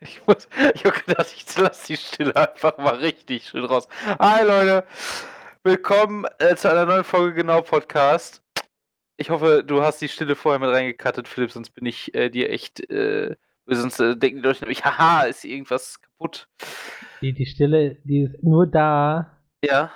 Ich, 0.00 0.26
muss, 0.26 0.48
ich 0.74 0.84
habe 0.84 0.98
gedacht, 1.00 1.32
ich 1.34 1.56
lasse 1.58 1.86
die 1.88 1.96
Stille 1.96 2.36
einfach 2.36 2.76
mal 2.78 2.96
richtig 2.96 3.48
schön 3.48 3.64
raus. 3.64 3.88
Hi 4.18 4.44
Leute, 4.44 4.86
willkommen 5.62 6.26
äh, 6.38 6.54
zu 6.56 6.70
einer 6.70 6.84
neuen 6.86 7.04
Folge 7.04 7.34
Genau 7.34 7.62
Podcast. 7.62 8.42
Ich 9.16 9.30
hoffe, 9.30 9.64
du 9.66 9.82
hast 9.82 10.00
die 10.02 10.08
Stille 10.08 10.34
vorher 10.36 10.58
mit 10.58 10.70
reingekattet, 10.70 11.28
Philipp, 11.28 11.52
sonst 11.52 11.70
bin 11.70 11.86
ich 11.86 12.14
äh, 12.14 12.28
dir 12.30 12.50
echt, 12.50 12.88
äh, 12.90 13.36
sonst 13.66 14.00
äh, 14.00 14.16
denken 14.16 14.42
die 14.42 14.46
Leute 14.48 14.60
nämlich, 14.60 14.84
haha, 14.84 15.22
ist 15.22 15.44
irgendwas 15.44 16.00
kaputt. 16.00 16.48
Die, 17.22 17.32
die 17.32 17.46
Stille, 17.46 17.96
die 18.04 18.22
ist 18.24 18.42
nur 18.42 18.66
da, 18.66 19.38
Ja, 19.64 19.90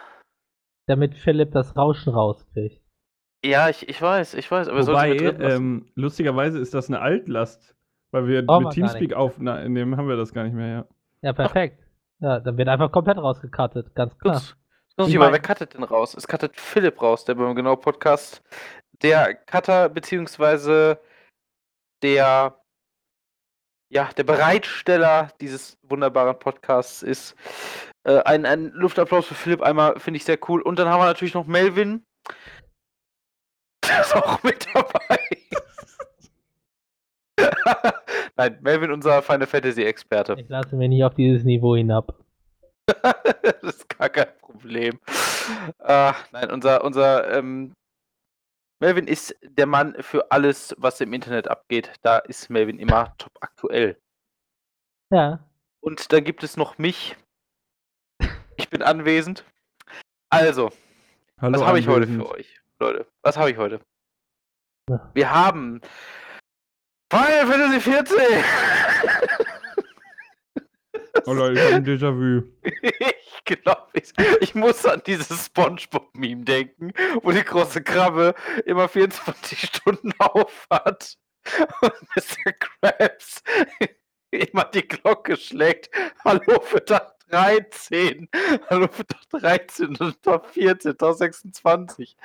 damit 0.86 1.16
Philipp 1.16 1.52
das 1.52 1.76
Rauschen 1.76 2.14
rauskriegt. 2.14 2.80
ja, 3.44 3.68
ich, 3.68 3.88
ich 3.88 4.00
weiß, 4.00 4.34
ich 4.34 4.50
weiß, 4.50 4.68
aber 4.68 4.86
Wobei, 4.86 5.16
ähm, 5.16 5.90
lustigerweise 5.94 6.58
ist 6.58 6.72
das 6.72 6.88
eine 6.88 7.00
Altlast. 7.00 7.74
Weil 8.10 8.26
wir 8.26 8.44
Brauchen 8.44 8.64
mit 8.64 8.72
Teamspeak 8.72 9.12
aufnehmen, 9.14 9.96
haben 9.96 10.08
wir 10.08 10.16
das 10.16 10.32
gar 10.32 10.44
nicht 10.44 10.54
mehr, 10.54 10.68
ja. 10.68 10.84
Ja, 11.22 11.32
perfekt. 11.32 11.82
Ja, 12.20 12.40
dann 12.40 12.56
wird 12.56 12.68
einfach 12.68 12.90
komplett 12.90 13.18
rausgekattet, 13.18 13.94
ganz 13.94 14.18
klar. 14.18 14.34
Das 14.34 14.56
muss 14.96 15.08
Ich 15.08 15.18
mal, 15.18 15.30
wer 15.30 15.40
cuttet 15.40 15.74
denn 15.74 15.84
raus? 15.84 16.14
Es 16.14 16.26
cuttet 16.26 16.56
Philipp 16.56 17.00
raus, 17.00 17.24
der 17.24 17.34
beim 17.34 17.54
Genau 17.54 17.76
Podcast, 17.76 18.42
der 19.02 19.34
Cutter 19.34 19.88
beziehungsweise 19.88 20.98
der 22.02 22.58
ja, 23.90 24.10
der 24.16 24.24
Bereitsteller 24.24 25.32
dieses 25.40 25.78
wunderbaren 25.82 26.38
Podcasts 26.38 27.02
ist. 27.02 27.34
Äh, 28.04 28.22
ein, 28.24 28.44
ein 28.44 28.70
Luftapplaus 28.72 29.26
für 29.26 29.34
Philipp 29.34 29.62
einmal 29.62 29.98
finde 29.98 30.18
ich 30.18 30.24
sehr 30.24 30.38
cool. 30.48 30.60
Und 30.60 30.78
dann 30.78 30.88
haben 30.88 31.00
wir 31.00 31.06
natürlich 31.06 31.34
noch 31.34 31.46
Melvin. 31.46 32.04
Der 33.88 34.00
ist 34.00 34.14
auch 34.14 34.42
mit 34.42 34.66
dabei. 34.74 35.18
Nein, 38.38 38.56
Melvin, 38.60 38.92
unser 38.92 39.20
Final 39.20 39.48
Fantasy 39.48 39.82
Experte. 39.82 40.36
Ich 40.38 40.48
lasse 40.48 40.76
mich 40.76 40.88
nicht 40.88 41.02
auf 41.02 41.14
dieses 41.14 41.42
Niveau 41.42 41.74
hinab. 41.74 42.14
das 42.86 43.62
ist 43.62 43.88
gar 43.88 44.08
kein 44.08 44.28
Problem. 44.38 45.00
Ah, 45.80 46.14
nein, 46.30 46.52
unser, 46.52 46.84
unser 46.84 47.36
ähm, 47.36 47.74
Melvin 48.80 49.08
ist 49.08 49.34
der 49.42 49.66
Mann 49.66 49.96
für 50.00 50.30
alles, 50.30 50.72
was 50.78 51.00
im 51.00 51.12
Internet 51.12 51.48
abgeht. 51.48 51.90
Da 52.02 52.18
ist 52.18 52.48
Melvin 52.48 52.78
immer 52.78 53.12
top 53.18 53.32
aktuell. 53.40 53.98
Ja. 55.10 55.40
Und 55.80 56.12
dann 56.12 56.22
gibt 56.22 56.44
es 56.44 56.56
noch 56.56 56.78
mich. 56.78 57.16
Ich 58.56 58.70
bin 58.70 58.82
anwesend. 58.82 59.44
Also, 60.30 60.70
Hallo, 61.40 61.58
was 61.58 61.66
habe 61.66 61.80
ich 61.80 61.88
heute 61.88 62.06
für 62.06 62.30
euch, 62.30 62.60
Leute? 62.78 63.06
Was 63.22 63.36
habe 63.36 63.50
ich 63.50 63.56
heute? 63.56 63.80
Ja. 64.88 65.10
Wir 65.12 65.34
haben 65.34 65.80
Final 67.10 67.46
Fantasy 67.46 67.80
14. 67.80 68.16
Oh 71.24 71.32
Leute, 71.32 71.54
ich 71.54 71.66
habe 71.66 71.74
ein 71.76 71.84
Déjà-vu. 71.84 72.42
Ich 73.50 73.62
glaube, 73.62 73.86
ich, 73.94 74.12
ich 74.40 74.54
muss 74.54 74.84
an 74.84 75.00
dieses 75.06 75.46
Spongebob-Meme 75.46 76.44
denken, 76.44 76.92
wo 77.22 77.30
die 77.30 77.42
große 77.42 77.82
Krabbe 77.82 78.34
immer 78.66 78.90
24 78.90 79.58
Stunden 79.58 80.12
auf 80.18 80.66
hat 80.70 81.16
und 81.80 81.94
Mr. 82.14 82.52
Krabs 82.52 83.42
immer 84.30 84.64
die 84.64 84.86
Glocke 84.86 85.38
schlägt. 85.38 85.88
Hallo 86.26 86.60
für 86.60 86.84
Tag 86.84 87.14
13. 87.30 88.28
Hallo 88.68 88.88
für 88.88 89.06
Tag 89.06 89.28
13 89.30 89.96
und 89.96 90.22
Tag 90.22 90.46
14, 90.46 90.98
Tag 90.98 91.14
26. 91.14 92.18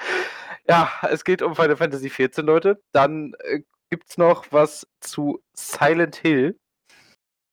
Ja, 0.67 0.91
es 1.09 1.23
geht 1.23 1.41
um 1.41 1.55
Final 1.55 1.77
Fantasy 1.77 2.09
14, 2.09 2.45
Leute. 2.45 2.81
Dann 2.91 3.33
äh, 3.39 3.61
gibt 3.93 4.09
es 4.09 4.17
noch 4.17 4.51
was 4.51 4.87
zu 5.01 5.39
Silent 5.55 6.15
Hill. 6.15 6.59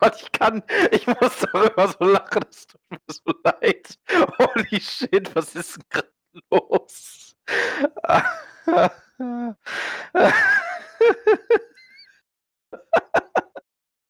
Und 0.02 0.14
ich 0.16 0.32
kann, 0.32 0.62
ich 0.90 1.06
muss 1.06 1.44
darüber 1.52 1.88
so 1.88 2.02
lachen, 2.02 2.44
das 2.46 2.66
tut 2.66 2.80
mir 2.90 2.98
so 3.08 3.34
leid. 3.44 3.98
Holy 4.38 4.80
shit, 4.80 5.36
was 5.36 5.54
ist 5.54 5.76
denn 5.76 5.84
gerade 5.90 6.08
los? 6.50 7.36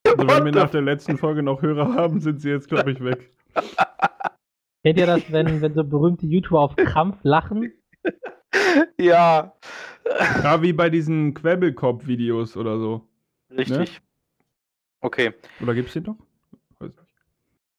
Also 0.05 0.27
wenn 0.27 0.45
wir 0.45 0.51
nach 0.53 0.69
der 0.69 0.83
letzten 0.83 1.17
Folge 1.17 1.43
noch 1.43 1.61
Hörer 1.61 1.93
haben, 1.95 2.21
sind 2.21 2.39
sie 2.39 2.51
jetzt, 2.51 2.69
glaube 2.69 2.93
ich, 2.93 3.03
weg. 3.03 3.29
Kennt 4.85 4.97
ihr 4.97 5.05
das, 5.05 5.29
wenn, 5.33 5.61
wenn 5.61 5.73
so 5.73 5.83
berühmte 5.83 6.27
YouTuber 6.27 6.61
auf 6.61 6.77
Krampf 6.77 7.17
lachen? 7.23 7.73
ja, 8.99 9.53
Ja, 10.43 10.61
wie 10.61 10.73
bei 10.73 10.89
diesen 10.89 11.33
Quabbelkopf-Videos 11.33 12.57
oder 12.57 12.79
so. 12.79 13.07
richtig. 13.49 14.01
Okay, 15.01 15.33
Oder 15.61 15.73
gibt's 15.73 15.93
die 15.93 16.01
noch? 16.01 16.17
Weiß 16.79 16.91
nicht. 16.95 17.15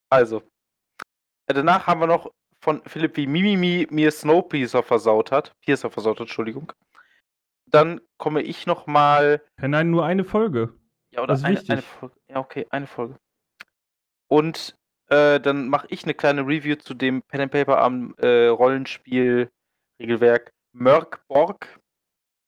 also. 0.09 0.41
Äh, 1.47 1.53
Danach 1.53 1.87
haben 1.87 2.01
wir 2.01 2.07
noch 2.07 2.31
von 2.61 2.81
Philipp, 2.85 3.15
wie 3.17 3.27
Mimimi 3.27 3.87
mir 3.89 4.11
Snowpiercer 4.11 4.83
versaut 4.83 5.31
hat. 5.31 5.53
Piercer 5.61 5.89
versaut 5.89 6.17
hat, 6.17 6.21
Entschuldigung. 6.27 6.71
Dann 7.65 8.01
komme 8.17 8.41
ich 8.41 8.65
nochmal 8.65 9.41
Ja, 9.61 9.67
nein, 9.67 9.89
nur 9.89 10.05
eine 10.05 10.23
Folge. 10.23 10.73
Ja, 11.11 11.23
oder 11.23 11.33
eine, 11.43 11.61
eine 11.67 11.81
Folge. 11.81 12.15
Ja, 12.29 12.37
okay, 12.39 12.67
eine 12.69 12.87
Folge. 12.87 13.17
Und 14.27 14.75
äh, 15.07 15.39
dann 15.39 15.67
mache 15.69 15.87
ich 15.89 16.03
eine 16.03 16.13
kleine 16.13 16.41
Review 16.41 16.75
zu 16.75 16.93
dem 16.93 17.21
Pen 17.23 17.41
and 17.41 17.51
Paper 17.51 17.81
am 17.81 18.15
äh, 18.17 18.47
Rollenspiel 18.47 19.49
Regelwerk 19.99 20.53
Mörkborg. 20.73 21.79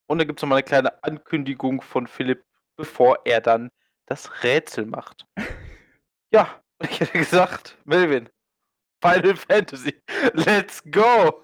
Und 0.08 0.20
dann 0.20 0.28
gibt 0.28 0.40
es 0.40 0.44
nochmal 0.44 0.58
eine 0.58 0.64
kleine 0.64 1.04
Ankündigung 1.04 1.82
von 1.82 2.08
Philipp, 2.08 2.44
bevor 2.78 3.20
er 3.26 3.42
dann 3.42 3.72
das 4.08 4.44
Rätsel 4.44 4.86
macht. 4.86 5.26
ja, 6.34 6.62
ich 6.82 7.00
hätte 7.00 7.18
gesagt, 7.18 7.78
Melvin, 7.86 8.30
Final 9.04 9.36
Fantasy, 9.36 9.96
let's 10.34 10.84
go! 10.92 11.44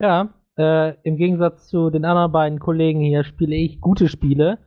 Ja, 0.00 0.32
äh, 0.56 0.94
im 1.02 1.16
Gegensatz 1.16 1.68
zu 1.68 1.90
den 1.90 2.04
anderen 2.04 2.32
beiden 2.32 2.58
Kollegen 2.58 3.00
hier 3.00 3.24
spiele 3.24 3.56
ich 3.56 3.80
gute 3.80 4.08
Spiele. 4.08 4.58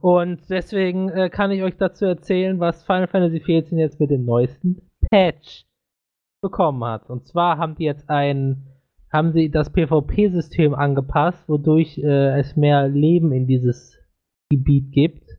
Und 0.00 0.48
deswegen 0.48 1.10
äh, 1.10 1.28
kann 1.28 1.50
ich 1.50 1.62
euch 1.62 1.76
dazu 1.76 2.06
erzählen, 2.06 2.60
was 2.60 2.84
Final 2.84 3.08
Fantasy 3.08 3.40
XIV 3.40 3.72
jetzt 3.72 4.00
mit 4.00 4.10
dem 4.10 4.24
neuesten 4.24 4.90
Patch 5.10 5.66
bekommen 6.40 6.84
hat. 6.84 7.10
Und 7.10 7.26
zwar 7.26 7.58
haben 7.58 7.74
die 7.74 7.84
jetzt 7.84 8.08
ein, 8.08 8.66
haben 9.12 9.32
sie 9.32 9.50
das 9.50 9.70
PvP-System 9.70 10.74
angepasst, 10.74 11.46
wodurch 11.48 11.98
äh, 11.98 12.38
es 12.40 12.56
mehr 12.56 12.88
Leben 12.88 13.32
in 13.32 13.46
dieses 13.46 13.98
Gebiet 14.50 14.92
gibt. 14.92 15.38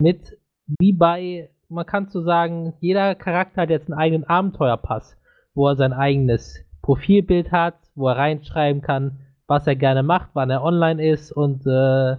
Mit, 0.00 0.38
wie 0.80 0.94
bei, 0.94 1.50
man 1.68 1.86
kann 1.86 2.08
so 2.08 2.22
sagen, 2.22 2.72
jeder 2.80 3.14
Charakter 3.14 3.62
hat 3.62 3.70
jetzt 3.70 3.90
einen 3.90 3.98
eigenen 3.98 4.24
Abenteuerpass, 4.24 5.16
wo 5.54 5.68
er 5.68 5.76
sein 5.76 5.92
eigenes 5.92 6.64
Profilbild 6.80 7.52
hat, 7.52 7.76
wo 7.94 8.08
er 8.08 8.16
reinschreiben 8.16 8.80
kann, 8.80 9.18
was 9.46 9.66
er 9.66 9.76
gerne 9.76 10.02
macht, 10.02 10.30
wann 10.32 10.50
er 10.50 10.64
online 10.64 11.06
ist 11.06 11.32
und 11.32 11.66
äh, 11.66 12.16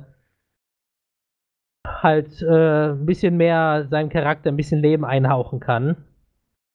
halt 1.88 2.42
äh, 2.44 2.92
ein 2.92 3.06
bisschen 3.06 3.38
mehr 3.38 3.88
seinem 3.90 4.10
Charakter 4.10 4.50
ein 4.50 4.58
bisschen 4.58 4.82
Leben 4.82 5.06
einhauchen 5.06 5.60
kann. 5.60 5.98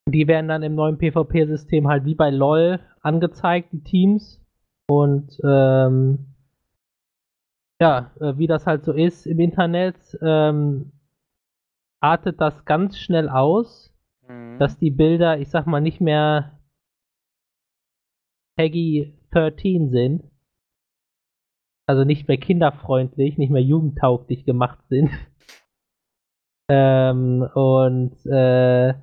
Die 0.09 0.27
werden 0.27 0.49
dann 0.49 0.63
im 0.63 0.75
neuen 0.75 0.99
PvP-System 0.99 1.87
halt 1.87 2.05
wie 2.05 2.15
bei 2.15 2.31
LOL 2.31 2.81
angezeigt, 3.09 3.73
die 3.73 3.83
Teams. 3.83 4.41
Und 4.89 5.39
ähm, 5.45 6.35
ja, 7.81 8.13
äh, 8.21 8.39
wie 8.39 8.47
das 8.47 8.67
halt 8.67 8.85
so 8.85 8.93
ist 8.93 9.27
im 9.27 9.41
Internet, 9.41 9.97
ähm, 10.23 10.93
artet 12.01 12.41
das 12.41 12.65
ganz 12.65 12.99
schnell 12.99 13.29
aus, 13.29 13.89
Mhm. 14.29 14.59
dass 14.59 14.79
die 14.79 14.91
Bilder, 14.91 15.39
ich 15.39 15.49
sag 15.49 15.67
mal, 15.67 15.81
nicht 15.81 16.01
mehr 16.01 16.59
Peggy 18.57 19.15
13 19.31 19.91
sind. 19.91 20.31
Also 21.87 22.05
nicht 22.05 22.29
mehr 22.29 22.37
kinderfreundlich, 22.37 23.39
nicht 23.39 23.51
mehr 23.51 23.63
jugendtauglich 23.63 24.45
gemacht 24.45 24.79
sind. 24.89 25.11
ähm, 26.71 27.49
und 27.55 28.15
äh, 28.27 28.95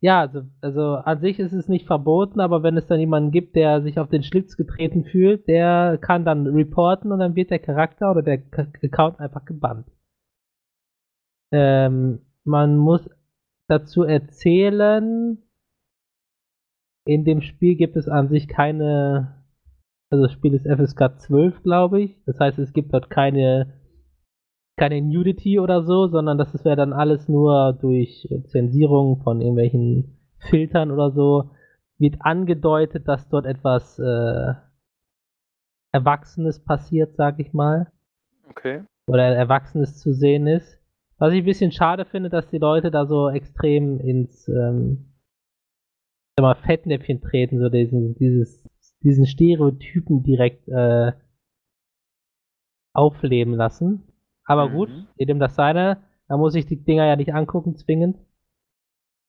ja, 0.00 0.20
also, 0.20 0.42
also 0.60 0.82
an 0.94 1.20
sich 1.20 1.38
ist 1.40 1.52
es 1.52 1.68
nicht 1.68 1.86
verboten, 1.86 2.40
aber 2.40 2.62
wenn 2.62 2.76
es 2.76 2.86
dann 2.86 3.00
jemanden 3.00 3.32
gibt, 3.32 3.56
der 3.56 3.82
sich 3.82 3.98
auf 3.98 4.08
den 4.08 4.22
Schlitz 4.22 4.56
getreten 4.56 5.04
fühlt, 5.04 5.48
der 5.48 5.98
kann 6.00 6.24
dann 6.24 6.46
reporten 6.46 7.10
und 7.10 7.18
dann 7.18 7.34
wird 7.34 7.50
der 7.50 7.58
Charakter 7.58 8.10
oder 8.10 8.22
der 8.22 8.42
Account 8.82 9.18
einfach 9.18 9.44
gebannt. 9.44 9.90
Ähm, 11.52 12.20
man 12.44 12.76
muss 12.76 13.08
dazu 13.68 14.02
erzählen, 14.02 15.42
in 17.04 17.24
dem 17.24 17.40
Spiel 17.40 17.74
gibt 17.74 17.96
es 17.96 18.08
an 18.08 18.28
sich 18.28 18.48
keine, 18.48 19.42
also 20.10 20.24
das 20.24 20.32
Spiel 20.32 20.54
ist 20.54 20.66
FSK 20.66 21.18
12, 21.20 21.62
glaube 21.62 22.02
ich. 22.02 22.22
Das 22.24 22.38
heißt, 22.38 22.58
es 22.58 22.72
gibt 22.72 22.92
dort 22.92 23.10
keine, 23.10 23.77
keine 24.78 25.02
Nudity 25.02 25.58
oder 25.58 25.82
so, 25.82 26.06
sondern 26.06 26.38
das 26.38 26.64
wäre 26.64 26.76
dann 26.76 26.92
alles 26.92 27.28
nur 27.28 27.72
durch 27.80 28.28
Zensierung 28.46 29.20
von 29.22 29.40
irgendwelchen 29.40 30.18
Filtern 30.38 30.90
oder 30.90 31.10
so, 31.10 31.50
wird 31.98 32.16
angedeutet, 32.20 33.08
dass 33.08 33.28
dort 33.28 33.44
etwas 33.44 33.98
äh, 33.98 34.54
Erwachsenes 35.92 36.62
passiert, 36.64 37.16
sag 37.16 37.40
ich 37.40 37.52
mal 37.52 37.90
Okay. 38.50 38.82
oder 39.06 39.24
Erwachsenes 39.24 39.98
zu 39.98 40.12
sehen 40.12 40.46
ist. 40.46 40.80
Was 41.18 41.32
ich 41.32 41.40
ein 41.40 41.44
bisschen 41.46 41.72
schade 41.72 42.04
finde, 42.04 42.30
dass 42.30 42.48
die 42.48 42.58
Leute 42.58 42.90
da 42.90 43.06
so 43.06 43.28
extrem 43.28 43.98
ins 43.98 44.48
ähm, 44.48 45.12
sag 46.36 46.42
mal, 46.42 46.54
Fettnäpfchen 46.54 47.20
treten, 47.20 47.58
so 47.58 47.68
diesen, 47.68 48.14
dieses, 48.14 48.64
diesen 49.02 49.26
Stereotypen 49.26 50.22
direkt 50.22 50.68
äh, 50.68 51.12
aufleben 52.94 53.54
lassen. 53.54 54.07
Aber 54.48 54.68
Mhm. 54.68 54.72
gut, 54.72 54.90
jedem 55.16 55.38
das 55.38 55.54
seine. 55.54 55.98
Da 56.26 56.36
muss 56.36 56.54
ich 56.54 56.66
die 56.66 56.82
Dinger 56.82 57.06
ja 57.06 57.16
nicht 57.16 57.32
angucken, 57.34 57.76
zwingend. 57.76 58.16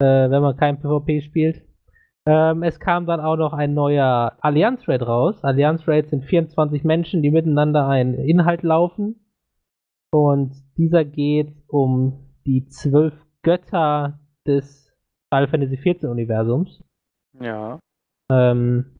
Äh, 0.01 0.29
wenn 0.31 0.41
man 0.41 0.55
kein 0.55 0.79
PvP 0.79 1.21
spielt. 1.21 1.61
Ähm, 2.25 2.63
es 2.63 2.79
kam 2.79 3.05
dann 3.05 3.19
auch 3.19 3.35
noch 3.35 3.53
ein 3.53 3.73
neuer 3.73 4.37
Allianz-Raid 4.41 5.01
raus. 5.01 5.43
Allianz-Raids 5.43 6.09
sind 6.09 6.23
24 6.25 6.83
Menschen, 6.83 7.21
die 7.21 7.31
miteinander 7.31 7.87
einen 7.87 8.13
Inhalt 8.13 8.63
laufen. 8.63 9.25
Und 10.11 10.53
dieser 10.77 11.05
geht 11.05 11.53
um 11.67 12.33
die 12.45 12.67
zwölf 12.67 13.13
Götter 13.43 14.19
des 14.47 14.93
Final 15.33 15.47
Fantasy 15.47 15.77
XIV 15.77 16.09
Universums. 16.09 16.83
Ja. 17.39 17.79
Ähm, 18.31 18.98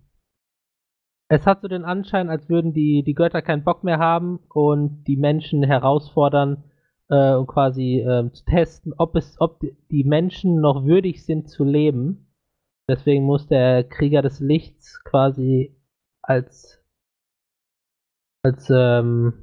es 1.29 1.45
hat 1.45 1.61
so 1.61 1.67
den 1.67 1.85
Anschein, 1.85 2.29
als 2.29 2.49
würden 2.49 2.73
die, 2.73 3.03
die 3.03 3.13
Götter 3.13 3.43
keinen 3.43 3.63
Bock 3.63 3.83
mehr 3.83 3.99
haben 3.99 4.39
und 4.49 5.03
die 5.03 5.15
Menschen 5.15 5.63
herausfordern, 5.63 6.63
äh, 7.09 7.33
um 7.33 7.45
quasi 7.45 7.99
ähm, 7.99 8.33
zu 8.33 8.43
testen, 8.45 8.93
ob 8.97 9.15
es, 9.15 9.39
ob 9.39 9.59
die 9.91 10.03
Menschen 10.03 10.59
noch 10.59 10.85
würdig 10.85 11.23
sind 11.23 11.47
zu 11.47 11.63
leben. 11.63 12.33
Deswegen 12.89 13.25
muss 13.25 13.47
der 13.47 13.83
Krieger 13.83 14.23
des 14.23 14.39
Lichts 14.39 15.03
quasi 15.03 15.77
als 16.23 16.83
als 18.41 18.67
ähm, 18.71 19.33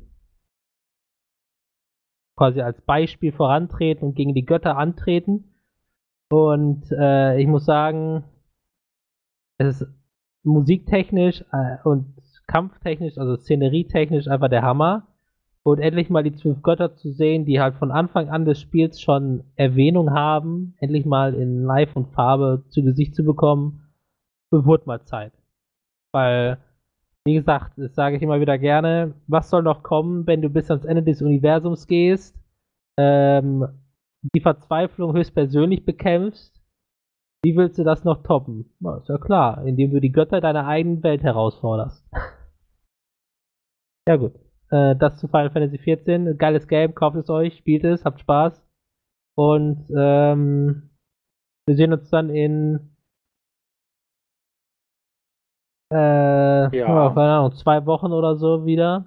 quasi 2.37 2.63
als 2.63 2.81
Beispiel 2.83 3.31
vorantreten 3.31 4.09
und 4.09 4.15
gegen 4.15 4.35
die 4.35 4.45
Götter 4.45 4.77
antreten. 4.77 5.55
Und 6.31 6.91
äh, 6.91 7.39
ich 7.39 7.47
muss 7.47 7.65
sagen, 7.65 8.25
es 9.59 9.83
ist 9.83 10.06
musiktechnisch 10.47 11.45
äh, 11.53 11.77
und 11.85 12.15
kampftechnisch, 12.47 13.19
also 13.19 13.37
szenerietechnisch 13.37 14.29
einfach 14.29 14.49
der 14.49 14.63
Hammer. 14.63 15.07
Und 15.63 15.81
endlich 15.81 16.11
mal 16.11 16.23
die 16.23 16.35
zwölf 16.35 16.63
Götter 16.63 16.95
zu 16.95 17.11
sehen, 17.11 17.45
die 17.45 17.61
halt 17.61 17.75
von 17.75 17.91
Anfang 17.91 18.29
an 18.29 18.45
des 18.45 18.61
Spiels 18.61 19.01
schon 19.01 19.43
Erwähnung 19.57 20.13
haben, 20.13 20.77
endlich 20.79 21.05
mal 21.05 21.35
in 21.35 21.65
Live 21.65 21.97
und 21.97 22.15
Farbe 22.15 22.63
zu 22.69 22.85
Gesicht 22.85 23.17
zu 23.17 23.25
bekommen, 23.25 23.83
wird 24.53 24.87
mal 24.87 25.03
Zeit. 25.03 25.33
Weil, 26.13 26.59
wie 27.25 27.35
gesagt, 27.35 27.73
das 27.77 27.97
sage 27.97 28.15
ich 28.15 28.23
immer 28.23 28.41
wieder 28.41 28.59
gerne, 28.59 29.15
was 29.27 29.51
soll 29.51 29.65
noch 29.65 29.83
kommen, 29.83 30.25
wenn 30.29 30.41
du 30.41 30.49
bis 30.49 30.71
ans 30.71 30.85
Ende 30.85 31.03
des 31.03 31.21
Universums 31.21 31.89
gehst, 31.89 32.39
ähm, 32.97 33.67
die 34.35 34.41
Verzweiflung 34.41 35.15
höchstpersönlich 35.15 35.85
bekämpfst, 35.85 36.56
wie 37.47 37.57
willst 37.57 37.79
du 37.79 37.85
das 37.85 38.03
noch 38.03 38.25
toppen? 38.25 38.75
Na, 38.81 38.97
ist 38.97 39.09
ja 39.09 39.19
klar, 39.19 39.65
indem 39.65 39.93
du 39.93 40.01
die 40.01 40.11
Götter 40.11 40.41
deiner 40.41 40.67
eigenen 40.67 41.05
Welt 41.05 41.23
herausforderst. 41.23 42.05
ja 44.09 44.17
gut. 44.17 44.35
Äh, 44.71 44.97
das 44.97 45.19
zu 45.19 45.29
Final 45.29 45.53
Fantasy 45.53 45.79
XIV. 45.79 46.37
Geiles 46.39 46.67
Game, 46.67 46.97
kauft 46.97 47.17
es 47.17 47.31
euch, 47.31 47.57
spielt 47.57 47.85
es, 47.85 48.05
habt 48.05 48.19
Spaß. 48.19 48.61
Und 49.37 49.87
ähm, 49.97 50.91
wir 51.67 51.77
sehen 51.77 51.93
uns 51.93 52.11
dann 52.11 52.31
in 52.31 52.97
äh, 55.93 56.77
ja. 56.77 57.13
keine 57.15 57.33
Ahnung, 57.33 57.53
zwei 57.53 57.87
Wochen 57.87 58.11
oder 58.11 58.35
so 58.35 58.67
wieder. 58.67 59.07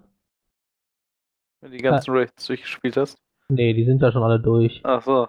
Wenn 1.60 1.72
du 1.72 1.78
die 1.78 1.84
ganzen 1.84 2.16
Raids 2.16 2.48
durchgespielt 2.48 2.96
hast. 2.96 3.18
Nee, 3.50 3.74
die 3.74 3.84
sind 3.84 4.02
da 4.02 4.14
schon 4.14 4.24
alle 4.24 4.40
durch. 4.40 4.80
Ach 4.86 5.02
so. 5.02 5.28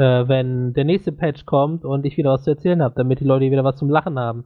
Äh, 0.00 0.28
wenn 0.28 0.74
der 0.74 0.84
nächste 0.84 1.10
Patch 1.12 1.44
kommt 1.44 1.84
und 1.84 2.06
ich 2.06 2.16
wieder 2.16 2.30
was 2.30 2.44
zu 2.44 2.50
erzählen 2.50 2.82
habe, 2.82 2.94
damit 2.94 3.18
die 3.20 3.24
Leute 3.24 3.50
wieder 3.50 3.64
was 3.64 3.76
zum 3.76 3.90
Lachen 3.90 4.18
haben. 4.18 4.44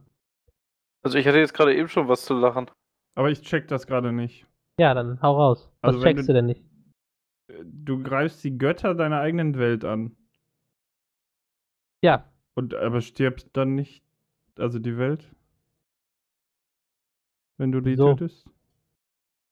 Also 1.03 1.17
ich 1.17 1.27
hatte 1.27 1.37
jetzt 1.37 1.53
gerade 1.53 1.75
eben 1.75 1.87
schon 1.89 2.07
was 2.07 2.25
zu 2.25 2.33
lachen. 2.33 2.71
Aber 3.15 3.29
ich 3.29 3.41
check 3.41 3.67
das 3.67 3.85
gerade 3.85 4.11
nicht. 4.11 4.47
Ja, 4.79 4.95
dann 4.95 5.21
hau 5.21 5.35
raus. 5.37 5.69
Was 5.81 5.93
Also 5.95 6.03
checkst 6.05 6.23
du- 6.27 6.33
du 6.33 6.33
denn 6.33 6.45
nicht? 6.47 6.63
Du 7.65 8.01
greifst 8.01 8.43
die 8.43 8.57
Götter 8.57 8.95
deiner 8.95 9.19
eigenen 9.19 9.57
Welt 9.59 9.85
an. 9.85 10.15
Ja, 12.01 12.25
Und 12.55 12.73
aber 12.73 13.01
stirbt 13.01 13.55
dann 13.55 13.75
nicht, 13.75 14.03
also 14.57 14.79
die 14.79 14.97
Welt? 14.97 15.29
Wenn 17.57 17.71
du 17.71 17.79
die 17.81 17.91
Wieso? 17.91 18.13
tötest? 18.15 18.49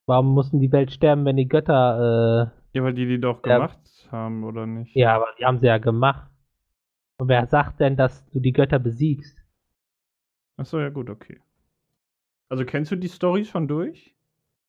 warum 0.08 0.34
mussten 0.34 0.60
die 0.60 0.72
Welt 0.72 0.92
sterben, 0.92 1.24
wenn 1.26 1.38
die 1.38 1.48
Götter, 1.48 2.52
Ja, 2.74 2.84
weil 2.84 2.94
die 2.94 3.06
die 3.06 3.20
doch 3.20 3.46
Ja. 3.46 3.56
gemacht 3.58 3.80
haben, 4.12 4.44
oder 4.44 4.66
nicht? 4.66 4.96
ja, 4.96 5.16
aber 5.16 5.28
die 5.40 5.46
haben 5.46 5.60
sie 5.60 5.68
ja 5.68 5.78
gemacht. 5.78 6.30
Und 7.18 7.28
wer 7.28 7.46
sagt 7.48 7.80
denn, 7.80 7.98
dass 7.98 8.26
du 8.32 8.40
die 8.40 8.54
Götter 8.54 8.80
besiegst? 8.80 9.38
Achso, 10.58 10.80
ja 10.80 10.90
gut, 10.90 11.10
okay. 11.10 11.40
Also 12.50 12.66
kennst 12.66 12.92
du 12.92 12.96
die 12.96 13.08
Story 13.08 13.46
schon 13.46 13.68
durch? 13.68 14.16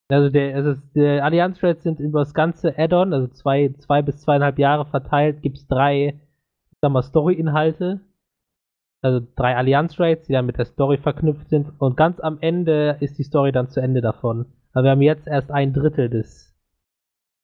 Also 0.08 0.28
der, 0.30 0.54
also 0.56 0.74
der 0.94 1.24
Allianz 1.24 1.62
Raids 1.62 1.82
sind 1.82 1.98
über 1.98 2.20
das 2.20 2.34
ganze 2.34 2.78
Add-on, 2.78 3.12
also 3.14 3.28
zwei, 3.28 3.72
zwei 3.78 4.02
bis 4.02 4.20
zweieinhalb 4.20 4.58
Jahre 4.58 4.84
verteilt, 4.84 5.42
gibt 5.42 5.56
es 5.58 5.66
drei, 5.66 6.20
ich 6.70 6.78
sag 6.80 6.92
mal, 6.92 7.02
Story-Inhalte. 7.02 8.00
Also 9.00 9.26
drei 9.36 9.56
Allianz 9.56 9.98
Raids, 9.98 10.26
die 10.26 10.32
dann 10.32 10.46
mit 10.46 10.58
der 10.58 10.66
Story 10.66 10.98
verknüpft 10.98 11.48
sind. 11.48 11.72
Und 11.78 11.96
ganz 11.96 12.20
am 12.20 12.38
Ende 12.40 12.98
ist 13.00 13.18
die 13.18 13.24
Story 13.24 13.50
dann 13.50 13.68
zu 13.68 13.80
Ende 13.80 14.00
davon. 14.00 14.46
Aber 14.72 14.84
wir 14.84 14.90
haben 14.92 15.02
jetzt 15.02 15.26
erst 15.26 15.50
ein 15.50 15.72
Drittel 15.72 16.08
des 16.08 16.51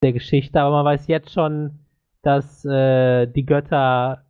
der 0.02 0.12
Geschichte, 0.12 0.60
aber 0.60 0.76
man 0.76 0.84
weiß 0.84 1.06
jetzt 1.08 1.32
schon, 1.32 1.78
dass 2.22 2.64
äh, 2.64 3.26
die 3.26 3.44
Götter 3.44 4.24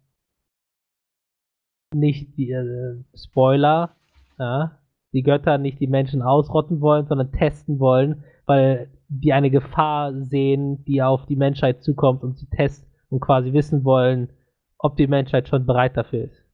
nicht 1.94 2.36
die 2.36 2.50
äh, 2.50 3.02
Spoiler, 3.14 3.96
ja, 4.38 4.78
die 5.12 5.22
Götter 5.22 5.58
nicht 5.58 5.80
die 5.80 5.86
Menschen 5.86 6.22
ausrotten 6.22 6.80
wollen, 6.80 7.06
sondern 7.06 7.32
testen 7.32 7.78
wollen, 7.80 8.24
weil 8.46 8.90
die 9.08 9.32
eine 9.32 9.50
Gefahr 9.50 10.14
sehen, 10.24 10.84
die 10.84 11.02
auf 11.02 11.26
die 11.26 11.36
Menschheit 11.36 11.82
zukommt 11.82 12.22
und 12.22 12.36
sie 12.36 12.46
testen 12.46 12.88
und 13.08 13.20
quasi 13.20 13.52
wissen 13.52 13.84
wollen, 13.84 14.30
ob 14.78 14.96
die 14.96 15.06
Menschheit 15.06 15.48
schon 15.48 15.66
bereit 15.66 15.96
dafür 15.96 16.24
ist. 16.24 16.44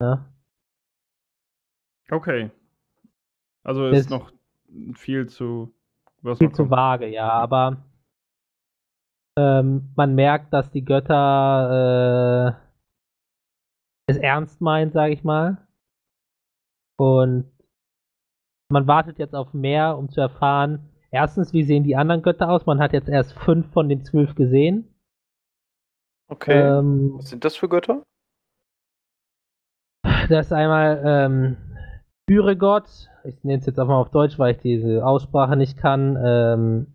Ja? 0.00 0.26
Okay. 2.10 2.50
Also 3.62 3.86
ist 3.88 4.10
noch 4.10 4.32
viel 4.94 5.28
zu. 5.28 5.72
Was 6.22 6.38
Viel 6.38 6.52
zu 6.52 6.70
vage, 6.70 7.08
ja, 7.08 7.28
aber 7.28 7.84
ähm, 9.36 9.92
man 9.96 10.14
merkt, 10.14 10.52
dass 10.52 10.70
die 10.70 10.84
Götter 10.84 12.56
äh, 12.56 12.62
es 14.06 14.16
ernst 14.18 14.60
meinen, 14.60 14.92
sage 14.92 15.12
ich 15.12 15.24
mal. 15.24 15.66
Und 16.98 17.50
man 18.70 18.86
wartet 18.86 19.18
jetzt 19.18 19.34
auf 19.34 19.52
mehr, 19.52 19.98
um 19.98 20.10
zu 20.10 20.20
erfahren, 20.20 20.88
erstens, 21.10 21.52
wie 21.52 21.64
sehen 21.64 21.84
die 21.84 21.96
anderen 21.96 22.22
Götter 22.22 22.48
aus? 22.50 22.66
Man 22.66 22.78
hat 22.78 22.92
jetzt 22.92 23.08
erst 23.08 23.32
fünf 23.32 23.72
von 23.72 23.88
den 23.88 24.04
zwölf 24.04 24.34
gesehen. 24.34 24.88
Okay. 26.28 26.60
Ähm, 26.60 27.14
Was 27.16 27.30
sind 27.30 27.44
das 27.44 27.56
für 27.56 27.68
Götter? 27.68 28.02
Das 30.28 30.46
ist 30.46 30.52
einmal 30.52 31.02
ähm, 31.04 31.56
Büregott. 32.26 33.10
Ich 33.24 33.42
nenne 33.44 33.60
es 33.60 33.66
jetzt 33.66 33.78
auch 33.78 33.86
mal 33.86 34.00
auf 34.00 34.10
Deutsch, 34.10 34.38
weil 34.38 34.54
ich 34.54 34.60
diese 34.60 35.04
Aussprache 35.04 35.56
nicht 35.56 35.76
kann. 35.76 36.18
Ähm, 36.24 36.94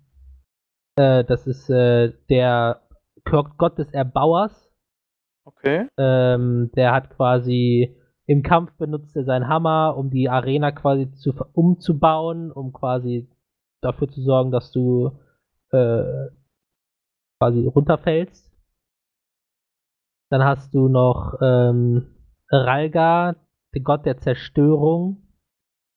äh, 0.96 1.24
das 1.24 1.48
ist 1.48 1.70
äh, 1.70 2.14
der 2.30 2.82
Gott 3.24 3.78
des 3.78 3.92
Erbauers. 3.92 4.72
Okay. 5.46 5.88
Ähm, 5.98 6.72
der 6.76 6.94
hat 6.94 7.10
quasi 7.10 7.98
im 8.26 8.44
Kampf 8.44 8.74
benutzt 8.78 9.16
er 9.16 9.24
seinen 9.24 9.48
Hammer, 9.48 9.96
um 9.98 10.10
die 10.10 10.30
Arena 10.30 10.72
quasi 10.72 11.12
zu 11.14 11.34
umzubauen, 11.54 12.52
um 12.52 12.74
quasi 12.74 13.30
dafür 13.82 14.10
zu 14.10 14.22
sorgen, 14.22 14.52
dass 14.52 14.72
du 14.72 15.18
äh, 15.72 16.28
quasi 17.40 17.66
runterfällst. 17.66 18.52
Dann 20.30 20.44
hast 20.44 20.74
du 20.74 20.90
noch 20.90 21.38
ähm, 21.42 22.16
Ralga, 22.50 23.36
der 23.74 23.82
Gott 23.82 24.06
der 24.06 24.18
Zerstörung. 24.18 25.27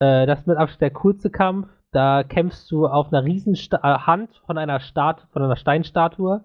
Äh, 0.01 0.27
das 0.27 0.41
ist 0.41 0.47
mit 0.47 0.57
Abstand 0.57 0.83
der 0.83 0.91
coolste 0.91 1.31
Kampf. 1.31 1.69
Da 1.93 2.23
kämpfst 2.23 2.71
du 2.71 2.87
auf 2.87 3.13
einer 3.13 3.25
riesen 3.25 3.57
Sta 3.57 3.79
äh, 3.79 3.99
Hand 4.01 4.31
von 4.47 4.59
einer 4.59 4.81
Stat 4.81 5.27
von 5.33 5.43
einer 5.43 5.57
Steinstatue. 5.57 6.43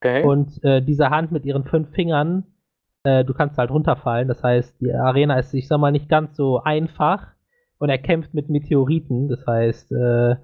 Okay. 0.00 0.24
Und 0.24 0.62
äh, 0.64 0.82
diese 0.82 1.10
Hand 1.10 1.32
mit 1.32 1.44
ihren 1.44 1.64
fünf 1.64 1.90
Fingern, 1.90 2.44
äh, 3.04 3.24
du 3.24 3.32
kannst 3.34 3.58
halt 3.58 3.70
runterfallen. 3.70 4.28
Das 4.28 4.42
heißt, 4.42 4.80
die 4.80 4.92
Arena 4.92 5.38
ist, 5.38 5.54
ich 5.54 5.68
sag 5.68 5.78
mal, 5.78 5.92
nicht 5.92 6.08
ganz 6.08 6.36
so 6.36 6.62
einfach. 6.62 7.28
Und 7.78 7.88
er 7.88 7.98
kämpft 7.98 8.34
mit 8.34 8.48
Meteoriten. 8.48 9.28
Das 9.28 9.46
heißt, 9.46 9.92
äh, 9.92 10.36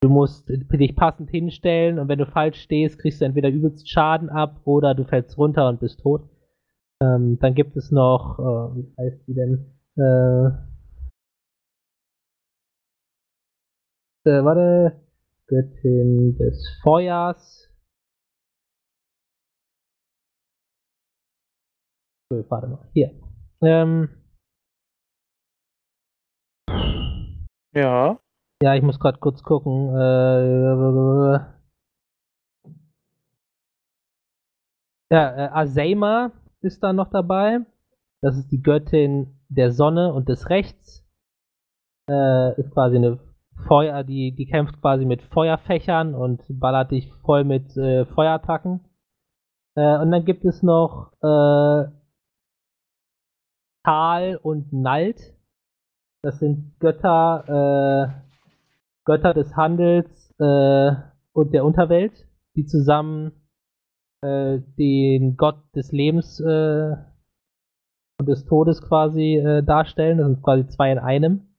du 0.00 0.08
musst 0.08 0.48
dich 0.48 0.96
passend 0.96 1.30
hinstellen 1.30 1.98
und 1.98 2.08
wenn 2.08 2.18
du 2.18 2.26
falsch 2.26 2.60
stehst, 2.60 2.98
kriegst 2.98 3.20
du 3.20 3.24
entweder 3.24 3.48
übelst 3.48 3.88
Schaden 3.88 4.28
ab 4.28 4.60
oder 4.64 4.94
du 4.94 5.04
fällst 5.04 5.38
runter 5.38 5.68
und 5.68 5.80
bist 5.80 6.00
tot. 6.00 6.28
Ähm, 7.00 7.38
dann 7.40 7.54
gibt 7.54 7.76
es 7.76 7.90
noch, 7.90 8.38
äh, 8.38 8.76
wie 8.76 8.92
heißt 8.98 9.26
die 9.26 9.34
denn? 9.34 9.66
äh, 14.26 14.44
warte, 14.44 15.00
Göttin 15.46 16.36
des 16.38 16.80
Feuers. 16.82 17.70
So, 22.30 22.44
warte 22.48 22.66
mal, 22.68 22.88
hier. 22.92 23.10
Ähm, 23.62 24.08
ja. 27.74 28.18
Ja, 28.62 28.74
ich 28.74 28.82
muss 28.82 28.98
gerade 28.98 29.18
kurz 29.18 29.42
gucken. 29.42 29.94
Äh, 29.94 31.38
ja, 35.12 35.36
äh, 35.36 35.50
Azema 35.52 36.32
ist 36.62 36.82
da 36.82 36.92
noch 36.92 37.10
dabei. 37.10 37.60
Das 38.22 38.38
ist 38.38 38.50
die 38.50 38.62
Göttin 38.62 39.38
der 39.48 39.70
Sonne 39.72 40.14
und 40.14 40.28
des 40.30 40.48
Rechts. 40.48 41.06
Äh, 42.08 42.58
ist 42.58 42.70
quasi 42.72 42.96
eine 42.96 43.18
Feuer, 43.66 44.04
die, 44.04 44.34
die 44.34 44.46
kämpft 44.46 44.80
quasi 44.80 45.04
mit 45.04 45.22
Feuerfächern 45.22 46.14
und 46.14 46.42
ballert 46.48 46.90
dich 46.90 47.12
voll 47.24 47.44
mit 47.44 47.76
äh, 47.76 48.04
Feuerattacken. 48.06 48.80
Äh, 49.76 49.98
und 49.98 50.10
dann 50.10 50.24
gibt 50.24 50.44
es 50.44 50.62
noch 50.62 51.12
äh, 51.22 51.88
Tal 53.84 54.36
und 54.42 54.72
Nalt. 54.72 55.20
Das 56.22 56.38
sind 56.38 56.78
Götter, 56.80 57.44
äh, 57.48 58.08
Götter 59.04 59.34
des 59.34 59.54
Handels 59.56 60.34
äh, 60.38 60.92
und 61.32 61.52
der 61.52 61.64
Unterwelt, 61.64 62.26
die 62.56 62.64
zusammen 62.64 63.32
äh, 64.22 64.60
den 64.78 65.36
Gott 65.36 65.58
des 65.74 65.92
Lebens 65.92 66.40
und 66.40 68.28
des 68.28 68.46
Todes 68.46 68.80
quasi 68.80 69.42
darstellen. 69.66 70.18
Das 70.18 70.28
sind 70.28 70.42
quasi 70.42 70.66
zwei 70.68 70.92
in 70.92 70.98
einem. 70.98 71.53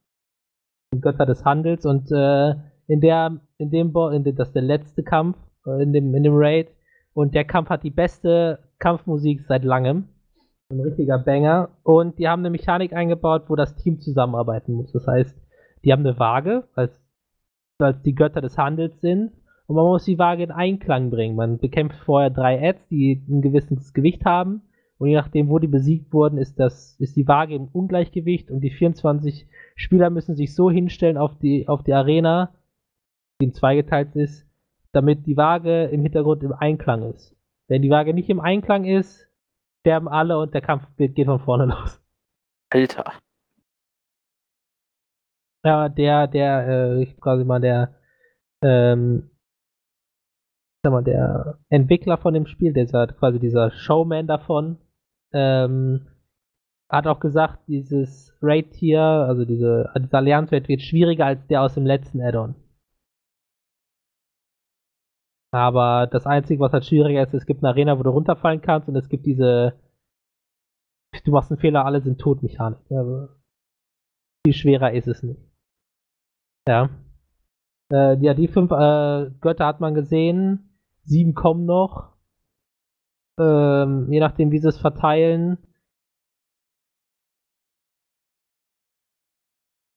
Götter 1.00 1.26
des 1.26 1.44
Handels 1.44 1.84
und 1.84 2.10
äh, 2.10 2.54
in 2.88 3.00
der, 3.00 3.40
in 3.58 3.70
dem, 3.70 3.92
Bo 3.92 4.08
in 4.08 4.24
das 4.24 4.48
ist 4.48 4.54
der 4.54 4.62
letzte 4.62 5.02
Kampf 5.02 5.36
äh, 5.66 5.82
in 5.82 5.92
dem, 5.92 6.14
in 6.14 6.22
dem 6.22 6.34
Raid 6.34 6.68
und 7.12 7.34
der 7.34 7.44
Kampf 7.44 7.70
hat 7.70 7.82
die 7.82 7.90
beste 7.90 8.58
Kampfmusik 8.78 9.42
seit 9.42 9.64
langem. 9.64 10.08
Ein 10.70 10.80
richtiger 10.80 11.18
Banger. 11.18 11.70
Und 11.82 12.18
die 12.18 12.28
haben 12.28 12.42
eine 12.42 12.50
Mechanik 12.50 12.92
eingebaut, 12.92 13.44
wo 13.48 13.56
das 13.56 13.76
Team 13.76 14.00
zusammenarbeiten 14.00 14.74
muss. 14.74 14.92
Das 14.92 15.06
heißt, 15.06 15.34
die 15.84 15.92
haben 15.92 16.04
eine 16.04 16.18
Waage, 16.18 16.64
als, 16.74 17.00
als 17.78 18.02
die 18.02 18.14
Götter 18.14 18.40
des 18.40 18.58
Handels 18.58 19.00
sind. 19.00 19.32
Und 19.66 19.76
man 19.76 19.86
muss 19.86 20.04
die 20.04 20.18
Waage 20.18 20.42
in 20.42 20.50
Einklang 20.50 21.10
bringen. 21.10 21.36
Man 21.36 21.58
bekämpft 21.58 21.98
vorher 22.00 22.30
drei 22.30 22.68
Ads, 22.68 22.88
die 22.88 23.24
ein 23.28 23.42
gewisses 23.42 23.92
Gewicht 23.94 24.24
haben. 24.24 24.62
Und 24.98 25.08
je 25.08 25.14
nachdem, 25.14 25.48
wo 25.48 25.58
die 25.58 25.66
besiegt 25.66 26.12
wurden, 26.12 26.38
ist, 26.38 26.58
das, 26.58 26.96
ist 26.98 27.16
die 27.16 27.28
Waage 27.28 27.54
im 27.54 27.68
Ungleichgewicht. 27.68 28.50
Und 28.50 28.60
die 28.60 28.70
24 28.70 29.46
Spieler 29.74 30.10
müssen 30.10 30.36
sich 30.36 30.54
so 30.54 30.70
hinstellen 30.70 31.18
auf 31.18 31.38
die, 31.38 31.68
auf 31.68 31.82
die 31.82 31.92
Arena, 31.92 32.54
die 33.40 33.46
in 33.46 33.52
zwei 33.52 33.76
geteilt 33.76 34.16
ist, 34.16 34.46
damit 34.92 35.26
die 35.26 35.36
Waage 35.36 35.84
im 35.84 36.02
Hintergrund 36.02 36.42
im 36.42 36.52
Einklang 36.52 37.02
ist. 37.02 37.36
Wenn 37.68 37.82
die 37.82 37.90
Waage 37.90 38.14
nicht 38.14 38.30
im 38.30 38.40
Einklang 38.40 38.84
ist, 38.84 39.28
sterben 39.80 40.08
alle 40.08 40.38
und 40.38 40.54
der 40.54 40.62
Kampf 40.62 40.84
geht 40.96 41.26
von 41.26 41.40
vorne 41.40 41.66
los. 41.66 42.00
Alter. 42.70 43.12
Ja, 45.64 45.88
der, 45.88 46.26
der, 46.28 46.68
äh, 46.68 47.06
quasi 47.20 47.44
mal 47.44 47.60
der, 47.60 47.96
ähm, 48.62 49.30
sag 50.82 50.92
mal, 50.92 51.02
der 51.02 51.58
Entwickler 51.68 52.18
von 52.18 52.34
dem 52.34 52.46
Spiel, 52.46 52.72
der 52.72 52.84
ist 52.84 52.94
halt 52.94 53.18
quasi 53.18 53.40
dieser 53.40 53.72
Showman 53.72 54.26
davon, 54.26 54.78
ähm, 55.32 56.06
hat 56.88 57.06
auch 57.06 57.20
gesagt, 57.20 57.66
dieses 57.68 58.36
Raid 58.42 58.74
hier, 58.74 59.00
also 59.00 59.44
diese, 59.44 59.90
diese 59.98 60.16
Allianz-Raid 60.16 60.68
wird 60.68 60.82
schwieriger 60.82 61.26
als 61.26 61.46
der 61.48 61.62
aus 61.62 61.74
dem 61.74 61.86
letzten 61.86 62.20
Add-on. 62.20 62.54
Aber 65.52 66.06
das 66.06 66.26
Einzige, 66.26 66.60
was 66.60 66.72
halt 66.72 66.84
schwieriger 66.84 67.22
ist, 67.22 67.34
es 67.34 67.46
gibt 67.46 67.62
eine 67.62 67.70
Arena, 67.70 67.98
wo 67.98 68.02
du 68.02 68.10
runterfallen 68.10 68.60
kannst 68.60 68.88
und 68.88 68.96
es 68.96 69.08
gibt 69.08 69.26
diese 69.26 69.74
Du 71.24 71.30
machst 71.32 71.50
einen 71.50 71.60
Fehler, 71.60 71.84
alle 71.84 72.00
sind 72.00 72.20
tot 72.20 72.42
Mechanik. 72.42 72.80
Also, 72.90 73.28
viel 74.44 74.54
schwerer 74.54 74.92
ist 74.92 75.08
es 75.08 75.22
nicht. 75.22 75.40
Ja. 76.68 76.90
Äh, 77.92 78.16
ja, 78.18 78.34
die 78.34 78.48
fünf 78.48 78.70
äh, 78.70 79.30
Götter 79.40 79.66
hat 79.66 79.80
man 79.80 79.94
gesehen. 79.94 80.78
Sieben 81.04 81.34
kommen 81.34 81.64
noch. 81.66 82.15
Ähm, 83.38 84.10
je 84.10 84.20
nachdem, 84.20 84.50
wie 84.50 84.58
sie 84.58 84.68
es 84.68 84.78
verteilen. 84.78 85.58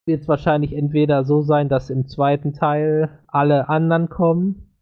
Wird 0.05 0.21
es 0.21 0.27
wahrscheinlich 0.27 0.73
entweder 0.73 1.23
so 1.23 1.41
sein, 1.41 1.69
dass 1.69 1.89
im 1.89 2.07
zweiten 2.07 2.53
Teil 2.53 3.23
alle 3.27 3.69
anderen 3.69 4.09
kommen. 4.09 4.75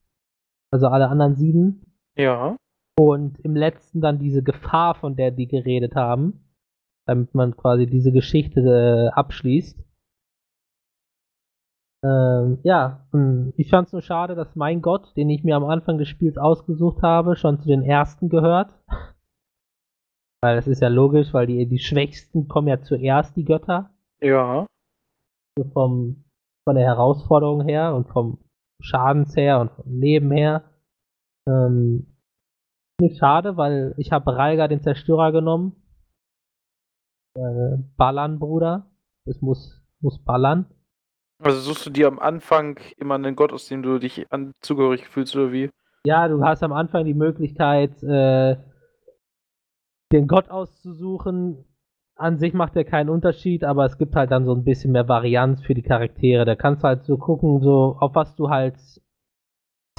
Also 0.72 0.88
alle 0.88 1.10
anderen 1.10 1.36
sieben. 1.36 1.84
Ja. 2.16 2.58
Und 3.00 3.40
im 3.40 3.56
letzten 3.56 4.02
dann 4.02 4.20
diese 4.20 4.42
Gefahr, 4.42 4.96
von 4.96 5.16
der 5.16 5.32
die 5.32 5.48
geredet 5.48 5.96
haben, 5.96 6.48
damit 7.06 7.36
man 7.36 7.56
quasi 7.56 7.86
diese 7.86 8.12
Geschichte 8.12 8.62
äh, 8.62 9.10
abschließt. 9.10 9.87
Ähm, 12.04 12.60
ja, 12.64 13.08
hm, 13.12 13.54
ich 13.58 13.70
fand 13.70 13.88
es 13.88 13.94
nur 13.94 14.02
schade, 14.02 14.36
dass 14.36 14.56
mein 14.56 14.82
Gott, 14.82 15.16
den 15.16 15.30
ich 15.30 15.44
mir 15.44 15.56
am 15.56 15.66
Anfang 15.66 15.98
des 15.98 16.08
Spiels 16.08 16.38
ausgesucht 16.38 17.02
habe, 17.02 17.36
schon 17.36 17.60
zu 17.60 17.68
den 17.68 17.82
ersten 17.82 18.30
gehört. 18.30 18.74
Weil 20.44 20.56
das 20.56 20.68
ist 20.68 20.82
ja 20.82 20.88
logisch, 20.88 21.34
weil 21.34 21.48
die, 21.48 21.68
die 21.68 21.80
Schwächsten 21.80 22.48
kommen 22.48 22.68
ja 22.68 22.80
zuerst, 22.80 23.36
die 23.36 23.44
Götter. 23.44 23.90
Ja. 24.22 24.68
So 25.58 25.64
vom, 25.72 26.26
von 26.64 26.76
der 26.76 26.86
Herausforderung 26.86 27.66
her 27.66 27.96
und 27.96 28.08
vom 28.08 28.38
Schadens 28.80 29.36
her 29.36 29.60
und 29.60 29.72
vom 29.72 30.00
Leben 30.00 30.30
her. 30.30 30.64
Ähm, 31.50 32.16
nicht 33.02 33.18
schade, 33.18 33.58
weil 33.58 33.96
ich 33.98 34.12
habe 34.12 34.38
Ralga 34.38 34.68
den 34.68 34.84
Zerstörer 34.84 35.32
genommen. 35.32 35.76
Äh, 37.36 37.78
ballern, 37.98 38.38
Bruder. 38.38 38.92
Es 39.26 39.42
muss, 39.42 39.84
muss 40.02 40.24
ballern. 40.24 40.68
Also 41.40 41.60
suchst 41.60 41.86
du 41.86 41.90
dir 41.92 42.08
am 42.08 42.20
Anfang 42.20 42.80
immer 42.98 43.16
einen 43.16 43.36
Gott, 43.36 43.54
aus 43.54 43.68
dem 43.68 43.84
du 43.84 44.00
dich 44.00 44.26
zugehörig 44.62 45.08
fühlst, 45.08 45.36
oder 45.36 45.52
wie? 45.52 45.70
Ja, 46.06 46.28
du 46.28 46.44
hast 46.44 46.64
am 46.64 46.74
Anfang 46.74 47.06
die 47.06 47.14
Möglichkeit, 47.14 48.02
äh, 48.02 48.58
den 50.12 50.28
Gott 50.28 50.50
auszusuchen. 50.50 51.66
An 52.16 52.40
sich 52.40 52.54
macht 52.54 52.76
er 52.76 52.86
keinen 52.86 53.10
Unterschied, 53.10 53.64
aber 53.64 53.86
es 53.86 53.98
gibt 53.98 54.16
halt 54.16 54.32
dann 54.32 54.46
so 54.46 54.54
ein 54.56 54.64
bisschen 54.64 54.92
mehr 54.92 55.08
Varianz 55.08 55.62
für 55.62 55.76
die 55.76 55.84
Charaktere. 55.84 56.46
Da 56.46 56.56
kannst 56.56 56.84
du 56.84 56.88
halt 56.88 57.04
so 57.04 57.18
gucken, 57.18 57.62
so 57.62 57.98
auf 58.00 58.16
was 58.16 58.36
du 58.36 58.50
halt 58.50 58.76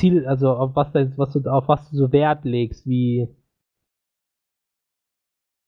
Ziel, 0.01 0.27
also 0.27 0.51
auf 0.51 0.75
was, 0.75 0.95
was 0.95 1.33
du, 1.33 1.49
auf 1.49 1.69
was 1.69 1.91
du 1.91 1.97
so 1.97 2.13
Wert 2.13 2.45
legst, 2.45 2.87
wie 2.87 3.29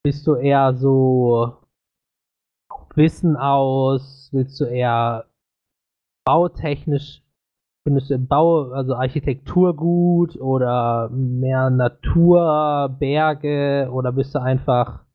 bist 0.03 0.25
du 0.27 0.35
eher 0.35 0.73
so 0.73 1.57
Wissen 2.95 3.37
aus, 3.37 4.29
willst 4.33 4.59
du 4.59 4.65
eher 4.65 5.30
bautechnisch, 6.25 7.23
findest 7.83 8.09
du 8.09 8.15
im 8.15 8.27
Bau, 8.27 8.71
also 8.71 8.95
Architektur 8.95 9.75
gut 9.75 10.39
oder 10.39 11.09
mehr 11.09 11.69
Natur, 11.69 12.95
Berge 12.99 13.89
oder 13.91 14.11
bist 14.11 14.35
du 14.35 14.41
einfach 14.41 15.05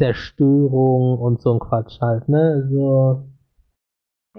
Zerstörung 0.00 1.18
und 1.18 1.40
so 1.40 1.52
ein 1.52 1.60
Quatsch 1.60 2.00
halt, 2.00 2.28
ne? 2.28 2.68
So. 2.70 3.28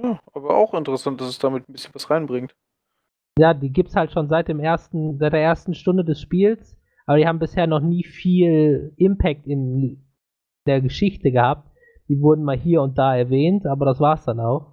Ja, 0.02 0.20
aber 0.34 0.58
auch 0.58 0.74
interessant, 0.74 1.22
dass 1.22 1.30
es 1.30 1.40
damit 1.40 1.70
ein 1.70 1.74
bisschen 1.74 1.94
was 1.94 2.10
reinbringt. 2.10 2.56
Ja, 3.38 3.54
die 3.54 3.72
gibt's 3.72 3.96
halt 3.96 4.12
schon 4.12 4.28
seit 4.28 4.48
dem 4.48 4.60
ersten, 4.60 5.18
seit 5.18 5.34
der 5.34 5.42
ersten 5.42 5.74
Stunde 5.74 6.04
des 6.04 6.20
Spiels, 6.20 6.78
aber 7.06 7.18
die 7.18 7.28
haben 7.28 7.40
bisher 7.40 7.68
noch 7.68 7.80
nie 7.80 8.04
viel 8.04 8.94
Impact 8.98 9.48
in 9.48 10.06
der 10.68 10.82
Geschichte 10.82 11.32
gehabt. 11.32 11.70
Die 12.10 12.20
wurden 12.22 12.44
mal 12.44 12.58
hier 12.58 12.82
und 12.82 12.98
da 12.98 13.16
erwähnt, 13.16 13.66
aber 13.66 13.86
das 13.86 14.00
war's 14.00 14.26
dann 14.26 14.40
auch. 14.40 14.73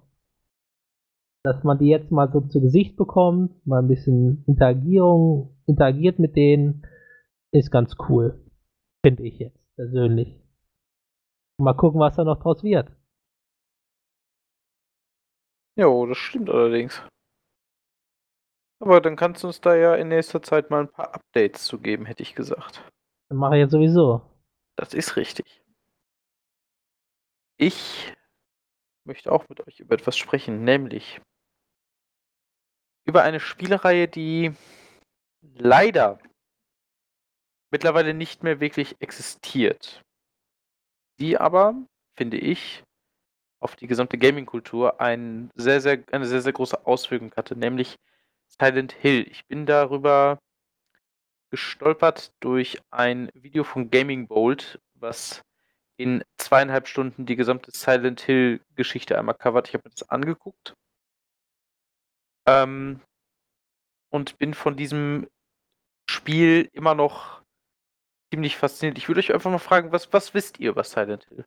Dass 1.43 1.63
man 1.63 1.79
die 1.79 1.87
jetzt 1.87 2.11
mal 2.11 2.31
so 2.31 2.41
zu 2.41 2.61
Gesicht 2.61 2.95
bekommt, 2.95 3.65
mal 3.65 3.79
ein 3.79 3.87
bisschen 3.87 4.43
Interagierung, 4.45 5.57
interagiert 5.65 6.19
mit 6.19 6.35
denen, 6.35 6.85
ist 7.51 7.71
ganz 7.71 7.95
cool. 8.07 8.39
Finde 9.03 9.23
ich 9.23 9.39
jetzt 9.39 9.59
persönlich. 9.75 10.39
Mal 11.57 11.73
gucken, 11.73 11.99
was 11.99 12.15
da 12.15 12.23
noch 12.23 12.39
draus 12.41 12.63
wird. 12.63 12.91
Jo, 15.75 16.05
das 16.05 16.17
stimmt 16.17 16.49
allerdings. 16.49 17.01
Aber 18.79 18.99
dann 18.99 19.15
kannst 19.15 19.43
du 19.43 19.47
uns 19.47 19.61
da 19.61 19.75
ja 19.75 19.95
in 19.95 20.09
nächster 20.09 20.41
Zeit 20.41 20.69
mal 20.69 20.81
ein 20.81 20.91
paar 20.91 21.13
Updates 21.13 21.65
zu 21.65 21.79
geben, 21.79 22.05
hätte 22.05 22.23
ich 22.23 22.35
gesagt. 22.35 22.83
Das 23.29 23.37
mache 23.37 23.55
ich 23.55 23.61
jetzt 23.61 23.71
sowieso. 23.71 24.21
Das 24.75 24.93
ist 24.93 25.15
richtig. 25.15 25.63
Ich 27.57 28.11
möchte 29.05 29.31
auch 29.31 29.47
mit 29.49 29.65
euch 29.67 29.79
über 29.79 29.95
etwas 29.95 30.17
sprechen, 30.17 30.63
nämlich 30.63 31.21
über 33.05 33.23
eine 33.23 33.39
Spielereihe, 33.39 34.07
die 34.07 34.53
leider 35.41 36.19
mittlerweile 37.71 38.13
nicht 38.13 38.43
mehr 38.43 38.59
wirklich 38.59 38.95
existiert. 38.99 40.01
Die 41.19 41.37
aber, 41.37 41.75
finde 42.15 42.37
ich, 42.37 42.83
auf 43.59 43.75
die 43.75 43.87
gesamte 43.87 44.17
Gaming-Kultur 44.17 44.99
ein 44.99 45.51
sehr, 45.55 45.81
sehr, 45.81 46.03
eine 46.11 46.25
sehr, 46.25 46.41
sehr 46.41 46.53
große 46.53 46.85
Auswirkung 46.85 47.31
hatte, 47.35 47.55
nämlich 47.55 47.97
Silent 48.47 48.91
Hill. 48.93 49.27
Ich 49.29 49.45
bin 49.47 49.65
darüber 49.65 50.39
gestolpert 51.51 52.33
durch 52.39 52.81
ein 52.91 53.29
Video 53.33 53.63
von 53.63 53.91
Gaming 53.91 54.27
Bolt, 54.27 54.79
was 54.95 55.41
in 55.97 56.23
zweieinhalb 56.37 56.87
Stunden 56.87 57.25
die 57.25 57.35
gesamte 57.35 57.71
Silent 57.71 58.21
Hill 58.21 58.61
Geschichte 58.75 59.17
einmal 59.17 59.35
covert. 59.35 59.67
Ich 59.67 59.73
habe 59.75 59.87
mir 59.87 59.91
das 59.91 60.09
angeguckt. 60.09 60.73
Ähm, 62.47 63.01
und 64.11 64.37
bin 64.39 64.53
von 64.53 64.75
diesem 64.75 65.27
Spiel 66.09 66.69
immer 66.73 66.95
noch 66.95 67.41
ziemlich 68.33 68.57
fasziniert. 68.57 68.97
Ich 68.97 69.07
würde 69.07 69.19
euch 69.19 69.33
einfach 69.33 69.51
mal 69.51 69.57
fragen, 69.59 69.91
was, 69.91 70.11
was 70.13 70.33
wisst 70.33 70.59
ihr 70.59 70.71
über 70.71 70.83
Silent 70.83 71.25
Hill? 71.29 71.45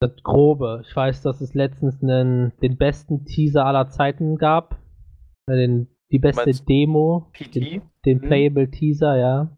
Das 0.00 0.16
Grobe. 0.22 0.82
Ich 0.86 0.94
weiß, 0.96 1.22
dass 1.22 1.40
es 1.40 1.54
letztens 1.54 2.02
einen, 2.02 2.56
den 2.58 2.76
besten 2.76 3.24
Teaser 3.24 3.64
aller 3.64 3.88
Zeiten 3.88 4.36
gab. 4.36 4.80
Äh, 5.48 5.56
Den, 5.56 5.96
die 6.10 6.18
beste 6.18 6.46
meinst 6.46 6.68
Demo. 6.68 7.30
PT? 7.32 7.54
Den, 7.54 7.82
den 8.04 8.18
Mhm. 8.18 8.22
Playable 8.22 8.70
Teaser, 8.70 9.16
ja. 9.16 9.56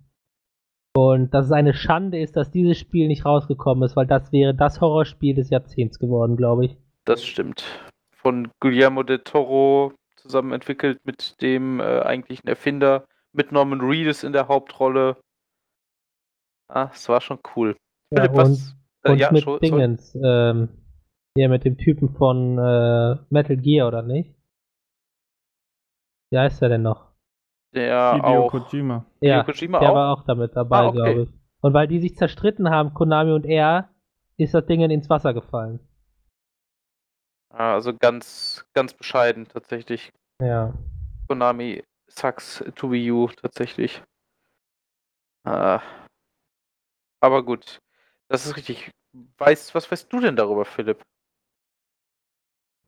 Und 0.96 1.32
dass 1.34 1.46
es 1.46 1.52
eine 1.52 1.74
Schande 1.74 2.20
ist, 2.20 2.36
dass 2.36 2.50
dieses 2.50 2.78
Spiel 2.78 3.08
nicht 3.08 3.24
rausgekommen 3.24 3.82
ist, 3.84 3.96
weil 3.96 4.06
das 4.06 4.30
wäre 4.32 4.54
das 4.54 4.80
Horrorspiel 4.80 5.34
des 5.34 5.50
Jahrzehnts 5.50 5.98
geworden, 5.98 6.36
glaube 6.36 6.66
ich. 6.66 6.76
Das 7.04 7.24
stimmt. 7.24 7.64
Von 8.24 8.50
Guillermo 8.60 9.02
del 9.02 9.18
Toro 9.20 9.92
zusammen 10.16 10.52
entwickelt 10.52 10.98
mit 11.04 11.40
dem 11.42 11.78
äh, 11.80 12.00
eigentlichen 12.00 12.48
Erfinder, 12.48 13.06
mit 13.32 13.52
Norman 13.52 13.80
Reedus 13.82 14.24
in 14.24 14.32
der 14.32 14.48
Hauptrolle. 14.48 15.16
Ah, 16.68 16.88
es 16.92 17.08
war 17.08 17.20
schon 17.20 17.38
cool. 17.54 17.76
Ja, 18.10 18.22
Philipp, 18.22 18.36
was? 18.36 18.74
äh, 19.02 19.12
Und 19.12 19.18
ja, 19.18 19.30
mit 19.30 19.42
schon-. 19.42 19.60
Dingens, 19.60 20.14
ähm, 20.24 20.68
ja, 21.36 21.48
mit 21.48 21.64
dem 21.64 21.76
Typen 21.76 22.08
von 22.14 22.56
äh, 22.58 23.16
Metal 23.28 23.56
Gear, 23.58 23.88
oder 23.88 24.02
nicht? 24.02 24.34
Wie 26.30 26.38
heißt 26.38 26.62
er 26.62 26.70
denn 26.70 26.82
noch? 26.82 27.12
Der 27.74 28.14
Hideo 28.14 28.46
auch. 28.46 28.50
Kojima. 28.50 29.04
Hideo 29.20 29.28
Ja, 29.36 29.42
Kojima 29.44 29.80
der 29.80 29.90
auch. 29.90 29.94
war 29.94 30.12
auch 30.16 30.24
damit 30.24 30.56
dabei, 30.56 30.78
Ah, 30.78 30.86
okay. 30.88 30.96
glaube 30.96 31.22
ich. 31.24 31.28
Und 31.60 31.74
weil 31.74 31.88
die 31.88 32.00
sich 32.00 32.16
zerstritten 32.16 32.70
haben, 32.70 32.94
Konami 32.94 33.32
und 33.32 33.44
er, 33.44 33.90
ist 34.36 34.54
das 34.54 34.64
Ding 34.66 34.80
ins 34.80 35.10
Wasser 35.10 35.34
gefallen. 35.34 35.80
Ah, 37.56 37.74
Also 37.74 37.94
ganz, 37.96 38.64
ganz 38.74 38.92
bescheiden 38.94 39.46
tatsächlich. 39.46 40.12
Ja. 40.40 40.74
Konami 41.28 41.84
sucks 42.08 42.64
to 42.74 42.88
be 42.88 42.96
you 42.96 43.28
tatsächlich. 43.28 44.02
Ah. 45.44 45.80
Aber 47.20 47.44
gut, 47.44 47.78
das 48.28 48.44
ist 48.46 48.56
richtig. 48.56 48.90
Weißt, 49.38 49.74
was 49.74 49.90
weißt 49.90 50.12
du 50.12 50.20
denn 50.20 50.34
darüber, 50.36 50.64
Philipp? 50.64 51.02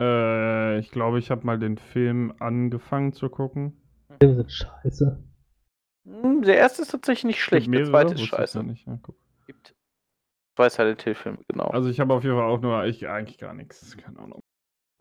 Äh, 0.00 0.78
ich 0.80 0.90
glaube, 0.90 1.18
ich 1.18 1.30
habe 1.30 1.46
mal 1.46 1.58
den 1.58 1.78
Film 1.78 2.34
angefangen 2.40 3.12
zu 3.12 3.28
gucken. 3.30 3.80
Filme 4.20 4.34
sind 4.34 4.52
scheiße. 4.52 5.22
Hm, 6.06 6.42
Der 6.42 6.56
erste 6.56 6.82
ist 6.82 6.90
tatsächlich 6.90 7.24
nicht 7.24 7.42
schlecht, 7.42 7.66
der 7.66 7.70
Mehrere, 7.70 7.90
zweite 7.90 8.14
ist 8.14 8.26
scheiße. 8.26 8.62
nicht. 8.64 8.86
Ja, 8.86 8.98
guck. 9.02 9.16
Gibt 9.46 9.74
Silent 10.58 11.02
Hill 11.02 11.14
Filme, 11.14 11.38
genau. 11.48 11.66
Also 11.68 11.88
ich 11.88 12.00
habe 12.00 12.14
auf 12.14 12.24
jeden 12.24 12.36
Fall 12.36 12.48
auch 12.48 12.60
nur, 12.60 12.84
ich 12.84 13.06
eigentlich 13.08 13.38
gar 13.38 13.54
nichts, 13.54 13.96
keine 13.96 14.18
Ahnung. 14.18 14.42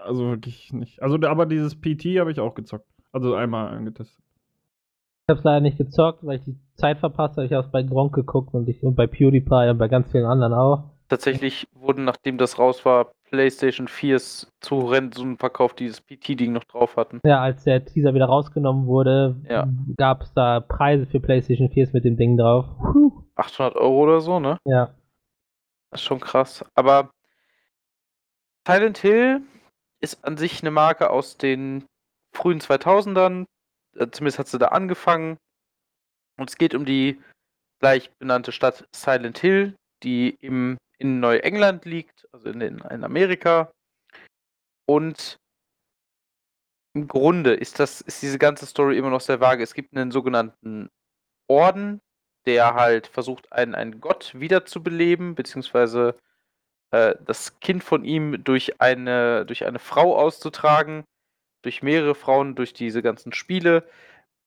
Also 0.06 0.30
wirklich 0.30 0.72
nicht. 0.74 1.02
Also 1.02 1.18
aber 1.28 1.46
dieses 1.46 1.76
PT 1.80 2.20
habe 2.20 2.32
ich 2.32 2.40
auch 2.40 2.54
gezockt. 2.56 2.86
Also 3.12 3.36
einmal 3.36 3.70
angetestet. 3.76 4.22
Ich 5.28 5.32
hab's 5.34 5.44
leider 5.44 5.62
nicht 5.62 5.78
gezockt, 5.78 6.26
weil 6.26 6.38
ich 6.38 6.44
die 6.46 6.56
Zeit 6.76 7.00
verpasst 7.00 7.38
habe. 7.38 7.46
Ich 7.46 7.54
hab's 7.54 7.72
bei 7.72 7.82
Gronk 7.82 8.14
geguckt 8.14 8.54
und, 8.54 8.70
ich, 8.70 8.84
und 8.84 8.96
bei 8.96 9.08
PewDiePie 9.08 9.70
und 9.72 9.78
bei 9.78 9.88
ganz 9.88 10.12
vielen 10.12 10.26
anderen 10.26 10.54
auch. 10.54 10.84
Tatsächlich 11.08 11.68
wurden, 11.74 12.04
nachdem 12.04 12.38
das 12.38 12.60
raus 12.60 12.84
war, 12.86 13.12
PlayStation 13.30 13.88
4s 13.88 14.48
zu 14.60 14.80
Rennsummen 14.80 15.38
verkauft, 15.38 15.80
die 15.80 15.88
das 15.88 16.02
PT-Ding 16.02 16.52
noch 16.52 16.64
drauf 16.64 16.96
hatten. 16.98 17.20
Ja, 17.26 17.42
als 17.42 17.64
der 17.64 17.84
Teaser 17.86 18.14
wieder 18.14 18.26
rausgenommen 18.26 18.86
wurde, 18.86 19.36
Ja. 19.50 19.68
gab 19.98 20.22
es 20.24 20.34
da 20.34 20.60
Preise 20.60 21.06
für 21.06 21.20
PlayStation 21.20 21.70
4s 21.70 21.90
mit 21.94 22.06
dem 22.06 22.18
Ding 22.18 22.38
drauf. 22.38 22.66
Puh. 22.92 23.24
800 23.36 23.76
Euro 23.76 24.04
oder 24.04 24.22
so, 24.22 24.40
ne? 24.40 24.58
Ja. 24.66 24.94
Das 25.92 26.02
ist 26.02 26.06
schon 26.06 26.20
krass. 26.20 26.64
Aber 26.76 27.10
Silent 28.68 28.98
Hill 29.00 29.42
ist 30.06 30.24
an 30.24 30.38
sich 30.38 30.62
eine 30.62 30.72
Marke 30.72 31.10
aus 31.10 31.38
den 31.38 31.86
frühen 32.34 32.62
2000ern. 32.62 33.46
Äh, 33.96 34.08
Zumindest 34.12 34.40
hat 34.40 34.48
sie 34.48 34.60
da 34.60 34.68
angefangen. 34.68 35.38
Und 36.38 36.50
es 36.50 36.58
geht 36.58 36.76
um 36.76 36.86
die 36.86 37.22
gleich 37.80 38.12
benannte 38.20 38.52
Stadt 38.52 38.88
Silent 38.96 39.40
Hill, 39.40 39.76
die 40.04 40.38
im, 40.42 40.78
in 40.98 41.20
Neuengland 41.20 41.86
liegt, 41.86 42.28
also 42.32 42.50
in, 42.50 42.62
in, 42.62 42.80
in 42.80 43.04
Amerika. 43.04 43.72
Und 44.88 45.38
im 46.94 47.08
Grunde 47.08 47.54
ist 47.54 47.80
das, 47.80 48.02
ist 48.02 48.22
diese 48.22 48.38
ganze 48.38 48.66
Story 48.66 48.98
immer 48.98 49.10
noch 49.10 49.22
sehr 49.22 49.42
vage. 49.42 49.64
Es 49.64 49.74
gibt 49.74 49.96
einen 49.96 50.12
sogenannten 50.12 50.90
Orden, 51.48 52.00
der 52.46 52.76
halt 52.76 53.08
versucht, 53.08 53.52
einen, 53.52 53.76
einen 53.76 54.00
Gott 54.00 54.34
wiederzubeleben, 54.36 55.36
beziehungsweise 55.36 56.16
äh, 56.92 57.16
das 57.26 57.60
Kind 57.60 57.84
von 57.84 58.04
ihm 58.06 58.44
durch 58.44 58.82
eine, 58.82 59.46
durch 59.46 59.66
eine 59.66 59.80
Frau 59.80 60.18
auszutragen, 60.18 61.04
durch 61.62 61.84
mehrere 61.84 62.16
Frauen, 62.16 62.56
durch 62.56 62.74
diese 62.74 63.02
ganzen 63.02 63.34
Spiele, 63.34 63.88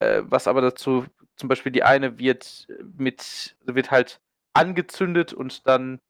äh, 0.01 0.22
was 0.24 0.48
aber 0.48 0.61
dazu, 0.61 1.07
zum 1.37 1.48
Beispiel 1.48 1.72
die 1.72 1.83
eine 1.83 2.18
wird 2.18 2.68
mit, 2.96 3.57
wird 3.64 3.90
halt 3.90 4.20
angezündet 4.55 5.33
und 5.33 5.66
dann, 5.66 6.01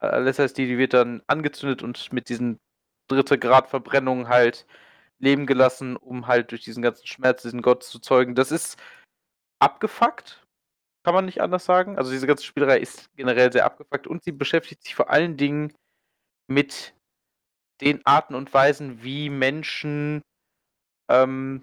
äh, 0.00 0.24
das 0.24 0.38
heißt, 0.38 0.58
die, 0.58 0.66
die 0.66 0.78
wird 0.78 0.94
dann 0.94 1.22
angezündet 1.26 1.82
und 1.82 2.12
mit 2.12 2.28
diesen 2.28 2.58
dritte 3.08 3.38
Grad 3.38 3.68
Verbrennungen 3.68 4.28
halt 4.28 4.66
leben 5.18 5.46
gelassen, 5.46 5.96
um 5.96 6.26
halt 6.26 6.50
durch 6.52 6.62
diesen 6.62 6.82
ganzen 6.82 7.06
Schmerz 7.06 7.42
diesen 7.42 7.62
Gott 7.62 7.82
zu 7.82 7.98
zeugen. 7.98 8.34
Das 8.34 8.52
ist 8.52 8.78
abgefuckt, 9.60 10.46
kann 11.08 11.14
man 11.14 11.24
nicht 11.24 11.40
anders 11.40 11.64
sagen. 11.64 11.96
Also 11.96 12.10
diese 12.10 12.26
ganze 12.26 12.44
Spielerei 12.44 12.80
ist 12.80 13.08
generell 13.16 13.50
sehr 13.50 13.64
abgefuckt 13.64 14.06
und 14.06 14.22
sie 14.24 14.30
beschäftigt 14.32 14.82
sich 14.82 14.94
vor 14.94 15.08
allen 15.08 15.38
Dingen 15.38 15.72
mit 16.46 16.92
den 17.80 18.04
Arten 18.04 18.34
und 18.34 18.52
Weisen, 18.52 19.02
wie 19.02 19.30
Menschen, 19.30 20.20
ähm, 21.10 21.62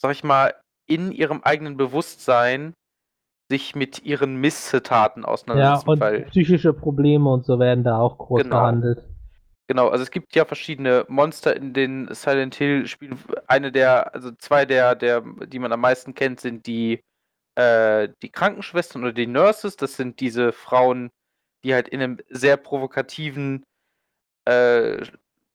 sag 0.00 0.12
ich 0.12 0.24
mal, 0.24 0.54
in 0.88 1.12
ihrem 1.12 1.42
eigenen 1.42 1.76
Bewusstsein 1.76 2.72
sich 3.50 3.76
mit 3.76 4.02
ihren 4.02 4.36
Missetaten 4.36 5.24
Ja, 5.24 5.28
auseinandersetzen. 5.28 5.90
und 5.90 6.00
weil 6.00 6.22
psychische 6.30 6.72
Probleme 6.72 7.30
und 7.30 7.44
so 7.44 7.58
werden 7.58 7.84
da 7.84 7.98
auch 7.98 8.16
groß 8.16 8.44
Genau. 8.44 8.60
behandelt. 8.60 9.06
Genau, 9.68 9.88
also 9.90 10.02
es 10.02 10.10
gibt 10.10 10.34
ja 10.34 10.46
verschiedene 10.46 11.04
Monster 11.08 11.54
in 11.54 11.74
den 11.74 12.08
Silent 12.14 12.54
Hill 12.54 12.86
Spielen. 12.86 13.18
Eine 13.46 13.70
der, 13.70 14.14
also 14.14 14.30
zwei 14.38 14.64
der, 14.64 14.94
der, 14.94 15.22
die 15.48 15.58
man 15.58 15.70
am 15.70 15.80
meisten 15.80 16.14
kennt, 16.14 16.40
sind 16.40 16.66
die, 16.66 17.00
äh, 17.56 18.08
die 18.22 18.30
Krankenschwestern 18.30 19.02
oder 19.02 19.12
die 19.12 19.26
Nurses. 19.26 19.76
Das 19.76 19.96
sind 19.96 20.20
diese 20.20 20.52
Frauen, 20.52 21.10
die 21.64 21.74
halt 21.74 21.88
in 21.88 22.00
einem 22.00 22.18
sehr 22.28 22.56
provokativen 22.56 23.64
äh, 24.44 25.04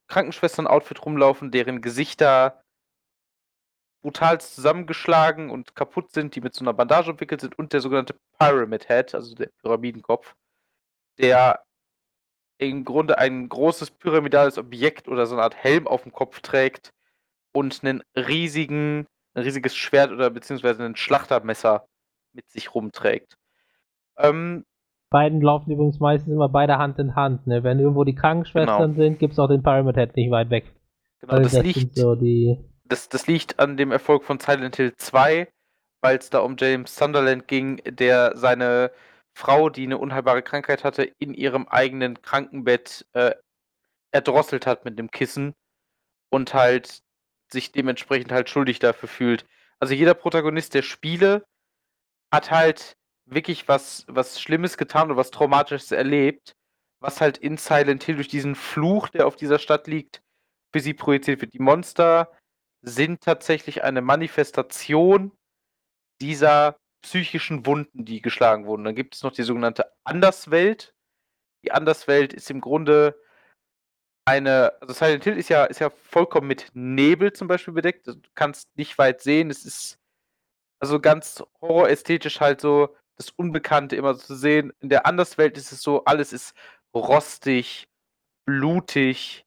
Krankenschwestern-Outfit 0.08 1.06
rumlaufen, 1.06 1.52
deren 1.52 1.82
Gesichter 1.82 2.64
brutal 4.02 4.40
zusammengeschlagen 4.40 5.50
und 5.50 5.76
kaputt 5.76 6.12
sind, 6.12 6.36
die 6.36 6.42
mit 6.42 6.56
so 6.56 6.64
einer 6.64 6.74
Bandage 6.74 7.12
umwickelt 7.12 7.42
sind 7.42 7.58
und 7.60 7.74
der 7.74 7.82
sogenannte 7.82 8.16
Pyramid 8.38 8.88
Head, 8.88 9.14
also 9.14 9.36
der 9.36 9.50
Pyramidenkopf, 9.62 10.36
der 11.18 11.64
im 12.58 12.86
Grunde 12.86 13.18
ein 13.18 13.48
großes 13.50 13.92
pyramidales 13.92 14.58
Objekt 14.58 15.08
oder 15.08 15.26
so 15.26 15.36
eine 15.36 15.44
Art 15.44 15.56
Helm 15.56 15.88
auf 15.88 16.04
dem 16.04 16.12
Kopf 16.12 16.42
trägt 16.42 16.92
und 17.54 17.84
einen 17.84 18.04
riesigen, 18.16 19.08
ein 19.34 19.44
riesiges 19.44 19.76
Schwert 19.76 20.12
oder 20.12 20.30
beziehungsweise 20.30 20.84
ein 20.84 20.96
Schlachtermesser 20.96 21.86
mit 22.34 22.50
sich 22.50 22.74
rumträgt. 22.74 23.38
Ähm, 24.18 24.65
Beiden 25.10 25.42
laufen 25.42 25.72
übrigens 25.72 26.00
meistens 26.00 26.32
immer 26.32 26.50
beide 26.50 26.78
Hand 26.78 27.00
in 27.00 27.15
Hand. 27.15 27.48
Ne? 27.48 27.63
Wenn 27.63 27.80
irgendwo 27.80 28.04
die 28.04 28.15
Krankenschwestern 28.15 28.96
sind, 28.96 29.20
gibt 29.20 29.34
es 29.34 29.39
auch 29.39 29.48
den 29.48 29.63
Pyramid 29.63 29.96
Head 29.96 30.15
nicht 30.15 30.30
weit 30.30 30.50
weg. 30.50 30.72
genau, 31.20 31.34
Also 31.34 31.44
das 31.44 31.52
sind 31.54 31.65
liegt, 31.65 31.96
so 31.96 32.15
die. 32.15 32.58
das, 32.86 33.10
das 33.10 33.28
liegt 33.28 33.60
an 33.60 33.78
dem 33.78 33.92
Erfolg 33.92 34.24
von 34.24 34.39
Silent 34.39 34.76
Hill 34.76 34.96
2, 34.96 35.48
weil 36.02 36.18
es 36.18 36.30
da 36.30 36.39
um 36.39 36.56
James 36.60 36.96
Sunderland 36.96 37.48
ging, 37.48 37.82
der 37.86 38.38
seine 38.38 38.92
Frau, 39.34 39.70
die 39.70 39.84
eine 39.84 39.98
unheilbare 39.98 40.44
Krankheit 40.44 40.84
hatte, 40.84 41.04
in 41.04 41.34
ihrem 41.34 41.68
eigenen 41.68 42.22
Krankenbett 42.22 43.08
äh, 43.13 43.34
erdrosselt 44.12 44.68
hat 44.68 44.86
mit 44.86 45.00
dem 45.00 45.10
Kissen 45.10 45.54
und 46.30 46.54
halt 46.54 47.02
sich 47.52 47.72
dementsprechend 47.72 48.32
halt 48.32 48.50
schuldig 48.50 48.80
dafür 48.80 49.10
fühlt. 49.10 49.46
Also 49.80 49.94
jeder 49.94 50.14
Protagonist 50.14 50.74
der 50.74 50.82
Spiele 50.82 51.46
hat 52.32 52.52
halt 52.52 52.98
wirklich 53.26 53.68
was, 53.68 54.06
was 54.08 54.42
Schlimmes 54.42 54.78
getan 54.78 55.08
oder 55.10 55.18
was 55.18 55.32
Traumatisches 55.32 55.92
erlebt, 55.92 56.56
was 57.00 57.22
halt 57.22 57.38
in 57.38 57.58
Silent 57.58 58.04
Hill 58.04 58.16
durch 58.16 58.28
diesen 58.28 58.56
Fluch, 58.56 59.10
der 59.10 59.28
auf 59.28 59.36
dieser 59.36 59.60
Stadt 59.60 59.88
liegt, 59.88 60.22
für 60.72 60.80
sie 60.80 60.94
projiziert 60.94 61.42
wird. 61.42 61.54
Die 61.54 61.60
Monster 61.60 62.32
sind 62.82 63.22
tatsächlich 63.22 63.84
eine 63.84 64.02
Manifestation 64.02 65.32
dieser 66.22 66.78
psychischen 67.02 67.66
Wunden, 67.66 68.06
die 68.06 68.22
geschlagen 68.22 68.66
wurden. 68.66 68.84
Dann 68.84 68.96
gibt 68.96 69.16
es 69.16 69.24
noch 69.24 69.32
die 69.32 69.44
sogenannte 69.44 69.92
Anderswelt. 70.04 70.94
Die 71.64 71.72
Anderswelt 71.72 72.34
ist 72.34 72.50
im 72.52 72.62
Grunde 72.62 73.16
eine, 74.30 74.74
also 74.82 74.94
Silent 74.94 75.24
Hill 75.24 75.38
ist 75.38 75.50
ja, 75.50 75.65
ist 75.65 75.80
ja 75.80 75.89
vollkommen 75.89 76.48
mit 76.48 76.68
Nebel 76.74 77.34
zum 77.34 77.48
Beispiel 77.48 77.74
bedeckt. 77.74 78.08
Also 78.08 78.20
du 78.20 78.30
kannst 78.36 78.70
nicht 78.78 78.98
weit 78.98 79.22
sehen. 79.22 79.50
Es 79.50 79.65
ist 79.65 79.98
also 80.80 81.00
ganz 81.00 81.44
horrorästhetisch 81.62 82.39
halt 82.39 82.62
so 82.62 82.96
das 83.18 83.32
Unbekannte 83.32 83.96
immer 83.96 84.13
so 84.13 84.22
zu 84.22 84.36
sehen. 84.36 84.72
In 84.80 84.89
der 84.89 85.06
Anderswelt 85.06 85.58
ist 85.58 85.72
es 85.72 85.82
so, 85.82 86.06
alles 86.06 86.32
ist 86.32 86.54
rostig, 86.94 87.89
blutig, 88.46 89.46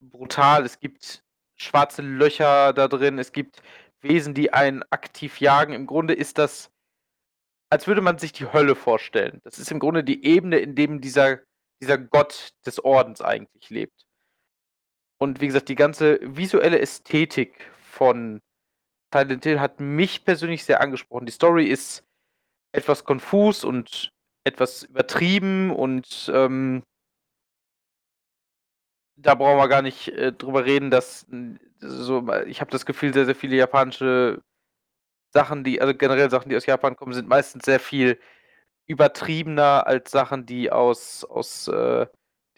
brutal. 0.00 0.64
Es 0.64 0.78
gibt 0.78 1.24
schwarze 1.56 2.02
Löcher 2.02 2.72
da 2.72 2.88
drin. 2.88 3.18
Es 3.18 3.32
gibt 3.32 3.62
Wesen, 4.00 4.34
die 4.34 4.52
einen 4.52 4.82
aktiv 4.90 5.40
jagen. 5.40 5.72
Im 5.72 5.86
Grunde 5.86 6.14
ist 6.14 6.38
das, 6.38 6.70
als 7.70 7.86
würde 7.86 8.00
man 8.02 8.18
sich 8.18 8.32
die 8.32 8.52
Hölle 8.52 8.74
vorstellen. 8.74 9.40
Das 9.44 9.58
ist 9.58 9.70
im 9.70 9.78
Grunde 9.78 10.04
die 10.04 10.24
Ebene, 10.24 10.58
in 10.58 10.74
dem 10.74 11.00
dieser, 11.00 11.40
dieser 11.82 11.98
Gott 11.98 12.54
des 12.64 12.82
Ordens 12.82 13.20
eigentlich 13.20 13.68
lebt. 13.68 14.06
Und 15.18 15.40
wie 15.40 15.48
gesagt, 15.48 15.68
die 15.68 15.74
ganze 15.74 16.18
visuelle 16.22 16.80
Ästhetik 16.80 17.70
von 17.82 18.40
Silent 19.12 19.44
Hill 19.44 19.60
hat 19.60 19.80
mich 19.80 20.24
persönlich 20.24 20.64
sehr 20.64 20.80
angesprochen. 20.80 21.26
Die 21.26 21.32
Story 21.32 21.66
ist 21.66 22.04
etwas 22.72 23.04
konfus 23.04 23.64
und 23.64 24.12
etwas 24.44 24.84
übertrieben 24.84 25.70
und 25.70 26.30
ähm, 26.32 26.82
da 29.16 29.34
brauchen 29.34 29.58
wir 29.58 29.68
gar 29.68 29.82
nicht 29.82 30.08
äh, 30.08 30.32
drüber 30.32 30.64
reden, 30.64 30.90
dass 30.90 31.26
so, 31.78 32.32
ich 32.46 32.60
habe 32.60 32.70
das 32.70 32.86
Gefühl, 32.86 33.12
sehr, 33.12 33.26
sehr 33.26 33.34
viele 33.34 33.56
japanische 33.56 34.42
Sachen, 35.32 35.64
die, 35.64 35.80
also 35.80 35.94
generell 35.94 36.30
Sachen, 36.30 36.48
die 36.48 36.56
aus 36.56 36.66
Japan 36.66 36.96
kommen, 36.96 37.12
sind 37.12 37.28
meistens 37.28 37.64
sehr 37.64 37.80
viel 37.80 38.18
übertriebener 38.86 39.86
als 39.86 40.10
Sachen, 40.10 40.46
die 40.46 40.70
aus, 40.72 41.24
aus 41.24 41.68
äh, 41.68 42.06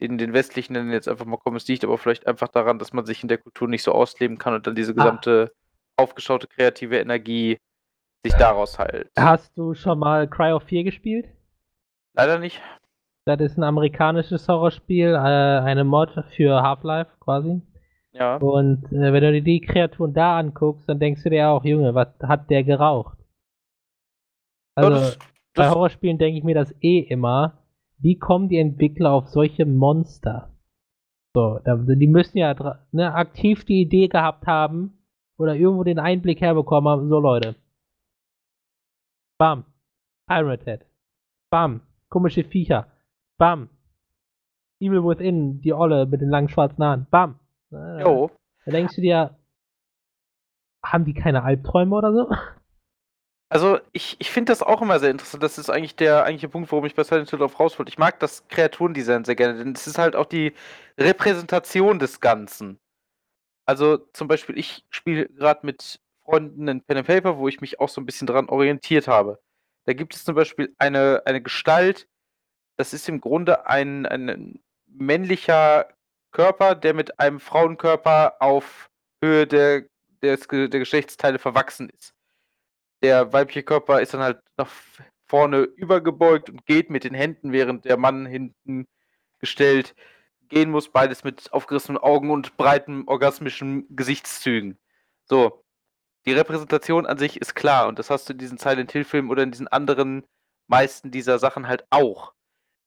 den, 0.00 0.18
den 0.18 0.32
westlichen 0.32 0.74
Ländern 0.74 0.92
jetzt 0.92 1.08
einfach 1.08 1.24
mal 1.26 1.36
kommen. 1.36 1.56
Es 1.56 1.68
liegt 1.68 1.84
aber 1.84 1.98
vielleicht 1.98 2.26
einfach 2.26 2.48
daran, 2.48 2.78
dass 2.78 2.92
man 2.92 3.06
sich 3.06 3.22
in 3.22 3.28
der 3.28 3.38
Kultur 3.38 3.68
nicht 3.68 3.82
so 3.82 3.92
ausleben 3.92 4.38
kann 4.38 4.54
und 4.54 4.66
dann 4.66 4.74
diese 4.74 4.92
Ah. 4.92 4.94
gesamte 4.94 5.52
aufgeschaute 5.96 6.48
kreative 6.48 6.98
Energie 6.98 7.58
sich 8.24 8.34
daraus 8.34 8.78
halt. 8.78 9.10
Hast 9.18 9.56
du 9.56 9.74
schon 9.74 9.98
mal 9.98 10.28
Cry 10.28 10.52
of 10.52 10.64
4 10.64 10.82
gespielt? 10.84 11.28
Leider 12.14 12.38
nicht. 12.38 12.60
Das 13.26 13.40
ist 13.40 13.56
ein 13.56 13.62
amerikanisches 13.64 14.48
Horrorspiel, 14.48 15.14
äh, 15.14 15.16
eine 15.18 15.84
Mod 15.84 16.10
für 16.36 16.62
Half-Life 16.62 17.10
quasi. 17.20 17.62
Ja. 18.12 18.36
Und 18.36 18.84
äh, 18.92 19.12
wenn 19.12 19.22
du 19.22 19.32
dir 19.32 19.42
die 19.42 19.60
Kreaturen 19.60 20.12
da 20.14 20.38
anguckst, 20.38 20.88
dann 20.88 21.00
denkst 21.00 21.22
du 21.22 21.30
dir 21.30 21.48
auch, 21.48 21.64
Junge, 21.64 21.94
was 21.94 22.08
hat 22.22 22.50
der 22.50 22.62
geraucht? 22.64 23.18
Also, 24.76 24.90
das, 24.90 25.18
bei 25.54 25.70
Horrorspielen 25.70 26.18
denke 26.18 26.38
ich 26.38 26.44
mir 26.44 26.54
das 26.54 26.74
eh 26.80 26.98
immer. 27.00 27.58
Wie 27.98 28.18
kommen 28.18 28.48
die 28.48 28.58
Entwickler 28.58 29.12
auf 29.12 29.28
solche 29.28 29.66
Monster? 29.66 30.50
So, 31.34 31.58
die 31.64 32.06
müssen 32.06 32.38
ja 32.38 32.54
ne, 32.92 33.14
aktiv 33.14 33.64
die 33.64 33.80
Idee 33.80 34.08
gehabt 34.08 34.46
haben 34.46 34.98
oder 35.36 35.56
irgendwo 35.56 35.82
den 35.84 35.98
Einblick 35.98 36.40
herbekommen 36.40 36.88
haben. 36.88 37.08
So, 37.08 37.18
Leute. 37.18 37.56
Bam. 39.38 39.64
Pirate 40.28 40.64
Head. 40.64 40.86
Bam. 41.50 41.80
Komische 42.08 42.44
Viecher. 42.44 42.86
Bam. 43.38 43.68
Evil 44.80 45.02
Within, 45.02 45.60
die 45.60 45.72
Olle 45.72 46.06
mit 46.06 46.20
den 46.20 46.30
langen 46.30 46.48
schwarzen 46.48 46.84
Haaren. 46.84 47.06
Bam. 47.10 47.40
Jo. 47.70 48.30
Da 48.64 48.70
denkst 48.70 48.94
du 48.94 49.00
dir, 49.00 49.36
haben 50.84 51.04
die 51.04 51.14
keine 51.14 51.42
Albträume 51.42 51.96
oder 51.96 52.12
so? 52.12 52.30
Also 53.50 53.78
ich, 53.92 54.16
ich 54.18 54.30
finde 54.30 54.50
das 54.52 54.62
auch 54.62 54.82
immer 54.82 54.98
sehr 54.98 55.10
interessant. 55.10 55.42
Das 55.42 55.58
ist 55.58 55.70
eigentlich 55.70 55.96
der 55.96 56.24
eigentliche 56.24 56.48
Punkt, 56.48 56.72
warum 56.72 56.86
ich 56.86 56.94
bei 56.94 57.04
Silent 57.04 57.30
Hill 57.30 57.38
drauf 57.38 57.60
raus. 57.60 57.76
Ich 57.86 57.98
mag 57.98 58.18
das 58.20 58.46
Kreaturendesign 58.48 59.24
sehr 59.24 59.36
gerne, 59.36 59.58
denn 59.58 59.72
es 59.72 59.86
ist 59.86 59.98
halt 59.98 60.16
auch 60.16 60.26
die 60.26 60.54
Repräsentation 60.98 61.98
des 61.98 62.20
Ganzen. 62.20 62.80
Also 63.66 63.98
zum 64.12 64.28
Beispiel, 64.28 64.58
ich 64.58 64.84
spiele 64.90 65.28
gerade 65.28 65.66
mit 65.66 66.00
Freunden 66.24 66.68
in 66.68 66.82
Pen 66.82 66.98
and 66.98 67.06
Paper, 67.06 67.38
wo 67.38 67.48
ich 67.48 67.60
mich 67.60 67.80
auch 67.80 67.88
so 67.88 68.00
ein 68.00 68.06
bisschen 68.06 68.26
dran 68.26 68.48
orientiert 68.48 69.08
habe. 69.08 69.40
Da 69.86 69.92
gibt 69.92 70.14
es 70.14 70.24
zum 70.24 70.34
Beispiel 70.34 70.74
eine, 70.78 71.22
eine 71.26 71.42
Gestalt, 71.42 72.08
das 72.76 72.94
ist 72.94 73.08
im 73.08 73.20
Grunde 73.20 73.66
ein, 73.66 74.06
ein 74.06 74.62
männlicher 74.86 75.88
Körper, 76.32 76.74
der 76.74 76.94
mit 76.94 77.20
einem 77.20 77.40
Frauenkörper 77.40 78.36
auf 78.40 78.90
Höhe 79.22 79.46
der, 79.46 79.82
Ge- 80.22 80.68
der 80.68 80.80
Geschlechtsteile 80.80 81.38
verwachsen 81.38 81.90
ist 81.90 82.13
der 83.02 83.32
weibliche 83.32 83.62
Körper 83.62 84.00
ist 84.00 84.14
dann 84.14 84.22
halt 84.22 84.40
nach 84.56 84.70
vorne 85.26 85.62
übergebeugt 85.62 86.50
und 86.50 86.66
geht 86.66 86.90
mit 86.90 87.04
den 87.04 87.14
Händen, 87.14 87.52
während 87.52 87.84
der 87.84 87.96
Mann 87.96 88.26
hinten 88.26 88.86
gestellt 89.40 89.94
gehen 90.48 90.70
muss, 90.70 90.90
beides 90.90 91.24
mit 91.24 91.52
aufgerissenen 91.52 91.98
Augen 91.98 92.30
und 92.30 92.56
breiten 92.56 93.04
orgasmischen 93.06 93.86
Gesichtszügen. 93.96 94.78
So, 95.24 95.64
die 96.26 96.32
Repräsentation 96.32 97.06
an 97.06 97.18
sich 97.18 97.40
ist 97.40 97.54
klar 97.54 97.88
und 97.88 97.98
das 97.98 98.10
hast 98.10 98.28
du 98.28 98.32
in 98.32 98.38
diesen 98.38 98.58
Silent 98.58 98.92
Hill 98.92 99.04
Filmen 99.04 99.30
oder 99.30 99.42
in 99.42 99.50
diesen 99.50 99.68
anderen 99.68 100.24
meisten 100.68 101.10
dieser 101.10 101.38
Sachen 101.38 101.66
halt 101.66 101.84
auch. 101.90 102.32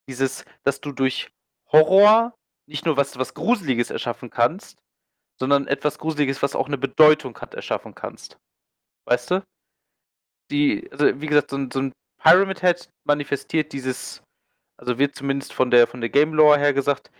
Dieses, 0.08 0.46
dass 0.64 0.82
du 0.82 0.92
durch 0.92 1.30
Horror 1.72 2.34
nicht 2.68 2.86
nur 2.86 2.98
was, 2.98 3.18
was 3.18 3.34
Gruseliges 3.34 3.90
erschaffen 3.90 4.30
kannst, 4.30 4.80
sondern 5.40 5.68
etwas 5.68 6.00
Gruseliges, 6.00 6.42
was 6.42 6.56
auch 6.56 6.68
eine 6.68 6.78
Bedeutung 6.78 7.38
hat, 7.40 7.54
erschaffen 7.54 7.94
kannst. 7.94 8.38
Weißt 9.06 9.32
du? 9.32 9.44
Die, 10.52 10.90
also 10.92 11.22
wie 11.22 11.28
gesagt, 11.28 11.50
so 11.50 11.58
ein, 11.58 11.72
so 11.72 11.82
ein 11.82 11.94
Pyramid 12.22 12.62
Head 12.62 12.90
manifestiert 13.06 13.74
dieses, 13.74 14.24
also 14.78 14.98
wird 15.00 15.16
zumindest 15.16 15.54
von 15.54 15.72
der 15.72 15.88
von 15.88 16.02
der 16.02 16.10
Game 16.10 16.34
Lore 16.34 16.60
her 16.60 16.74
gesagt, 16.74 17.12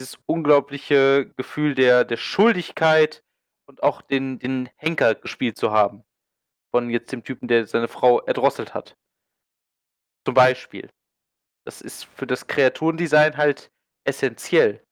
dieses 0.00 0.18
unglaubliche 0.26 1.30
Gefühl 1.36 1.74
der, 1.74 2.04
der 2.04 2.16
Schuldigkeit 2.16 3.22
und 3.68 3.82
auch 3.82 4.02
den, 4.02 4.38
den 4.38 4.68
Henker 4.76 5.14
gespielt 5.14 5.56
zu 5.56 5.70
haben. 5.70 6.02
Von 6.74 6.90
jetzt 6.90 7.12
dem 7.12 7.22
Typen, 7.22 7.48
der 7.48 7.66
seine 7.66 7.88
Frau 7.88 8.20
erdrosselt 8.20 8.74
hat. 8.74 8.96
Zum 10.26 10.34
Beispiel. 10.34 10.88
Das 11.64 11.80
ist 11.80 12.04
für 12.04 12.26
das 12.26 12.46
Kreaturendesign 12.46 13.36
halt 13.36 13.70
essentiell. 14.04 14.82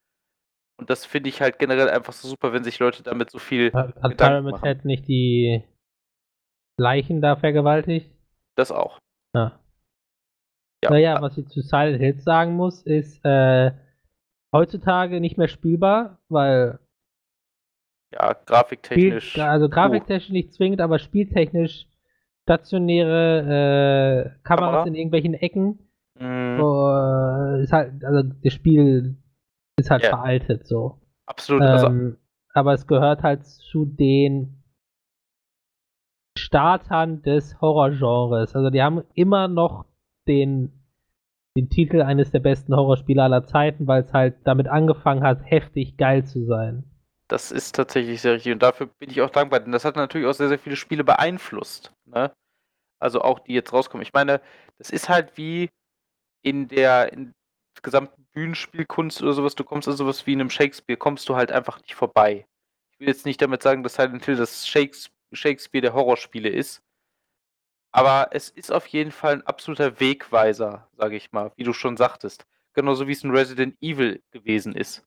Und 0.78 0.88
das 0.88 1.04
finde 1.04 1.28
ich 1.28 1.40
halt 1.40 1.58
generell 1.58 1.90
einfach 1.90 2.12
so 2.12 2.28
super, 2.28 2.52
wenn 2.52 2.64
sich 2.64 2.78
Leute 2.78 3.02
damit 3.02 3.30
so 3.30 3.38
viel 3.38 3.72
Hat 3.72 4.16
Pyramid. 4.16 4.62
Head 4.62 4.84
nicht 4.84 5.08
die 5.08 5.64
Leichen 6.80 7.20
da 7.20 7.36
vergewaltigt? 7.36 8.10
das 8.56 8.72
auch. 8.72 8.98
Ja. 9.34 9.60
Ja. 10.82 10.90
Naja, 10.90 11.20
was 11.22 11.36
ich 11.38 11.46
zu 11.48 11.60
Silent 11.60 12.00
Hills 12.00 12.24
sagen 12.24 12.54
muss, 12.56 12.82
ist 12.82 13.22
äh, 13.24 13.72
heutzutage 14.52 15.20
nicht 15.20 15.36
mehr 15.38 15.48
spielbar, 15.48 16.18
weil 16.28 16.78
Ja, 18.12 18.30
Spiel, 18.32 18.44
grafiktechnisch. 18.46 19.38
also 19.38 19.68
grafiktechnisch 19.68 20.30
nicht 20.30 20.52
zwingend, 20.54 20.80
aber 20.80 20.98
spieltechnisch 20.98 21.86
stationäre 22.44 23.40
äh, 23.40 24.42
Kameras 24.42 24.70
Kamera? 24.72 24.86
in 24.86 24.94
irgendwelchen 24.94 25.34
Ecken. 25.34 25.78
Mhm. 26.18 26.58
äh, 26.60 27.62
ist 27.62 27.72
halt, 27.72 28.04
also 28.04 28.28
das 28.42 28.52
Spiel 28.52 29.16
ist 29.76 29.90
halt 29.90 30.02
Ja. 30.02 30.08
veraltet 30.10 30.66
so. 30.66 30.98
Absolut. 31.26 31.62
Also, 31.62 31.86
Ähm, 31.86 32.16
aber 32.52 32.72
es 32.74 32.86
gehört 32.86 33.22
halt 33.22 33.46
zu 33.46 33.84
den 33.84 34.59
Startern 36.40 37.22
des 37.22 37.60
Horrorgenres. 37.60 38.54
Also 38.54 38.70
die 38.70 38.82
haben 38.82 39.02
immer 39.14 39.48
noch 39.48 39.84
den, 40.26 40.72
den 41.56 41.68
Titel 41.68 42.02
eines 42.02 42.30
der 42.30 42.40
besten 42.40 42.74
Horrorspiele 42.74 43.22
aller 43.22 43.44
Zeiten, 43.44 43.86
weil 43.86 44.02
es 44.02 44.12
halt 44.12 44.36
damit 44.44 44.68
angefangen 44.68 45.22
hat, 45.22 45.40
heftig 45.44 45.96
geil 45.96 46.24
zu 46.24 46.44
sein. 46.46 46.84
Das 47.28 47.52
ist 47.52 47.76
tatsächlich 47.76 48.20
sehr 48.20 48.34
richtig 48.34 48.52
und 48.52 48.62
dafür 48.62 48.86
bin 48.86 49.10
ich 49.10 49.20
auch 49.22 49.30
dankbar, 49.30 49.60
denn 49.60 49.70
das 49.70 49.84
hat 49.84 49.94
natürlich 49.94 50.26
auch 50.26 50.34
sehr, 50.34 50.48
sehr 50.48 50.58
viele 50.58 50.76
Spiele 50.76 51.04
beeinflusst. 51.04 51.92
Ne? 52.04 52.32
Also 52.98 53.22
auch 53.22 53.38
die 53.38 53.54
jetzt 53.54 53.72
rauskommen. 53.72 54.02
Ich 54.02 54.12
meine, 54.12 54.40
das 54.78 54.90
ist 54.90 55.08
halt 55.08 55.36
wie 55.36 55.70
in 56.42 56.66
der 56.66 57.12
in 57.12 57.26
der 57.26 57.82
gesamten 57.82 58.26
Bühnenspielkunst 58.32 59.22
oder 59.22 59.32
sowas, 59.32 59.54
du 59.54 59.62
kommst 59.62 59.86
an 59.86 59.96
sowas 59.96 60.26
wie 60.26 60.32
in 60.32 60.40
einem 60.40 60.50
Shakespeare, 60.50 60.96
kommst 60.96 61.28
du 61.28 61.36
halt 61.36 61.52
einfach 61.52 61.80
nicht 61.82 61.94
vorbei. 61.94 62.46
Ich 62.92 63.00
will 63.00 63.08
jetzt 63.08 63.26
nicht 63.26 63.40
damit 63.40 63.62
sagen, 63.62 63.82
dass 63.82 63.94
Silent 63.94 64.24
Hill 64.24 64.36
das 64.36 64.66
Shakes- 64.66 65.10
Shakespeare 65.32 65.82
der 65.82 65.92
Horrorspiele 65.94 66.48
ist. 66.48 66.82
Aber 67.92 68.28
es 68.32 68.50
ist 68.50 68.70
auf 68.72 68.86
jeden 68.86 69.10
Fall 69.10 69.34
ein 69.34 69.46
absoluter 69.46 69.98
Wegweiser, 69.98 70.88
sage 70.96 71.16
ich 71.16 71.32
mal, 71.32 71.52
wie 71.56 71.64
du 71.64 71.72
schon 71.72 71.96
sagtest. 71.96 72.46
Genauso 72.72 73.08
wie 73.08 73.12
es 73.12 73.24
ein 73.24 73.32
Resident 73.32 73.76
Evil 73.80 74.22
gewesen 74.30 74.74
ist. 74.76 75.04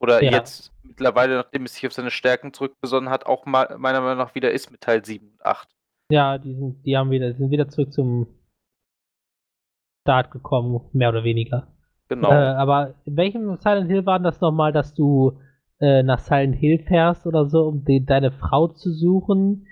Oder 0.00 0.22
Ja. 0.22 0.30
jetzt 0.30 0.72
mittlerweile, 0.84 1.34
nachdem 1.36 1.64
es 1.64 1.74
sich 1.74 1.86
auf 1.86 1.92
seine 1.92 2.10
Stärken 2.12 2.52
zurückbesonnen 2.52 3.10
hat, 3.10 3.26
auch 3.26 3.44
mal, 3.46 3.76
meiner 3.78 4.00
Meinung 4.00 4.18
nach 4.18 4.34
wieder 4.36 4.52
ist 4.52 4.70
mit 4.70 4.82
Teil 4.82 5.04
7 5.04 5.26
und 5.32 5.44
8. 5.44 5.68
Ja, 6.10 6.38
die 6.38 6.54
sind, 6.54 6.84
die 6.84 6.96
haben 6.96 7.10
wieder, 7.10 7.34
sind 7.34 7.50
wieder 7.50 7.68
zurück 7.68 7.92
zum 7.92 8.28
Start 10.06 10.30
gekommen, 10.30 10.88
mehr 10.92 11.08
oder 11.08 11.24
weniger. 11.24 11.66
Genau. 12.08 12.30
Äh, 12.30 12.34
aber 12.34 12.94
in 13.04 13.16
welchem 13.16 13.56
Silent 13.56 13.90
Hill 13.90 14.06
war 14.06 14.18
denn 14.20 14.24
das 14.24 14.40
nochmal, 14.40 14.72
dass 14.72 14.94
du 14.94 15.40
äh, 15.80 16.02
nach 16.02 16.20
Silent 16.20 16.56
Hill 16.56 16.78
fährst 16.78 17.26
oder 17.26 17.46
so, 17.46 17.66
um 17.66 17.84
die, 17.84 18.04
deine 18.04 18.32
Frau 18.32 18.68
zu 18.68 18.92
suchen, 18.92 19.66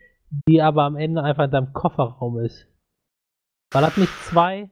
die 0.49 0.61
aber 0.63 0.83
am 0.85 0.97
Ende 0.97 1.23
einfach 1.23 1.45
in 1.45 1.51
deinem 1.51 1.73
Kofferraum 1.73 2.39
ist? 2.41 2.67
War 3.73 3.83
das 3.83 3.97
nicht 3.97 4.13
zwei? 4.25 4.71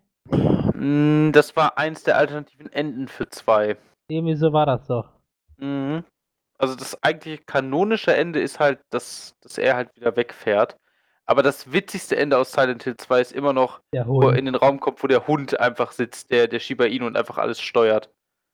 Mm, 0.74 1.32
Das 1.32 1.56
war 1.56 1.78
eins 1.78 2.02
der 2.04 2.16
alternativen 2.16 2.70
Enden 2.72 3.08
für 3.08 3.28
2. 3.28 3.76
Irgendwie 4.08 4.34
so 4.34 4.52
war 4.52 4.66
das 4.66 4.86
doch. 4.86 5.10
Mhm. 5.58 6.04
Also 6.58 6.76
das 6.76 7.02
eigentliche 7.02 7.38
kanonische 7.38 8.14
Ende 8.14 8.40
ist 8.40 8.60
halt, 8.60 8.80
dass, 8.90 9.34
dass 9.40 9.58
er 9.58 9.74
halt 9.74 9.94
wieder 9.96 10.14
wegfährt. 10.16 10.76
Aber 11.24 11.42
das 11.42 11.72
witzigste 11.72 12.16
Ende 12.16 12.36
aus 12.36 12.52
Silent 12.52 12.82
Hill 12.82 12.96
2 12.96 13.20
ist 13.20 13.32
immer 13.32 13.52
noch, 13.52 13.80
wo 14.04 14.22
er 14.22 14.36
in 14.36 14.44
den 14.44 14.54
Raum 14.54 14.80
kommt, 14.80 15.02
wo 15.02 15.06
der 15.06 15.26
Hund 15.26 15.58
einfach 15.58 15.92
sitzt, 15.92 16.30
der, 16.30 16.46
der 16.46 16.60
Shiba 16.60 16.84
Inu 16.84 17.06
und 17.06 17.16
einfach 17.16 17.38
alles 17.38 17.60
steuert. 17.60 18.10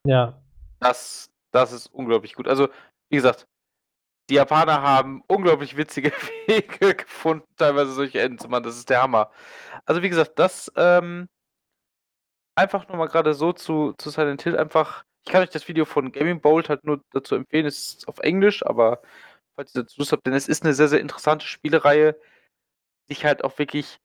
Ja. 0.06 0.40
Das, 0.80 1.27
das 1.52 1.72
ist 1.72 1.86
unglaublich 1.88 2.34
gut. 2.34 2.48
Also, 2.48 2.68
wie 3.10 3.16
gesagt, 3.16 3.46
die 4.30 4.34
Japaner 4.34 4.82
haben 4.82 5.22
unglaublich 5.26 5.76
witzige 5.76 6.12
Wege 6.46 6.94
gefunden, 6.94 7.46
teilweise 7.56 7.92
solche 7.92 8.20
Enden 8.20 8.38
zu 8.38 8.48
machen. 8.48 8.64
Das 8.64 8.76
ist 8.76 8.90
der 8.90 9.02
Hammer. 9.02 9.30
Also, 9.86 10.02
wie 10.02 10.08
gesagt, 10.10 10.38
das 10.38 10.70
ähm, 10.76 11.28
einfach 12.58 12.88
nur 12.88 12.98
mal 12.98 13.06
gerade 13.08 13.34
so 13.34 13.52
zu, 13.52 13.94
zu 13.98 14.10
Silent 14.10 14.42
Hill 14.42 14.58
einfach. 14.58 15.04
Ich 15.24 15.32
kann 15.32 15.42
euch 15.42 15.50
das 15.50 15.68
Video 15.68 15.84
von 15.84 16.12
Gaming 16.12 16.40
Bolt 16.40 16.68
halt 16.68 16.84
nur 16.84 17.02
dazu 17.12 17.34
empfehlen. 17.34 17.66
Es 17.66 17.94
ist 17.94 18.08
auf 18.08 18.18
Englisch, 18.20 18.64
aber 18.64 19.02
falls 19.56 19.74
ihr 19.74 19.82
dazu 19.82 20.00
Lust 20.00 20.12
habt, 20.12 20.26
denn 20.26 20.34
es 20.34 20.48
ist 20.48 20.64
eine 20.64 20.74
sehr, 20.74 20.88
sehr 20.88 21.00
interessante 21.00 21.46
Spielereihe, 21.46 22.14
die 23.08 23.14
sich 23.14 23.24
halt 23.24 23.44
auch 23.44 23.58
wirklich 23.58 23.98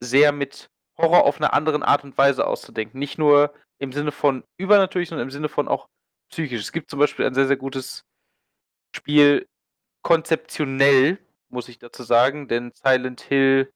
sehr 0.00 0.32
mit 0.32 0.70
Horror 0.98 1.24
auf 1.24 1.38
einer 1.38 1.54
anderen 1.54 1.82
Art 1.82 2.04
und 2.04 2.16
Weise 2.18 2.46
auszudenken. 2.46 2.98
Nicht 2.98 3.18
nur 3.18 3.54
im 3.78 3.92
Sinne 3.92 4.12
von 4.12 4.44
übernatürlich, 4.58 5.08
sondern 5.08 5.26
im 5.26 5.30
Sinne 5.30 5.48
von 5.48 5.68
auch 5.68 5.88
psychisch. 6.28 6.60
Es 6.60 6.72
gibt 6.72 6.90
zum 6.90 6.98
Beispiel 6.98 7.26
ein 7.26 7.34
sehr, 7.34 7.46
sehr 7.46 7.56
gutes 7.56 8.04
Spiel, 8.94 9.48
konzeptionell, 10.02 11.18
muss 11.48 11.68
ich 11.68 11.78
dazu 11.78 12.02
sagen, 12.02 12.48
denn 12.48 12.72
Silent 12.74 13.20
Hill, 13.22 13.72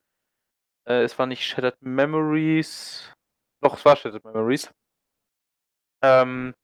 äh, 0.86 1.02
es 1.02 1.18
war 1.18 1.26
nicht 1.26 1.44
Shattered 1.44 1.80
Memories, 1.82 3.12
doch, 3.60 3.76
es 3.76 3.84
war 3.84 3.96
Shattered 3.96 4.24
Memories, 4.24 4.70
ähm, 6.02 6.54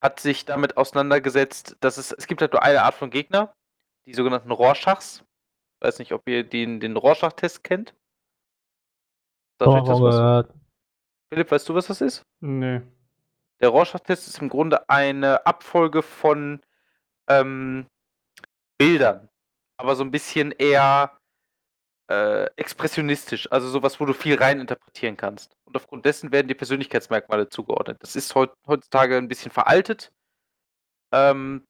hat 0.00 0.20
sich 0.20 0.44
damit 0.44 0.76
auseinandergesetzt, 0.76 1.76
dass 1.80 1.98
es, 1.98 2.12
es 2.12 2.26
gibt 2.26 2.40
halt 2.40 2.52
nur 2.52 2.62
eine 2.62 2.82
Art 2.82 2.94
von 2.94 3.10
Gegner, 3.10 3.54
die 4.06 4.14
sogenannten 4.14 4.50
Rorschachs. 4.50 5.24
Ich 5.74 5.86
weiß 5.86 5.98
nicht, 5.98 6.12
ob 6.12 6.28
ihr 6.28 6.44
den, 6.44 6.80
den 6.80 6.96
Rorschach-Test 6.96 7.64
kennt. 7.64 7.94
Gehört. 10.16 10.54
Philipp, 11.28 11.50
weißt 11.50 11.68
du, 11.68 11.74
was 11.74 11.86
das 11.86 12.00
ist? 12.00 12.22
Nee. 12.40 12.80
Der 13.60 13.68
Rorschach-Test 13.68 14.28
ist 14.28 14.40
im 14.40 14.48
Grunde 14.48 14.88
eine 14.88 15.46
Abfolge 15.46 16.02
von 16.02 16.60
ähm, 17.28 17.86
Bildern, 18.78 19.28
aber 19.76 19.96
so 19.96 20.02
ein 20.02 20.10
bisschen 20.10 20.52
eher 20.52 21.18
äh, 22.10 22.46
expressionistisch, 22.56 23.52
also 23.52 23.68
sowas, 23.68 24.00
wo 24.00 24.06
du 24.06 24.14
viel 24.14 24.36
reininterpretieren 24.36 25.16
kannst. 25.16 25.56
Und 25.64 25.76
aufgrund 25.76 26.06
dessen 26.06 26.32
werden 26.32 26.48
dir 26.48 26.56
Persönlichkeitsmerkmale 26.56 27.48
zugeordnet. 27.50 27.98
Das 28.02 28.16
ist 28.16 28.34
heut, 28.34 28.52
heutzutage 28.66 29.16
ein 29.18 29.28
bisschen 29.28 29.52
veraltet, 29.52 30.10
ähm, 31.12 31.66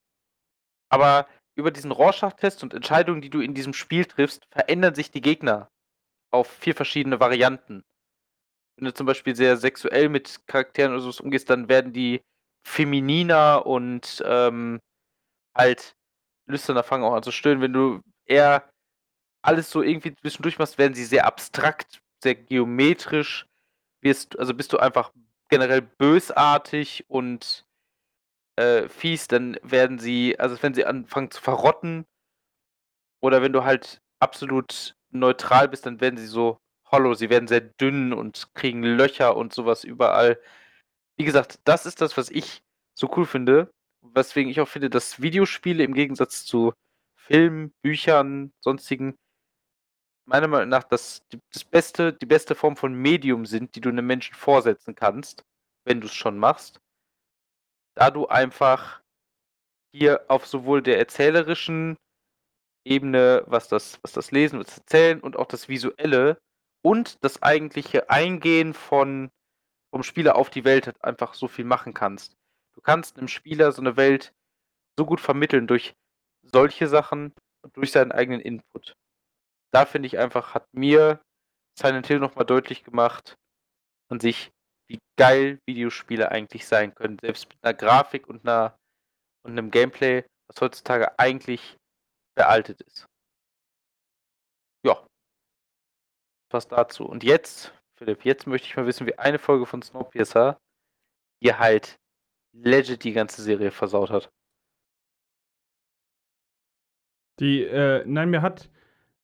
aber 0.88 1.26
über 1.56 1.70
diesen 1.70 1.90
Rorschach-Test 1.90 2.62
und 2.62 2.72
Entscheidungen, 2.72 3.20
die 3.20 3.30
du 3.30 3.40
in 3.40 3.54
diesem 3.54 3.74
Spiel 3.74 4.06
triffst, 4.06 4.46
verändern 4.50 4.94
sich 4.94 5.10
die 5.10 5.20
Gegner 5.20 5.68
auf 6.30 6.48
vier 6.48 6.74
verschiedene 6.74 7.20
Varianten. 7.20 7.84
Wenn 8.80 8.86
du 8.86 8.94
zum 8.94 9.06
Beispiel 9.06 9.36
sehr 9.36 9.58
sexuell 9.58 10.08
mit 10.08 10.46
Charakteren 10.46 10.92
oder 10.92 11.02
so 11.02 11.22
umgehst, 11.22 11.50
dann 11.50 11.68
werden 11.68 11.92
die 11.92 12.22
femininer 12.66 13.66
und 13.66 14.22
ähm, 14.24 14.80
halt 15.54 15.94
lüsterner 16.46 16.82
fangen 16.82 17.04
auch 17.04 17.14
an 17.14 17.22
zu 17.22 17.30
stöhnen. 17.30 17.60
Wenn 17.60 17.74
du 17.74 18.00
eher 18.24 18.72
alles 19.42 19.70
so 19.70 19.82
irgendwie 19.82 20.14
zwischendurch 20.14 20.58
machst, 20.58 20.78
werden 20.78 20.94
sie 20.94 21.04
sehr 21.04 21.26
abstrakt, 21.26 22.00
sehr 22.22 22.34
geometrisch. 22.34 23.46
Wirst, 24.02 24.38
also 24.38 24.54
bist 24.54 24.72
du 24.72 24.78
einfach 24.78 25.12
generell 25.50 25.82
bösartig 25.82 27.04
und 27.08 27.66
äh, 28.56 28.88
fies, 28.88 29.28
dann 29.28 29.58
werden 29.62 29.98
sie, 29.98 30.38
also 30.38 30.62
wenn 30.62 30.72
sie 30.72 30.86
anfangen 30.86 31.30
zu 31.30 31.42
verrotten, 31.42 32.06
oder 33.22 33.42
wenn 33.42 33.52
du 33.52 33.64
halt 33.64 34.00
absolut 34.20 34.96
neutral 35.10 35.68
bist, 35.68 35.84
dann 35.84 36.00
werden 36.00 36.16
sie 36.16 36.26
so 36.26 36.58
hollow, 36.90 37.14
sie 37.14 37.30
werden 37.30 37.48
sehr 37.48 37.60
dünn 37.60 38.12
und 38.12 38.54
kriegen 38.54 38.82
Löcher 38.82 39.36
und 39.36 39.52
sowas 39.52 39.84
überall. 39.84 40.40
Wie 41.16 41.24
gesagt, 41.24 41.60
das 41.64 41.86
ist 41.86 42.00
das, 42.00 42.16
was 42.16 42.30
ich 42.30 42.62
so 42.94 43.10
cool 43.16 43.26
finde, 43.26 43.70
weswegen 44.02 44.50
ich 44.50 44.60
auch 44.60 44.68
finde, 44.68 44.90
dass 44.90 45.20
Videospiele 45.22 45.84
im 45.84 45.94
Gegensatz 45.94 46.44
zu 46.44 46.72
Filmen, 47.16 47.72
Büchern, 47.82 48.52
sonstigen 48.60 49.16
meiner 50.30 50.48
Meinung 50.48 50.68
nach 50.68 50.84
das, 50.84 51.22
das 51.52 51.64
beste, 51.64 52.12
die 52.12 52.26
beste 52.26 52.54
Form 52.54 52.76
von 52.76 52.94
Medium 52.94 53.46
sind, 53.46 53.74
die 53.74 53.80
du 53.80 53.88
einem 53.88 54.06
Menschen 54.06 54.34
vorsetzen 54.34 54.94
kannst, 54.94 55.44
wenn 55.84 56.00
du 56.00 56.06
es 56.06 56.14
schon 56.14 56.38
machst. 56.38 56.80
Da 57.96 58.10
du 58.10 58.28
einfach 58.28 59.02
hier 59.92 60.24
auf 60.28 60.46
sowohl 60.46 60.82
der 60.82 60.98
erzählerischen 60.98 61.96
Ebene, 62.84 63.42
was 63.46 63.68
das, 63.68 63.98
was 64.02 64.12
das 64.12 64.30
Lesen, 64.30 64.60
was 64.60 64.68
das 64.68 64.78
Erzählen 64.78 65.20
und 65.20 65.36
auch 65.36 65.46
das 65.46 65.68
Visuelle 65.68 66.38
und 66.82 67.22
das 67.24 67.42
eigentliche 67.42 68.10
Eingehen 68.10 68.74
von, 68.74 69.30
vom 69.92 70.02
Spieler 70.02 70.36
auf 70.36 70.50
die 70.50 70.64
Welt 70.64 70.86
halt 70.86 71.02
einfach 71.04 71.34
so 71.34 71.48
viel 71.48 71.64
machen 71.64 71.94
kannst. 71.94 72.36
Du 72.74 72.80
kannst 72.80 73.18
einem 73.18 73.28
Spieler 73.28 73.72
so 73.72 73.82
eine 73.82 73.96
Welt 73.96 74.32
so 74.98 75.04
gut 75.04 75.20
vermitteln 75.20 75.66
durch 75.66 75.94
solche 76.42 76.88
Sachen 76.88 77.32
und 77.62 77.76
durch 77.76 77.92
seinen 77.92 78.12
eigenen 78.12 78.40
Input. 78.40 78.94
Da 79.72 79.86
finde 79.86 80.06
ich 80.06 80.18
einfach, 80.18 80.54
hat 80.54 80.66
mir 80.72 81.20
Silent 81.78 82.06
Hill 82.06 82.18
nochmal 82.18 82.46
deutlich 82.46 82.84
gemacht 82.84 83.36
an 84.10 84.20
sich, 84.20 84.50
wie 84.88 84.98
geil 85.16 85.60
Videospiele 85.66 86.30
eigentlich 86.30 86.66
sein 86.66 86.94
können. 86.94 87.18
Selbst 87.20 87.48
mit 87.48 87.58
einer 87.62 87.74
Grafik 87.74 88.28
und, 88.28 88.46
einer, 88.46 88.76
und 89.44 89.52
einem 89.52 89.70
Gameplay, 89.70 90.24
was 90.48 90.60
heutzutage 90.60 91.18
eigentlich 91.18 91.76
veraltet 92.36 92.80
ist. 92.82 93.06
Ja. 94.84 95.06
Was 96.50 96.68
dazu. 96.68 97.04
Und 97.04 97.22
jetzt, 97.22 97.72
Philipp, 97.94 98.24
jetzt 98.24 98.46
möchte 98.46 98.66
ich 98.66 98.76
mal 98.76 98.86
wissen, 98.86 99.06
wie 99.06 99.18
eine 99.18 99.38
Folge 99.38 99.66
von 99.66 99.82
Snowpiercer 99.82 100.58
dir 101.42 101.58
halt 101.58 101.98
legit 102.52 103.04
die 103.04 103.12
ganze 103.12 103.42
Serie 103.42 103.70
versaut 103.70 104.10
hat. 104.10 104.32
Die, 107.38 107.62
äh, 107.62 108.04
nein, 108.04 108.30
mir 108.30 108.42
hat 108.42 108.68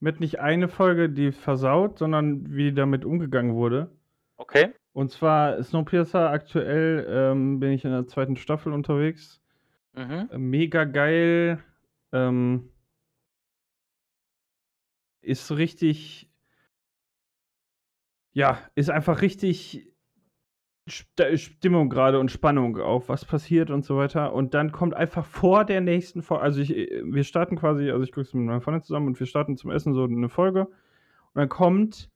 mit 0.00 0.20
nicht 0.20 0.40
eine 0.40 0.68
Folge 0.68 1.10
die 1.10 1.32
versaut, 1.32 1.98
sondern 1.98 2.54
wie 2.54 2.72
damit 2.72 3.04
umgegangen 3.04 3.54
wurde. 3.54 3.90
Okay? 4.36 4.72
Und 4.92 5.10
zwar 5.10 5.62
Snowpiercer, 5.62 6.30
aktuell 6.30 7.06
ähm, 7.08 7.60
bin 7.60 7.72
ich 7.72 7.84
in 7.84 7.90
der 7.90 8.06
zweiten 8.06 8.36
Staffel 8.36 8.72
unterwegs. 8.72 9.42
Mhm. 9.92 10.28
Äh, 10.30 10.38
Mega 10.38 10.84
geil. 10.84 11.62
Ähm, 12.12 12.70
ist 15.20 15.50
richtig. 15.50 16.30
Ja, 18.36 18.58
ist 18.74 18.90
einfach 18.90 19.22
richtig 19.22 19.90
St 20.86 21.06
Stimmung 21.36 21.88
gerade 21.88 22.20
und 22.20 22.30
Spannung 22.30 22.76
auf, 22.78 23.08
was 23.08 23.24
passiert 23.24 23.70
und 23.70 23.82
so 23.82 23.96
weiter. 23.96 24.34
Und 24.34 24.52
dann 24.52 24.72
kommt 24.72 24.92
einfach 24.92 25.24
vor 25.24 25.64
der 25.64 25.80
nächsten 25.80 26.20
Folge, 26.20 26.42
also 26.42 26.60
ich, 26.60 26.68
wir 26.68 27.24
starten 27.24 27.56
quasi, 27.56 27.90
also 27.90 28.04
ich 28.04 28.12
gucke 28.12 28.26
es 28.26 28.34
mit 28.34 28.44
meiner 28.44 28.60
Freundin 28.60 28.82
zusammen 28.82 29.06
und 29.06 29.18
wir 29.18 29.26
starten 29.26 29.56
zum 29.56 29.70
Essen 29.70 29.94
so 29.94 30.04
eine 30.04 30.28
Folge. 30.28 30.66
Und 30.66 31.40
dann 31.40 31.48
kommt 31.48 32.10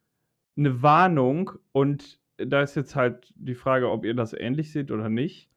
eine 0.58 0.82
Warnung 0.82 1.52
und 1.72 2.20
da 2.36 2.60
ist 2.60 2.76
jetzt 2.76 2.94
halt 2.94 3.32
die 3.36 3.54
Frage, 3.54 3.90
ob 3.90 4.04
ihr 4.04 4.12
das 4.12 4.34
ähnlich 4.34 4.72
seht 4.72 4.90
oder 4.90 5.08
nicht. 5.08 5.48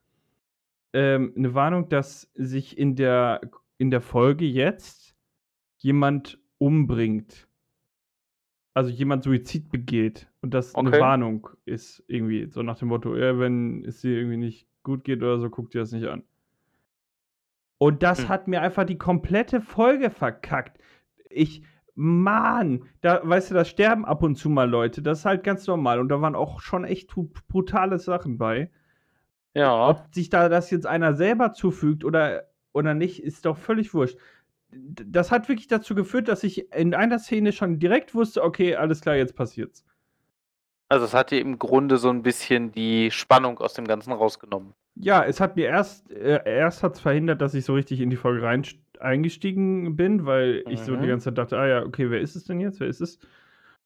Ähm, 0.94 1.34
eine 1.36 1.54
Warnung, 1.54 1.90
dass 1.90 2.32
sich 2.36 2.78
in 2.78 2.96
der, 2.96 3.42
in 3.80 3.92
der 3.92 4.00
Folge 4.00 4.46
jetzt 4.46 5.14
jemand 5.76 6.40
umbringt. 6.58 7.50
Also 8.76 8.90
jemand 8.90 9.24
Suizid 9.24 9.70
begeht 9.70 10.28
und 10.42 10.54
das 10.54 10.74
eine 10.76 10.90
Okay. 10.90 11.00
Warnung 11.00 11.48
ist, 11.66 12.04
irgendwie, 12.08 12.48
so 12.50 12.64
nach 12.64 12.80
dem 12.80 12.88
Motto, 12.88 13.16
ja, 13.16 13.38
wenn 13.40 13.86
es 13.86 14.02
dir 14.02 14.18
irgendwie 14.18 14.38
nicht 14.38 14.68
gut 14.84 15.04
geht 15.04 15.22
oder 15.22 15.38
so, 15.40 15.50
guck 15.50 15.70
dir 15.70 15.80
das 15.82 15.92
nicht 15.92 16.08
an. 16.08 16.24
Und 17.78 18.02
das 18.04 18.20
Hm. 18.20 18.30
hat 18.30 18.48
mir 18.48 18.62
einfach 18.62 18.86
die 18.86 18.98
komplette 18.98 19.62
Folge 19.62 20.10
verkackt. 20.10 20.80
Ich, 21.30 21.64
Mann, 21.96 22.86
da, 23.02 23.22
weißt 23.24 23.52
du, 23.52 23.56
da 23.56 23.66
sterben 23.66 24.06
ab 24.06 24.24
und 24.24 24.36
zu 24.36 24.50
mal 24.50 24.70
Leute, 24.70 25.02
das 25.02 25.20
ist 25.20 25.26
halt 25.26 25.44
ganz 25.44 25.68
normal 25.68 26.00
und 26.00 26.10
da 26.10 26.22
waren 26.22 26.36
auch 26.36 26.60
schon 26.62 26.86
echt 26.86 27.14
brutale 27.48 28.00
Sachen 28.00 28.38
bei. 28.38 28.72
Ja. 29.54 29.90
Ob 29.90 30.14
sich 30.14 30.30
da 30.30 30.50
das 30.50 30.72
jetzt 30.72 30.86
einer 30.88 31.14
selber 31.14 31.52
zufügt 31.54 32.04
oder, 32.06 32.50
oder 32.74 32.94
nicht, 32.94 33.22
ist 33.24 33.46
doch 33.46 33.58
völlig 33.58 33.94
wurscht. 33.94 34.18
Das 34.76 35.32
hat 35.32 35.50
wirklich 35.50 35.68
dazu 35.68 35.96
geführt, 35.96 36.28
dass 36.28 36.44
ich 36.44 36.72
in 36.74 36.94
einer 36.94 37.20
Szene 37.20 37.52
schon 37.52 37.80
direkt 37.80 38.16
wusste, 38.16 38.44
okay, 38.44 38.76
alles 38.76 39.02
klar, 39.02 39.16
jetzt 39.16 39.36
passiert's. 39.36 39.86
Also 40.90 41.06
es 41.06 41.14
hat 41.14 41.32
dir 41.32 41.40
im 41.42 41.58
Grunde 41.58 41.98
so 41.98 42.10
ein 42.10 42.22
bisschen 42.24 42.72
die 42.72 43.10
Spannung 43.12 43.58
aus 43.60 43.74
dem 43.74 43.86
Ganzen 43.86 44.12
rausgenommen. 44.14 44.74
Ja, 44.96 45.24
es 45.24 45.40
hat 45.40 45.56
mir 45.56 45.66
erst, 45.66 46.12
äh, 46.12 46.42
erst 46.46 46.84
hat's 46.84 47.00
verhindert, 47.00 47.42
dass 47.42 47.56
ich 47.56 47.66
so 47.66 47.74
richtig 47.74 48.00
in 48.00 48.10
die 48.12 48.16
Folge 48.16 48.44
rein 48.44 48.64
eingestiegen 49.00 49.96
bin, 49.96 50.26
weil 50.26 50.64
ich 50.68 50.84
so 50.84 50.96
die 50.96 51.08
Mhm. 51.08 51.08
ganze 51.08 51.26
Zeit 51.26 51.38
dachte, 51.38 51.58
ah 51.58 51.68
ja, 51.68 51.84
okay, 51.84 52.10
wer 52.12 52.22
ist 52.22 52.36
es 52.36 52.46
denn 52.46 52.60
jetzt? 52.60 52.80
Wer 52.80 52.88
ist 52.88 53.02
es? 53.02 53.20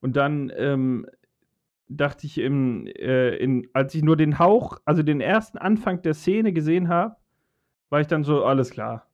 Und 0.01 0.15
dann 0.17 0.51
ähm, 0.55 1.07
dachte 1.87 2.27
ich, 2.27 2.37
im, 2.39 2.87
äh, 2.87 3.35
in, 3.37 3.67
als 3.73 3.95
ich 3.95 4.03
nur 4.03 4.17
den 4.17 4.37
Hauch, 4.37 4.79
also 4.85 5.01
den 5.01 5.21
ersten 5.21 5.57
Anfang 5.57 6.01
der 6.01 6.13
Szene 6.13 6.51
gesehen 6.53 6.89
habe, 6.89 7.15
war 7.89 8.01
ich 8.01 8.07
dann 8.07 8.23
so, 8.25 8.43
alles 8.43 8.69
klar. 8.71 9.07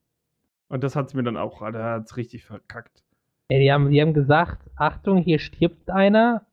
Und 0.73 0.83
das 0.83 0.95
hat's 0.95 1.13
mir 1.13 1.21
dann 1.21 1.37
auch, 1.37 1.59
da 1.71 1.91
hat's 1.91 2.17
richtig 2.17 2.45
verkackt. 2.45 3.03
Ey, 3.49 3.59
die 3.59 3.71
haben, 3.71 3.91
die 3.91 4.01
haben 4.01 4.15
gesagt, 4.15 4.67
Achtung, 4.75 5.19
hier 5.19 5.37
stirbt 5.37 5.91
einer 5.91 6.47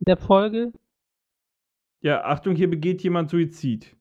in 0.00 0.04
der 0.06 0.16
Folge. 0.16 0.72
Ja, 2.00 2.24
Achtung, 2.24 2.54
hier 2.54 2.70
begeht 2.70 3.02
jemand 3.02 3.28
Suizid. 3.28 3.94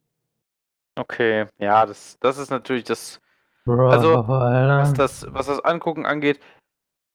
Okay, 0.95 1.47
ja, 1.59 1.85
das, 1.85 2.17
das 2.21 2.37
ist 2.37 2.51
natürlich 2.51 2.85
das, 2.85 3.19
Bro, 3.65 3.89
Also, 3.89 4.15
Alter. 4.15 4.77
was 4.79 4.93
das, 4.93 5.25
was 5.33 5.47
das 5.47 5.59
Angucken 5.59 6.05
angeht. 6.05 6.39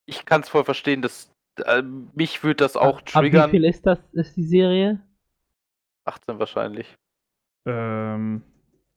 Ich 0.05 0.27
kann 0.27 0.43
es 0.43 0.51
voll 0.51 0.65
verstehen, 0.65 1.01
dass 1.01 1.33
äh, 1.65 1.81
mich 1.81 2.45
würde 2.45 2.57
das 2.57 2.77
auch 2.77 2.99
Ab- 2.99 3.07
triggern. 3.07 3.41
Ab 3.45 3.49
wie 3.49 3.53
viel 3.53 3.65
ist 3.65 3.87
das, 3.87 4.01
ist 4.13 4.37
die 4.37 4.45
Serie? 4.45 5.01
18 6.05 6.39
wahrscheinlich, 6.39 6.95
Ähm, 7.65 8.43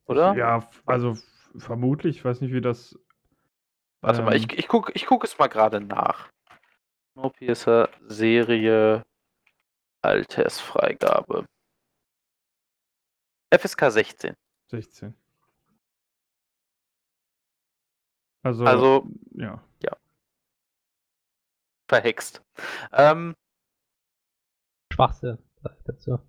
oder? 0.06 0.36
ja, 0.36 0.68
also 0.86 1.16
vermutlich, 1.56 2.18
ich 2.18 2.26
weiß 2.26 2.42
nicht, 2.42 2.52
wie 2.52 2.60
das. 2.60 3.00
Warte 4.04 4.22
mal, 4.22 4.36
ähm, 4.36 4.44
ich, 4.44 4.52
ich 4.52 4.68
gucke 4.68 4.92
ich 4.94 5.06
guck 5.06 5.24
es 5.24 5.38
mal 5.40 5.48
gerade 5.48 5.80
nach. 5.80 6.30
Snowpiercer 7.14 7.90
Serie 8.08 9.04
Altersfreigabe. 10.02 11.46
FSK 13.54 13.92
16. 13.92 14.36
16. 14.72 15.16
Also, 18.44 18.66
Also 18.66 19.08
ja. 19.36 19.64
verhext. 21.88 22.42
Ähm, 22.92 23.36
Schwachsinn, 24.92 25.38
sag 25.62 25.78
ich 25.78 25.84
dazu. 25.84 26.20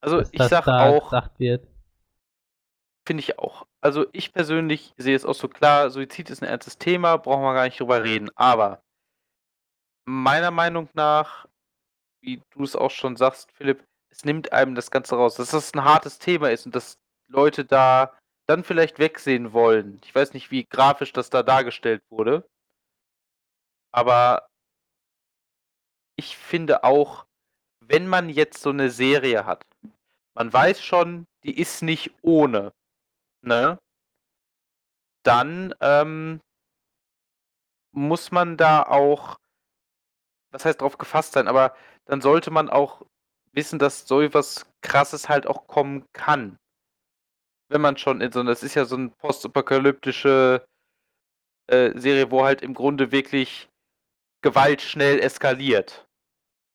also 0.00 0.18
dass 0.18 0.32
ich 0.32 0.38
das 0.38 0.50
sag 0.50 0.64
da 0.64 0.90
auch, 0.90 1.12
finde 3.06 3.20
ich 3.20 3.38
auch. 3.38 3.66
Also 3.86 4.04
ich 4.10 4.32
persönlich 4.32 4.92
sehe 4.96 5.14
es 5.14 5.24
auch 5.24 5.36
so 5.36 5.46
klar, 5.46 5.90
Suizid 5.90 6.28
ist 6.30 6.42
ein 6.42 6.48
ernstes 6.48 6.76
Thema, 6.76 7.18
brauchen 7.18 7.44
wir 7.44 7.54
gar 7.54 7.66
nicht 7.66 7.78
drüber 7.78 8.02
reden. 8.02 8.32
Aber 8.34 8.82
meiner 10.04 10.50
Meinung 10.50 10.88
nach, 10.94 11.46
wie 12.20 12.42
du 12.50 12.64
es 12.64 12.74
auch 12.74 12.90
schon 12.90 13.14
sagst, 13.14 13.52
Philipp, 13.52 13.84
es 14.10 14.24
nimmt 14.24 14.50
einem 14.52 14.74
das 14.74 14.90
Ganze 14.90 15.14
raus, 15.14 15.36
dass 15.36 15.52
das 15.52 15.72
ein 15.72 15.84
hartes 15.84 16.18
Thema 16.18 16.50
ist 16.50 16.66
und 16.66 16.74
dass 16.74 16.98
Leute 17.28 17.64
da 17.64 18.18
dann 18.48 18.64
vielleicht 18.64 18.98
wegsehen 18.98 19.52
wollen. 19.52 20.00
Ich 20.02 20.12
weiß 20.12 20.32
nicht, 20.34 20.50
wie 20.50 20.64
grafisch 20.64 21.12
das 21.12 21.30
da 21.30 21.44
dargestellt 21.44 22.02
wurde. 22.10 22.44
Aber 23.92 24.48
ich 26.18 26.36
finde 26.36 26.82
auch, 26.82 27.24
wenn 27.84 28.08
man 28.08 28.30
jetzt 28.30 28.62
so 28.62 28.70
eine 28.70 28.90
Serie 28.90 29.46
hat, 29.46 29.64
man 30.34 30.52
weiß 30.52 30.82
schon, 30.82 31.28
die 31.44 31.56
ist 31.56 31.82
nicht 31.82 32.12
ohne, 32.22 32.72
ne? 33.46 33.78
Dann 35.22 35.74
ähm, 35.80 36.40
muss 37.92 38.30
man 38.30 38.56
da 38.56 38.82
auch, 38.82 39.38
was 40.50 40.64
heißt 40.64 40.80
drauf 40.80 40.98
gefasst 40.98 41.32
sein, 41.32 41.48
aber 41.48 41.74
dann 42.04 42.20
sollte 42.20 42.50
man 42.50 42.68
auch 42.68 43.02
wissen, 43.52 43.78
dass 43.78 44.06
so 44.06 44.18
was 44.34 44.66
Krasses 44.82 45.28
halt 45.28 45.46
auch 45.46 45.66
kommen 45.66 46.04
kann. 46.12 46.58
Wenn 47.68 47.80
man 47.80 47.96
schon 47.96 48.20
in 48.20 48.30
so, 48.30 48.42
das 48.44 48.62
ist 48.62 48.74
ja 48.74 48.84
so 48.84 48.96
eine 48.96 49.08
postapokalyptische 49.08 50.64
äh, 51.68 51.98
Serie, 51.98 52.30
wo 52.30 52.44
halt 52.44 52.62
im 52.62 52.74
Grunde 52.74 53.10
wirklich 53.10 53.68
Gewalt 54.42 54.82
schnell 54.82 55.18
eskaliert. 55.18 56.06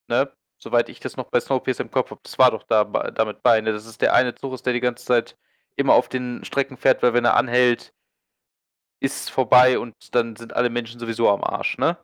Ne? 0.09 0.33
Soweit 0.57 0.89
ich 0.89 0.99
das 0.99 1.15
noch 1.15 1.29
bei 1.29 1.39
Snowpiercer 1.39 1.83
im 1.83 1.91
Kopf 1.91 2.11
habe, 2.11 2.21
das 2.23 2.37
war 2.37 2.51
doch 2.51 2.63
da 2.63 2.83
damit 2.83 3.41
bei. 3.43 3.61
Ne? 3.61 3.71
Das 3.71 3.85
ist 3.85 4.01
der 4.01 4.13
eine 4.13 4.35
Zug, 4.35 4.61
der 4.63 4.73
die 4.73 4.81
ganze 4.81 5.05
Zeit 5.05 5.37
immer 5.75 5.93
auf 5.93 6.09
den 6.09 6.43
Strecken 6.45 6.77
fährt, 6.77 7.01
weil 7.03 7.13
wenn 7.13 7.25
er 7.25 7.35
anhält, 7.37 7.93
ist 8.99 9.29
vorbei 9.31 9.79
und 9.79 9.95
dann 10.13 10.35
sind 10.35 10.55
alle 10.55 10.69
Menschen 10.69 10.99
sowieso 10.99 11.29
am 11.29 11.43
Arsch, 11.43 11.77
ne? 11.77 11.97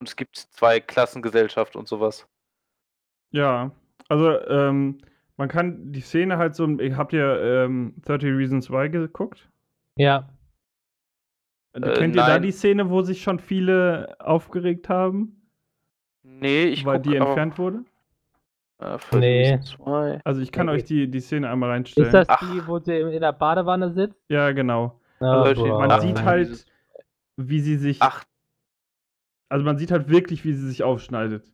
Und 0.00 0.08
es 0.08 0.16
gibt 0.16 0.36
zwei 0.36 0.80
Klassengesellschaft 0.80 1.76
und 1.76 1.88
sowas. 1.88 2.26
Ja, 3.30 3.70
also 4.08 4.40
ähm, 4.48 4.98
man 5.36 5.48
kann 5.48 5.92
die 5.92 6.00
Szene 6.00 6.36
halt 6.38 6.54
so, 6.54 6.66
habt 6.66 7.12
ihr 7.12 7.40
ähm, 7.42 7.94
30 8.04 8.30
Reasons 8.30 8.70
Why 8.70 8.88
geguckt? 8.90 9.48
Ja, 9.96 10.28
Äh, 11.74 11.80
Äh, 11.80 11.94
Kennt 11.94 12.16
ihr 12.16 12.22
da 12.22 12.28
nein. 12.28 12.42
die 12.42 12.52
Szene, 12.52 12.90
wo 12.90 13.02
sich 13.02 13.22
schon 13.22 13.38
viele 13.38 14.16
aufgeregt 14.18 14.88
haben, 14.88 15.42
Nee, 16.22 16.64
ich 16.64 16.84
weil 16.84 16.96
guck 16.96 17.04
die 17.04 17.18
aber, 17.20 17.28
entfernt 17.28 17.58
wurde? 17.58 17.84
Äh, 18.78 18.98
Nee. 19.12 19.60
zwei. 19.60 20.20
Also 20.24 20.40
ich 20.42 20.52
kann 20.52 20.66
Nee. 20.66 20.72
euch 20.72 20.84
die, 20.84 21.10
die 21.10 21.20
Szene 21.20 21.48
einmal 21.50 21.70
reinstellen. 21.70 22.06
ist 22.08 22.12
das 22.12 22.28
Ach. 22.28 22.40
die, 22.40 22.66
wo 22.66 22.78
sie 22.78 22.96
in 22.98 23.20
der 23.20 23.32
Badewanne 23.32 23.92
sitzt? 23.92 24.18
ja, 24.28 24.52
genau. 24.52 25.00
Ah, 25.20 25.42
Also. 25.44 25.66
Man 25.66 26.00
sieht 26.00 26.22
halt, 26.22 26.66
wie 27.36 27.60
sie 27.60 27.76
sich, 27.76 28.02
Ach, 28.02 28.24
also 29.48 29.64
man 29.64 29.78
sieht 29.78 29.90
halt 29.90 30.08
wirklich, 30.10 30.44
wie 30.44 30.52
sie 30.52 30.66
sich 30.68 30.82
aufschneidet. 30.82 31.50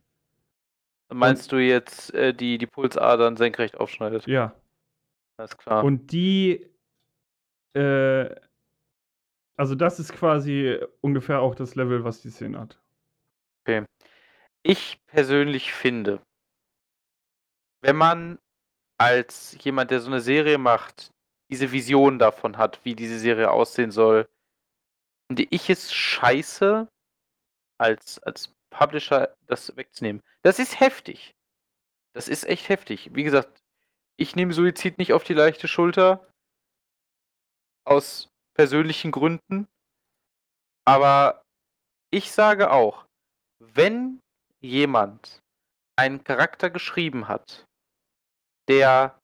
meinst 1.13 1.51
du 1.51 1.57
jetzt 1.57 2.13
äh, 2.13 2.33
die, 2.33 2.57
die 2.57 2.67
Pulsadern 2.67 3.37
senkrecht 3.37 3.77
aufschneidet? 3.77 4.27
Ja. 4.27 4.53
Alles 5.37 5.57
klar. 5.57 5.83
Und 5.83 6.11
die, 6.11 6.69
äh, 7.73 8.29
also 9.55 9.75
das 9.75 9.99
ist 9.99 10.11
quasi 10.13 10.77
ungefähr 11.01 11.39
auch 11.39 11.55
das 11.55 11.75
Level, 11.75 12.03
was 12.03 12.21
die 12.21 12.29
Szene 12.31 12.59
hat. 12.59 12.79
Ich 14.63 15.01
persönlich 15.07 15.73
finde, 15.73 16.21
wenn 17.83 17.97
man 17.97 18.39
als 18.97 19.57
jemand, 19.63 19.91
der 19.91 19.99
so 19.99 20.07
eine 20.07 20.21
Serie 20.21 20.57
macht, 20.57 21.11
diese 21.49 21.71
Vision 21.71 22.17
davon 22.17 22.57
hat, 22.57 22.83
wie 22.85 22.95
diese 22.95 23.19
Serie 23.19 23.51
aussehen 23.51 23.91
soll, 23.91 24.29
finde 25.27 25.45
ich 25.51 25.69
es 25.69 25.93
scheiße, 25.93 26.87
als, 27.77 28.19
als 28.23 28.55
Publisher 28.69 29.35
das 29.47 29.75
wegzunehmen. 29.75 30.23
Das 30.41 30.59
ist 30.59 30.79
heftig. 30.79 31.35
Das 32.13 32.27
ist 32.29 32.45
echt 32.45 32.69
heftig. 32.69 33.13
Wie 33.13 33.23
gesagt, 33.23 33.61
ich 34.17 34.35
nehme 34.35 34.53
Suizid 34.53 34.97
nicht 34.97 35.11
auf 35.11 35.23
die 35.23 35.33
leichte 35.33 35.67
Schulter. 35.67 36.25
Aus 37.85 38.29
persönlichen 38.53 39.11
Gründen. 39.11 39.67
Aber 40.85 41.43
ich 42.11 42.31
sage 42.31 42.71
auch, 42.71 43.05
wenn 43.59 44.21
jemand 44.61 45.41
einen 45.97 46.23
Charakter 46.23 46.69
geschrieben 46.69 47.27
hat, 47.27 47.65
der 48.67 49.21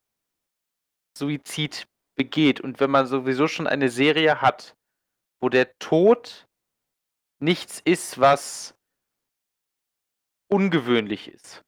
Suizid 1.17 1.87
begeht. 2.15 2.61
Und 2.61 2.79
wenn 2.79 2.91
man 2.91 3.07
sowieso 3.07 3.47
schon 3.47 3.67
eine 3.67 3.89
Serie 3.89 4.41
hat, 4.41 4.75
wo 5.41 5.49
der 5.49 5.77
Tod 5.79 6.47
nichts 7.39 7.79
ist, 7.79 8.19
was 8.19 8.75
ungewöhnlich 10.49 11.27
ist, 11.29 11.63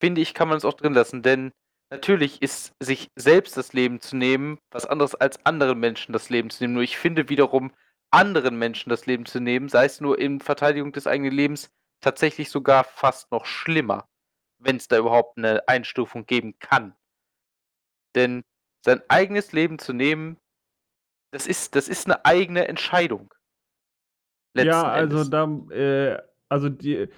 finde 0.00 0.20
ich, 0.20 0.34
kann 0.34 0.48
man 0.48 0.56
es 0.56 0.64
auch 0.64 0.74
drin 0.74 0.94
lassen, 0.94 1.22
denn 1.22 1.52
natürlich 1.90 2.40
ist 2.40 2.72
sich 2.80 3.10
selbst 3.16 3.56
das 3.56 3.72
Leben 3.72 4.00
zu 4.00 4.16
nehmen 4.16 4.58
was 4.70 4.86
anderes 4.86 5.14
als 5.14 5.44
anderen 5.44 5.78
Menschen 5.78 6.12
das 6.12 6.30
Leben 6.30 6.50
zu 6.50 6.62
nehmen. 6.62 6.74
Nur 6.74 6.82
ich 6.82 6.96
finde 6.96 7.28
wiederum, 7.28 7.72
anderen 8.10 8.58
Menschen 8.58 8.90
das 8.90 9.06
Leben 9.06 9.26
zu 9.26 9.40
nehmen, 9.40 9.68
sei 9.68 9.84
es 9.84 10.00
nur 10.00 10.18
in 10.18 10.40
Verteidigung 10.40 10.92
des 10.92 11.06
eigenen 11.06 11.32
Lebens, 11.32 11.70
tatsächlich 12.00 12.50
sogar 12.50 12.84
fast 12.84 13.30
noch 13.30 13.44
schlimmer, 13.44 14.08
wenn 14.60 14.76
es 14.76 14.88
da 14.88 14.98
überhaupt 14.98 15.38
eine 15.38 15.66
Einstufung 15.68 16.26
geben 16.26 16.58
kann. 16.58 16.94
Denn 18.14 18.44
sein 18.84 19.02
eigenes 19.08 19.52
Leben 19.52 19.78
zu 19.78 19.92
nehmen, 19.92 20.38
das 21.32 21.46
ist, 21.46 21.74
das 21.76 21.88
ist 21.88 22.06
eine 22.06 22.24
eigene 22.24 22.66
Entscheidung. 22.68 23.32
Ja, 24.56 24.82
also 24.82 25.22
Endes. 25.22 25.30
da, 25.30 25.44
äh, 25.74 26.22
also 26.48 26.68
die, 26.68 27.08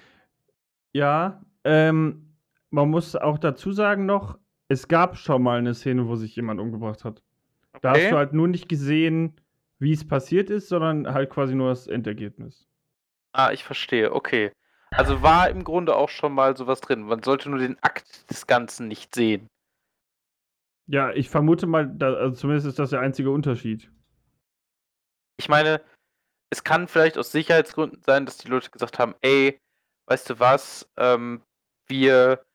ja, 0.93 1.41
ähm, 1.63 2.35
man 2.69 2.89
muss 2.89 3.15
auch 3.15 3.37
dazu 3.37 3.71
sagen 3.71 4.05
noch, 4.05 4.37
es 4.67 4.87
gab 4.87 5.17
schon 5.17 5.41
mal 5.43 5.57
eine 5.59 5.73
Szene, 5.73 6.07
wo 6.07 6.15
sich 6.15 6.35
jemand 6.35 6.59
umgebracht 6.59 7.03
hat. 7.03 7.23
Da 7.81 7.95
hast 7.95 8.05
Okay. 8.05 8.09
du 8.11 8.17
halt 8.17 8.33
nur 8.33 8.47
nicht 8.47 8.69
gesehen, 8.69 9.39
wie 9.79 9.93
es 9.93 10.07
passiert 10.07 10.49
ist, 10.49 10.69
sondern 10.69 11.13
halt 11.13 11.29
quasi 11.29 11.55
nur 11.55 11.69
das 11.69 11.87
Endergebnis. 11.87 12.67
Ah, 13.33 13.51
ich 13.51 13.63
verstehe, 13.63 14.11
okay. 14.13 14.51
Also 14.95 15.21
war 15.21 15.49
im 15.49 15.63
Grunde 15.63 15.95
auch 15.95 16.09
schon 16.09 16.33
mal 16.33 16.55
sowas 16.55 16.81
drin. 16.81 17.03
Man 17.03 17.23
sollte 17.23 17.49
nur 17.49 17.59
den 17.59 17.81
Akt 17.81 18.29
des 18.29 18.47
Ganzen 18.47 18.87
nicht 18.87 19.15
sehen. 19.15 19.47
Ja, 20.87 21.11
ich 21.11 21.29
vermute 21.29 21.65
mal, 21.65 21.87
da, 21.87 22.13
also 22.13 22.35
zumindest 22.35 22.67
ist 22.67 22.79
das 22.79 22.89
der 22.89 22.99
einzige 22.99 23.31
Unterschied. 23.31 23.89
Ich 25.37 25.49
meine, 25.49 25.81
es 26.49 26.63
kann 26.63 26.87
vielleicht 26.87 27.17
aus 27.17 27.31
Sicherheitsgründen 27.31 28.03
sein, 28.03 28.25
dass 28.25 28.37
die 28.37 28.47
Leute 28.47 28.69
gesagt 28.69 28.99
haben, 28.99 29.15
ey, 29.21 29.59
weißt 30.07 30.29
du 30.29 30.39
was, 30.39 30.87
ähm, 30.97 31.41
wir 31.87 32.45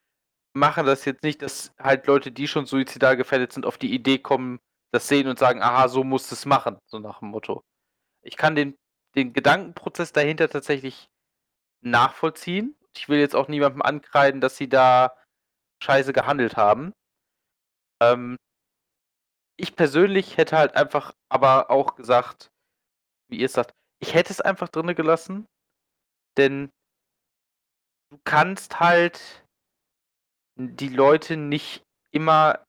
machen 0.54 0.86
das 0.86 1.04
jetzt 1.04 1.22
nicht, 1.22 1.42
dass 1.42 1.74
halt 1.78 2.06
Leute, 2.06 2.30
die 2.30 2.48
schon 2.48 2.66
suizidal 2.66 3.16
gefährdet 3.16 3.52
sind, 3.52 3.66
auf 3.66 3.78
die 3.78 3.92
Idee 3.92 4.18
kommen, 4.18 4.60
das 4.92 5.08
sehen 5.08 5.28
und 5.28 5.38
sagen, 5.38 5.62
aha, 5.62 5.88
so 5.88 6.04
musst 6.04 6.30
du 6.30 6.34
es 6.34 6.46
machen, 6.46 6.78
so 6.86 6.98
nach 6.98 7.20
dem 7.20 7.28
Motto. 7.28 7.64
Ich 8.22 8.36
kann 8.36 8.54
den, 8.54 8.76
den 9.16 9.32
Gedankenprozess 9.32 10.12
dahinter 10.12 10.48
tatsächlich 10.48 11.08
nachvollziehen. 11.80 12.76
Ich 12.96 13.08
will 13.08 13.18
jetzt 13.18 13.36
auch 13.36 13.48
niemandem 13.48 13.82
ankreiden, 13.82 14.40
dass 14.40 14.56
sie 14.56 14.68
da 14.68 15.16
scheiße 15.82 16.12
gehandelt 16.12 16.56
haben. 16.56 16.92
Ähm, 18.02 18.36
ich 19.56 19.76
persönlich 19.76 20.36
hätte 20.36 20.56
halt 20.56 20.76
einfach 20.76 21.14
aber 21.28 21.70
auch 21.70 21.96
gesagt, 21.96 22.50
wie 23.28 23.38
ihr 23.38 23.46
es 23.46 23.52
sagt, 23.52 23.72
ich 24.00 24.14
hätte 24.14 24.32
es 24.32 24.40
einfach 24.40 24.68
drinne 24.68 24.94
gelassen, 24.94 25.46
denn 26.36 26.70
du 28.10 28.18
kannst 28.24 28.80
halt 28.80 29.44
die 30.56 30.88
Leute 30.88 31.36
nicht 31.36 31.82
immer 32.10 32.64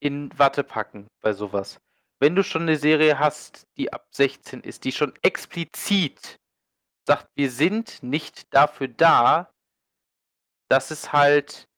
in 0.00 0.36
Watte 0.38 0.64
packen 0.64 1.08
bei 1.20 1.32
sowas. 1.32 1.78
Wenn 2.20 2.34
du 2.34 2.44
schon 2.44 2.62
eine 2.62 2.76
Serie 2.76 3.18
hast, 3.18 3.66
die 3.76 3.92
ab 3.92 4.06
16 4.12 4.62
ist, 4.62 4.84
die 4.84 4.92
schon 4.92 5.14
explizit 5.22 6.39
sagt, 7.10 7.28
wir 7.34 7.50
sind 7.50 8.04
nicht 8.04 8.54
dafür 8.54 8.86
da, 8.86 9.52
dass 10.68 10.92
es 10.92 11.12
halt, 11.12 11.68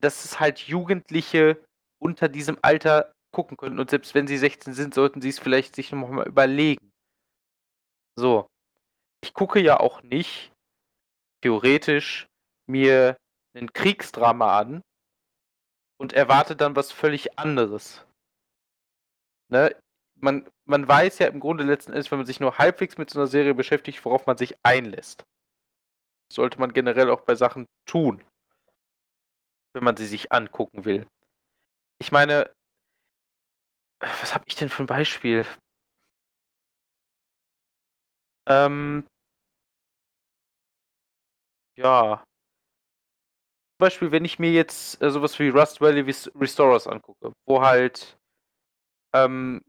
dass 0.00 0.24
es 0.24 0.40
halt 0.40 0.60
Jugendliche 0.60 1.62
unter 2.00 2.30
diesem 2.30 2.58
Alter 2.62 3.12
gucken 3.30 3.58
können. 3.58 3.78
Und 3.78 3.90
selbst 3.90 4.14
wenn 4.14 4.26
sie 4.26 4.38
16 4.38 4.72
sind, 4.72 4.94
sollten 4.94 5.20
sie 5.20 5.28
es 5.28 5.38
vielleicht 5.38 5.76
sich 5.76 5.92
noch 5.92 6.08
mal 6.08 6.26
überlegen. 6.26 6.90
So. 8.16 8.46
Ich 9.22 9.34
gucke 9.34 9.60
ja 9.60 9.80
auch 9.80 10.02
nicht 10.02 10.50
theoretisch 11.42 12.26
mir 12.66 13.18
ein 13.54 13.70
Kriegsdrama 13.74 14.58
an 14.58 14.82
und 16.00 16.14
erwarte 16.14 16.56
dann 16.56 16.74
was 16.74 16.90
völlig 16.90 17.38
anderes. 17.38 18.06
Ne? 19.50 19.76
Man, 20.20 20.48
man 20.64 20.86
weiß 20.88 21.18
ja 21.20 21.28
im 21.28 21.40
Grunde 21.40 21.64
letzten 21.64 21.92
Endes, 21.92 22.10
wenn 22.10 22.18
man 22.18 22.26
sich 22.26 22.40
nur 22.40 22.58
halbwegs 22.58 22.98
mit 22.98 23.10
so 23.10 23.18
einer 23.20 23.28
Serie 23.28 23.54
beschäftigt, 23.54 24.04
worauf 24.04 24.26
man 24.26 24.36
sich 24.36 24.54
einlässt. 24.64 25.24
Sollte 26.32 26.58
man 26.58 26.72
generell 26.72 27.10
auch 27.10 27.22
bei 27.22 27.34
Sachen 27.34 27.66
tun, 27.86 28.22
wenn 29.74 29.84
man 29.84 29.96
sie 29.96 30.06
sich 30.06 30.32
angucken 30.32 30.84
will. 30.84 31.06
Ich 32.00 32.12
meine, 32.12 32.50
was 34.00 34.34
habe 34.34 34.44
ich 34.48 34.54
denn 34.56 34.68
für 34.68 34.82
ein 34.84 34.86
Beispiel? 34.86 35.46
Ähm, 38.46 39.04
ja. 41.76 42.24
Zum 43.76 43.84
Beispiel, 43.84 44.10
wenn 44.10 44.24
ich 44.24 44.38
mir 44.38 44.50
jetzt 44.50 45.00
äh, 45.00 45.10
sowas 45.10 45.38
wie 45.38 45.50
Rust 45.50 45.80
Valley 45.80 46.00
Restorers 46.34 46.86
angucke, 46.88 47.32
wo 47.46 47.62
halt 47.62 48.18
ähm, 49.14 49.62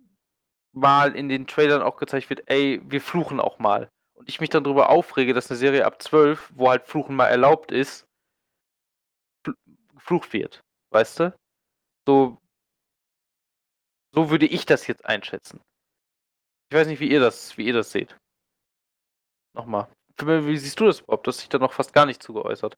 mal 0.80 1.16
in 1.16 1.30
den 1.30 1.48
Trailern 1.48 1.82
auch 1.82 1.98
gezeigt 1.98 2.30
wird, 2.30 2.44
ey, 2.48 2.82
wir 2.86 3.02
fluchen 3.02 3.40
auch 3.40 3.60
mal. 3.60 3.90
Und 4.14 4.30
ich 4.30 4.42
mich 4.42 4.50
dann 4.50 4.64
darüber 4.64 4.90
aufrege, 4.90 5.34
dass 5.34 5.50
eine 5.50 5.58
Serie 5.58 5.86
ab 5.86 6.02
12, 6.02 6.52
wo 6.56 6.70
halt 6.70 6.88
Fluchen 6.88 7.16
mal 7.16 7.28
erlaubt 7.28 7.72
ist, 7.72 8.06
geflucht 9.94 10.34
wird. 10.34 10.62
Weißt 10.92 11.20
du? 11.20 11.34
So, 12.06 12.38
so 14.14 14.30
würde 14.30 14.46
ich 14.46 14.66
das 14.66 14.88
jetzt 14.88 15.06
einschätzen. 15.06 15.62
Ich 16.70 16.78
weiß 16.78 16.88
nicht, 16.88 17.00
wie 17.00 17.10
ihr 17.10 17.20
das, 17.20 17.58
wie 17.58 17.66
ihr 17.66 17.74
das 17.74 17.92
seht. 17.92 18.18
Nochmal. 19.56 19.88
Wie 20.18 20.58
siehst 20.58 20.80
du 20.80 20.86
das 20.86 21.00
überhaupt? 21.00 21.26
Du 21.26 21.30
hast 21.30 21.42
dich 21.42 21.50
da 21.50 21.58
noch 21.58 21.74
fast 21.74 21.94
gar 21.94 22.06
nicht 22.06 22.22
zugeäußert. 22.22 22.76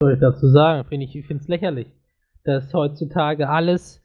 Was 0.00 0.06
soll 0.06 0.14
ich 0.14 0.20
dazu 0.20 0.48
sagen? 0.48 0.88
Find 0.88 1.04
ich 1.04 1.14
ich 1.14 1.26
finde 1.26 1.42
es 1.42 1.48
lächerlich, 1.48 1.88
dass 2.44 2.74
heutzutage 2.74 3.48
alles 3.48 4.02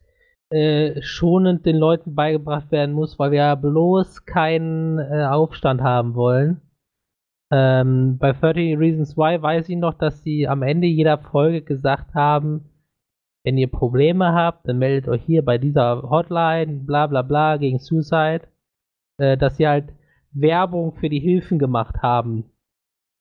äh, 0.52 1.02
schonend 1.02 1.66
den 1.66 1.78
Leuten 1.78 2.16
beigebracht 2.16 2.72
werden 2.72 2.94
muss, 2.94 3.18
weil 3.18 3.32
wir 3.32 3.40
ja 3.40 3.56
bloß 3.56 4.26
keinen 4.26 5.00
äh, 5.00 5.26
Aufstand 5.26 5.82
haben 5.82 6.16
wollen. 6.16 6.62
Ähm, 7.52 8.18
bei 8.18 8.32
30 8.32 8.78
Reasons 8.78 9.18
Why 9.18 9.42
weiß 9.42 9.70
ich 9.70 9.78
noch, 9.78 9.94
dass 9.94 10.24
sie 10.24 10.48
am 10.48 10.62
Ende 10.62 10.88
jeder 10.88 11.18
Folge 11.18 11.62
gesagt 11.62 12.14
haben, 12.14 12.70
wenn 13.44 13.58
ihr 13.58 13.70
Probleme 13.70 14.34
habt, 14.34 14.68
dann 14.68 14.78
meldet 14.78 15.10
euch 15.10 15.24
hier 15.24 15.44
bei 15.44 15.58
dieser 15.58 16.04
Hotline, 16.10 16.82
bla 16.86 17.08
bla 17.08 17.24
bla, 17.24 17.58
gegen 17.58 17.80
Suicide. 17.80 18.48
Äh, 19.18 19.38
dass 19.38 19.58
sie 19.58 19.68
halt 19.68 19.94
Werbung 20.32 20.94
für 20.96 21.10
die 21.10 21.20
Hilfen 21.20 21.60
gemacht 21.60 22.02
haben. 22.02 22.46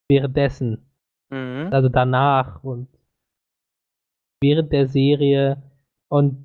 Währenddessen. 0.09 0.87
Mhm. 1.31 1.69
Also 1.71 1.89
danach 1.89 2.63
und 2.65 2.89
während 4.43 4.73
der 4.73 4.87
Serie. 4.87 5.63
Und 6.09 6.45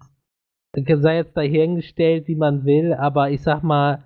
sei 1.02 1.18
jetzt 1.18 1.38
dahingestellt, 1.38 2.28
wie 2.28 2.36
man 2.36 2.66
will, 2.66 2.94
aber 2.94 3.30
ich 3.32 3.42
sag 3.42 3.64
mal, 3.64 4.04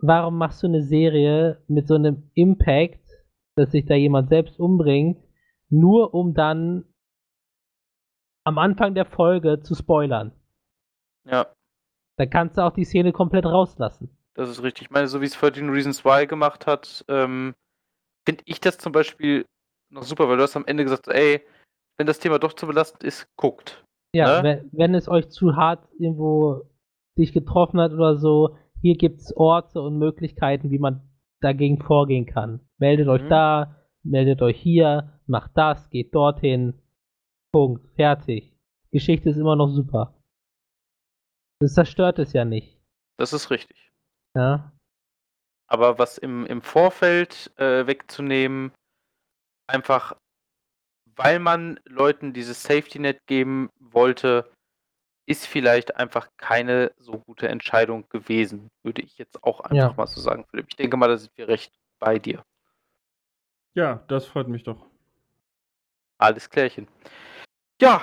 warum 0.00 0.38
machst 0.38 0.62
du 0.62 0.66
eine 0.66 0.82
Serie 0.82 1.62
mit 1.68 1.86
so 1.86 1.94
einem 1.94 2.30
Impact, 2.34 3.00
dass 3.56 3.72
sich 3.72 3.86
da 3.86 3.94
jemand 3.94 4.28
selbst 4.28 4.58
umbringt, 4.58 5.18
nur 5.68 6.14
um 6.14 6.34
dann 6.34 6.84
am 8.44 8.58
Anfang 8.58 8.94
der 8.94 9.04
Folge 9.04 9.60
zu 9.62 9.74
spoilern? 9.74 10.32
Ja, 11.24 11.52
Da 12.16 12.26
kannst 12.26 12.56
du 12.56 12.62
auch 12.62 12.72
die 12.72 12.84
Szene 12.84 13.12
komplett 13.12 13.44
rauslassen. 13.44 14.10
das 14.34 14.48
ist 14.48 14.62
richtig. 14.62 14.86
Ich 14.86 14.90
meine, 14.90 15.08
so 15.08 15.20
wie 15.20 15.26
es 15.26 15.38
13 15.38 15.68
Reasons 15.68 16.04
Why 16.04 16.26
gemacht 16.26 16.66
hat, 16.66 17.04
ähm, 17.08 17.54
finde 18.24 18.42
ich 18.46 18.60
das 18.60 18.78
zum 18.78 18.92
Beispiel 18.92 19.44
noch 19.90 20.04
super, 20.04 20.28
weil 20.28 20.36
du 20.36 20.42
hast 20.42 20.56
am 20.56 20.66
Ende 20.66 20.84
gesagt, 20.84 21.08
ey, 21.08 21.42
wenn 21.96 22.06
das 22.06 22.18
Thema 22.20 22.38
doch 22.38 22.52
zu 22.52 22.66
belastend 22.66 23.02
ist, 23.04 23.26
guckt. 23.36 23.84
Ja, 24.14 24.42
Ne? 24.42 24.42
wenn, 24.42 24.70
wenn 24.72 24.94
es 24.94 25.08
euch 25.08 25.28
zu 25.28 25.56
hart 25.56 25.86
irgendwo 25.98 26.62
dich 27.18 27.32
getroffen 27.32 27.80
hat 27.80 27.92
oder 27.92 28.16
so, 28.16 28.56
hier 28.80 28.96
gibt 28.96 29.20
es 29.20 29.36
Orte 29.36 29.80
und 29.82 29.98
Möglichkeiten, 29.98 30.70
wie 30.70 30.78
man 30.78 31.02
dagegen 31.40 31.80
vorgehen 31.82 32.26
kann. 32.26 32.60
Meldet 32.78 33.08
euch 33.08 33.22
Mhm. 33.22 33.28
da, 33.28 33.76
meldet 34.02 34.40
euch 34.42 34.58
hier, 34.60 35.20
macht 35.26 35.50
das, 35.56 35.90
geht 35.90 36.14
dorthin. 36.14 36.80
Punkt. 37.52 37.86
Fertig. 37.96 38.54
Geschichte 38.92 39.30
ist 39.30 39.36
immer 39.36 39.56
noch 39.56 39.68
super. 39.68 40.14
Das 41.60 41.74
zerstört 41.74 42.18
es 42.18 42.32
ja 42.32 42.44
nicht. 42.44 42.80
Das 43.18 43.32
ist 43.32 43.50
richtig. 43.50 43.92
Ja. 44.36 44.72
Aber 45.66 45.98
was 45.98 46.18
im, 46.18 46.46
im 46.46 46.62
Vorfeld 46.62 47.52
äh, 47.56 47.86
wegzunehmen, 47.86 48.72
einfach 49.66 50.16
weil 51.18 51.40
man 51.40 51.78
Leuten 51.84 52.32
dieses 52.32 52.62
Safety 52.62 53.00
Net 53.00 53.26
geben 53.26 53.70
wollte, 53.80 54.50
ist 55.26 55.46
vielleicht 55.46 55.96
einfach 55.96 56.28
keine 56.38 56.92
so 56.96 57.18
gute 57.18 57.48
Entscheidung 57.48 58.08
gewesen, 58.08 58.70
würde 58.82 59.02
ich 59.02 59.18
jetzt 59.18 59.42
auch 59.42 59.60
einfach 59.60 59.90
Ja. 59.90 59.94
mal 59.94 60.06
so 60.06 60.20
sagen, 60.20 60.46
Philipp. 60.50 60.66
Ich 60.70 60.76
denke 60.76 60.96
mal, 60.96 61.08
da 61.08 61.18
sind 61.18 61.36
wir 61.36 61.48
recht 61.48 61.74
bei 61.98 62.18
dir. 62.18 62.42
Ja, 63.74 63.96
das 64.08 64.26
freut 64.26 64.48
mich 64.48 64.62
doch. 64.62 64.86
Alles 66.18 66.48
klärchen. 66.48 66.88
Ja, 67.80 68.00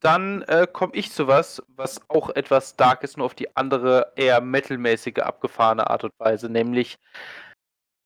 dann 0.00 0.42
äh, 0.42 0.66
komme 0.70 0.94
ich 0.94 1.12
zu 1.12 1.28
was, 1.28 1.62
was 1.68 2.00
auch 2.10 2.30
etwas 2.30 2.76
dark 2.76 3.02
ist, 3.04 3.16
nur 3.16 3.26
auf 3.26 3.34
die 3.34 3.54
andere, 3.56 4.12
eher 4.16 4.40
metalmäßige, 4.40 5.18
abgefahrene 5.18 5.88
Art 5.88 6.04
und 6.04 6.12
Weise, 6.18 6.48
nämlich 6.50 6.98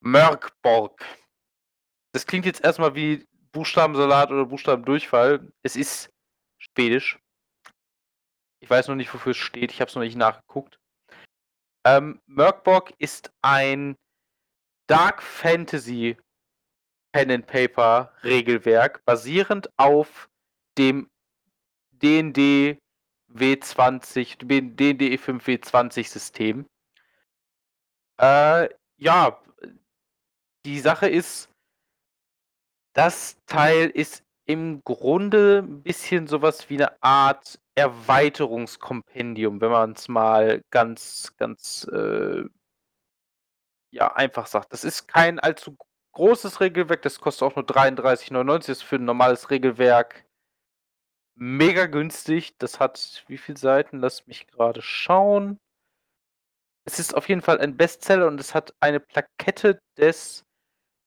Mörkborg. 0.00 1.04
Das 2.12 2.26
klingt 2.26 2.46
jetzt 2.46 2.64
erstmal 2.64 2.94
wie 2.94 3.27
Buchstabensalat 3.52 4.30
oder 4.30 4.46
Buchstabendurchfall. 4.46 5.52
Es 5.62 5.76
ist 5.76 6.10
Schwedisch. 6.58 7.18
Ich 8.60 8.68
weiß 8.68 8.88
noch 8.88 8.96
nicht, 8.96 9.12
wofür 9.14 9.32
es 9.32 9.36
steht. 9.36 9.70
Ich 9.72 9.80
habe 9.80 9.88
es 9.88 9.94
noch 9.94 10.02
nicht 10.02 10.16
nachgeguckt. 10.16 10.78
Ähm, 11.84 12.20
Mörkborg 12.26 12.92
ist 12.98 13.32
ein 13.42 13.96
Dark 14.88 15.22
Fantasy 15.22 16.16
Pen 17.12 17.30
and 17.30 17.46
Paper 17.46 18.12
Regelwerk 18.22 19.04
basierend 19.04 19.70
auf 19.76 20.28
dem 20.76 21.08
D&D 21.92 22.78
W20, 23.32 24.44
D&D 24.44 25.18
5 25.18 25.46
W20 25.46 26.08
System. 26.08 26.66
Äh, 28.20 28.68
ja, 28.96 29.40
die 30.64 30.80
Sache 30.80 31.08
ist, 31.08 31.48
das 32.94 33.36
Teil 33.46 33.88
ist 33.88 34.24
im 34.46 34.82
Grunde 34.84 35.62
ein 35.62 35.82
bisschen 35.82 36.26
sowas 36.26 36.70
wie 36.70 36.76
eine 36.76 37.02
Art 37.02 37.60
Erweiterungskompendium, 37.74 39.60
wenn 39.60 39.70
man 39.70 39.92
es 39.92 40.08
mal 40.08 40.62
ganz, 40.70 41.34
ganz 41.36 41.86
äh, 41.92 42.44
ja, 43.90 44.14
einfach 44.14 44.46
sagt. 44.46 44.72
Das 44.72 44.84
ist 44.84 45.06
kein 45.08 45.38
allzu 45.38 45.76
großes 46.12 46.60
Regelwerk, 46.60 47.02
das 47.02 47.20
kostet 47.20 47.44
auch 47.44 47.56
nur 47.56 47.64
33,99. 47.64 48.58
Das 48.58 48.68
ist 48.68 48.82
für 48.82 48.96
ein 48.96 49.04
normales 49.04 49.50
Regelwerk 49.50 50.24
mega 51.36 51.86
günstig. 51.86 52.56
Das 52.58 52.80
hat 52.80 53.24
wie 53.28 53.38
viele 53.38 53.58
Seiten? 53.58 53.98
Lass 53.98 54.26
mich 54.26 54.46
gerade 54.48 54.82
schauen. 54.82 55.58
Es 56.84 56.98
ist 56.98 57.14
auf 57.14 57.28
jeden 57.28 57.42
Fall 57.42 57.60
ein 57.60 57.76
Bestseller 57.76 58.26
und 58.26 58.40
es 58.40 58.54
hat 58.54 58.74
eine 58.80 58.98
Plakette 59.00 59.78
des, 59.98 60.42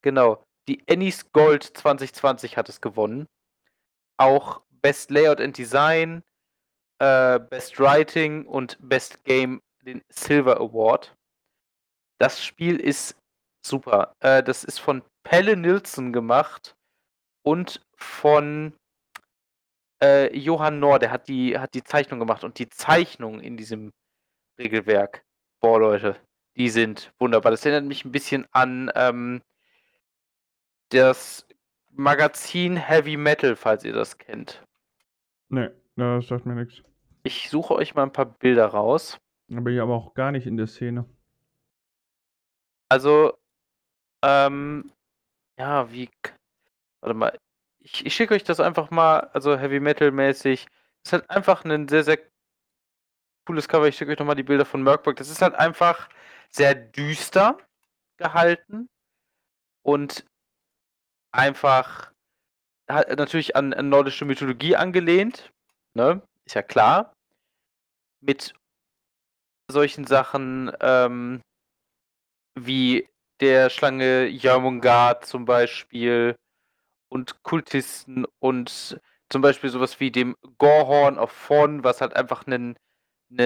genau, 0.04 0.44
die 0.72 0.82
Annie's 0.90 1.30
Gold 1.34 1.64
2020 1.64 2.56
hat 2.56 2.70
es 2.70 2.80
gewonnen. 2.80 3.28
Auch 4.16 4.62
Best 4.70 5.12
Layout 5.12 5.42
and 5.42 5.58
Design, 5.58 6.24
äh, 7.00 7.40
Best 7.40 7.78
Writing 7.78 8.46
und 8.46 8.78
Best 8.80 9.22
Game 9.26 9.62
den 9.82 10.02
Silver 10.08 10.62
Award. 10.62 11.14
Das 12.20 12.42
Spiel 12.42 12.80
ist 12.80 13.18
super. 13.66 14.16
Äh, 14.22 14.44
das 14.44 14.64
ist 14.64 14.80
von 14.80 15.04
Pelle 15.24 15.58
Nilsson 15.58 16.14
gemacht 16.14 16.78
und 17.44 17.86
von 17.98 18.74
äh, 20.02 20.34
Johann 20.38 20.80
Nohr, 20.80 21.00
der 21.00 21.12
hat 21.12 21.28
die, 21.28 21.60
hat 21.60 21.74
die 21.74 21.84
Zeichnung 21.84 22.20
gemacht 22.20 22.46
und 22.46 22.60
die 22.60 22.70
Zeichnung 22.70 23.42
in 23.42 23.58
diesem 23.58 23.92
Regelwerk, 24.58 25.26
boah 25.60 25.82
Leute, 25.82 26.16
die 26.56 26.70
sind 26.70 27.12
wunderbar. 27.20 27.52
Das 27.52 27.66
erinnert 27.66 27.90
mich 27.90 28.06
ein 28.06 28.14
bisschen 28.14 28.48
an 28.54 28.90
ähm, 28.96 29.42
das 30.94 31.48
Magazin 31.92 32.78
Heavy 32.78 33.18
Metal, 33.18 33.56
falls 33.56 33.84
ihr 33.84 33.94
das 33.94 34.18
kennt. 34.18 34.64
Nee, 35.50 35.70
das 35.96 36.28
sagt 36.28 36.46
mir 36.46 36.56
nichts. 36.56 36.82
Ich 37.24 37.50
suche 37.50 37.76
euch 37.76 37.96
mal 37.96 38.04
ein 38.04 38.14
paar 38.14 38.26
Bilder 38.26 38.68
raus. 38.68 39.20
Da 39.48 39.60
bin 39.60 39.76
ich 39.76 39.82
aber 39.82 39.96
auch 39.96 40.14
gar 40.14 40.32
nicht 40.32 40.48
in 40.48 40.58
der 40.58 40.68
Szene. 40.68 41.06
Also, 42.90 43.38
ähm, 44.24 44.92
ja, 45.58 45.92
wie. 45.92 46.10
Warte 47.02 47.14
mal. 47.14 47.38
Ich, 47.80 48.06
ich 48.06 48.16
schicke 48.16 48.34
euch 48.34 48.44
das 48.44 48.60
einfach 48.60 48.92
mal, 48.92 49.20
also 49.34 49.58
Heavy 49.58 49.80
Metal 49.80 50.12
mäßig. 50.12 50.68
Ist 51.04 51.14
halt 51.14 51.30
einfach 51.30 51.66
ein 51.66 51.88
sehr, 51.88 52.04
sehr 52.04 52.20
cooles 53.46 53.68
Cover. 53.68 53.88
Ich 53.88 53.98
schicke 53.98 54.12
euch 54.12 54.20
nochmal 54.20 54.36
die 54.36 54.44
Bilder 54.44 54.66
von 54.66 54.84
Merkburg. 54.84 55.16
Das 55.18 55.30
ist 55.30 55.42
halt 55.42 55.56
einfach 55.56 56.10
sehr 56.50 56.76
düster 56.76 57.58
gehalten 58.18 58.90
und 59.84 60.26
einfach 61.32 62.12
halt 62.90 63.18
natürlich 63.18 63.56
an, 63.56 63.74
an 63.74 63.90
nordische 63.90 64.26
Mythologie 64.26 64.76
angelehnt. 64.76 65.52
Ne? 65.94 66.22
Ist 66.46 66.56
ja 66.56 66.62
klar. 66.62 67.14
Mit 68.22 68.54
solchen 69.72 70.06
Sachen 70.06 70.72
ähm, 70.82 71.42
wie 72.56 73.08
der 73.40 73.70
Schlange 73.70 74.28
Jormungand 74.28 75.26
zum 75.26 75.46
Beispiel 75.46 76.36
und 77.10 77.42
Kultisten 77.44 78.26
und 78.40 79.00
zum 79.30 79.42
Beispiel 79.42 79.70
sowas 79.70 80.00
wie 80.00 80.12
dem 80.12 80.36
Gorhorn 80.58 81.18
of 81.18 81.34
Thorn, 81.48 81.84
was 81.84 82.02
halt 82.02 82.16
einfach 82.16 82.46
eine 82.46 82.76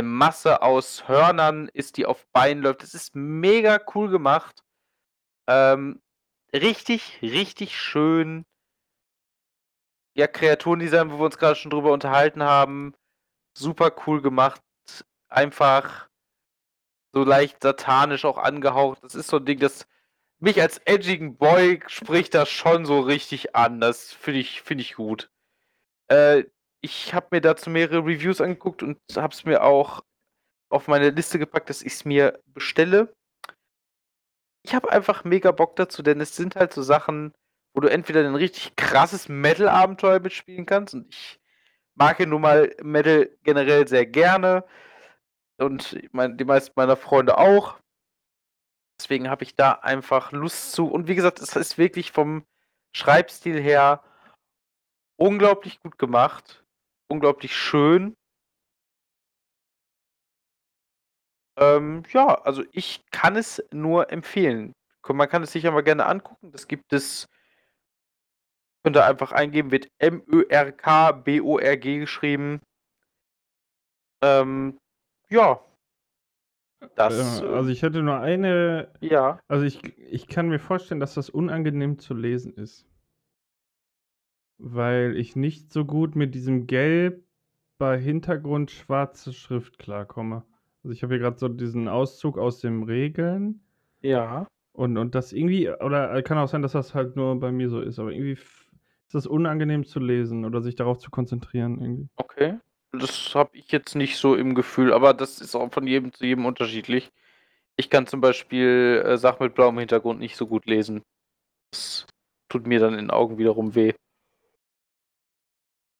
Masse 0.02 0.62
aus 0.62 1.08
Hörnern 1.08 1.70
ist, 1.74 1.98
die 1.98 2.06
auf 2.06 2.26
Beinen 2.34 2.64
läuft. 2.64 2.84
Das 2.84 2.94
ist 2.94 3.16
mega 3.16 3.80
cool 3.94 4.10
gemacht. 4.10 4.64
Ähm, 5.48 6.02
richtig, 6.62 7.20
richtig 7.22 7.80
schön. 7.80 8.46
Ja, 10.16 10.28
Kreaturendesign, 10.28 11.12
wo 11.12 11.20
wir 11.20 11.26
uns 11.26 11.38
gerade 11.38 11.56
schon 11.56 11.72
drüber 11.72 11.92
unterhalten 11.92 12.44
haben. 12.44 12.94
Super 13.58 13.94
cool 14.08 14.22
gemacht. 14.22 14.62
Einfach 15.30 16.10
so 17.14 17.24
leicht 17.24 17.62
satanisch 17.64 18.26
auch 18.26 18.38
angehaucht. 18.38 19.04
Das 19.04 19.16
ist 19.16 19.28
so 19.28 19.38
ein 19.38 19.46
Ding, 19.46 19.60
das 19.60 19.88
mich 20.40 20.62
als 20.62 20.80
edgigen 20.86 21.38
Boy 21.38 21.82
spricht 21.88 22.34
das 22.34 22.50
schon 22.50 22.86
so 22.86 23.00
richtig 23.00 23.56
an. 23.56 23.80
Das 23.82 24.12
finde 24.14 24.42
ich, 24.42 24.62
finde 24.62 24.84
ich 24.84 24.96
gut. 24.96 25.32
Äh, 26.10 26.46
ich 26.82 27.14
habe 27.14 27.28
mir 27.32 27.42
dazu 27.42 27.70
mehrere 27.70 28.00
Reviews 28.00 28.42
angeguckt 28.42 28.84
und 28.84 29.00
habe 29.16 29.34
es 29.34 29.46
mir 29.46 29.64
auch 29.64 30.04
auf 30.70 30.88
meine 30.88 31.10
Liste 31.12 31.40
gepackt, 31.40 31.70
dass 31.70 31.82
ich 31.82 31.94
es 31.94 32.06
mir 32.06 32.42
bestelle. 32.48 33.15
Ich 34.66 34.74
habe 34.74 34.92
einfach 34.92 35.24
mega 35.24 35.52
Bock 35.52 35.76
dazu, 35.76 36.02
denn 36.02 36.20
es 36.20 36.36
sind 36.36 36.56
halt 36.56 36.74
so 36.74 36.82
Sachen, 36.82 37.36
wo 37.76 37.82
du 37.82 37.88
entweder 37.88 38.22
ein 38.22 38.34
richtig 38.34 38.76
krasses 38.76 39.30
Metal-Abenteuer 39.30 40.20
mitspielen 40.20 40.66
kannst 40.66 40.96
und 40.96 41.14
ich 41.14 41.40
mag 41.94 42.20
ja 42.20 42.26
nun 42.26 42.42
mal 42.42 42.76
Metal 42.82 43.30
generell 43.44 43.88
sehr 43.88 44.08
gerne 44.08 44.66
und 45.58 45.96
mein, 46.14 46.36
die 46.38 46.46
meisten 46.46 46.74
meiner 46.76 46.98
Freunde 46.98 47.38
auch. 47.38 47.78
Deswegen 49.00 49.30
habe 49.30 49.44
ich 49.44 49.56
da 49.56 49.74
einfach 49.74 50.32
Lust 50.32 50.72
zu. 50.72 50.88
Und 50.88 51.08
wie 51.08 51.16
gesagt, 51.16 51.40
es 51.42 51.56
ist 51.56 51.78
wirklich 51.78 52.12
vom 52.12 52.44
Schreibstil 52.92 53.62
her 53.62 54.04
unglaublich 55.16 55.80
gut 55.80 56.00
gemacht. 56.00 56.66
Unglaublich 57.08 57.56
schön. 57.56 58.18
Ähm, 61.58 62.04
ja, 62.12 62.42
also 62.42 62.64
ich 62.72 63.06
kann 63.12 63.36
es 63.36 63.64
nur 63.72 64.12
empfehlen. 64.12 64.74
Man 65.08 65.30
kann 65.30 65.44
es 65.44 65.52
sich 65.52 65.64
ja 65.64 65.72
mal 65.72 65.84
gerne 65.84 66.06
angucken. 66.06 66.52
Das 66.52 66.68
gibt 66.68 66.92
es. 66.92 67.28
Könnt 68.84 68.98
ihr 68.98 69.06
einfach 69.06 69.32
eingeben, 69.32 69.72
wird 69.72 69.88
M-Ö-R-K-B-O-R-G 70.00 72.00
geschrieben. 72.00 72.62
Ähm, 74.22 74.80
ja. 75.30 75.60
Das. 76.96 77.42
Äh, 77.42 77.46
also 77.46 77.70
ich 77.70 77.82
hätte 77.82 78.02
nur 78.02 78.20
eine. 78.20 78.92
Ja. 79.00 79.40
Also 79.48 79.66
ich, 79.66 79.98
ich 79.98 80.28
kann 80.28 80.50
mir 80.50 80.60
vorstellen, 80.60 81.00
dass 81.00 81.14
das 81.14 81.30
unangenehm 81.30 82.00
zu 82.00 82.14
lesen 82.14 82.54
ist. 82.54 82.86
Weil 84.58 85.18
ich 85.18 85.36
nicht 85.36 85.74
so 85.74 85.86
gut 85.86 86.16
mit 86.16 86.34
diesem 86.34 86.68
gelb 86.68 87.24
bei 87.78 88.00
Hintergrund 88.00 88.72
schwarze 88.72 89.34
Schrift 89.34 89.80
klarkomme. 89.80 90.46
Also 90.86 90.94
ich 90.94 91.02
habe 91.02 91.16
hier 91.16 91.20
gerade 91.20 91.40
so 91.40 91.48
diesen 91.48 91.88
Auszug 91.88 92.38
aus 92.38 92.60
den 92.60 92.84
Regeln. 92.84 93.60
Ja. 94.04 94.46
Und, 94.72 95.00
und 95.00 95.16
das 95.16 95.34
irgendwie, 95.34 95.68
oder 95.68 96.22
kann 96.22 96.38
auch 96.38 96.48
sein, 96.48 96.62
dass 96.62 96.74
das 96.74 96.94
halt 96.94 97.16
nur 97.16 97.40
bei 97.40 97.52
mir 97.52 97.72
so 97.72 97.82
ist, 97.82 97.98
aber 97.98 98.12
irgendwie 98.12 98.34
ist 98.34 98.70
das 99.12 99.26
unangenehm 99.26 99.84
zu 99.84 100.00
lesen 100.00 100.46
oder 100.46 100.62
sich 100.62 100.76
darauf 100.76 101.00
zu 101.00 101.10
konzentrieren 101.10 101.82
irgendwie. 101.82 102.08
Okay. 102.18 102.60
Das 102.92 103.34
habe 103.34 103.58
ich 103.58 103.72
jetzt 103.72 103.96
nicht 103.96 104.18
so 104.18 104.36
im 104.36 104.54
Gefühl, 104.54 104.94
aber 104.94 105.16
das 105.16 105.42
ist 105.42 105.56
auch 105.56 105.74
von 105.74 105.88
jedem 105.88 106.14
zu 106.14 106.24
jedem 106.24 106.46
unterschiedlich. 106.46 107.12
Ich 107.78 107.90
kann 107.90 108.06
zum 108.06 108.22
Beispiel 108.22 109.04
äh, 109.04 109.18
Sachen 109.18 109.44
mit 109.44 109.56
blauem 109.56 109.80
Hintergrund 109.80 110.20
nicht 110.20 110.36
so 110.36 110.46
gut 110.46 110.68
lesen. 110.68 111.02
Das 111.72 112.06
tut 112.48 112.68
mir 112.68 112.80
dann 112.80 112.94
in 112.94 113.00
den 113.06 113.10
Augen 113.10 113.40
wiederum 113.40 113.74
weh. 113.74 113.94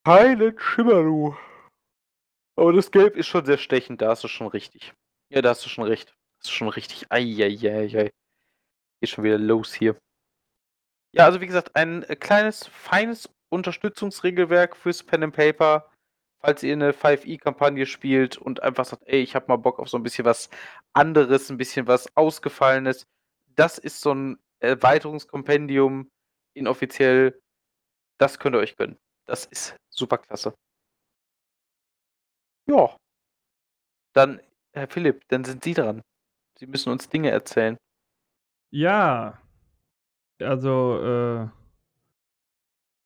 Heilen 0.06 0.54
Schimmer, 0.60 1.02
du. 1.02 1.34
Aber 2.56 2.72
das 2.72 2.90
Gelb 2.90 3.16
ist 3.16 3.26
schon 3.26 3.44
sehr 3.44 3.58
stechend, 3.58 4.00
da 4.00 4.08
hast 4.10 4.24
du 4.24 4.28
schon 4.28 4.46
richtig. 4.46 4.94
Ja, 5.28 5.42
da 5.42 5.50
hast 5.50 5.64
du 5.64 5.68
schon 5.68 5.84
recht. 5.84 6.14
Das 6.38 6.48
ist 6.48 6.56
schon 6.56 6.68
richtig. 6.68 7.10
Eieiei. 7.10 8.10
Geht 9.00 9.10
schon 9.10 9.24
wieder 9.24 9.38
los 9.38 9.74
hier. 9.74 9.98
Ja, 11.12 11.24
also 11.24 11.40
wie 11.40 11.46
gesagt, 11.46 11.76
ein 11.76 12.02
äh, 12.04 12.16
kleines, 12.16 12.66
feines 12.66 13.30
Unterstützungsregelwerk 13.50 14.76
fürs 14.76 15.02
Pen 15.02 15.24
and 15.24 15.34
Paper, 15.34 15.90
falls 16.40 16.62
ihr 16.62 16.72
eine 16.72 16.92
5e-Kampagne 16.92 17.86
spielt 17.86 18.36
und 18.36 18.62
einfach 18.62 18.84
sagt, 18.84 19.02
ey, 19.06 19.20
ich 19.20 19.34
habe 19.34 19.46
mal 19.48 19.56
Bock 19.56 19.78
auf 19.78 19.88
so 19.88 19.96
ein 19.96 20.02
bisschen 20.02 20.24
was 20.24 20.50
anderes, 20.92 21.50
ein 21.50 21.56
bisschen 21.56 21.86
was 21.86 22.14
Ausgefallenes. 22.16 23.06
Das 23.54 23.78
ist 23.78 24.00
so 24.00 24.14
ein 24.14 24.38
Erweiterungskompendium 24.60 26.10
inoffiziell. 26.54 27.40
Das 28.18 28.38
könnt 28.38 28.56
ihr 28.56 28.60
euch 28.60 28.76
gönnen. 28.76 28.98
Das 29.26 29.46
ist 29.46 29.76
super 29.90 30.18
klasse. 30.18 30.54
Ja. 32.66 32.96
Dann, 34.12 34.40
Herr 34.72 34.88
Philipp, 34.88 35.22
dann 35.28 35.44
sind 35.44 35.64
Sie 35.64 35.74
dran. 35.74 36.02
Sie 36.58 36.66
müssen 36.66 36.90
uns 36.90 37.08
Dinge 37.08 37.30
erzählen. 37.30 37.76
Ja, 38.70 39.38
also 40.40 41.00
äh, 41.02 41.48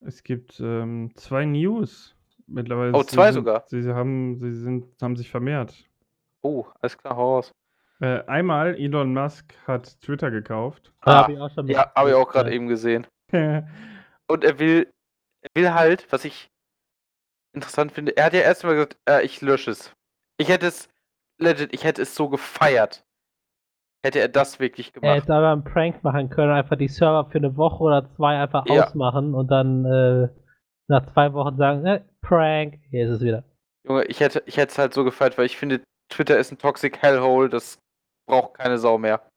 es 0.01 0.23
gibt 0.23 0.59
ähm, 0.61 1.13
zwei 1.17 1.45
News 1.45 2.17
mittlerweile. 2.47 2.93
Oh, 2.95 3.03
Sie 3.03 3.09
zwei 3.09 3.33
sind, 3.33 3.45
sogar? 3.45 3.65
Sie 3.67 3.93
haben, 3.93 4.39
sie 4.39 4.53
sind, 4.53 4.87
haben 5.03 5.17
sich 5.17 5.31
vermehrt. 5.31 5.85
Oh, 6.43 6.67
alles 6.81 6.97
klar, 6.97 7.17
hau 7.17 7.37
raus. 7.37 7.53
Äh, 8.01 8.25
einmal, 8.27 8.77
Elon 8.77 9.13
Musk 9.13 9.55
hat 9.67 10.01
Twitter 10.01 10.31
gekauft. 10.31 10.93
Ah, 11.01 11.23
habe 11.23 11.33
ich 11.35 11.39
auch 11.39 11.51
Ja, 11.67 11.93
habe 11.95 12.11
ich 12.11 12.15
auch 12.15 12.29
gerade 12.31 12.51
mitgekriegt, 12.51 12.55
eben 12.55 12.69
gesehen. 12.69 13.07
Und 14.27 14.45
er 14.45 14.59
will, 14.59 14.93
er 15.43 15.51
will 15.55 15.75
halt, 15.75 16.11
was 16.11 16.25
ich 16.25 16.50
interessant 17.53 17.93
finde, 17.93 18.17
er 18.17 18.25
hat 18.27 18.33
ja 18.33 18.41
erstmal 18.41 18.75
gesagt, 18.75 18.97
äh, 19.09 19.25
ich 19.25 19.41
lösche 19.41 19.71
es. 19.73 19.93
Ich 20.39 20.49
hätte 20.49 20.67
es, 20.67 20.89
legit, 21.39 21.73
ich 21.75 21.85
hätte 21.85 22.03
es 22.03 22.15
so 22.15 22.29
gefeiert. 22.29 23.05
Hätte 24.03 24.19
er 24.21 24.29
das 24.29 24.61
wirklich 24.61 24.89
Er 24.95 25.01
gemacht. 25.01 25.23
hätte 25.23 25.35
aber 25.35 25.53
einen 25.53 25.65
Prank 25.65 26.03
machen 26.03 26.31
können, 26.31 26.53
einfach 26.53 26.77
die 26.77 26.89
Server 26.89 27.29
für 27.31 27.39
eine 27.39 27.57
Woche 27.57 27.83
oder 27.83 28.11
zwei 28.17 28.39
einfach 28.41 28.65
Ja. 28.67 28.87
ausmachen 28.87 29.35
und 29.35 29.49
dann 29.49 29.85
äh, 29.85 30.29
nach 30.89 31.13
zwei 31.13 31.33
Wochen 31.35 31.57
sagen, 31.59 31.85
äh, 31.85 32.03
Prank, 32.23 32.81
hier 32.91 33.05
ist 33.05 33.11
es 33.11 33.21
wieder. 33.21 33.45
Junge, 33.87 34.05
ich 34.05 34.21
hätte, 34.21 34.43
ich 34.47 34.57
hätte 34.57 34.73
es 34.73 34.79
halt 34.79 34.95
so 34.95 35.05
gefeiert, 35.05 35.37
weil 35.37 35.47
ich 35.47 35.57
finde, 35.59 35.83
Twitter 36.11 36.39
ist 36.39 36.51
ein 36.51 36.59
Toxic 36.59 36.97
Hellhole, 37.03 37.49
das 37.51 37.79
braucht 38.27 38.55
keine 38.55 38.79
Sau 38.79 38.97
mehr. 38.99 39.29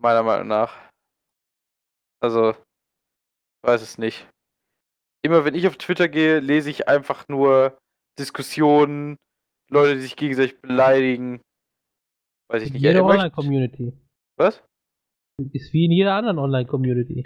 Meiner 0.00 0.22
Meinung 0.22 0.48
nach. 0.48 0.76
Also, 2.20 2.54
weiß 3.64 3.82
es 3.82 3.98
nicht. 3.98 4.28
Immer 5.22 5.44
wenn 5.44 5.54
ich 5.54 5.66
auf 5.66 5.76
Twitter 5.76 6.08
gehe, 6.08 6.40
lese 6.40 6.70
ich 6.70 6.88
einfach 6.88 7.28
nur 7.28 7.78
Diskussionen, 8.18 9.16
Leute, 9.70 9.94
die 9.94 10.00
sich 10.02 10.16
gegenseitig 10.16 10.60
beleidigen. 10.60 11.40
Weiß 12.50 12.62
ich 12.62 12.72
nicht. 12.72 12.82
Jede 12.82 13.04
Online-Community. 13.04 13.92
Was? 14.36 14.62
Ist 15.52 15.72
wie 15.72 15.84
in 15.84 15.92
jeder 15.92 16.14
anderen 16.14 16.38
Online-Community. 16.38 17.24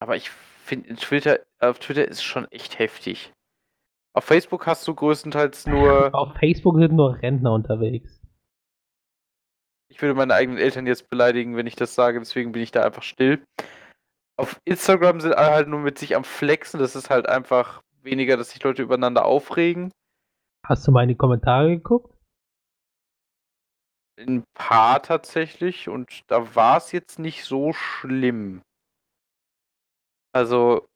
Aber 0.00 0.16
ich 0.16 0.30
finde, 0.30 0.94
Twitter, 0.96 1.40
auf 1.60 1.78
Twitter 1.78 2.06
ist 2.06 2.22
schon 2.22 2.46
echt 2.50 2.78
heftig. 2.78 3.32
Auf 4.16 4.24
Facebook 4.24 4.66
hast 4.66 4.86
du 4.86 4.94
größtenteils 4.94 5.66
nur. 5.66 6.14
Auf 6.14 6.36
Facebook 6.38 6.78
sind 6.78 6.92
nur 6.92 7.20
Rentner 7.20 7.52
unterwegs. 7.52 8.20
Ich 9.90 10.00
würde 10.00 10.14
meine 10.14 10.34
eigenen 10.34 10.58
Eltern 10.58 10.86
jetzt 10.86 11.08
beleidigen, 11.08 11.56
wenn 11.56 11.66
ich 11.66 11.76
das 11.76 11.94
sage, 11.94 12.18
deswegen 12.18 12.52
bin 12.52 12.62
ich 12.62 12.70
da 12.70 12.84
einfach 12.84 13.02
still. 13.02 13.44
Auf 14.36 14.60
Instagram 14.64 15.20
sind 15.20 15.34
alle 15.34 15.52
halt 15.52 15.68
nur 15.68 15.80
mit 15.80 15.98
sich 15.98 16.16
am 16.16 16.24
Flexen, 16.24 16.80
das 16.80 16.96
ist 16.96 17.10
halt 17.10 17.28
einfach 17.28 17.82
weniger, 18.02 18.36
dass 18.36 18.50
sich 18.50 18.62
Leute 18.62 18.82
übereinander 18.82 19.24
aufregen. 19.24 19.92
Hast 20.66 20.86
du 20.86 20.92
mal 20.92 21.02
in 21.02 21.08
die 21.08 21.16
Kommentare 21.16 21.68
geguckt? 21.68 22.14
Ein 24.18 24.44
paar 24.54 25.02
tatsächlich 25.02 25.88
und 25.88 26.22
da 26.28 26.54
war 26.54 26.78
es 26.78 26.92
jetzt 26.92 27.18
nicht 27.18 27.44
so 27.44 27.72
schlimm. 27.72 28.62
Also 30.32 30.86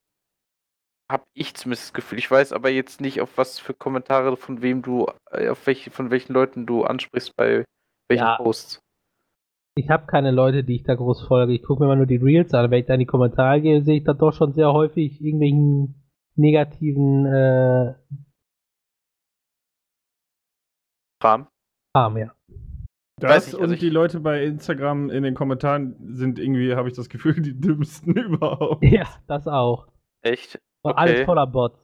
habe 1.11 1.24
ich 1.34 1.55
zumindest 1.55 1.86
das 1.86 1.95
Gefühl. 1.95 2.18
Ich 2.18 2.30
weiß 2.30 2.53
aber 2.53 2.70
jetzt 2.70 3.01
nicht, 3.01 3.20
auf 3.20 3.39
was 3.39 3.59
für 3.59 3.72
Kommentare 3.74 4.36
von 4.36 4.62
wem 4.62 4.82
du, 4.82 5.07
äh, 5.30 5.49
auf 5.49 5.66
welche, 5.66 5.91
von 5.91 6.11
welchen 6.11 6.32
Leuten 6.34 6.66
du 6.66 6.84
ansprichst 6.84 7.34
bei 7.36 7.64
welchen 8.09 8.24
Ja. 8.24 8.36
Posts. 8.36 8.80
Ich 9.79 9.91
habe 9.91 10.07
keine 10.07 10.33
Leute, 10.33 10.64
die 10.64 10.74
ich 10.74 10.83
da 10.83 10.95
groß 10.97 11.22
folge. 11.29 11.53
Ich 11.53 11.62
gucke 11.62 11.81
mir 11.81 11.87
immer 11.87 11.97
nur 11.97 12.07
die 12.07 12.16
Reels 12.16 12.53
an. 12.53 12.70
Wenn 12.70 12.81
ich 12.81 12.87
da 12.87 12.95
in 12.95 13.01
die 13.01 13.07
Kommentare 13.07 13.61
gehe, 13.61 13.83
sehe 13.83 13.99
ich 13.99 14.05
da 14.05 14.12
doch 14.12 14.33
schon 14.33 14.53
sehr 14.53 14.72
häufig 14.72 15.20
irgendwelchen 15.22 15.95
negativen 16.35 17.26
äh, 17.26 17.95
Kram. 21.20 21.47
Kram, 21.95 22.16
ja. 22.18 22.33
Das 23.20 23.31
Weiß 23.31 23.49
ich, 23.49 23.55
also 23.55 23.64
und 23.64 23.72
ich- 23.72 23.81
die 23.81 23.89
Leute 23.91 24.20
bei 24.20 24.45
Instagram 24.45 25.11
in 25.11 25.22
den 25.24 25.35
Kommentaren 25.35 25.97
sind 26.14 26.39
irgendwie, 26.39 26.74
habe 26.74 26.89
ich 26.89 26.95
das 26.95 27.09
Gefühl, 27.09 27.35
die 27.41 27.61
dümmsten 27.61 28.12
überhaupt. 28.16 28.85
Ja, 28.85 29.07
das 29.26 29.47
auch. 29.49 29.89
Echt? 30.22 30.61
Und 30.83 30.93
Okay. 30.93 31.01
alles 31.01 31.20
voller 31.24 31.47
Bots. 31.47 31.79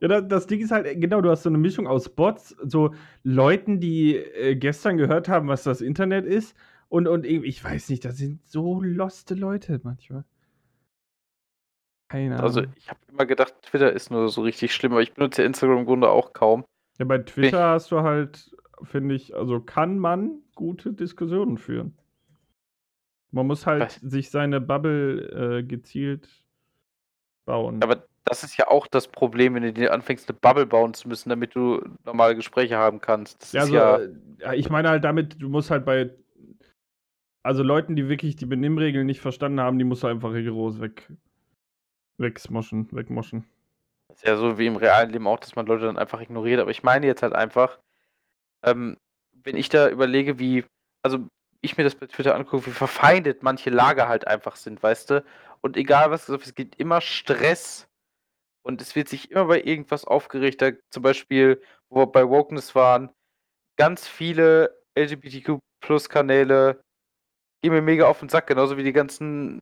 Ja, 0.00 0.06
da- 0.08 0.20
das 0.20 0.46
Ding 0.46 0.60
ist 0.60 0.70
halt, 0.70 0.86
äh, 0.86 0.94
genau, 0.96 1.20
du 1.20 1.30
hast 1.30 1.42
so 1.42 1.48
eine 1.48 1.58
Mischung 1.58 1.86
aus 1.88 2.08
Bots, 2.08 2.50
so 2.64 2.94
Leuten, 3.24 3.80
die 3.80 4.16
äh, 4.16 4.54
gestern 4.54 4.96
gehört 4.96 5.28
haben, 5.28 5.48
was 5.48 5.64
das 5.64 5.80
Internet 5.80 6.24
ist, 6.24 6.56
und, 6.88 7.06
und 7.08 7.24
ich 7.26 7.62
weiß 7.62 7.88
nicht, 7.90 8.04
das 8.04 8.16
sind 8.18 8.46
so 8.46 8.80
loste 8.82 9.34
Leute 9.34 9.80
manchmal. 9.82 10.24
Keine 12.08 12.38
Ahnung. 12.38 12.42
Also 12.44 12.62
ich 12.76 12.88
habe 12.88 13.00
immer 13.08 13.26
gedacht, 13.26 13.54
Twitter 13.62 13.92
ist 13.92 14.10
nur 14.10 14.28
so 14.30 14.40
richtig 14.42 14.74
schlimm, 14.74 14.92
aber 14.92 15.02
ich 15.02 15.12
benutze 15.14 15.42
ja 15.42 15.46
Instagram 15.46 15.78
im 15.80 15.84
Grunde 15.86 16.08
auch 16.10 16.32
kaum. 16.32 16.64
ja, 16.98 17.04
bei 17.04 17.18
Twitter 17.18 17.70
hast 17.70 17.90
du 17.90 18.02
halt, 18.02 18.50
finde 18.82 19.14
ich, 19.14 19.34
also 19.34 19.60
kann 19.60 19.98
man 19.98 20.42
gute 20.54 20.92
Diskussionen 20.92 21.58
führen. 21.58 21.96
Man 23.30 23.46
muss 23.46 23.66
halt 23.66 23.84
Was? 23.84 24.00
sich 24.02 24.30
seine 24.30 24.60
Bubble 24.60 25.58
äh, 25.60 25.62
gezielt 25.62 26.28
bauen. 27.44 27.82
Aber 27.82 28.06
das 28.24 28.44
ist 28.44 28.56
ja 28.56 28.68
auch 28.68 28.86
das 28.86 29.08
Problem, 29.08 29.54
wenn 29.54 29.62
du 29.62 29.72
dir 29.72 29.92
anfängst, 29.92 30.28
eine 30.28 30.38
Bubble 30.38 30.66
bauen 30.66 30.94
zu 30.94 31.08
müssen, 31.08 31.28
damit 31.30 31.54
du 31.54 31.80
normale 32.04 32.36
Gespräche 32.36 32.76
haben 32.76 33.00
kannst. 33.00 33.42
Das 33.42 33.52
Ja, 33.52 33.62
ist 33.62 33.70
also, 33.72 33.76
ja. 33.76 33.96
äh, 33.96 34.08
ja, 34.40 34.52
ich 34.54 34.70
meine 34.70 34.88
halt 34.90 35.04
damit, 35.04 35.40
du 35.40 35.48
musst 35.48 35.70
halt 35.70 35.84
bei, 35.84 36.14
also 37.48 37.62
Leuten, 37.62 37.96
die 37.96 38.10
wirklich 38.10 38.36
die 38.36 38.44
Benimmregeln 38.44 39.06
nicht 39.06 39.22
verstanden 39.22 39.58
haben, 39.58 39.78
die 39.78 39.84
musst 39.86 40.02
du 40.02 40.06
einfach 40.06 40.34
rigoros 40.34 40.82
weg, 40.82 41.10
wegsmoschen, 42.18 42.92
wegmoschen. 42.92 43.46
Das 44.08 44.18
ist 44.18 44.26
ja 44.26 44.36
so 44.36 44.58
wie 44.58 44.66
im 44.66 44.76
realen 44.76 45.08
Leben 45.08 45.26
auch, 45.26 45.38
dass 45.38 45.56
man 45.56 45.64
Leute 45.64 45.86
dann 45.86 45.96
einfach 45.96 46.20
ignoriert. 46.20 46.60
Aber 46.60 46.70
ich 46.70 46.82
meine 46.82 47.06
jetzt 47.06 47.22
halt 47.22 47.32
einfach, 47.32 47.78
ähm, 48.62 48.98
wenn 49.32 49.56
ich 49.56 49.70
da 49.70 49.88
überlege, 49.88 50.38
wie, 50.38 50.66
also 51.02 51.26
ich 51.62 51.78
mir 51.78 51.84
das 51.84 51.94
bei 51.94 52.04
Twitter 52.04 52.34
angucke, 52.34 52.66
wie 52.66 52.70
verfeindet 52.70 53.42
manche 53.42 53.70
Lager 53.70 54.08
halt 54.08 54.26
einfach 54.26 54.56
sind, 54.56 54.82
weißt 54.82 55.08
du? 55.08 55.24
Und 55.62 55.78
egal 55.78 56.10
was, 56.10 56.28
es 56.28 56.54
gibt 56.54 56.78
immer 56.78 57.00
Stress 57.00 57.88
und 58.62 58.82
es 58.82 58.94
wird 58.94 59.08
sich 59.08 59.30
immer 59.30 59.46
bei 59.46 59.62
irgendwas 59.62 60.04
aufgeregt. 60.04 60.60
Da 60.60 60.72
zum 60.90 61.02
Beispiel, 61.02 61.62
wo 61.88 62.00
wir 62.00 62.08
bei 62.08 62.28
Wokeness 62.28 62.74
waren, 62.74 63.08
ganz 63.78 64.06
viele 64.06 64.82
LGBTQ-Plus-Kanäle 64.98 66.84
gehen 67.62 67.72
mir 67.72 67.82
mega 67.82 68.06
auf 68.06 68.20
den 68.20 68.28
Sack, 68.28 68.46
genauso 68.46 68.76
wie 68.76 68.84
die 68.84 68.92
ganzen 68.92 69.60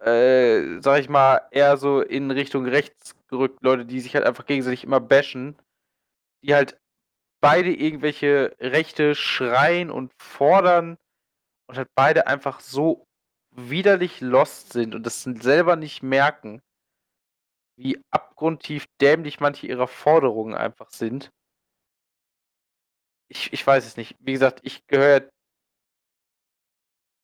äh, 0.00 0.80
sag 0.80 1.00
ich 1.00 1.08
mal, 1.08 1.42
eher 1.50 1.76
so 1.76 2.00
in 2.00 2.30
Richtung 2.30 2.66
rechts 2.66 3.16
gerückt, 3.28 3.62
Leute, 3.62 3.84
die 3.84 4.00
sich 4.00 4.14
halt 4.14 4.24
einfach 4.26 4.46
gegenseitig 4.46 4.84
immer 4.84 5.00
bashen, 5.00 5.56
die 6.42 6.54
halt 6.54 6.80
beide 7.40 7.72
irgendwelche 7.72 8.56
Rechte 8.60 9.14
schreien 9.14 9.90
und 9.90 10.12
fordern 10.20 10.98
und 11.68 11.76
halt 11.78 11.88
beide 11.94 12.26
einfach 12.26 12.60
so 12.60 13.06
widerlich 13.50 14.20
lost 14.20 14.72
sind 14.72 14.94
und 14.94 15.04
das 15.04 15.22
selber 15.22 15.76
nicht 15.76 16.02
merken, 16.02 16.62
wie 17.76 18.00
abgrundtief 18.10 18.86
dämlich 19.00 19.40
manche 19.40 19.66
ihrer 19.66 19.88
Forderungen 19.88 20.54
einfach 20.54 20.90
sind. 20.90 21.30
Ich, 23.30 23.52
ich 23.52 23.66
weiß 23.66 23.86
es 23.86 23.96
nicht. 23.96 24.16
Wie 24.20 24.32
gesagt, 24.32 24.60
ich 24.62 24.86
gehöre 24.86 25.28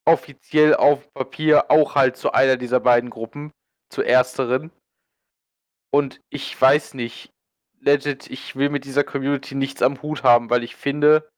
offiziell 0.07 0.75
auf 0.75 1.13
Papier 1.15 1.71
auch 1.71 1.95
halt 1.95 2.17
zu 2.17 2.33
einer 2.33 2.57
dieser 2.57 2.81
beiden 2.81 3.11
Gruppen, 3.11 3.53
zu 3.91 4.03
ersteren. 4.03 4.71
Und 5.93 6.21
ich 6.31 6.61
weiß 6.61 6.95
nicht, 6.95 7.31
legit, 7.81 8.29
ich 8.29 8.57
will 8.57 8.69
mit 8.71 8.85
dieser 8.85 9.05
Community 9.05 9.55
nichts 9.55 9.83
am 9.83 10.03
Hut 10.03 10.23
haben, 10.23 10.51
weil 10.51 10.65
ich 10.65 10.77
finde, 10.77 11.29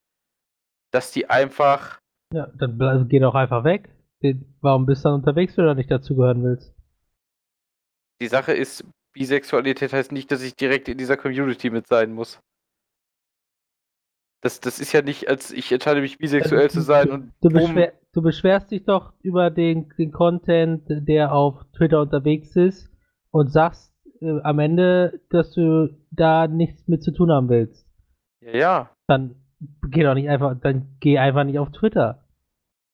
dass 0.93 1.11
die 1.11 1.29
einfach, 1.29 1.99
Ja, 2.33 2.47
dann 2.59 2.79
ble- 2.79 3.05
geh 3.07 3.19
doch 3.19 3.35
einfach 3.35 3.65
weg. 3.65 3.91
Warum 4.61 4.87
bist 4.87 5.05
du 5.05 5.11
dann 5.11 5.21
unterwegs, 5.21 5.57
wenn 5.57 5.65
du 5.65 5.71
da 5.71 5.75
nicht 5.75 5.91
dazugehören 5.91 6.43
willst? 6.43 6.75
die 8.21 8.29
Sache 8.29 8.53
ist, 8.53 8.83
Bisexualität 9.13 9.93
heißt 9.93 10.11
nicht, 10.13 10.31
dass 10.31 10.43
ich 10.43 10.57
direkt 10.57 10.89
in 10.89 10.99
dieser 10.99 11.17
Community 11.17 11.71
mit 11.71 11.87
sein 11.87 12.13
muss. 12.13 12.41
Das, 14.43 14.61
das 14.61 14.79
ist 14.79 14.93
ja 14.93 15.03
nicht, 15.03 15.29
als 15.29 15.51
ich 15.51 15.73
entscheide 15.73 16.01
mich 16.01 16.19
bisexuell 16.19 16.71
zu 16.71 16.81
sein 16.81 17.11
und 17.11 17.33
Du, 17.41 17.49
bumm, 17.51 17.75
beschwer, 17.75 17.93
du 18.17 18.23
beschwerst 18.23 18.71
dich 18.71 18.85
doch 18.85 19.13
über 19.21 19.51
den, 19.51 19.93
den 19.99 20.11
Content, 20.11 20.85
der 20.89 21.33
auf 21.33 21.67
Twitter 21.77 22.01
unterwegs 22.01 22.57
ist 22.57 22.91
und 23.31 23.53
sagst 23.53 23.93
äh, 24.23 24.41
am 24.43 24.59
Ende, 24.59 25.21
dass 25.29 25.53
du 25.53 25.95
da 26.11 26.49
nichts 26.49 26.89
mit 26.89 27.03
zu 27.03 27.13
tun 27.13 27.31
haben 27.31 27.51
willst. 27.51 27.87
ja, 28.41 28.57
ja, 28.57 28.91
Dann 29.07 29.37
geh 29.91 30.03
doch 30.03 30.15
nicht 30.15 30.31
einfach, 30.31 30.57
dann 30.59 30.97
geh 31.01 31.19
einfach 31.19 31.45
nicht 31.45 31.59
auf 31.59 31.71
Twitter. 31.73 32.25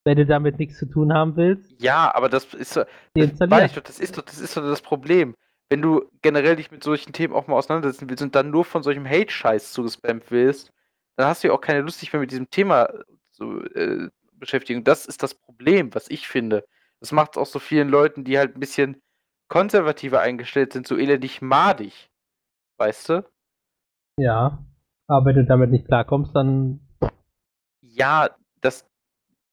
Wenn 0.05 0.17
du 0.17 0.27
damit 0.27 0.59
nichts 0.59 0.79
zu 0.79 0.87
tun 0.87 1.13
haben 1.13 1.37
willst, 1.37 1.81
ja, 1.81 2.13
aber 2.13 2.29
das 2.29 2.53
ist 2.55 2.73
so, 2.73 2.83
Das, 3.15 3.31
ich 3.31 3.39
doch, 3.39 3.83
das 3.85 4.01
ist 4.01 4.19
doch, 4.19 4.23
das 4.23 4.41
ist 4.41 4.57
doch 4.57 4.63
das 4.63 4.83
Problem. 4.83 5.37
Wenn 5.71 5.81
du 5.81 6.03
generell 6.21 6.57
dich 6.57 6.73
mit 6.73 6.83
solchen 6.83 7.13
Themen 7.13 7.33
auch 7.33 7.47
mal 7.47 7.55
auseinandersetzen 7.55 8.11
willst 8.11 8.25
und 8.25 8.35
dann 8.35 8.51
nur 8.51 8.65
von 8.65 8.83
solchem 8.83 9.07
Hate-Scheiß 9.09 9.73
zugespammt 9.73 10.33
wirst, 10.33 10.73
dann 11.15 11.29
hast 11.29 11.45
du 11.45 11.49
ja 11.49 11.55
auch 11.55 11.61
keine 11.61 11.83
Lust, 11.83 12.03
dich 12.03 12.13
mehr 12.13 12.19
mit 12.19 12.33
diesem 12.33 12.51
Thema 12.51 12.89
zu 13.31 13.63
äh, 13.77 14.09
beschäftigen. 14.43 14.85
Das 14.85 15.07
ist 15.07 15.23
das 15.23 15.35
Problem, 15.35 15.95
was 15.95 16.11
ich 16.11 16.29
finde. 16.29 16.67
Das 17.01 17.13
macht 17.13 17.33
es 17.33 17.39
auch 17.39 17.47
so 17.47 17.59
vielen 17.59 17.89
Leuten, 17.89 18.25
die 18.25 18.39
halt 18.39 18.55
ein 18.55 18.61
bisschen 18.61 19.01
konservativer 19.49 20.21
eingestellt 20.21 20.73
sind, 20.73 20.87
so 20.87 20.97
elendig 20.97 21.41
madig. 21.41 22.11
Weißt 22.77 23.09
du? 23.09 23.31
Ja. 24.19 24.63
Aber 25.07 25.27
wenn 25.27 25.37
du 25.37 25.45
damit 25.45 25.71
nicht 25.71 25.87
klarkommst, 25.87 26.35
dann 26.35 26.81
Ja, 27.81 28.31
das. 28.61 28.87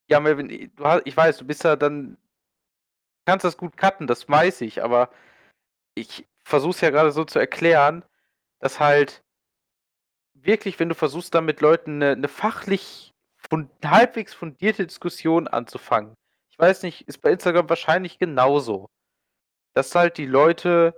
Ja, 0.08 0.20
Melvin, 0.20 0.72
du 0.74 0.84
hast, 0.84 1.02
ich 1.06 1.16
weiß, 1.16 1.38
du 1.38 1.46
bist 1.46 1.64
ja 1.64 1.76
dann. 1.76 2.16
Kannst 3.26 3.44
das 3.44 3.56
gut 3.56 3.76
cutten, 3.76 4.06
das 4.06 4.28
weiß 4.28 4.62
ich, 4.62 4.82
aber 4.82 5.10
ich 5.94 6.26
versuche 6.42 6.72
es 6.72 6.80
ja 6.80 6.90
gerade 6.90 7.12
so 7.12 7.24
zu 7.24 7.38
erklären, 7.38 8.04
dass 8.58 8.80
halt 8.80 9.22
wirklich, 10.34 10.80
wenn 10.80 10.88
du 10.88 10.94
versuchst, 10.94 11.34
dann 11.34 11.44
mit 11.44 11.60
Leuten 11.60 11.96
eine, 12.02 12.12
eine 12.12 12.28
fachlich 12.28 13.12
fund, 13.50 13.70
halbwegs 13.84 14.32
fundierte 14.32 14.86
Diskussion 14.86 15.48
anzufangen. 15.48 16.14
Ich 16.50 16.58
weiß 16.58 16.82
nicht, 16.82 17.02
ist 17.02 17.20
bei 17.20 17.32
Instagram 17.32 17.68
wahrscheinlich 17.68 18.18
genauso. 18.18 18.88
Dass 19.74 19.94
halt 19.94 20.18
die 20.18 20.26
Leute 20.26 20.94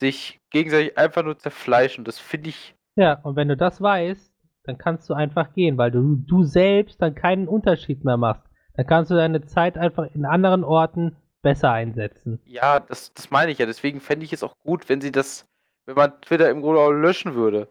sich 0.00 0.40
gegenseitig 0.50 0.98
einfach 0.98 1.22
nur 1.22 1.38
zerfleischen. 1.38 2.04
Das 2.04 2.18
finde 2.18 2.50
ich 2.50 2.74
Ja, 2.96 3.14
und 3.22 3.36
wenn 3.36 3.48
du 3.48 3.56
das 3.56 3.80
weißt, 3.80 4.32
dann 4.64 4.78
kannst 4.78 5.08
du 5.08 5.14
einfach 5.14 5.52
gehen, 5.54 5.78
weil 5.78 5.90
du, 5.90 6.16
du 6.16 6.44
selbst 6.44 7.00
dann 7.00 7.14
keinen 7.14 7.48
Unterschied 7.48 8.04
mehr 8.04 8.16
machst. 8.16 8.46
Dann 8.74 8.86
kannst 8.86 9.10
du 9.10 9.14
deine 9.14 9.46
Zeit 9.46 9.78
einfach 9.78 10.04
in 10.14 10.26
anderen 10.26 10.64
Orten 10.64 11.16
besser 11.42 11.70
einsetzen. 11.70 12.40
Ja, 12.44 12.80
das, 12.80 13.14
das 13.14 13.30
meine 13.30 13.52
ich 13.52 13.58
ja. 13.58 13.66
Deswegen 13.66 14.00
fände 14.00 14.24
ich 14.24 14.32
es 14.32 14.42
auch 14.42 14.58
gut, 14.58 14.88
wenn 14.88 15.00
sie 15.00 15.12
das, 15.12 15.46
wenn 15.86 15.94
man 15.94 16.20
Twitter 16.20 16.50
im 16.50 16.60
Grunde 16.60 16.80
auch 16.80 16.90
löschen 16.90 17.34
würde. 17.34 17.68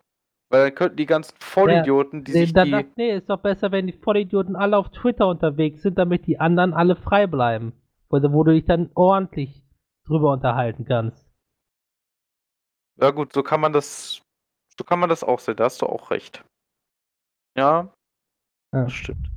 Weil 0.56 0.64
dann 0.70 0.76
könnten 0.76 0.96
die 0.98 1.06
ganzen 1.06 1.36
Vollidioten, 1.40 2.24
die 2.24 2.32
Nee, 2.32 2.40
sich 2.40 2.54
dann, 2.54 2.68
die. 2.70 2.86
nee, 2.96 3.12
ist 3.18 3.30
doch 3.30 3.40
besser, 3.42 3.72
wenn 3.74 3.88
die 3.88 3.94
Vollidioten 3.94 4.56
alle 4.56 4.78
auf 4.78 4.90
Twitter 4.90 5.28
unterwegs 5.28 5.82
sind, 5.82 5.98
damit 5.98 6.28
die 6.28 6.40
anderen 6.40 6.74
alle 6.74 6.96
frei 6.96 7.28
bleiben. 7.28 7.74
Wo, 8.10 8.20
du- 8.20 8.32
wo 8.32 8.44
du 8.46 8.52
dich 8.54 8.64
dann 8.66 8.90
ordentlich 8.96 9.62
drüber 10.08 10.32
unterhalten 10.32 10.86
kannst. 10.86 11.30
Ja 13.02 13.12
gut, 13.12 13.34
so 13.34 13.44
kann 13.44 13.60
man 13.60 13.74
das. 13.74 14.22
So 14.78 14.84
kann 14.86 15.00
man 15.00 15.10
das 15.10 15.24
auch 15.26 15.40
sehen, 15.40 15.56
da 15.58 15.66
hast 15.66 15.82
du 15.82 15.88
auch 15.88 16.10
recht. 16.12 16.44
Ja, 17.58 17.94
Ja. 18.74 18.84
das 18.84 18.94
stimmt. 18.94 19.28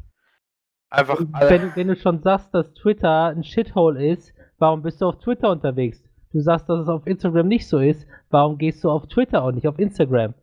Einfach 0.91 1.21
alle, 1.33 1.51
Wenn, 1.51 1.63
du- 1.63 1.77
wenn 1.77 1.89
du 1.89 1.97
schon 1.97 2.23
sagst, 2.23 2.55
dass 2.55 2.73
Twitter 2.75 3.27
ein 3.27 3.43
Shithole 3.45 4.09
ist, 4.13 4.33
warum 4.59 4.83
bist 4.83 5.01
du 5.01 5.07
auf 5.07 5.19
Twitter 5.19 5.51
unterwegs? 5.51 6.01
Du 6.33 6.41
sagst, 6.41 6.69
dass 6.69 6.81
es 6.81 6.89
auf 6.89 7.07
Instagram 7.07 7.49
nicht 7.49 7.67
so 7.67 7.79
ist, 7.79 8.07
warum 8.31 8.59
gehst 8.59 8.85
du 8.85 8.91
auf 8.91 9.07
Twitter 9.09 9.43
und 9.45 9.55
nicht 9.57 9.67
auf 9.69 9.79
Instagram, 9.79 10.35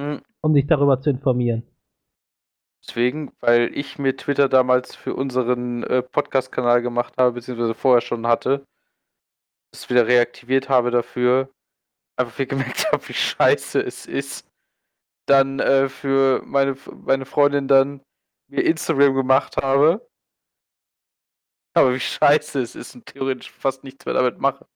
Hm, 0.00 0.22
um 0.40 0.54
dich 0.54 0.66
darüber 0.66 0.98
zu 0.98 1.10
informieren? 1.10 1.62
Deswegen, 2.82 3.32
weil 3.40 3.76
ich 3.76 3.98
mir 3.98 4.16
Twitter 4.16 4.48
damals 4.48 4.96
für 4.96 5.14
unseren 5.14 5.82
äh, 5.82 6.02
Podcast-Kanal 6.02 6.80
gemacht 6.80 7.18
habe, 7.18 7.32
beziehungsweise 7.32 7.74
vorher 7.74 8.00
schon 8.00 8.26
hatte, 8.26 8.66
es 9.72 9.90
wieder 9.90 10.06
reaktiviert 10.06 10.70
habe 10.70 10.90
dafür, 10.90 11.50
einfach 12.16 12.32
viel 12.32 12.46
gemerkt 12.46 12.90
habe, 12.90 13.06
wie 13.08 13.12
scheiße 13.12 13.78
es 13.80 14.06
ist, 14.06 14.48
dann 15.26 15.60
äh, 15.60 15.90
für 15.90 16.42
meine, 16.46 16.76
meine 17.04 17.26
Freundin 17.26 17.68
dann 17.68 18.00
mir 18.48 18.64
Instagram 18.64 19.14
gemacht 19.14 19.58
habe. 19.58 20.08
Aber 21.74 21.94
wie 21.94 22.00
scheiße 22.00 22.62
es 22.62 22.74
ist 22.74 22.94
und 22.94 23.04
theoretisch 23.04 23.50
fast 23.50 23.84
nichts 23.84 24.06
mehr 24.06 24.14
damit 24.14 24.38
mache. 24.38 24.66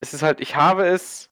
Es 0.00 0.12
ist 0.12 0.22
halt, 0.22 0.40
ich 0.40 0.56
habe 0.56 0.86
es 0.86 1.30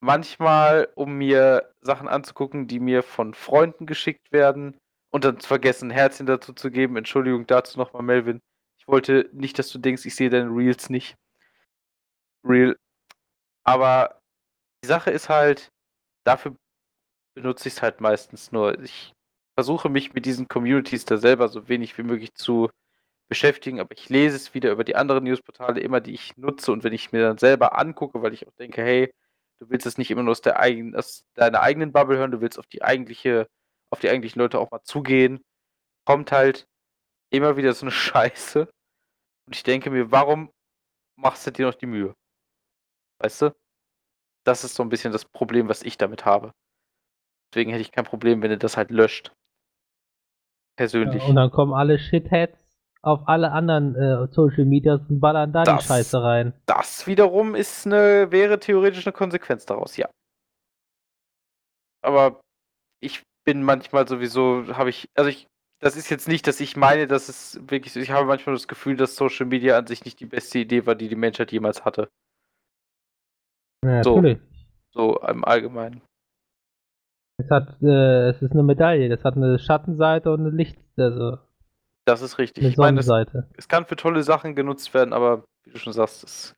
manchmal, 0.00 0.88
um 0.94 1.14
mir 1.14 1.72
Sachen 1.80 2.08
anzugucken, 2.08 2.66
die 2.68 2.80
mir 2.80 3.02
von 3.02 3.34
Freunden 3.34 3.86
geschickt 3.86 4.32
werden 4.32 4.78
und 5.10 5.24
dann 5.24 5.40
zu 5.40 5.48
vergessen, 5.48 5.88
ein 5.88 5.94
Herzchen 5.94 6.26
dazu 6.26 6.52
zu 6.52 6.70
geben. 6.70 6.96
Entschuldigung 6.96 7.46
dazu 7.46 7.78
nochmal, 7.78 8.02
Melvin. 8.02 8.40
Ich 8.78 8.88
wollte 8.88 9.28
nicht, 9.32 9.58
dass 9.58 9.70
du 9.70 9.78
denkst, 9.78 10.06
ich 10.06 10.14
sehe 10.14 10.30
deine 10.30 10.50
Reels 10.50 10.90
nicht. 10.90 11.16
Real. 12.44 12.76
Aber 13.64 14.20
die 14.84 14.88
Sache 14.88 15.10
ist 15.10 15.28
halt, 15.28 15.70
dafür 16.24 16.56
benutze 17.34 17.68
ich 17.68 17.74
es 17.74 17.82
halt 17.82 18.00
meistens 18.00 18.52
nur. 18.52 18.80
Ich 18.82 19.12
versuche 19.56 19.88
mich 19.88 20.14
mit 20.14 20.26
diesen 20.26 20.48
Communities 20.48 21.04
da 21.04 21.18
selber 21.18 21.48
so 21.48 21.68
wenig 21.68 21.98
wie 21.98 22.02
möglich 22.04 22.34
zu 22.34 22.70
beschäftigen, 23.28 23.80
aber 23.80 23.92
ich 23.96 24.08
lese 24.08 24.36
es 24.36 24.54
wieder 24.54 24.72
über 24.72 24.84
die 24.84 24.96
anderen 24.96 25.24
Newsportale 25.24 25.80
immer, 25.80 26.00
die 26.00 26.14
ich 26.14 26.36
nutze 26.36 26.72
und 26.72 26.84
wenn 26.84 26.92
ich 26.94 27.12
mir 27.12 27.22
dann 27.22 27.38
selber 27.38 27.78
angucke, 27.78 28.22
weil 28.22 28.32
ich 28.32 28.48
auch 28.48 28.54
denke, 28.54 28.82
hey, 28.82 29.12
du 29.60 29.70
willst 29.70 29.86
es 29.86 29.98
nicht 29.98 30.10
immer 30.10 30.22
nur 30.22 30.32
aus, 30.32 30.40
der 30.40 30.58
eigenen, 30.58 30.96
aus 30.96 31.26
deiner 31.34 31.60
eigenen 31.60 31.92
Bubble 31.92 32.16
hören, 32.16 32.30
du 32.30 32.40
willst 32.40 32.58
auf 32.58 32.66
die 32.66 32.82
eigentliche, 32.82 33.48
auf 33.90 34.00
die 34.00 34.08
eigentlichen 34.08 34.40
Leute 34.40 34.58
auch 34.58 34.70
mal 34.70 34.82
zugehen, 34.82 35.44
kommt 36.04 36.32
halt 36.32 36.68
immer 37.30 37.56
wieder 37.56 37.72
so 37.72 37.84
eine 37.84 37.90
Scheiße. 37.92 38.68
Und 39.46 39.56
ich 39.56 39.62
denke 39.62 39.90
mir, 39.90 40.10
warum 40.10 40.52
machst 41.16 41.46
du 41.46 41.50
dir 41.50 41.66
noch 41.66 41.74
die 41.74 41.86
Mühe? 41.86 42.14
Weißt 43.20 43.42
du? 43.42 43.56
Das 44.44 44.64
ist 44.64 44.74
so 44.74 44.82
ein 44.82 44.88
bisschen 44.88 45.12
das 45.12 45.24
Problem, 45.24 45.68
was 45.68 45.82
ich 45.82 45.98
damit 45.98 46.24
habe. 46.24 46.52
Deswegen 47.52 47.70
hätte 47.70 47.82
ich 47.82 47.92
kein 47.92 48.04
Problem, 48.04 48.42
wenn 48.42 48.50
ihr 48.50 48.58
das 48.58 48.76
halt 48.76 48.90
löscht. 48.90 49.32
Persönlich. 50.76 51.22
Ja, 51.22 51.28
und 51.28 51.36
dann 51.36 51.50
kommen 51.50 51.74
alle 51.74 51.98
Shitheads 51.98 52.67
auf 53.02 53.28
alle 53.28 53.52
anderen 53.52 53.94
äh, 53.94 54.26
Social 54.32 54.64
Medias 54.64 55.00
und 55.08 55.20
ballern 55.20 55.52
da 55.52 55.64
Das- 55.64 55.82
die 55.82 55.86
Scheiße 55.88 56.22
rein. 56.22 56.52
Das 56.66 57.06
wiederum 57.06 57.54
ist 57.54 57.86
eine, 57.86 58.30
wäre 58.32 58.58
theoretisch 58.58 59.06
eine 59.06 59.12
Konsequenz 59.12 59.66
daraus, 59.66 59.96
ja. 59.96 60.08
Aber 62.02 62.40
ich 63.00 63.22
bin 63.44 63.62
manchmal 63.62 64.06
sowieso, 64.08 64.64
habe 64.76 64.90
ich, 64.90 65.08
also 65.16 65.30
ich, 65.30 65.46
das 65.80 65.96
ist 65.96 66.10
jetzt 66.10 66.28
nicht, 66.28 66.46
dass 66.46 66.60
ich 66.60 66.76
meine, 66.76 67.06
dass 67.06 67.28
es 67.28 67.60
wirklich 67.70 67.92
so, 67.92 68.00
ich 68.00 68.10
habe 68.10 68.26
manchmal 68.26 68.54
das 68.56 68.68
Gefühl, 68.68 68.96
dass 68.96 69.16
Social 69.16 69.46
Media 69.46 69.78
an 69.78 69.86
sich 69.86 70.04
nicht 70.04 70.18
die 70.20 70.26
beste 70.26 70.58
Idee 70.58 70.86
war, 70.86 70.94
die 70.94 71.08
die 71.08 71.16
Menschheit 71.16 71.52
jemals 71.52 71.84
hatte. 71.84 72.08
Ja, 73.84 74.02
So. 74.02 74.16
natürlich. 74.16 74.38
So 74.92 75.20
im 75.20 75.44
Allgemeinen. 75.44 76.02
Es 77.40 77.48
hat, 77.50 77.80
äh, 77.82 78.30
es 78.30 78.42
ist 78.42 78.52
eine 78.52 78.64
Medaille. 78.64 79.08
Das 79.08 79.22
hat 79.22 79.36
eine 79.36 79.58
Schattenseite 79.60 80.32
und 80.32 80.40
eine 80.40 80.50
Licht, 80.50 80.78
also 80.96 81.38
Das 82.08 82.22
ist 82.22 82.38
richtig. 82.38 82.64
eine 82.64 82.70
Ich 82.70 82.78
meine, 82.78 83.00
es, 83.00 83.10
es 83.58 83.68
kann 83.68 83.84
für 83.84 83.94
tolle 83.94 84.22
Sachen 84.22 84.54
genutzt 84.54 84.94
werden, 84.94 85.12
aber 85.12 85.44
wie 85.64 85.72
du 85.72 85.78
schon 85.78 85.92
sagst, 85.92 86.24
es 86.24 86.56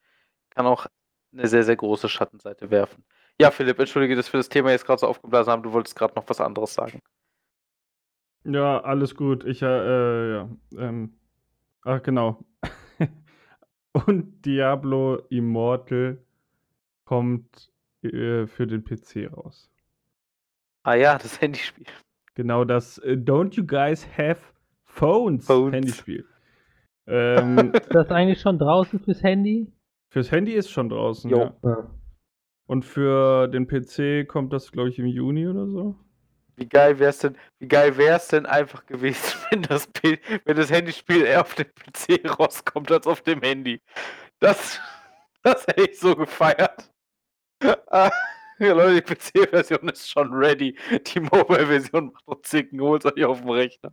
kann 0.50 0.64
auch 0.64 0.86
eine 1.32 1.48
sehr, 1.48 1.64
sehr 1.64 1.74
große 1.74 2.08
Schattenseite 2.08 2.70
werfen. 2.70 3.02
Ja, 3.40 3.50
Philipp, 3.50 3.80
entschuldige, 3.80 4.14
dass 4.14 4.32
wir 4.32 4.38
das 4.38 4.48
Thema 4.48 4.70
jetzt 4.70 4.86
gerade 4.86 5.00
so 5.00 5.08
aufgeblasen 5.08 5.50
haben. 5.50 5.64
Du 5.64 5.72
wolltest 5.72 5.96
gerade 5.96 6.14
noch 6.14 6.28
was 6.28 6.40
anderes 6.40 6.72
sagen. 6.72 7.00
Ja, 8.44 8.80
alles 8.82 9.16
gut. 9.16 9.44
Ich, 9.44 9.60
äh, 9.60 9.66
äh, 9.66 10.32
ja. 10.34 10.48
Ähm, 10.78 11.18
ach, 11.82 12.00
genau. 12.04 12.44
Und 13.92 14.46
Diablo 14.46 15.16
Immortal 15.30 16.24
kommt 17.04 17.72
äh, 18.02 18.46
für 18.46 18.68
den 18.68 18.84
PC 18.84 19.32
raus. 19.36 19.68
Ah 20.84 20.94
ja, 20.94 21.18
das 21.18 21.40
Handyspiel. 21.40 21.86
Genau 22.36 22.64
das 22.64 22.98
äh, 22.98 23.14
Don't 23.14 23.56
You 23.56 23.66
Guys 23.66 24.06
Have 24.16 24.40
Phones, 24.90 25.46
Phones. 25.46 25.74
Handyspiel. 25.74 26.26
Ähm, 27.06 27.72
Ist 27.74 27.92
das 27.92 28.08
eigentlich 28.10 28.40
schon 28.40 28.56
draußen 28.58 29.00
fürs 29.00 29.20
Handy? 29.24 29.72
fürs 30.12 30.30
Handy 30.30 30.52
ist 30.52 30.70
schon 30.70 30.88
draußen, 30.88 31.28
Jo. 31.28 31.50
ja. 31.64 31.90
Und 32.66 32.84
für 32.84 33.48
den 33.48 33.66
PC 33.66 34.28
kommt 34.28 34.52
das, 34.52 34.70
glaube 34.70 34.90
ich, 34.90 34.98
im 35.00 35.06
Juni 35.06 35.48
oder 35.48 35.66
so. 35.66 35.96
Wie 36.54 36.68
geil 36.68 37.00
wär's 37.00 37.18
denn, 37.18 37.36
wie 37.58 37.66
geil 37.66 37.96
wär's 37.96 38.28
denn 38.28 38.46
einfach 38.46 38.86
gewesen, 38.86 39.36
wenn 39.50 39.62
das, 39.62 39.88
P 39.88 40.20
wenn 40.44 40.56
das 40.56 40.70
Handyspiel 40.70 41.22
eher 41.24 41.40
auf 41.40 41.54
dem 41.56 41.66
PC 41.74 42.38
rauskommt 42.38 42.92
als 42.92 43.08
auf 43.08 43.22
dem 43.22 43.40
Handy. 43.40 43.80
Das, 44.38 44.78
das 45.42 45.66
hätte 45.66 45.90
ich 45.90 45.98
so 45.98 46.14
gefeiert. 46.14 46.92
Ah, 47.88 48.10
ja, 48.60 48.72
Leute, 48.72 49.02
die 49.02 49.14
PC-Version 49.14 49.88
ist 49.88 50.08
schon 50.08 50.32
ready. 50.32 50.76
Die 51.12 51.20
Mobile-Version 51.20 52.12
macht 52.12 52.28
noch 52.28 52.42
Zicken, 52.42 52.80
holt 52.80 53.04
euch 53.04 53.24
auf 53.24 53.40
dem 53.40 53.50
Rechner. 53.50 53.92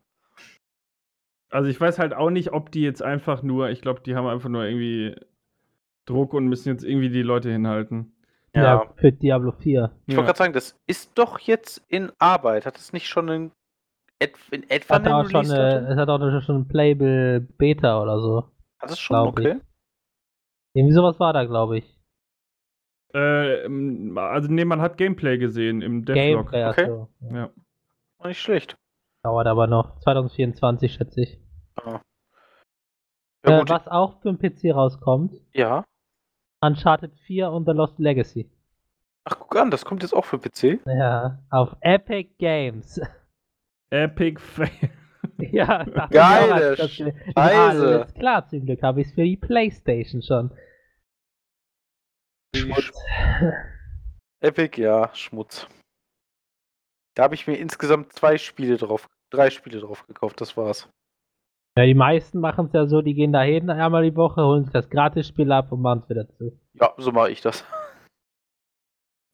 Also 1.49 1.69
ich 1.69 1.79
weiß 1.79 1.99
halt 1.99 2.13
auch 2.13 2.29
nicht, 2.29 2.51
ob 2.51 2.71
die 2.71 2.81
jetzt 2.81 3.01
einfach 3.01 3.41
nur, 3.41 3.69
ich 3.69 3.81
glaube, 3.81 4.01
die 4.01 4.15
haben 4.15 4.27
einfach 4.27 4.49
nur 4.49 4.65
irgendwie 4.65 5.15
Druck 6.05 6.33
und 6.33 6.47
müssen 6.47 6.69
jetzt 6.69 6.83
irgendwie 6.83 7.09
die 7.09 7.21
Leute 7.21 7.49
hinhalten. 7.51 8.13
Ja. 8.53 8.91
für 8.95 9.11
Diablo 9.11 9.51
4. 9.51 9.91
Ich 10.07 10.15
wollte 10.15 10.27
gerade 10.27 10.37
sagen, 10.37 10.53
das 10.53 10.79
ist 10.87 11.17
doch 11.17 11.37
jetzt 11.39 11.85
in 11.89 12.11
Arbeit. 12.17 12.65
Hat 12.65 12.75
es 12.77 12.91
nicht 12.91 13.07
schon 13.07 13.29
in, 13.29 13.51
et 14.19 14.33
in 14.49 14.67
etwa 14.69 14.95
Hat 14.95 15.07
einen 15.07 15.29
schon, 15.29 15.45
äh, 15.45 15.53
Release-Datum? 15.53 15.91
es 15.91 15.97
hat 15.97 16.09
auch 16.09 16.41
schon 16.41 16.55
ein 16.61 16.67
Playable 16.67 17.41
Beta 17.41 18.01
oder 18.01 18.19
so. 18.19 18.49
Hat 18.79 18.89
es 18.89 18.99
schon, 18.99 19.13
glaub 19.13 19.39
ich. 19.39 19.47
okay. 19.47 19.59
Irgendwie 20.73 20.93
sowas 20.93 21.19
war 21.19 21.33
da, 21.33 21.45
glaube 21.45 21.79
ich. 21.79 21.99
Äh, 23.13 23.65
ähm, 23.65 24.17
also 24.17 24.51
nee, 24.51 24.65
man 24.65 24.81
hat 24.81 24.97
Gameplay 24.97 25.37
gesehen 25.37 25.81
im 25.81 26.03
Devlog. 26.05 26.51
Gameplay, 26.51 26.65
okay. 26.65 26.83
achso. 26.83 27.09
Ja. 27.21 27.35
Ja. 27.35 27.49
War 28.17 28.27
Nicht 28.27 28.41
schlecht. 28.41 28.77
Dauert 29.23 29.47
aber 29.47 29.67
noch. 29.67 29.99
2024, 29.99 30.93
schätze 30.93 31.21
ich. 31.21 31.39
Ja, 31.85 32.01
ja 33.45 33.61
äh, 33.61 33.69
was 33.69 33.87
auch 33.87 34.21
für 34.21 34.33
den 34.33 34.39
PC 34.39 34.75
rauskommt, 34.75 35.33
Ja. 35.53 35.83
Uncharted 36.61 37.13
4 37.25 37.51
und 37.51 37.65
The 37.65 37.71
Lost 37.71 37.99
Legacy. 37.99 38.49
Ach, 39.25 39.37
guck 39.39 39.55
an, 39.57 39.69
das 39.69 39.85
kommt 39.85 40.01
jetzt 40.01 40.13
auch 40.13 40.25
für 40.25 40.39
PC. 40.39 40.79
Ja, 40.85 41.39
auf 41.49 41.75
Epic 41.81 42.35
Games. 42.39 42.99
Epic 43.89 44.39
Fail. 44.39 44.89
ja, 45.37 45.83
Geile 46.09 46.73
ich 46.73 46.81
auch, 46.81 46.89
Scheiße. 46.89 47.13
Alles 47.35 48.13
klar, 48.13 48.47
zum 48.47 48.65
Glück 48.65 48.81
habe 48.81 49.01
ich 49.01 49.07
es 49.07 49.13
für 49.13 49.23
die 49.23 49.37
Playstation 49.37 50.21
schon. 50.21 50.51
Schmutz. 52.55 52.91
Epic, 54.39 54.81
ja, 54.81 55.09
Schmutz. 55.13 55.67
Da 57.17 57.23
habe 57.23 57.33
ich 57.33 57.47
mir 57.47 57.55
insgesamt 57.55 58.13
zwei 58.13 58.37
Spiele 58.37 58.77
drauf, 58.77 59.09
drei 59.31 59.49
Spiele 59.49 59.79
drauf 59.79 60.05
gekauft, 60.05 60.39
das 60.39 60.55
war's. 60.55 60.87
Ja, 61.75 61.83
die 61.83 61.95
meisten 61.95 62.39
machen 62.39 62.67
es 62.67 62.73
ja 62.73 62.85
so, 62.85 63.01
die 63.01 63.15
gehen 63.15 63.33
da 63.33 63.41
hin 63.41 63.71
einmal 63.71 64.03
die 64.03 64.15
Woche, 64.15 64.43
holen 64.43 64.65
sich 64.65 64.73
das 64.73 64.87
Gratisspiel 64.87 65.51
ab 65.51 65.71
und 65.71 65.81
machen 65.81 66.01
es 66.03 66.09
wieder 66.11 66.29
zu. 66.29 66.59
Ja, 66.75 66.93
so 66.97 67.11
mache 67.11 67.31
ich 67.31 67.41
das. 67.41 67.65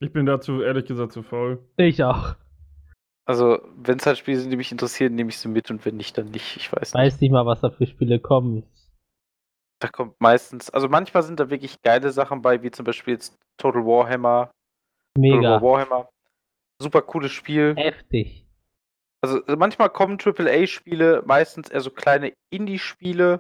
Ich 0.02 0.14
bin 0.14 0.26
dazu 0.26 0.62
ehrlich 0.62 0.86
gesagt 0.86 1.12
zu 1.12 1.24
faul. 1.24 1.62
Ich 1.76 2.02
auch. 2.02 2.36
Also, 3.26 3.60
wenn 3.76 3.98
es 3.98 4.06
halt 4.06 4.18
Spiele 4.18 4.40
sind, 4.40 4.52
die 4.52 4.58
mich 4.58 4.72
interessieren, 4.72 5.16
nehme 5.16 5.30
ich 5.30 5.38
sie 5.38 5.50
mit 5.50 5.70
und 5.70 5.86
wenn 5.86 5.98
nicht, 5.98 6.18
dann 6.18 6.32
nicht. 6.32 6.56
Ich 6.56 6.72
weiß 6.72 6.94
nicht. 6.94 7.02
Weiß 7.02 7.20
nicht 7.20 7.32
mal, 7.32 7.46
was 7.46 7.60
da 7.60 7.70
für 7.70 7.86
Spiele 7.86 8.20
kommen. 8.20 8.64
Da 9.80 9.90
kommt 9.90 10.20
meistens, 10.22 10.70
also 10.70 10.88
manchmal 10.88 11.24
sind 11.24 11.42
da 11.42 11.50
wirklich 11.50 11.82
geile 11.82 12.12
Sachen 12.12 12.42
bei, 12.42 12.64
wie 12.64 12.72
zum 12.72 12.86
Beispiel 12.86 13.16
jetzt 13.16 13.38
Total 13.58 13.86
Warhammer. 13.86 14.52
Mega. 15.18 15.36
Total 15.36 15.52
War 15.52 15.62
Warhammer. 15.62 16.13
Super 16.82 17.02
cooles 17.02 17.32
Spiel. 17.32 17.76
Heftig. 17.78 18.46
Also 19.22 19.46
äh, 19.46 19.56
manchmal 19.56 19.90
kommen 19.90 20.18
AAA-Spiele, 20.20 21.24
meistens 21.26 21.70
eher 21.70 21.82
so 21.82 21.92
kleine 21.92 22.34
Indie-Spiele, 22.52 23.40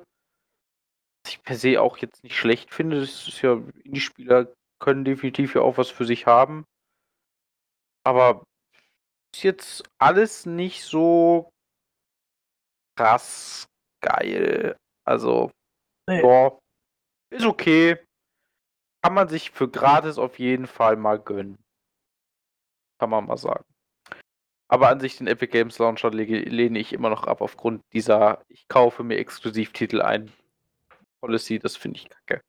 was 1.23 1.33
ich 1.33 1.43
per 1.43 1.55
se 1.55 1.81
auch 1.81 1.97
jetzt 1.97 2.23
nicht 2.23 2.37
schlecht 2.37 2.73
finde. 2.73 3.01
Das 3.01 3.27
ist 3.27 3.41
ja, 3.41 3.61
Indie-Spieler 3.83 4.53
können 4.79 5.05
definitiv 5.05 5.55
ja 5.55 5.61
auch 5.61 5.77
was 5.77 5.89
für 5.89 6.05
sich 6.05 6.25
haben. 6.25 6.65
Aber 8.05 8.43
ist 9.35 9.43
jetzt 9.43 9.83
alles 9.97 10.45
nicht 10.45 10.83
so 10.83 11.49
krass 12.97 13.65
geil. 14.01 14.77
Also, 15.05 15.51
Nee. 16.09 16.21
ja, 16.21 16.59
ist 17.31 17.45
okay. 17.45 17.97
Kann 19.01 19.13
man 19.13 19.27
sich 19.29 19.51
für 19.51 19.69
gratis 19.69 20.17
auf 20.17 20.37
jeden 20.39 20.67
Fall 20.67 20.97
mal 20.97 21.19
gönnen. 21.19 21.62
Kann 23.03 23.09
man 23.09 23.25
mal 23.25 23.35
sagen. 23.35 23.65
Aber 24.69 24.87
an 24.87 25.01
sich 25.01 25.17
den 25.17 25.27
Epic 25.27 25.51
Games 25.51 25.77
Launcher 25.77 26.09
lehne 26.11 26.79
ich 26.79 26.93
immer 26.93 27.09
noch 27.09 27.25
ab 27.27 27.41
aufgrund 27.41 27.81
dieser 27.91 28.45
ich 28.47 28.69
kaufe 28.69 29.03
mir 29.03 29.17
Exklusivtitel 29.17 30.01
ein 30.01 30.31
Policy. 31.19 31.59
Das 31.59 31.75
finde 31.75 31.97
ich 31.97 32.07
kacke. 32.07 32.41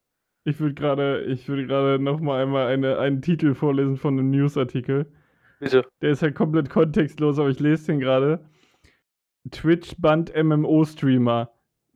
Ich 0.44 0.60
würde 0.60 0.74
gerade, 0.74 1.24
ich 1.24 1.48
würde 1.48 1.66
gerade 1.66 1.98
noch 1.98 2.20
mal 2.20 2.40
einmal 2.40 2.68
eine, 2.68 2.98
einen 3.00 3.20
Titel 3.20 3.56
vorlesen 3.56 3.96
von 3.96 4.16
einem 4.16 4.30
Newsartikel. 4.30 5.12
Bitte. 5.58 5.84
Der 6.02 6.10
ist 6.10 6.22
halt 6.22 6.36
komplett 6.36 6.70
kontextlos, 6.70 7.40
aber 7.40 7.48
ich 7.48 7.58
lese 7.58 7.86
den 7.86 7.98
gerade. 7.98 8.48
Twitch 9.50 9.96
bannt 9.98 10.32
MMO-Streamer. 10.36 11.50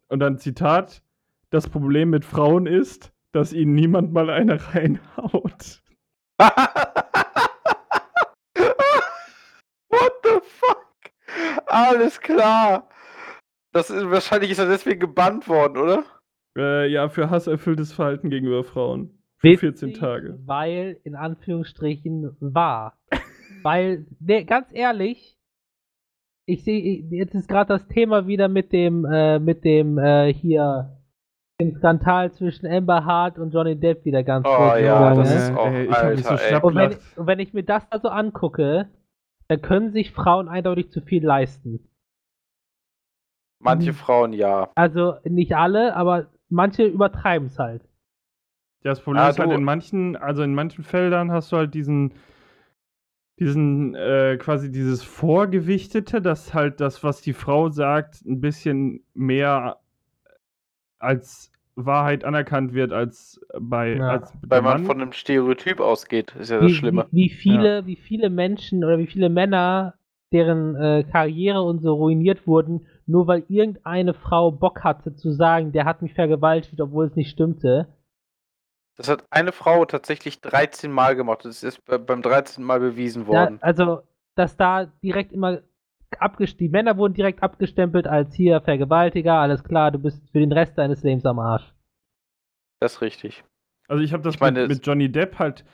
Und 0.09 0.18
dann 0.18 0.38
Zitat: 0.38 1.00
Das 1.50 1.68
Problem 1.68 2.11
mit 2.11 2.24
Frauen 2.24 2.66
ist, 2.66 3.12
dass 3.30 3.52
ihnen 3.52 3.76
niemand 3.76 4.12
mal 4.12 4.28
eine 4.30 4.59
reinhaut. 4.74 5.80
What 9.90 10.12
the 10.22 10.40
fuck? 10.44 10.86
Alles 11.68 12.20
klar. 12.20 12.88
Das 13.72 13.90
ist, 13.90 14.10
wahrscheinlich 14.10 14.50
ist 14.50 14.58
er 14.58 14.66
deswegen 14.66 15.00
gebannt 15.00 15.48
worden, 15.48 15.76
oder? 15.78 16.04
Äh, 16.56 16.90
ja, 16.90 17.08
für 17.08 17.30
hasserfülltes 17.30 17.92
Verhalten 17.92 18.30
gegenüber 18.30 18.64
Frauen. 18.64 19.22
Für 19.36 19.56
14 19.56 19.90
Witzig, 19.90 20.00
Tage. 20.00 20.38
Weil, 20.46 20.98
in 21.04 21.14
Anführungsstrichen, 21.14 22.36
wahr. 22.40 22.98
weil, 23.62 24.06
ne, 24.18 24.44
ganz 24.44 24.66
ehrlich, 24.72 25.36
ich 26.46 26.64
sehe, 26.64 27.04
jetzt 27.10 27.34
ist 27.34 27.48
gerade 27.48 27.68
das 27.74 27.86
Thema 27.88 28.26
wieder 28.26 28.48
mit 28.48 28.72
dem, 28.72 29.04
äh, 29.04 29.38
mit 29.38 29.64
dem, 29.64 29.98
äh, 29.98 30.32
hier, 30.32 30.96
dem 31.60 31.74
Skandal 31.76 32.32
zwischen 32.32 32.66
Amber 32.66 33.04
Hart 33.04 33.38
und 33.38 33.52
Johnny 33.52 33.78
Depp 33.78 34.04
wieder 34.04 34.22
ganz 34.24 34.46
Oh 34.48 34.56
groß 34.56 34.80
ja, 34.80 35.10
gegangen, 35.12 35.18
das 35.18 35.30
ne? 35.30 35.36
ist 35.36 35.56
auch, 35.56 35.66
Ey, 35.66 35.84
ich 35.84 35.92
hab 35.92 36.10
mich 36.10 36.24
so 36.24 36.30
Alter, 36.30 36.56
ey. 36.56 36.60
und, 36.62 36.74
wenn, 36.74 36.96
und 37.16 37.26
wenn 37.26 37.38
ich 37.38 37.52
mir 37.52 37.64
das 37.64 37.86
also 37.92 38.08
angucke, 38.08 38.88
dann 39.49 39.62
können 39.62 39.92
sich 39.92 40.12
Frauen 40.12 40.49
eindeutig 40.49 40.90
zu 40.90 41.01
viel 41.01 41.24
leisten. 41.24 41.80
Manche 43.61 43.92
Mhm. 43.92 43.96
Frauen 43.96 44.32
ja. 44.32 44.70
Also 44.74 45.16
nicht 45.24 45.55
alle, 45.57 45.94
aber 45.96 46.28
manche 46.49 46.84
übertreiben 46.84 47.49
es 47.49 47.59
halt. 47.59 47.82
Ja, 48.84 48.90
das 48.92 49.01
Problem 49.01 49.22
Ah, 49.24 49.28
ist 49.30 49.38
halt 49.38 49.51
in 49.53 49.64
manchen, 49.64 50.16
also 50.16 50.42
in 50.42 50.55
manchen 50.55 50.84
Feldern 50.84 51.32
hast 51.32 51.51
du 51.51 51.57
halt 51.57 51.74
diesen, 51.74 52.14
diesen, 53.40 53.94
äh, 53.94 54.36
quasi 54.38 54.70
dieses 54.70 55.03
Vorgewichtete, 55.03 56.20
dass 56.22 56.55
halt 56.55 56.80
das, 56.80 57.03
was 57.03 57.20
die 57.20 57.32
Frau 57.32 57.68
sagt, 57.70 58.24
ein 58.24 58.40
bisschen 58.40 59.05
mehr 59.14 59.80
als 60.99 61.53
Wahrheit 61.87 62.24
anerkannt 62.24 62.74
wird 62.74 62.93
als 62.93 63.41
bei, 63.59 63.95
Ja. 63.97 64.09
als 64.11 64.33
Weil 64.47 64.62
man 64.62 64.79
Mann. 64.79 64.87
von 64.87 65.01
einem 65.01 65.12
Stereotyp 65.12 65.81
ausgeht, 65.81 66.35
ist 66.39 66.51
ja 66.51 66.59
das 66.61 66.66
wie, 66.66 66.74
Schlimme. 66.74 67.07
Wie, 67.11 67.24
wie 67.24 67.29
viele, 67.31 67.87
wie 67.87 67.97
viele 67.97 68.31
Menschen 68.31 68.85
oder 68.85 68.99
wie 68.99 69.07
viele 69.07 69.29
Männer, 69.29 69.95
deren 70.33 70.74
äh, 70.76 71.05
Karriere 71.11 71.62
und 71.62 71.81
so 71.81 71.95
ruiniert 71.95 72.47
wurden, 72.47 72.87
nur 73.07 73.26
weil 73.26 73.45
irgendeine 73.49 74.12
Frau 74.12 74.51
Bock 74.51 74.85
hatte 74.85 75.14
zu 75.14 75.31
sagen, 75.33 75.72
der 75.72 75.85
hat 75.87 76.03
mich 76.03 76.12
vergewaltigt, 76.14 76.81
obwohl 76.81 77.07
es 77.07 77.16
nicht 77.16 77.31
stimmte. 77.31 77.89
Das 78.97 79.09
hat 79.09 79.24
eine 79.31 79.53
Frau 79.53 79.85
tatsächlich 79.85 80.41
13 80.41 80.91
Mal 80.91 81.14
gemacht. 81.16 81.45
Das 81.45 81.62
ist 81.62 81.85
be- 81.85 81.99
beim 81.99 82.20
13. 82.20 82.64
Mal 82.64 82.81
bewiesen 82.81 83.22
Ja, 83.22 83.29
worden. 83.29 83.59
also, 83.62 84.01
dass 84.35 84.57
da 84.57 84.87
direkt 85.03 85.33
immer 85.33 85.61
abgest 86.18 86.59
die 86.61 86.68
Männer 86.68 86.96
wurden 86.96 87.14
direkt 87.14 87.42
abgestempelt 87.42 88.06
als 88.06 88.34
hier 88.34 88.61
Vergewaltiger, 88.61 89.34
alles 89.34 89.62
klar, 89.64 89.90
du 89.90 89.98
bist 89.98 90.22
für 90.30 90.40
den 90.40 90.52
Rest 90.52 90.78
deines 90.78 91.02
Lebens 91.02 91.26
am 91.26 91.38
Arsch. 91.38 91.72
Das 92.80 92.94
ist 92.94 93.00
richtig. 93.02 93.44
Also 93.88 94.02
ich 94.02 94.12
habe 94.12 94.22
das 94.22 94.36
Ich 94.36 94.40
meine, 94.40 94.61
mit, 94.62 94.70
mit 94.70 94.86
Johnny 94.86 95.11
Depp 95.11 95.38
halt 95.38 95.64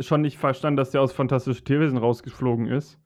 schon 0.00 0.20
nicht 0.22 0.38
verstanden, 0.38 0.76
dass 0.76 0.90
der 0.90 1.00
aus 1.02 1.12
Fantastische 1.12 1.62
Tierwesen 1.64 1.98
rausgeflogen 1.98 2.66
ist. 2.66 2.98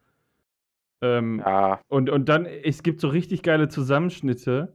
Ähm, 1.02 1.42
Ja. 1.44 1.80
und, 1.88 2.10
und 2.10 2.28
dann, 2.28 2.46
es 2.46 2.82
gibt 2.82 3.00
so 3.00 3.08
richtig 3.08 3.42
geile 3.42 3.68
Zusammenschnitte 3.68 4.72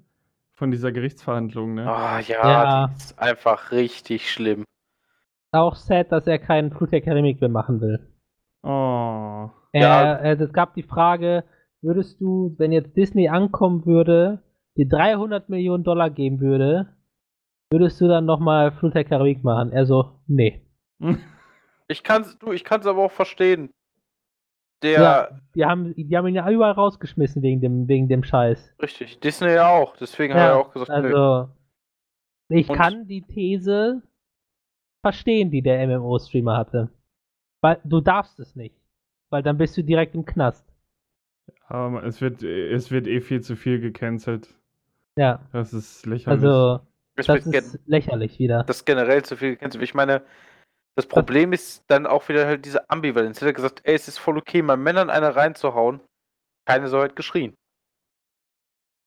von 0.53 0.71
dieser 0.71 0.91
Gerichtsverhandlung, 0.91 1.75
ne? 1.75 1.87
Ah, 1.89 2.19
ja, 2.19 2.51
Ja. 2.51 2.87
die 2.87 2.95
ist 2.95 3.19
einfach 3.19 3.71
richtig 3.71 4.31
schlimm. 4.31 4.63
Auch 5.51 5.75
sad, 5.75 6.11
dass 6.11 6.27
er 6.27 6.39
keinen 6.39 6.71
Flut 6.71 6.91
der 6.91 7.01
Karibik 7.01 7.39
mehr 7.39 7.49
machen 7.49 7.79
will. 7.79 8.11
Oh. 8.63 9.49
Ja. 9.73 10.15
Äh, 10.15 10.33
äh, 10.33 10.43
es 10.43 10.51
gab 10.51 10.73
die 10.73 10.83
Frage, 10.83 11.43
würdest 11.81 12.19
du, 12.21 12.55
wenn 12.57 12.71
jetzt 12.71 12.95
Disney 12.97 13.27
ankommen 13.29 13.85
würde, 13.85 14.41
dir 14.77 14.87
300 14.87 15.49
Millionen 15.49 15.83
Dollar 15.83 16.09
geben 16.09 16.39
würde, 16.39 16.87
würdest 17.71 17.99
du 18.01 18.07
dann 18.07 18.25
nochmal 18.25 18.71
Flut 18.71 18.93
der 18.95 19.03
Karibik 19.03 19.43
machen? 19.43 19.71
Er 19.71 19.85
so, 19.85 20.19
nee. 20.27 20.61
Ich 21.89 22.03
kann's, 22.03 22.37
du, 22.39 22.51
ich 22.51 22.65
kann's 22.65 22.85
aber 22.85 23.01
auch 23.05 23.11
verstehen. 23.13 23.69
Der, 24.83 25.01
Ja, 25.01 25.29
die 25.55 25.63
haben, 25.63 25.93
die 25.95 26.17
haben 26.17 26.27
ihn 26.27 26.35
ja 26.35 26.49
überall 26.51 26.73
rausgeschmissen 26.73 27.41
wegen 27.41 27.61
dem, 27.61 27.87
wegen 27.87 28.09
dem 28.09 28.23
Scheiß. 28.25 28.75
richtig, 28.81 29.21
Disney 29.21 29.53
ja 29.53 29.69
auch. 29.69 29.95
Deswegen 29.95 30.33
hat 30.33 30.41
er 30.49 30.57
auch 30.57 30.73
gesagt, 30.73 30.89
also, 30.89 31.47
ich 32.49 32.69
Und- 32.69 32.75
kann 32.75 33.07
die 33.07 33.21
These 33.21 34.03
verstehen, 35.01 35.49
die 35.49 35.61
der 35.61 35.79
MMO-Streamer 35.87 36.57
hatte. 36.57 36.89
Weil 37.61 37.79
du 37.85 38.01
darfst 38.01 38.37
es 38.41 38.53
nicht. 38.57 38.75
Weil 39.29 39.41
dann 39.43 39.57
bist 39.57 39.77
du 39.77 39.81
direkt 39.81 40.13
im 40.13 40.25
Knast. 40.25 40.66
Aber 41.67 42.03
es 42.03 42.21
wird, 42.21 42.43
es 42.43 42.91
wird 42.91 43.07
eh 43.07 43.21
viel 43.21 43.41
zu 43.41 43.55
viel 43.55 43.79
gecancelt. 43.79 44.55
Ja, 45.17 45.41
Das 45.51 45.73
ist 45.73 46.05
lächerlich. 46.05 46.41
also, 46.41 46.79
das 47.15 47.27
gen- 47.27 47.53
ist 47.53 47.79
lächerlich 47.85 48.39
wieder. 48.39 48.63
das 48.63 48.85
generell 48.85 49.23
zu 49.23 49.35
viel 49.35 49.55
du. 49.55 49.79
Ich 49.81 49.93
meine, 49.93 50.23
das 50.95 51.07
Problem 51.07 51.53
ist 51.53 51.83
dann 51.87 52.07
auch 52.07 52.27
wieder 52.29 52.45
halt 52.47 52.65
diese 52.65 52.89
Ambivalenz. 52.89 53.41
Er 53.41 53.49
hat 53.49 53.55
gesagt, 53.55 53.81
ey, 53.83 53.95
es 53.95 54.07
ist 54.07 54.17
voll 54.17 54.37
okay, 54.37 54.61
mal 54.61 54.77
Männern 54.77 55.09
eine 55.09 55.35
reinzuhauen. 55.35 55.99
Keine 56.65 56.87
so 56.87 56.99
halt 56.99 57.15
geschrien. 57.15 57.55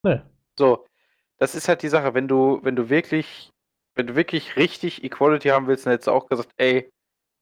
Nö. 0.05 0.19
So, 0.59 0.87
das 1.39 1.55
ist 1.55 1.69
halt 1.69 1.83
die 1.83 1.89
Sache, 1.89 2.15
wenn 2.15 2.29
du, 2.29 2.61
wenn 2.63 2.77
du 2.77 2.89
wirklich, 2.91 3.51
wenn 3.95 4.07
du 4.07 4.15
wirklich 4.15 4.57
richtig 4.57 5.05
Equality 5.05 5.49
haben 5.49 5.67
willst, 5.67 5.87
dann 5.87 5.93
hättest 5.93 6.09
du 6.09 6.13
auch 6.13 6.29
gesagt, 6.29 6.51
ey, 6.57 6.91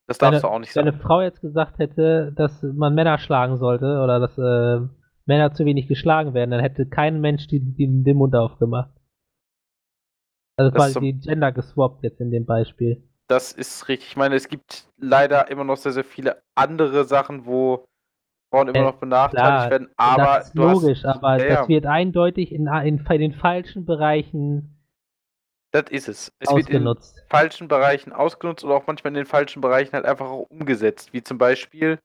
das 0.09 0.19
darfst 0.19 0.43
du 0.43 0.49
auch 0.49 0.59
nicht 0.59 0.75
Wenn 0.75 0.87
sagen. 0.87 0.97
eine 0.97 1.03
Frau 1.03 1.21
jetzt 1.21 1.41
gesagt 1.43 1.79
hätte, 1.79 2.33
dass 2.35 2.63
man 2.63 2.95
Männer 2.95 3.19
schlagen 3.19 3.59
sollte 3.59 4.01
oder 4.03 4.19
dass 4.19 4.37
äh, 4.39 4.81
Männer 5.27 5.53
zu 5.53 5.67
wenig 5.67 5.87
geschlagen 5.87 6.33
werden, 6.33 6.51
dann 6.51 6.61
hätte 6.61 6.87
kein 6.87 7.21
Mensch 7.21 7.47
die, 7.47 7.61
die, 7.61 8.03
den 8.03 8.17
Mund 8.17 8.35
aufgemacht. 8.35 8.91
Also 10.57 10.73
quasi 10.73 10.99
die 11.01 11.21
Gender 11.21 11.53
geswappt 11.53 12.03
jetzt 12.03 12.21
in 12.21 12.31
dem 12.31 12.47
Beispiel. 12.47 13.07
Das 13.29 13.53
ist 13.53 13.87
richtig. 13.89 14.09
Ich 14.09 14.17
meine, 14.17 14.35
es 14.35 14.49
gibt 14.49 14.89
leider 14.97 15.51
immer 15.51 15.65
noch 15.65 15.77
sehr, 15.77 15.93
sehr 15.93 16.05
viele 16.05 16.43
andere 16.55 17.05
Sachen, 17.05 17.45
wo 17.45 17.87
Frauen 18.51 18.69
immer 18.69 18.79
Äh, 18.79 18.83
noch 18.85 18.97
benachteiligt 18.97 19.45
klar, 19.45 19.71
werden, 19.71 19.89
aber 19.99 20.25
das 20.25 20.49
ist 20.49 20.55
logisch, 20.55 21.05
hast, 21.05 21.23
aber 21.23 21.47
ja. 21.47 21.57
das 21.57 21.69
wird 21.69 21.85
eindeutig 21.85 22.51
in, 22.51 22.67
in, 22.67 22.97
in 22.99 23.21
den 23.21 23.35
falschen 23.35 23.85
Bereichen 23.85 24.78
das 25.71 25.91
ist 25.91 26.09
es. 26.09 26.33
Es 26.39 26.51
wird 26.51 26.71
in 26.71 26.95
falschen 27.29 27.69
Bereichen 27.69 28.13
ausgenutzt 28.13 28.65
oder 28.65 28.75
auch 28.75 28.87
manchmal 28.87 29.11
in 29.11 29.17
den 29.17 29.27
falschen 29.27 29.61
Bereichen 29.61 29.93
halt 29.93 30.07
einfach 30.07 30.27
auch 30.27 30.51
umgesetzt. 30.51 31.13
Wie 31.13 31.23
zum 31.23 31.39
Beispiel, 31.39 31.99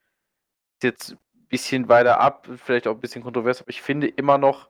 jetzt 0.81 1.13
ein 1.13 1.47
bisschen 1.47 1.87
weiter 1.87 2.19
ab, 2.19 2.47
vielleicht 2.57 2.87
auch 2.87 2.95
ein 2.95 2.99
bisschen 2.99 3.23
kontrovers, 3.23 3.61
aber 3.61 3.69
ich 3.69 3.81
finde 3.81 4.07
immer 4.07 4.37
noch, 4.37 4.69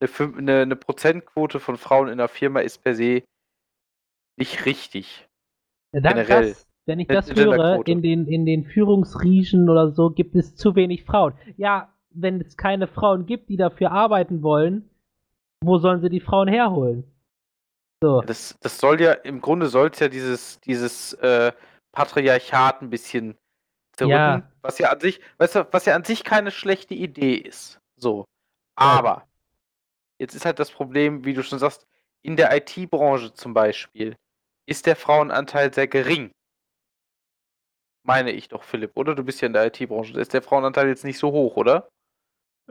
eine, 0.00 0.10
eine, 0.38 0.62
eine 0.62 0.76
Prozentquote 0.76 1.60
von 1.60 1.76
Frauen 1.76 2.08
in 2.08 2.18
der 2.18 2.28
Firma 2.28 2.60
ist 2.60 2.82
per 2.82 2.94
se 2.94 3.22
nicht 4.36 4.64
richtig. 4.64 5.28
Ja, 5.92 6.00
generell. 6.00 6.48
Das, 6.48 6.66
wenn 6.86 7.00
ich 7.00 7.08
das 7.08 7.34
höre, 7.34 7.86
in 7.86 8.00
den, 8.00 8.26
in 8.26 8.46
den 8.46 8.64
Führungsriechen 8.64 9.68
oder 9.68 9.90
so 9.90 10.10
gibt 10.10 10.34
es 10.34 10.56
zu 10.56 10.74
wenig 10.74 11.04
Frauen. 11.04 11.34
Ja, 11.58 11.92
wenn 12.10 12.40
es 12.40 12.56
keine 12.56 12.86
Frauen 12.88 13.26
gibt, 13.26 13.50
die 13.50 13.56
dafür 13.56 13.92
arbeiten 13.92 14.42
wollen, 14.42 14.88
wo 15.62 15.78
sollen 15.78 16.00
sie 16.00 16.08
die 16.08 16.20
Frauen 16.20 16.48
herholen? 16.48 17.04
So. 18.02 18.22
Das, 18.22 18.56
das 18.60 18.78
soll 18.78 19.00
ja, 19.00 19.12
im 19.12 19.40
Grunde 19.40 19.66
soll 19.68 19.90
es 19.90 19.98
ja 19.98 20.08
dieses, 20.08 20.60
dieses 20.60 21.12
äh, 21.14 21.52
Patriarchat 21.92 22.80
ein 22.82 22.90
bisschen 22.90 23.36
zerrücken, 23.96 24.16
Ja. 24.16 24.52
was 24.62 24.78
ja 24.78 24.90
an 24.90 25.00
sich, 25.00 25.20
weißt 25.38 25.56
du, 25.56 25.68
was 25.70 25.84
ja 25.84 25.94
an 25.94 26.04
sich 26.04 26.24
keine 26.24 26.50
schlechte 26.50 26.94
Idee 26.94 27.34
ist. 27.34 27.78
So. 27.96 28.24
Aber 28.76 29.26
jetzt 30.18 30.34
ist 30.34 30.46
halt 30.46 30.58
das 30.58 30.70
Problem, 30.70 31.24
wie 31.24 31.34
du 31.34 31.42
schon 31.42 31.58
sagst, 31.58 31.86
in 32.22 32.36
der 32.36 32.54
IT-Branche 32.56 33.34
zum 33.34 33.52
Beispiel 33.54 34.16
ist 34.66 34.86
der 34.86 34.96
Frauenanteil 34.96 35.72
sehr 35.72 35.88
gering. 35.88 36.30
Meine 38.02 38.30
ich 38.30 38.48
doch, 38.48 38.62
Philipp, 38.62 38.92
oder? 38.96 39.14
Du 39.14 39.24
bist 39.24 39.40
ja 39.42 39.46
in 39.46 39.52
der 39.52 39.66
IT-Branche. 39.66 40.14
Da 40.14 40.20
ist 40.20 40.32
der 40.32 40.42
Frauenanteil 40.42 40.88
jetzt 40.88 41.04
nicht 41.04 41.18
so 41.18 41.32
hoch, 41.32 41.56
oder? 41.56 41.88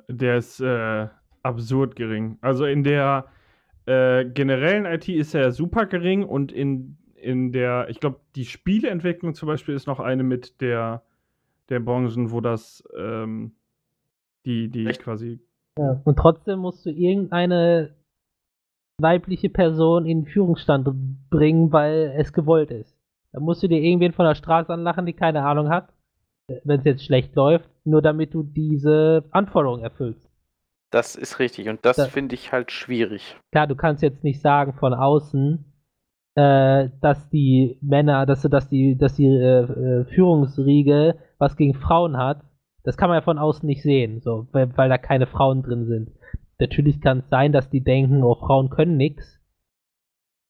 Der 0.07 0.37
ist 0.37 0.59
äh, 0.59 1.07
absurd 1.43 1.95
gering. 1.95 2.39
Also 2.41 2.65
in 2.65 2.83
der 2.83 3.31
äh, 3.89 4.25
generellen 4.25 4.85
IT 4.85 5.09
ist 5.09 5.33
er 5.33 5.51
super 5.51 5.87
gering 5.87 6.23
und 6.23 6.51
in, 6.51 6.97
in 7.15 7.51
der, 7.51 7.89
ich 7.89 7.99
glaube, 7.99 8.19
die 8.35 8.45
Spieleentwicklung 8.45 9.33
zum 9.33 9.47
Beispiel 9.47 9.73
ist 9.73 9.87
noch 9.87 9.99
eine 9.99 10.21
mit 10.21 10.61
der, 10.61 11.01
der 11.69 11.79
Branchen, 11.79 12.31
wo 12.31 12.39
das 12.39 12.83
ähm, 12.95 13.53
die, 14.45 14.69
die 14.69 14.85
Echt? 14.85 15.01
quasi. 15.01 15.39
Ja. 15.79 15.99
Und 16.03 16.17
trotzdem 16.17 16.59
musst 16.59 16.85
du 16.85 16.91
irgendeine 16.91 17.95
weibliche 19.01 19.49
Person 19.49 20.05
in 20.05 20.21
den 20.23 20.31
Führungsstand 20.31 20.87
bringen, 21.31 21.71
weil 21.71 22.13
es 22.15 22.31
gewollt 22.31 22.69
ist. 22.69 22.95
Da 23.31 23.39
musst 23.39 23.63
du 23.63 23.67
dir 23.67 23.81
irgendwen 23.81 24.13
von 24.13 24.25
der 24.25 24.35
Straße 24.35 24.71
anlachen, 24.71 25.07
die 25.07 25.13
keine 25.13 25.43
Ahnung 25.43 25.69
hat, 25.69 25.93
wenn 26.63 26.79
es 26.79 26.85
jetzt 26.85 27.05
schlecht 27.05 27.35
läuft, 27.35 27.69
nur 27.85 28.03
damit 28.03 28.35
du 28.35 28.43
diese 28.43 29.23
Anforderungen 29.31 29.83
erfüllst. 29.83 30.28
Das 30.91 31.15
ist 31.15 31.39
richtig. 31.39 31.69
Und 31.69 31.85
das 31.85 31.97
Da- 31.97 32.05
finde 32.05 32.35
ich 32.35 32.51
halt 32.51 32.71
schwierig. 32.71 33.35
Klar, 33.51 33.67
du 33.67 33.75
kannst 33.75 34.01
jetzt 34.01 34.23
nicht 34.23 34.41
sagen 34.41 34.73
von 34.73 34.93
außen, 34.93 35.65
äh, 36.35 36.89
dass 37.01 37.29
die 37.29 37.77
Männer, 37.81 38.25
dass 38.25 38.41
du, 38.41 38.49
dass 38.49 38.69
die, 38.69 38.97
dass 38.97 39.15
die 39.15 39.25
äh, 39.27 39.61
äh, 39.63 40.05
Führungsriege 40.05 41.17
was 41.37 41.55
gegen 41.57 41.73
Frauen 41.75 42.17
hat. 42.17 42.41
Das 42.83 42.97
kann 42.97 43.09
man 43.09 43.17
ja 43.17 43.21
von 43.21 43.37
außen 43.37 43.67
nicht 43.67 43.83
sehen, 43.83 44.21
so, 44.21 44.47
weil, 44.51 44.75
weil 44.77 44.89
da 44.89 44.97
keine 44.97 45.27
Frauen 45.27 45.61
drin 45.63 45.85
sind. 45.85 46.11
Natürlich 46.59 47.01
kann 47.01 47.19
es 47.19 47.29
sein, 47.29 47.51
dass 47.51 47.69
die 47.69 47.83
denken, 47.83 48.23
oh, 48.23 48.35
Frauen 48.35 48.69
können 48.69 48.97
nix. 48.97 49.39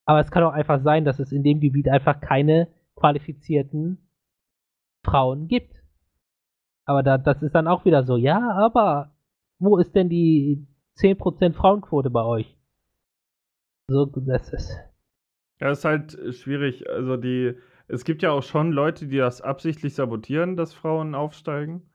Aber 0.06 0.20
es 0.20 0.32
kann 0.32 0.44
auch 0.44 0.54
einfach 0.54 0.82
sein, 0.82 1.06
dass 1.06 1.20
es 1.20 1.32
in 1.32 1.44
dem 1.44 1.60
Gebiet 1.60 1.88
einfach 1.90 2.20
keine 2.22 2.68
qualifizierten 2.96 4.10
Frauen 5.06 5.48
gibt. 5.48 5.76
Aber 6.86 7.04
da, 7.04 7.18
das 7.18 7.42
ist 7.44 7.54
dann 7.56 7.68
auch 7.68 7.86
wieder 7.86 8.04
so, 8.04 8.16
ja, 8.18 8.52
aber 8.54 9.12
wo 9.60 9.78
ist 9.78 9.93
denn 9.95 10.10
die 10.10 10.66
10% 10.97 11.53
Frauenquote 11.53 12.10
bei 12.10 12.24
euch? 12.24 12.57
So, 13.89 14.05
das 14.05 14.53
ist. 14.53 14.78
Ja, 15.60 15.72
ist 15.72 15.86
halt 15.86 16.18
schwierig. 16.36 16.89
Also 16.89 17.18
die, 17.18 17.55
es 17.88 18.05
gibt 18.05 18.22
ja 18.22 18.32
auch 18.32 18.43
schon 18.43 18.72
Leute, 18.72 19.07
die 19.07 19.18
das 19.18 19.41
absichtlich 19.41 19.93
sabotieren, 19.93 20.55
dass 20.55 20.74
Frauen 20.74 21.16
aufsteigen. 21.16 21.89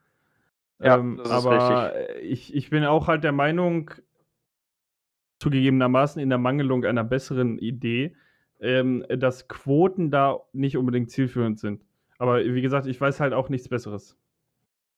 Ja, 0.79 0.97
ähm, 0.97 1.17
das 1.17 1.27
ist 1.27 1.33
aber 1.33 2.19
ich, 2.21 2.53
ich 2.53 2.69
bin 2.69 2.83
auch 2.83 3.07
halt 3.07 3.23
der 3.23 3.31
Meinung, 3.31 3.91
zugegebenermaßen 5.39 6.21
in 6.21 6.29
der 6.29 6.37
Mangelung 6.37 6.85
einer 6.85 7.03
besseren 7.03 7.57
Idee, 7.57 8.15
ähm, 8.59 9.05
dass 9.09 9.47
Quoten 9.47 10.11
da 10.11 10.39
nicht 10.53 10.77
unbedingt 10.77 11.11
zielführend 11.11 11.59
sind. 11.59 11.83
Aber 12.17 12.43
wie 12.43 12.61
gesagt, 12.61 12.87
ich 12.87 12.99
weiß 12.99 13.19
halt 13.19 13.33
auch 13.33 13.49
nichts 13.49 13.67
Besseres. 13.67 14.17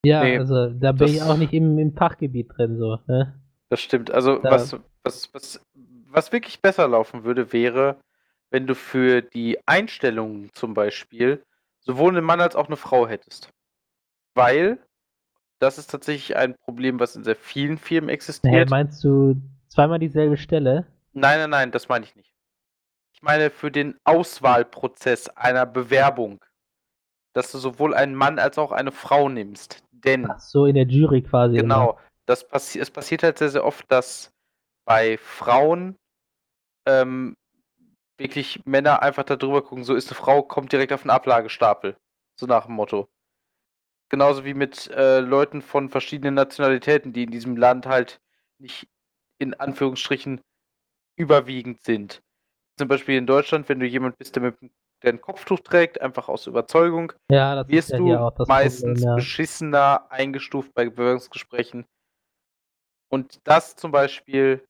Ja, 0.04 0.22
Nee, 0.22 0.38
also 0.38 0.68
da 0.70 0.92
bin 0.92 1.08
ich 1.08 1.22
auch 1.22 1.36
nicht 1.36 1.52
im, 1.52 1.78
im 1.78 1.92
Fachgebiet 1.92 2.56
drin, 2.56 2.78
so, 2.78 2.98
ne? 3.06 3.34
Das 3.68 3.80
stimmt. 3.80 4.10
Also 4.10 4.38
Da- 4.38 4.50
was, 4.50 4.76
was, 5.02 5.34
was, 5.34 5.60
was 6.06 6.32
wirklich 6.32 6.60
besser 6.60 6.88
laufen 6.88 7.24
würde, 7.24 7.52
wäre, 7.52 7.96
wenn 8.50 8.66
du 8.66 8.74
für 8.74 9.20
die 9.22 9.58
Einstellungen 9.66 10.50
zum 10.54 10.74
Beispiel 10.74 11.44
sowohl 11.80 12.16
einen 12.16 12.24
Mann 12.24 12.40
als 12.40 12.56
auch 12.56 12.66
eine 12.66 12.76
Frau 12.76 13.06
hättest. 13.06 13.50
Weil 14.34 14.78
das 15.58 15.76
ist 15.78 15.90
tatsächlich 15.90 16.36
ein 16.36 16.54
Problem, 16.54 17.00
was 17.00 17.16
in 17.16 17.24
sehr 17.24 17.36
vielen 17.36 17.78
Firmen 17.78 18.08
existiert. 18.08 18.70
meinst 18.70 19.02
du 19.02 19.36
zweimal 19.68 19.98
dieselbe 19.98 20.36
Stelle? 20.36 20.86
Nein, 21.12 21.38
nein, 21.40 21.50
nein, 21.50 21.70
das 21.72 21.88
meine 21.88 22.04
ich 22.04 22.14
nicht. 22.14 22.32
Ich 23.12 23.22
meine 23.22 23.50
für 23.50 23.70
den 23.72 23.96
Auswahlprozess 24.04 25.28
einer 25.30 25.66
Bewerbung, 25.66 26.38
dass 27.32 27.50
du 27.50 27.58
sowohl 27.58 27.94
einen 27.94 28.14
Mann 28.14 28.38
als 28.38 28.58
auch 28.58 28.70
eine 28.72 28.92
Frau 28.92 29.28
nimmst. 29.28 29.82
Denn 30.04 30.30
Ach 30.30 30.40
so, 30.40 30.66
in 30.66 30.74
der 30.74 30.86
Jury 30.86 31.22
quasi. 31.22 31.56
immer. 31.58 31.74
Genau. 31.74 31.98
Das 32.26 32.46
passi 32.46 32.78
es 32.78 32.90
passiert 32.90 33.22
halt 33.22 33.38
sehr, 33.38 33.48
sehr 33.48 33.64
oft, 33.64 33.90
dass 33.90 34.32
bei 34.84 35.16
Frauen 35.18 35.96
ähm, 36.86 37.36
wirklich 38.18 38.60
Männer 38.64 39.02
einfach 39.02 39.24
da 39.24 39.36
drüber 39.36 39.62
gucken, 39.62 39.84
so 39.84 39.94
ist 39.94 40.08
eine 40.08 40.16
Frau, 40.16 40.42
kommt 40.42 40.72
direkt 40.72 40.92
auf 40.92 41.02
den 41.02 41.10
Ablagestapel. 41.10 41.96
So 42.38 42.46
nach 42.46 42.66
dem 42.66 42.74
Motto. 42.74 43.08
Genauso 44.10 44.44
wie 44.44 44.54
mit 44.54 44.88
äh, 44.90 45.20
Leuten 45.20 45.60
von 45.62 45.88
verschiedenen 45.88 46.34
Nationalitäten, 46.34 47.12
die 47.12 47.24
in 47.24 47.30
diesem 47.30 47.56
Land 47.56 47.86
halt 47.86 48.20
nicht 48.58 48.88
in 49.38 49.54
Anführungsstrichen 49.54 50.40
überwiegend 51.16 51.82
sind. 51.82 52.22
Zum 52.78 52.88
Beispiel 52.88 53.16
in 53.16 53.26
Deutschland, 53.26 53.68
wenn 53.68 53.80
du 53.80 53.86
jemand 53.86 54.18
bist, 54.18 54.36
der 54.36 54.42
mit 54.42 54.60
dem- 54.60 54.70
der 55.02 55.12
ein 55.12 55.20
Kopftuch 55.20 55.60
trägt, 55.60 56.00
einfach 56.00 56.28
aus 56.28 56.46
Überzeugung, 56.46 57.12
Ja, 57.30 57.54
das 57.54 57.68
wirst 57.68 57.90
ja 57.90 57.98
du 57.98 58.44
meistens 58.46 59.00
Problem, 59.00 59.08
ja. 59.08 59.14
beschissener 59.14 60.10
eingestuft 60.10 60.74
bei 60.74 60.88
Bewerbungsgesprächen. 60.88 61.84
Und 63.10 63.40
das 63.44 63.76
zum 63.76 63.90
Beispiel 63.92 64.64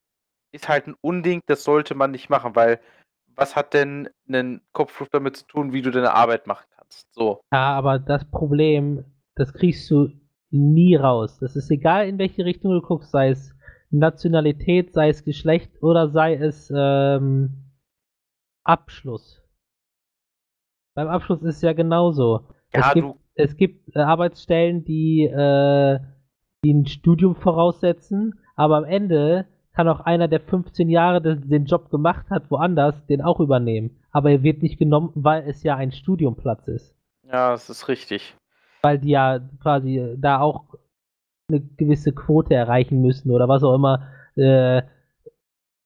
ist 0.52 0.68
halt 0.68 0.86
ein 0.86 0.96
Unding, 1.00 1.40
das 1.46 1.64
sollte 1.64 1.94
man 1.94 2.10
nicht 2.10 2.30
machen, 2.30 2.54
weil 2.56 2.80
was 3.34 3.54
hat 3.54 3.72
denn 3.74 4.08
ein 4.28 4.60
Kopftuch 4.72 5.08
damit 5.12 5.36
zu 5.36 5.46
tun, 5.46 5.72
wie 5.72 5.82
du 5.82 5.90
deine 5.90 6.12
Arbeit 6.14 6.46
machen 6.46 6.66
kannst? 6.76 7.12
So. 7.14 7.40
Ja, 7.52 7.76
aber 7.76 7.98
das 7.98 8.28
Problem, 8.30 9.04
das 9.36 9.52
kriegst 9.52 9.88
du 9.90 10.10
nie 10.50 10.96
raus. 10.96 11.38
Das 11.38 11.54
ist 11.54 11.70
egal, 11.70 12.08
in 12.08 12.18
welche 12.18 12.44
Richtung 12.44 12.72
du 12.72 12.80
guckst, 12.80 13.10
sei 13.12 13.30
es 13.30 13.54
Nationalität, 13.90 14.92
sei 14.92 15.08
es 15.10 15.24
Geschlecht 15.24 15.82
oder 15.82 16.10
sei 16.10 16.34
es 16.34 16.72
ähm, 16.74 17.70
Abschluss. 18.64 19.42
Beim 20.98 21.10
Abschluss 21.10 21.40
ist 21.42 21.54
es 21.58 21.62
ja 21.62 21.74
genauso. 21.74 22.40
Ja, 22.74 22.88
es 22.88 22.94
gibt, 22.94 23.14
es 23.36 23.56
gibt 23.56 23.94
äh, 23.94 24.00
Arbeitsstellen, 24.00 24.84
die, 24.84 25.26
äh, 25.26 26.00
die 26.64 26.74
ein 26.74 26.86
Studium 26.86 27.36
voraussetzen, 27.36 28.40
aber 28.56 28.78
am 28.78 28.84
Ende 28.84 29.46
kann 29.72 29.86
auch 29.86 30.00
einer, 30.00 30.26
der 30.26 30.40
15 30.40 30.88
Jahre 30.88 31.22
den, 31.22 31.48
den 31.48 31.66
Job 31.66 31.90
gemacht 31.90 32.28
hat, 32.30 32.50
woanders, 32.50 33.06
den 33.06 33.22
auch 33.22 33.38
übernehmen. 33.38 33.96
Aber 34.10 34.32
er 34.32 34.42
wird 34.42 34.60
nicht 34.60 34.76
genommen, 34.76 35.12
weil 35.14 35.44
es 35.48 35.62
ja 35.62 35.76
ein 35.76 35.92
Studiumplatz 35.92 36.66
ist. 36.66 36.96
ja, 37.22 37.52
das 37.52 37.70
ist 37.70 37.86
richtig. 37.86 38.34
Weil 38.82 38.98
die 38.98 39.10
ja 39.10 39.38
quasi 39.62 40.16
da 40.18 40.40
auch 40.40 40.64
eine 41.48 41.60
gewisse 41.60 42.10
Quote 42.10 42.54
erreichen 42.54 43.00
müssen 43.02 43.30
oder 43.30 43.48
was 43.48 43.62
auch 43.62 43.76
immer. 43.76 44.08
Äh, 44.34 44.82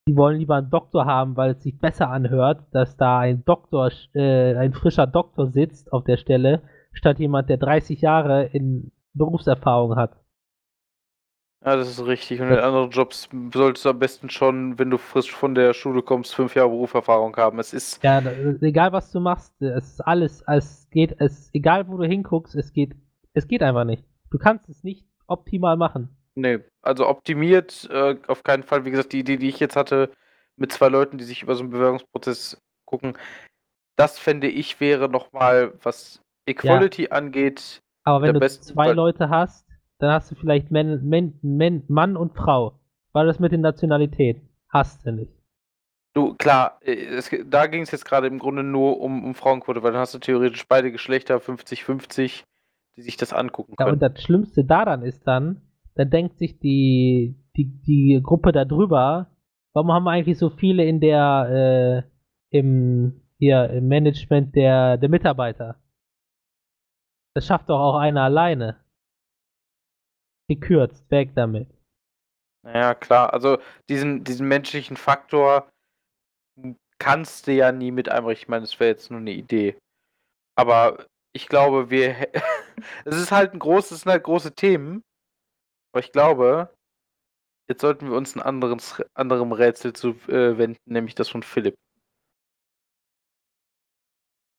die 0.09 0.17
wollen 0.17 0.39
lieber 0.39 0.57
einen 0.57 0.71
Doktor 0.71 1.07
haben, 1.07 1.37
weil 1.37 1.53
es 1.53 1.63
sich 1.63 1.79
besser 1.79 2.11
anhört, 2.11 2.65
dass 2.73 2.97
da 2.97 3.21
ein 3.21 3.45
Doktor, 3.45 3.91
äh, 4.15 4.57
ein 4.57 4.73
frischer 4.73 5.07
Doktor 5.07 5.49
sitzt 5.49 5.93
auf 5.93 6.05
der 6.05 6.17
Stelle, 6.17 6.63
statt 6.93 7.19
jemand, 7.19 7.49
der 7.49 7.59
30 7.59 8.01
Jahre 8.01 8.45
in 8.47 8.91
Berufserfahrung 9.15 9.97
hat. 9.97 10.17
Ja, 11.65 11.77
das 11.77 11.89
ist 11.89 12.05
richtig. 12.05 12.41
Und 12.41 12.49
in 12.49 12.59
anderen 12.59 12.91
Jobs 12.91 13.29
solltest 13.53 13.85
du 13.85 13.91
am 13.91 13.99
besten 14.01 14.31
schon, 14.31 14.81
wenn 14.81 14.91
du 14.91 14.99
frisch 14.99 15.31
von 15.31 15.55
der 15.55 15.75
Schule 15.75 16.03
kommst, 16.03 16.35
fünf 16.35 16.57
Jahre 16.57 16.71
Berufserfahrung 16.71 17.37
haben. 17.37 17.61
Es 17.61 17.73
ist, 17.73 18.03
Ja, 18.03 18.21
egal 18.61 18.93
was 18.93 19.13
du 19.13 19.21
machst, 19.21 19.55
es 19.63 19.93
ist 19.93 20.01
alles, 20.01 20.43
es 20.49 20.89
geht, 20.91 21.15
es, 21.21 21.51
egal 21.53 21.87
wo 21.87 21.97
du 21.99 22.05
hinguckst, 22.05 22.57
es 22.57 22.73
geht, 22.73 22.97
es 23.33 23.47
geht 23.47 23.63
einfach 23.63 23.85
nicht. 23.85 24.05
Du 24.33 24.39
kannst 24.39 24.69
es 24.69 24.83
nicht 24.83 25.07
optimal 25.29 25.77
machen. 25.77 26.09
Nee, 26.35 26.59
also 26.83 27.09
optimiert 27.09 27.89
äh, 27.91 28.17
auf 28.27 28.43
keinen 28.43 28.63
Fall. 28.63 28.85
Wie 28.85 28.91
gesagt, 28.91 29.13
die 29.13 29.21
Idee, 29.21 29.37
die 29.37 29.49
ich 29.49 29.61
jetzt 29.61 29.77
hatte, 29.77 30.11
mit 30.57 30.73
zwei 30.73 30.89
Leuten, 30.89 31.19
die 31.19 31.25
sich 31.25 31.43
über 31.43 31.55
so 31.55 31.63
einen 31.63 31.71
Bewerbungsprozess 31.71 32.61
gucken, 32.85 33.17
das 33.97 34.19
fände 34.19 34.49
ich 34.49 34.81
wäre 34.81 35.09
nochmal, 35.09 35.75
was 35.83 36.21
Equality 36.47 37.09
angeht, 37.11 37.81
Aber 38.05 38.23
wenn 38.23 38.35
du 38.35 38.49
zwei 38.49 38.87
Fall- 38.87 38.95
Leute 38.97 39.29
hast, 39.29 39.67
dann 39.99 40.11
hast 40.13 40.31
du 40.31 40.35
vielleicht 40.35 40.71
Men, 40.71 41.07
Men, 41.09 41.39
Men, 41.43 41.85
Mann 41.89 42.17
und 42.17 42.35
Frau. 42.35 42.79
Weil 43.13 43.27
das 43.27 43.39
mit 43.39 43.53
den 43.53 43.61
Nationalitäten 43.61 44.49
hast 44.69 45.07
du 45.07 45.13
nicht. 45.13 45.33
Du, 46.15 46.35
klar, 46.35 46.79
äh, 46.83 46.93
es, 46.95 47.31
da 47.47 47.67
ging 47.67 47.83
es 47.83 47.91
jetzt 47.91 48.05
gerade 48.05 48.27
im 48.27 48.39
Grunde 48.39 48.63
nur 48.63 49.01
um, 49.01 49.25
um 49.25 49.35
Frauenquote, 49.35 49.83
weil 49.83 49.93
dann 49.93 50.01
hast 50.01 50.15
du 50.15 50.19
theoretisch 50.19 50.67
beide 50.67 50.91
Geschlechter 50.91 51.37
50-50, 51.39 52.43
die 52.97 53.03
sich 53.03 53.17
das 53.17 53.33
angucken 53.33 53.75
Ja, 53.79 53.85
können. 53.87 53.95
und 53.95 54.03
das 54.03 54.21
Schlimmste 54.23 54.65
daran 54.65 55.03
ist 55.03 55.27
dann, 55.27 55.63
dann 55.95 56.11
denkt 56.11 56.39
sich 56.39 56.59
die, 56.59 57.37
die, 57.57 57.67
die 57.83 58.21
Gruppe 58.23 58.53
da 58.53 58.65
drüber, 58.65 59.31
warum 59.75 59.93
haben 59.93 60.05
wir 60.05 60.11
eigentlich 60.11 60.39
so 60.39 60.51
viele 60.51 60.85
in 60.85 61.01
der, 61.01 62.05
äh, 62.53 62.59
im, 62.59 63.23
hier, 63.39 63.71
im 63.71 63.89
Management 63.89 64.55
der, 64.55 64.97
der 64.97 65.09
Mitarbeiter? 65.09 65.81
Das 67.35 67.47
schafft 67.47 67.69
doch 67.69 67.81
auch 67.81 67.97
einer 67.97 68.23
alleine. 68.23 68.85
Gekürzt, 70.49 71.11
weg 71.11 71.33
damit. 71.35 71.69
Naja, 72.65 72.95
klar, 72.95 73.33
also 73.33 73.59
diesen, 73.89 74.23
diesen 74.25 74.47
menschlichen 74.47 74.97
Faktor 74.97 75.73
kannst 76.99 77.47
du 77.47 77.53
ja 77.53 77.73
nie 77.73 77.91
mit 77.91 78.09
einbrechen. 78.09 78.43
Ich 78.43 78.49
meine, 78.49 78.63
das 78.63 78.79
wäre 78.79 78.91
jetzt 78.91 79.11
nur 79.11 79.21
eine 79.21 79.33
Idee. 79.33 79.77
Aber 80.57 81.07
ich 81.33 81.49
glaube, 81.49 81.91
wir. 81.91 82.15
Es 83.05 83.17
ist 83.17 83.31
halt 83.31 83.53
ein 83.53 83.59
großes, 83.59 83.93
es 83.93 84.01
sind 84.01 84.13
halt 84.13 84.25
große 84.25 84.55
Themen. 84.55 85.05
Aber 85.93 86.01
ich 86.01 86.11
glaube, 86.13 86.71
jetzt 87.69 87.83
sollten 87.83 88.09
wir 88.09 88.17
uns 88.17 88.35
ein 88.35 88.43
anderes, 88.43 89.03
anderem 89.15 89.53
Rätsel 89.53 89.93
zu 89.93 90.11
äh, 90.29 90.57
wenden, 90.57 90.81
nämlich 90.87 91.15
das 91.15 91.29
von 91.29 91.43
Philipp. 91.43 91.77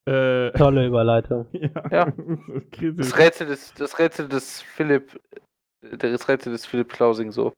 Äh, 0.06 0.52
Tolle 0.52 0.86
Überleitung. 0.86 1.48
ja. 1.54 1.72
Ja. 1.92 2.14
Das 2.92 3.18
Rätsel 3.18 3.48
des, 3.48 3.74
das 3.74 3.98
Rätsel 3.98 4.28
des 4.28 4.62
Philipp, 4.62 5.20
das 5.82 6.28
Rätsel 6.28 6.52
des 6.52 6.66
Philipp 6.66 6.90
Klausing 6.90 7.32
so. 7.32 7.54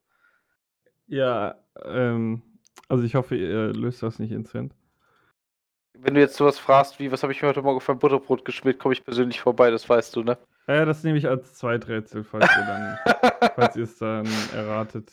Ja, 1.07 1.55
ähm, 1.83 2.41
also 2.87 3.03
ich 3.03 3.15
hoffe, 3.15 3.35
ihr 3.35 3.73
löst 3.73 4.01
das 4.03 4.19
nicht 4.19 4.31
ins 4.31 4.51
Cent. 4.51 4.73
Wenn 5.93 6.13
du 6.13 6.19
jetzt 6.19 6.35
sowas 6.35 6.59
fragst 6.59 6.99
wie, 6.99 7.11
was 7.11 7.23
habe 7.23 7.33
ich 7.33 7.41
mir 7.41 7.47
heute 7.49 7.61
Morgen 7.61 7.77
auf 7.77 7.87
mein 7.87 7.99
Butterbrot 7.99 8.45
geschmiert, 8.45 8.79
komme 8.79 8.93
ich 8.93 9.03
persönlich 9.03 9.41
vorbei, 9.41 9.71
das 9.71 9.87
weißt 9.87 10.15
du, 10.15 10.23
ne? 10.23 10.37
Ja, 10.67 10.85
das 10.85 11.03
nehme 11.03 11.17
ich 11.17 11.27
als 11.27 11.53
Zweiträtsel, 11.53 12.23
falls 12.23 12.49
ihr 12.57 12.65
dann, 12.65 12.97
falls 13.55 13.75
ihr 13.75 13.83
es 13.83 13.97
dann 13.97 14.27
erratet. 14.53 15.11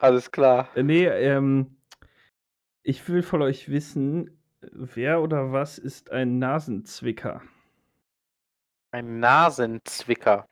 Alles 0.00 0.30
klar. 0.30 0.68
Äh, 0.74 0.82
nee, 0.82 1.06
ähm, 1.06 1.76
ich 2.82 3.06
will 3.08 3.22
von 3.22 3.42
euch 3.42 3.68
wissen, 3.68 4.38
wer 4.60 5.22
oder 5.22 5.52
was 5.52 5.78
ist 5.78 6.10
ein 6.10 6.38
Nasenzwicker? 6.38 7.42
Ein 8.90 9.20
Nasenzwicker. 9.20 10.46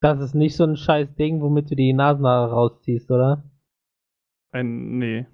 Das 0.00 0.20
ist 0.20 0.34
nicht 0.34 0.56
so 0.56 0.64
ein 0.64 0.76
scheiß 0.76 1.14
Ding, 1.14 1.40
womit 1.40 1.70
du 1.70 1.74
die 1.74 1.92
Nasenhaare 1.92 2.50
rausziehst, 2.50 3.10
oder? 3.10 3.44
Ein, 4.52 4.98
nee. 4.98 5.26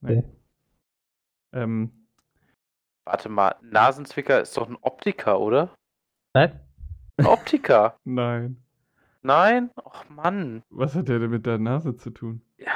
nee. 0.00 0.18
Okay. 0.18 0.24
Ähm, 1.52 2.04
Warte 3.04 3.28
mal, 3.28 3.56
Nasenzwicker 3.60 4.40
ist 4.40 4.56
doch 4.56 4.68
ein 4.68 4.78
Optiker, 4.80 5.38
oder? 5.38 5.74
Nein? 6.32 6.58
Ein 7.16 7.26
Optiker. 7.26 7.96
nein. 8.04 8.56
Nein? 9.26 9.70
Och 9.82 10.04
Mann. 10.10 10.62
Was 10.68 10.94
hat 10.94 11.08
der 11.08 11.18
denn 11.18 11.30
mit 11.30 11.46
der 11.46 11.56
Nase 11.58 11.96
zu 11.96 12.10
tun? 12.10 12.42
Ja, 12.58 12.66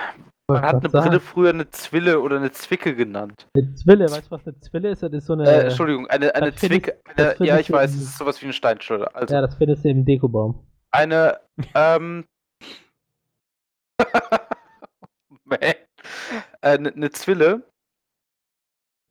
Man 0.49 0.62
hat 0.62 0.76
eine 0.76 0.89
grad 0.89 0.93
Brille 0.93 1.18
sagen. 1.18 1.20
früher 1.20 1.51
eine 1.51 1.68
Zwille 1.68 2.20
oder 2.20 2.36
eine 2.39 2.51
Zwicke 2.53 2.95
genannt. 2.95 3.47
Eine 3.55 3.74
Zwille, 3.74 4.07
weißt 4.11 4.28
du, 4.28 4.30
was 4.30 4.47
eine 4.47 4.59
Zwille 4.61 4.89
ist? 4.91 5.03
Das 5.03 5.12
ist 5.12 5.26
so 5.26 5.34
eine. 5.34 5.45
Äh, 5.47 5.64
Entschuldigung, 5.64 6.07
eine, 6.07 6.34
eine 6.34 6.53
das 6.53 6.61
Zwicke. 6.61 6.99
das 7.16 7.39
Eine, 7.39 7.47
ja, 7.49 7.59
ich 7.59 7.70
weiß, 7.70 7.95
es 7.95 8.01
ist 8.01 8.16
sowas 8.16 8.41
wie 8.41 8.47
eine 8.47 8.55
Steinschleuder. 8.55 9.14
Also 9.14 9.34
ja, 9.34 9.43
das 9.43 9.57
findest 9.57 9.84
du 9.84 9.91
im 9.91 10.07
Dekobaum. 10.07 10.66
eine, 10.91 11.39
ähm. 11.74 12.24
Äh, 15.51 15.74
eine, 16.61 16.93
eine 16.93 17.11
Zwille. 17.11 17.62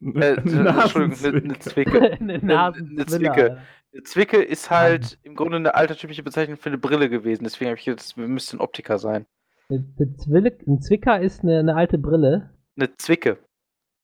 Äh, 0.01 0.35
Entschuldigung, 0.35 1.13
eine, 1.23 1.37
eine 1.43 1.59
Zwicke. 1.59 2.01
eine 2.19 2.33
eine. 2.35 3.05
Zwicke. 3.07 3.61
Zwicke 4.03 4.41
ist 4.41 4.69
halt 4.69 5.17
im 5.23 5.35
Grunde 5.35 5.57
eine 5.57 5.75
altertümliche 5.75 6.23
Bezeichnung 6.23 6.57
für 6.57 6.69
eine 6.69 6.77
Brille 6.77 7.09
gewesen. 7.09 7.43
Deswegen 7.43 7.69
habe 7.69 7.79
ich 7.79 7.85
jetzt, 7.85 8.17
wir 8.17 8.27
müssten 8.27 8.57
ein 8.57 8.61
Optiker 8.61 8.99
sein. 8.99 9.25
Eine, 9.69 10.57
ein 10.67 10.81
Zwicker 10.81 11.19
ist 11.21 11.41
eine, 11.41 11.59
eine 11.59 11.75
alte 11.75 11.97
Brille. 11.97 12.53
Eine 12.77 12.95
Zwicke. 12.97 13.39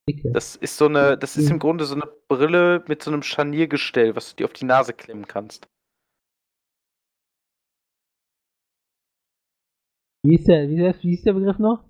Dicke. 0.10 0.32
Das 0.32 0.56
ist 0.58 0.78
so 0.78 0.86
eine, 0.88 1.18
das 1.18 1.38
ist 1.38 1.46
Mhm. 1.46 1.52
im 1.54 1.60
Grunde 1.60 1.86
so 1.86 1.96
eine 1.96 2.06
Brille 2.28 2.84
mit 2.88 3.02
so 3.02 3.12
einem 3.12 3.24
Scharniergestell, 3.24 4.16
was 4.16 4.32
du 4.32 4.36
dir 4.38 4.46
auf 4.46 4.54
die 4.54 4.66
Nase 4.66 4.94
klemmen 4.94 5.28
kannst. 5.28 5.68
Wie 10.26 10.36
ist 10.36 10.48
der, 10.48 10.70
wie 10.70 10.86
ist, 10.86 11.04
wie 11.04 11.14
ist 11.14 11.26
der 11.26 11.34
Begriff 11.34 11.60
noch? 11.60 11.84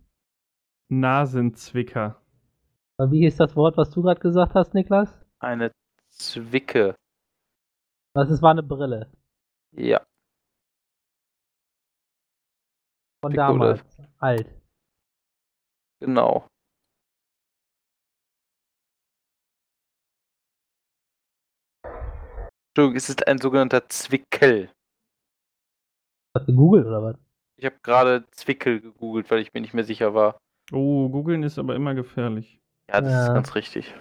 Nasenzwicker. 0.89 2.21
Aber 2.97 3.11
Wie 3.11 3.21
hieß 3.21 3.37
das 3.37 3.55
Wort, 3.55 3.77
was 3.77 3.89
du 3.91 4.01
gerade 4.01 4.19
gesagt 4.19 4.53
hast, 4.55 4.73
Niklas? 4.73 5.09
Eine 5.39 5.71
Zwicke. 6.11 6.95
Das 8.15 8.29
ist, 8.29 8.41
war 8.41 8.51
eine 8.51 8.63
Brille. 8.63 9.11
Ja. 9.75 10.05
Von 13.23 13.33
oder- 13.33 13.35
damals. 13.47 13.83
Alt. 14.19 14.47
Genau. 15.99 16.47
Entschuldigung, 22.69 22.95
es 22.97 23.09
ist 23.09 23.27
ein 23.27 23.37
sogenannter 23.37 23.87
Zwickel. 23.89 24.69
Hast 26.35 26.47
du 26.47 26.51
gegoogelt 26.53 26.85
oder 26.87 27.03
was? 27.03 27.15
Ich 27.57 27.65
habe 27.65 27.75
gerade 27.83 28.25
Zwickel 28.31 28.81
gegoogelt, 28.81 29.29
weil 29.29 29.39
ich 29.39 29.53
mir 29.53 29.61
nicht 29.61 29.73
mehr 29.75 29.83
sicher 29.83 30.13
war. 30.13 30.37
Oh, 30.71 31.09
googeln 31.09 31.43
ist 31.43 31.59
aber 31.59 31.75
immer 31.75 31.93
gefährlich. 31.93 32.59
Ja, 32.89 33.01
das 33.01 33.11
ist 33.13 33.27
Ja. 33.27 33.33
ganz 33.33 33.55
richtig. 33.55 33.93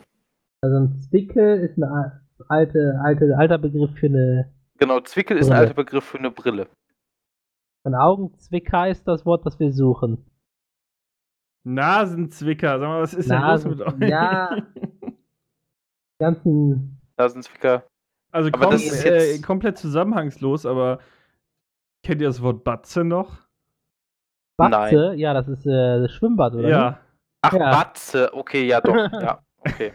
Also 0.63 0.77
ein 0.79 1.01
Zwickel 1.03 1.59
ist 1.61 1.77
ein 1.77 1.85
al- 1.85 2.22
alte, 2.49 2.99
alte, 3.03 3.37
alter 3.37 3.59
Begriff 3.59 3.91
für 3.99 4.07
eine. 4.07 4.53
Genau, 4.79 5.01
Zwickel 5.01 5.37
ist 5.39 5.47
ein 5.47 5.51
Brille. 5.51 5.61
alter 5.61 5.75
Begriff 5.75 6.05
für 6.05 6.19
eine 6.19 6.31
Brille. 6.31 6.67
Ein 7.85 7.95
Augenzwicker 7.95 8.89
ist 8.89 9.07
das 9.09 9.25
Wort, 9.27 9.45
das 9.47 9.59
wir 9.59 9.73
suchen. 9.73 10.25
Nasenzwicker, 11.65 12.79
sag 12.81 12.89
mal, 12.89 13.03
was 13.03 13.15
ist 13.15 13.31
denn 13.31 13.39
Nasen- 13.41 13.71
los 13.79 13.79
mit 13.95 14.03
euch? 14.03 14.09
ja. 14.11 14.57
Die 14.75 15.13
ganzen. 16.19 17.01
Nasenzwicker. 17.17 17.85
Also 18.33 18.49
Aber 18.53 18.61
kom 18.67 18.71
das 18.73 18.83
ist 18.85 19.05
äh, 19.05 19.39
komplett 19.41 19.79
zusammenhangslos, 19.79 20.65
aber 20.67 20.99
kennt 22.03 22.21
ihr 22.23 22.29
das 22.29 22.43
Wort 22.43 22.65
Batze 22.65 23.05
noch? 23.05 23.39
Batze, 24.57 25.15
ja, 25.17 25.35
das 25.35 25.49
ist 25.49 25.67
äh, 25.67 26.01
das 26.01 26.13
Schwimmbad, 26.13 26.55
oder? 26.55 26.69
ja. 26.69 26.99
Ach, 27.43 27.53
Ja. 27.53 27.71
Batze. 27.71 28.33
Okay, 28.33 28.67
ja 28.67 28.81
doch. 28.81 28.95
ja, 29.13 29.41
okay. 29.61 29.93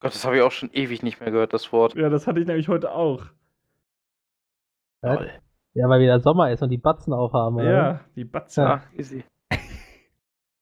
Gott, 0.00 0.14
das 0.14 0.24
habe 0.24 0.36
ich 0.36 0.42
auch 0.42 0.50
schon 0.50 0.70
ewig 0.72 1.02
nicht 1.02 1.20
mehr 1.20 1.30
gehört, 1.30 1.52
das 1.52 1.72
Wort. 1.72 1.94
Ja, 1.94 2.08
das 2.08 2.26
hatte 2.26 2.40
ich 2.40 2.46
nämlich 2.46 2.68
heute 2.68 2.90
auch. 2.92 3.26
Ja. 5.02 5.16
Toll. 5.16 5.30
Ja, 5.74 5.88
weil 5.88 6.00
wieder 6.00 6.20
Sommer 6.20 6.50
ist 6.50 6.62
und 6.62 6.70
die 6.70 6.78
Batzen 6.78 7.12
aufhaben, 7.12 7.56
oder? 7.56 7.70
Ja, 7.70 8.00
die 8.16 8.24
Batze. 8.24 8.62
Ja, 8.62 8.82
easy. 8.96 9.24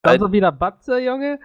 Dann 0.03 0.20
so 0.20 0.32
wieder 0.32 0.53
Batze, 0.53 0.99
Junge? 0.99 1.39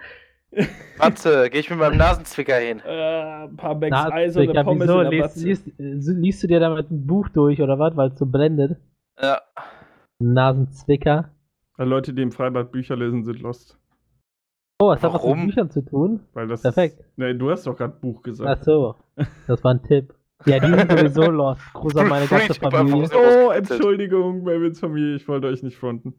Batze, 0.98 1.48
gehe 1.50 1.60
ich 1.60 1.70
mit 1.70 1.78
meinem 1.78 1.96
Nasenzwicker 1.96 2.56
hin. 2.56 2.80
Äh, 2.84 3.44
ein 3.44 3.56
paar 3.56 3.74
Bags 3.74 3.96
Eis 3.96 4.36
und 4.36 4.50
eine 4.50 4.64
Pommes 4.64 4.82
wieso? 4.82 5.00
in 5.00 5.10
der 5.10 5.10
Liest, 5.10 5.34
Batze. 5.34 5.46
liest, 5.46 5.66
äh, 5.80 6.12
liest 6.20 6.42
du 6.42 6.46
dir 6.46 6.60
damit 6.60 6.90
ein 6.90 7.06
Buch 7.06 7.28
durch, 7.30 7.60
oder 7.62 7.78
was? 7.78 7.96
Weil 7.96 8.10
es 8.10 8.18
so 8.18 8.26
blendet? 8.26 8.78
Ja. 9.20 9.40
Nasenzwicker. 10.18 11.30
Weil 11.76 11.88
Leute, 11.88 12.12
die 12.12 12.22
im 12.22 12.32
Freibad 12.32 12.70
Bücher 12.70 12.96
lesen, 12.96 13.24
sind 13.24 13.40
lost. 13.40 13.78
Oh, 14.84 14.92
das 14.92 15.02
hat 15.02 15.14
was 15.14 15.24
mit 15.24 15.46
Büchern 15.46 15.70
zu 15.70 15.82
tun? 15.82 16.20
Weil 16.34 16.46
das 16.46 16.60
Perfekt. 16.60 17.00
Ist, 17.00 17.18
nee, 17.18 17.32
du 17.32 17.50
hast 17.50 17.66
doch 17.66 17.76
gerade 17.76 17.94
Buch 18.00 18.18
Ach 18.18 18.22
gesagt. 18.22 18.64
so. 18.64 18.96
Das 19.46 19.64
war 19.64 19.72
ein 19.72 19.82
Tipp. 19.82 20.14
Ja, 20.44 20.58
die 20.60 20.66
sind 20.66 20.90
sowieso 20.90 21.22
lost. 21.30 21.62
Gruß 21.72 21.96
an 21.96 22.08
meine 22.08 22.26
ganze 22.26 22.52
Familie. 22.54 23.08
Oh. 23.14 23.50
Entschuldigung, 23.50 24.42
Melvins 24.42 24.80
Familie, 24.80 25.16
ich 25.16 25.26
wollte 25.26 25.46
euch 25.46 25.62
nicht 25.62 25.78
fronten. 25.78 26.14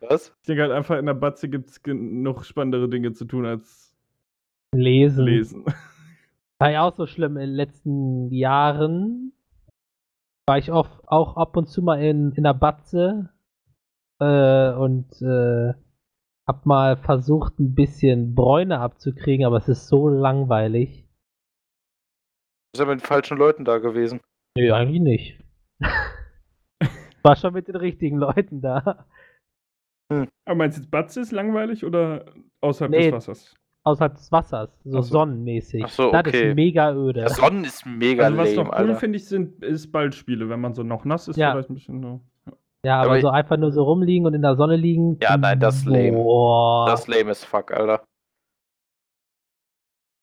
Was? 0.00 0.34
Ich 0.40 0.46
denke 0.46 0.62
halt 0.62 0.72
einfach, 0.72 0.96
in 0.98 1.04
der 1.04 1.14
Batze 1.14 1.48
gibt 1.50 1.68
es 1.70 1.82
genug 1.82 2.44
spannendere 2.44 2.88
Dinge 2.88 3.12
zu 3.12 3.26
tun 3.26 3.44
als 3.44 3.94
Lesen. 4.74 5.24
lesen. 5.24 5.64
War 6.58 6.70
ja 6.70 6.82
auch 6.82 6.94
so 6.94 7.06
schlimm 7.06 7.36
in 7.36 7.48
den 7.48 7.54
letzten 7.54 8.32
Jahren. 8.32 9.32
War 10.46 10.56
ich 10.56 10.72
oft, 10.72 11.06
auch 11.06 11.36
ab 11.36 11.56
und 11.56 11.68
zu 11.68 11.82
mal 11.82 12.00
in, 12.02 12.32
in 12.32 12.44
der 12.44 12.54
Batze 12.54 13.30
äh, 14.20 14.72
und 14.72 15.10
äh, 15.20 15.74
hab 16.46 16.64
mal 16.66 16.96
versucht, 16.96 17.58
ein 17.58 17.74
bisschen 17.74 18.34
Bräune 18.34 18.78
abzukriegen, 18.80 19.44
aber 19.46 19.56
es 19.58 19.68
ist 19.68 19.88
so 19.88 20.08
langweilig. 20.08 21.02
Du 22.74 22.78
bist 22.78 22.80
ja 22.80 22.84
mit 22.86 23.00
den 23.00 23.06
falschen 23.06 23.36
Leuten 23.38 23.64
da 23.64 23.78
gewesen. 23.78 24.20
Nö, 24.56 24.72
eigentlich 24.72 25.00
nicht. 25.02 25.40
War 27.22 27.36
schon 27.36 27.54
mit 27.54 27.66
den 27.68 27.76
richtigen 27.76 28.18
Leuten 28.18 28.60
da. 28.60 29.06
Aber 30.08 30.54
meinst 30.54 30.78
du 30.78 30.82
jetzt, 30.82 30.90
Batze 30.90 31.20
ist 31.20 31.32
langweilig 31.32 31.84
oder 31.84 32.32
außerhalb 32.60 32.92
Nee. 32.92 33.10
des 33.10 33.12
Wassers? 33.28 33.54
Außerhalb 33.84 34.14
des 34.14 34.30
Wassers, 34.32 34.70
so 34.84 34.98
Ach 34.98 35.02
so. 35.02 35.12
sonnenmäßig. 35.12 35.82
Ach 35.84 35.88
so, 35.88 36.10
Das 36.12 36.26
okay. 36.26 36.50
ist 36.50 36.54
mega 36.56 36.92
öde. 36.92 37.20
Der 37.20 37.28
Sonnen 37.30 37.64
ist 37.64 37.84
mega 37.86 38.24
Also 38.24 38.36
was 38.38 38.54
lame, 38.54 38.68
noch 38.70 38.78
cool 38.78 38.94
finde 38.96 39.16
ich, 39.16 39.26
sind 39.28 39.62
ist 39.64 39.90
Ballspiele, 39.92 40.48
wenn 40.48 40.60
man 40.60 40.74
so 40.74 40.82
noch 40.84 41.04
nass 41.04 41.26
ist, 41.28 41.36
Ja. 41.36 41.52
vielleicht 41.52 41.70
ein 41.70 41.74
bisschen 41.74 42.00
so. 42.02 42.20
Ja, 42.86 43.00
aber, 43.00 43.10
Aber 43.12 43.20
so 43.20 43.28
einfach 43.30 43.56
nur 43.56 43.72
so 43.72 43.82
rumliegen 43.82 44.26
und 44.26 44.34
in 44.34 44.42
der 44.42 44.54
Sonne 44.56 44.76
liegen. 44.76 45.18
Ja, 45.20 45.36
nein, 45.36 45.58
das 45.58 45.78
ist 45.78 45.86
lame. 45.86 46.12
Boah. 46.12 46.86
Das 46.88 47.00
ist 47.00 47.08
lame 47.08 47.30
as 47.30 47.44
fuck, 47.44 47.72
Alter. 47.72 48.04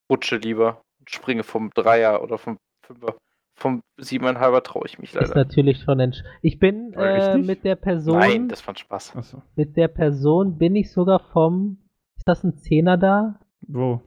Rutsche 0.10 0.38
lieber. 0.38 0.82
Springe 1.08 1.44
vom 1.44 1.70
Dreier 1.72 2.24
oder 2.24 2.38
vom 2.38 2.58
Fünfer. 2.86 3.16
Vom 3.56 3.82
Siebeneinhalber 3.98 4.64
traue 4.64 4.86
ich 4.86 4.98
mich 5.00 5.14
ist 5.14 5.22
leider. 5.22 5.36
natürlich 5.36 5.80
schon 5.82 6.00
entsch 6.00 6.24
Ich 6.42 6.58
bin 6.58 6.94
äh, 6.94 7.38
mit 7.38 7.64
der 7.64 7.76
Person, 7.76 8.18
Nein, 8.20 8.48
das 8.50 8.62
fand 8.62 8.80
Spaß. 8.80 9.16
Achso. 9.16 9.42
mit 9.56 9.76
der 9.78 9.90
Person 9.90 10.58
bin 10.58 10.76
ich 10.76 10.92
sogar 10.92 11.20
vom, 11.20 11.78
ist 12.18 12.28
das 12.28 12.44
ein 12.44 12.56
Zehner 12.58 12.98
da? 12.98 13.40
Wo? 13.68 14.02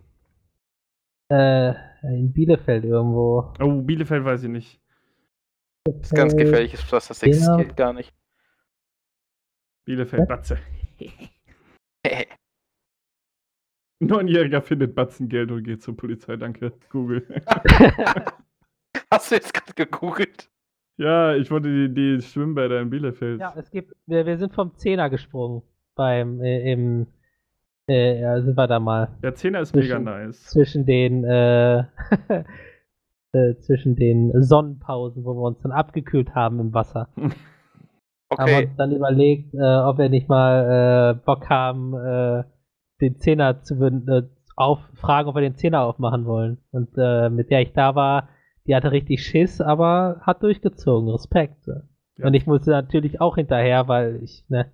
Äh, 1.31 1.75
in 2.03 2.33
Bielefeld 2.33 2.85
irgendwo. 2.85 3.53
Oh, 3.61 3.83
Bielefeld 3.83 4.25
weiß 4.25 4.45
ich 4.45 4.51
nicht. 4.51 4.81
Das 5.85 5.97
ist 6.07 6.15
ganz 6.15 6.33
Äh, 6.35 6.39
gefährliches 6.39 6.83
Pflaster, 6.83 7.11
das 7.15 7.21
ja. 7.21 7.29
existiert 7.29 7.77
gar 7.77 7.93
nicht. 7.93 8.13
Bielefeld. 9.87 10.29
Batze. 10.29 10.59
Neunjähriger 14.01 14.61
findet 14.61 14.95
Batzengeld 14.95 15.51
und 15.51 15.63
geht 15.65 15.83
zur 15.83 15.97
Polizei, 15.97 16.37
danke. 16.37 16.73
Google. 16.91 17.27
Hast 19.11 19.31
du 19.31 19.37
jetzt 19.37 19.55
gerade 19.55 19.73
gegoogelt? 19.75 20.51
ja, 20.99 21.35
ich 21.35 21.51
wollte 21.51 21.69
die, 21.89 21.95
die 21.95 22.23
Schwimmbäder 22.23 22.81
in 22.81 22.91
Bielefeld. 22.91 23.41
Ja, 23.41 23.55
es 23.57 23.71
gibt, 23.71 23.95
wir, 24.07 24.27
wir 24.27 24.37
sind 24.39 24.53
vom 24.55 24.75
Zehner 24.77 25.09
gesprungen. 25.11 25.63
Beim, 25.95 26.43
äh, 26.43 26.73
im, 26.73 27.07
äh, 27.89 28.21
ja, 28.21 28.41
sind 28.43 28.57
wir 28.57 28.67
da 28.67 28.81
mal. 28.81 29.17
Der 29.23 29.35
Zehner 29.35 29.61
ist 29.61 29.75
mega 29.75 29.87
Zwischen- 29.97 30.05
nice. 30.05 30.43
Zwischen 30.45 30.85
den, 30.87 31.25
äh, 31.25 31.79
äh, 33.33 33.57
zwischen 33.61 33.97
den 33.97 34.43
Sonnenpausen, 34.43 35.25
wo 35.25 35.35
wir 35.35 35.43
uns 35.47 35.61
dann 35.63 35.73
abgekühlt 35.73 36.35
haben 36.35 36.61
im 36.61 36.75
Wasser. 36.75 37.09
Haben 38.31 38.43
Okay. 38.43 38.65
uns 38.67 38.77
dann 38.77 38.93
überlegt, 38.93 39.55
äh, 39.55 39.59
ob 39.59 39.99
wir 39.99 40.09
nicht 40.09 40.29
mal 40.29 41.15
äh, 41.17 41.25
Bock 41.25 41.49
haben, 41.49 41.95
äh, 41.95 42.45
den 43.01 43.17
Zehner 43.19 43.63
zu 43.63 43.75
äh, 43.83 44.23
auf, 44.57 44.81
fragen, 44.95 45.29
ob 45.29 45.37
wir 45.37 45.43
den 45.43 45.55
Zehner 45.57 45.83
aufmachen 45.83 46.25
wollen. 46.25 46.59
Und 46.71 46.91
äh, 46.97 47.29
mit 47.31 47.51
der 47.51 47.63
ich 47.63 47.73
da 47.73 47.95
war, 47.95 48.29
die 48.67 48.75
hatte 48.75 48.91
richtig 48.91 49.23
Schiss, 49.23 49.61
aber 49.61 50.21
hat 50.23 50.43
durchgezogen. 50.43 51.09
Respekt. 51.11 51.67
Ja. 52.17 52.27
Und 52.27 52.35
ich 52.35 52.47
musste 52.47 52.71
natürlich 52.71 53.21
auch 53.21 53.37
hinterher, 53.37 53.87
weil 53.87 54.23
ich, 54.23 54.45
ne, 54.49 54.73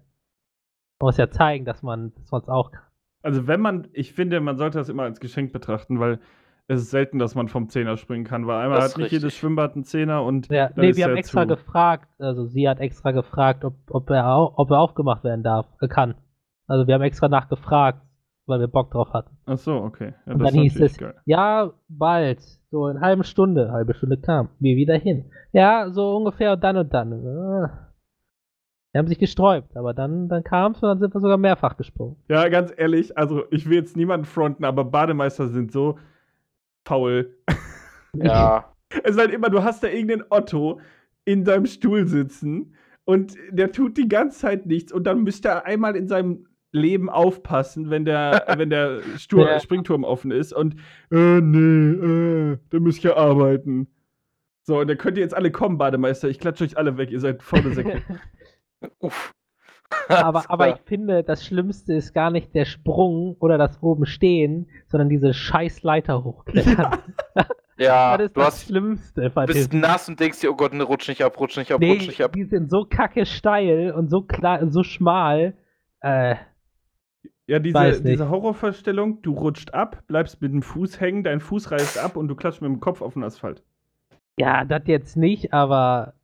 muss 1.00 1.16
ja 1.16 1.30
zeigen, 1.30 1.64
dass 1.64 1.82
man 1.82 2.12
dass 2.14 2.30
man 2.30 2.40
es 2.42 2.48
auch 2.48 2.70
kann. 2.70 2.84
Also 3.22 3.46
wenn 3.46 3.60
man, 3.60 3.88
ich 3.92 4.12
finde, 4.12 4.40
man 4.40 4.56
sollte 4.56 4.78
das 4.78 4.88
immer 4.88 5.02
als 5.02 5.20
Geschenk 5.20 5.52
betrachten, 5.52 6.00
weil 6.00 6.20
es 6.72 6.82
ist 6.82 6.90
selten, 6.90 7.18
dass 7.18 7.34
man 7.34 7.48
vom 7.48 7.68
Zehner 7.68 7.96
springen 7.96 8.24
kann, 8.24 8.46
weil 8.46 8.60
einmal 8.62 8.80
Das 8.80 8.92
hat 8.92 8.98
nicht 8.98 9.12
jedes 9.12 9.26
richtig. 9.26 9.40
Schwimmbad 9.40 9.74
einen 9.74 9.84
Zehner 9.84 10.24
und 10.24 10.48
Ja, 10.48 10.68
dann 10.68 10.84
nee, 10.84 10.90
ist 10.90 10.96
wir 10.96 11.04
haben 11.04 11.16
extra 11.16 11.42
zu. 11.42 11.48
gefragt, 11.48 12.08
also 12.18 12.46
sie 12.46 12.68
hat 12.68 12.80
extra 12.80 13.10
gefragt, 13.12 13.64
ob, 13.64 13.74
ob, 13.90 14.10
er, 14.10 14.58
ob 14.58 14.70
er 14.70 14.78
aufgemacht 14.80 15.24
werden 15.24 15.42
darf, 15.42 15.66
äh, 15.80 15.88
kann. 15.88 16.14
Also 16.66 16.86
wir 16.86 16.94
haben 16.94 17.02
extra 17.02 17.28
nachgefragt, 17.28 18.00
weil 18.46 18.60
wir 18.60 18.68
Bock 18.68 18.90
drauf 18.90 19.12
hatten. 19.12 19.36
Ach 19.46 19.58
so, 19.58 19.74
okay. 19.76 20.14
Ja, 20.26 20.32
Und 20.34 20.38
das 20.42 20.52
dann 20.52 20.62
ist 20.64 20.72
hieß 20.72 20.80
es, 20.82 20.96
geil. 20.98 21.14
ja, 21.26 21.72
bald, 21.88 22.40
so 22.70 22.88
in 22.88 22.96
einer 22.96 23.06
halben 23.06 23.24
Stunde, 23.24 23.70
halbe 23.72 23.94
Stunde 23.94 24.16
kam, 24.18 24.48
wir 24.58 24.76
wieder 24.76 24.96
hin. 24.96 25.30
Ja, 25.52 25.90
so 25.90 26.16
ungefähr 26.16 26.56
dann 26.56 26.76
und 26.76 26.92
dann. 26.94 27.10
Die 28.94 28.98
haben 28.98 29.06
sich 29.08 29.18
gesträubt, 29.18 29.74
aber 29.76 29.94
dann, 29.94 30.28
dann 30.28 30.44
kam 30.44 30.72
es 30.72 30.82
und 30.82 30.88
dann 30.88 30.98
sind 30.98 31.14
wir 31.14 31.20
sogar 31.20 31.38
mehrfach 31.38 31.76
gesprungen. 31.78 32.16
Ja, 32.28 32.48
ganz 32.48 32.72
ehrlich, 32.76 33.16
also 33.16 33.44
ich 33.50 33.66
will 33.68 33.76
jetzt 33.78 33.96
niemanden 33.96 34.26
fronten, 34.26 34.64
aber 34.66 34.84
Bademeister 34.84 35.48
sind 35.48 35.72
so 35.72 35.98
faul. 36.84 37.36
Ja. 38.16 38.68
Es 39.04 39.12
ist 39.12 39.18
halt 39.18 39.32
immer, 39.32 39.48
du 39.48 39.62
hast 39.62 39.82
da 39.82 39.88
irgendeinen 39.88 40.24
Otto 40.28 40.78
in 41.24 41.44
deinem 41.44 41.64
Stuhl 41.64 42.06
sitzen 42.06 42.74
und 43.04 43.34
der 43.50 43.72
tut 43.72 43.96
die 43.96 44.06
ganze 44.06 44.40
Zeit 44.40 44.66
nichts 44.66 44.92
und 44.92 45.04
dann 45.04 45.22
müsste 45.22 45.48
er 45.48 45.64
einmal 45.64 45.96
in 45.96 46.08
seinem 46.08 46.46
Leben 46.72 47.08
aufpassen, 47.08 47.88
wenn 47.88 48.04
der, 48.04 48.44
wenn 48.58 48.68
der 48.68 49.00
Stur 49.16 49.46
Ja. 49.46 49.60
Springturm 49.60 50.04
offen 50.04 50.30
ist 50.30 50.52
und 50.52 50.76
äh, 51.10 51.40
nee, 51.40 52.52
äh, 52.52 52.58
da 52.68 52.80
müsst 52.80 52.98
ich 52.98 53.04
ja 53.04 53.16
arbeiten. 53.16 53.88
So, 54.64 54.80
und 54.80 54.88
dann 54.88 54.98
könnt 54.98 55.16
ihr 55.16 55.22
jetzt 55.22 55.34
alle 55.34 55.50
kommen, 55.50 55.78
Bademeister. 55.78 56.28
Ich 56.28 56.38
klatsche 56.38 56.64
euch 56.64 56.76
alle 56.76 56.98
weg, 56.98 57.10
ihr 57.10 57.20
seid 57.20 57.42
faule 57.42 57.72
Säcke. 57.72 58.02
Uff. 58.98 59.32
aber, 60.08 60.50
aber 60.50 60.68
ich 60.70 60.80
finde, 60.86 61.22
das 61.24 61.44
Schlimmste 61.44 61.94
ist 61.94 62.12
gar 62.14 62.30
nicht 62.30 62.54
der 62.54 62.64
Sprung 62.64 63.36
oder 63.40 63.58
das 63.58 63.82
oben 63.82 64.06
stehen, 64.06 64.68
sondern 64.88 65.08
diese 65.08 65.34
scheiß 65.34 65.82
Leiter 65.82 66.24
hochklettern. 66.24 66.98
ja, 67.78 68.16
das 68.18 68.26
ist 68.28 68.36
du 68.36 68.40
das 68.40 68.46
hast, 68.46 68.66
Schlimmste. 68.66 69.30
bei 69.30 69.46
bist 69.46 69.72
nass 69.72 70.08
und 70.08 70.20
denkst 70.20 70.40
dir, 70.40 70.50
oh 70.52 70.56
Gott, 70.56 70.74
ne, 70.74 70.82
rutsch 70.84 71.08
nicht 71.08 71.22
ab, 71.24 71.38
rutsch 71.40 71.56
nicht 71.56 71.72
ab, 71.72 71.80
Nee, 71.80 71.90
rutsch 71.90 72.06
nicht 72.08 72.22
ab. 72.22 72.32
die 72.32 72.44
sind 72.44 72.70
so 72.70 72.84
kacke 72.84 73.26
steil 73.26 73.92
und 73.92 74.08
so 74.10 74.22
klar, 74.22 74.66
so 74.70 74.82
schmal. 74.82 75.54
Äh, 76.00 76.36
Ja, 77.46 77.58
diese, 77.58 78.02
diese 78.02 78.28
Horrorvorstellung, 78.30 79.22
du 79.22 79.32
rutscht 79.34 79.74
ab, 79.74 80.02
bleibst 80.06 80.40
mit 80.42 80.52
dem 80.52 80.62
Fuß 80.62 81.00
hängen, 81.00 81.22
dein 81.24 81.40
Fuß 81.40 81.70
reißt 81.70 81.98
ab 81.98 82.16
und 82.16 82.28
du 82.28 82.34
klatscht 82.36 82.62
mit 82.62 82.70
dem 82.70 82.80
Kopf 82.80 83.02
auf 83.02 83.14
den 83.14 83.24
Asphalt. 83.24 83.62
ja, 84.38 84.64
das 84.64 84.82
jetzt 84.86 85.16
nicht, 85.16 85.52
aber 85.52 86.14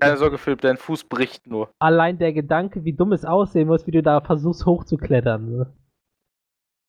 Keine 0.00 0.16
Sorge, 0.18 0.36
Philipp, 0.38 0.60
dein 0.60 0.76
Fuß 0.76 1.04
bricht 1.04 1.46
nur. 1.46 1.70
allein 1.78 2.18
der 2.18 2.32
Gedanke, 2.32 2.84
wie 2.84 2.92
dumm 2.92 3.12
es 3.12 3.24
aussehen 3.24 3.66
muss, 3.68 3.86
wie 3.86 3.92
du 3.92 4.02
da 4.02 4.20
versuchst 4.20 4.66
hochzuklettern. 4.66 5.50
Ne? 5.50 5.72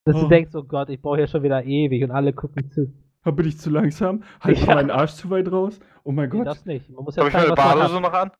Dass 0.06 0.16
Oh. 0.18 0.22
du 0.24 0.28
denkst, 0.28 0.54
oh 0.56 0.64
Gott, 0.64 0.90
ich 0.90 1.02
brauche 1.02 1.18
hier 1.18 1.28
schon 1.28 1.44
wieder 1.44 1.64
ewig 1.64 2.04
und 2.04 2.12
alle 2.12 2.34
gucken 2.34 2.70
zu. 2.72 2.94
Bin 3.24 3.46
ich 3.46 3.58
zu 3.60 3.70
langsam? 3.70 4.24
Halt 4.40 4.58
Ja. 4.60 4.76
meinen 4.76 4.90
Arsch 4.92 5.12
zu 5.14 5.30
weit 5.30 5.52
raus? 5.52 5.80
Oh 6.04 6.12
mein 6.14 6.30
Nee, 6.30 6.38
Gott. 6.38 6.48
das 6.48 6.66
nicht. 6.66 6.90
Man 6.90 7.04
muss 7.04 7.16
ja 7.18 7.22
Habe 7.24 7.30
ich 7.30 7.34
meine 7.34 7.48
zeigen, 7.48 7.58
was 7.58 7.66
man 7.66 7.80
Badehose 7.80 8.02
noch 8.02 8.14
an? 8.14 8.32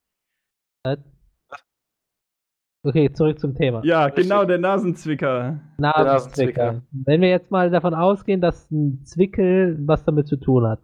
Okay, 2.84 3.12
zurück 3.12 3.38
zum 3.40 3.54
Thema. 3.54 3.82
Ja, 3.84 4.06
Richtig. 4.06 4.24
genau, 4.24 4.46
der 4.46 4.60
Nasenzwicker. 4.60 5.60
Nasenzwicker. 5.78 6.04
Nasenzwicker. 6.14 6.82
Wenn 6.92 7.20
wir 7.22 7.30
jetzt 7.30 7.52
mal 7.52 7.70
davon 7.70 7.94
ausgehen, 7.94 8.40
dass 8.40 8.72
ein 8.72 9.04
Zwickel 9.04 9.78
was 9.86 10.06
damit 10.06 10.28
zu 10.28 10.38
tun 10.38 10.66
hat. 10.66 10.80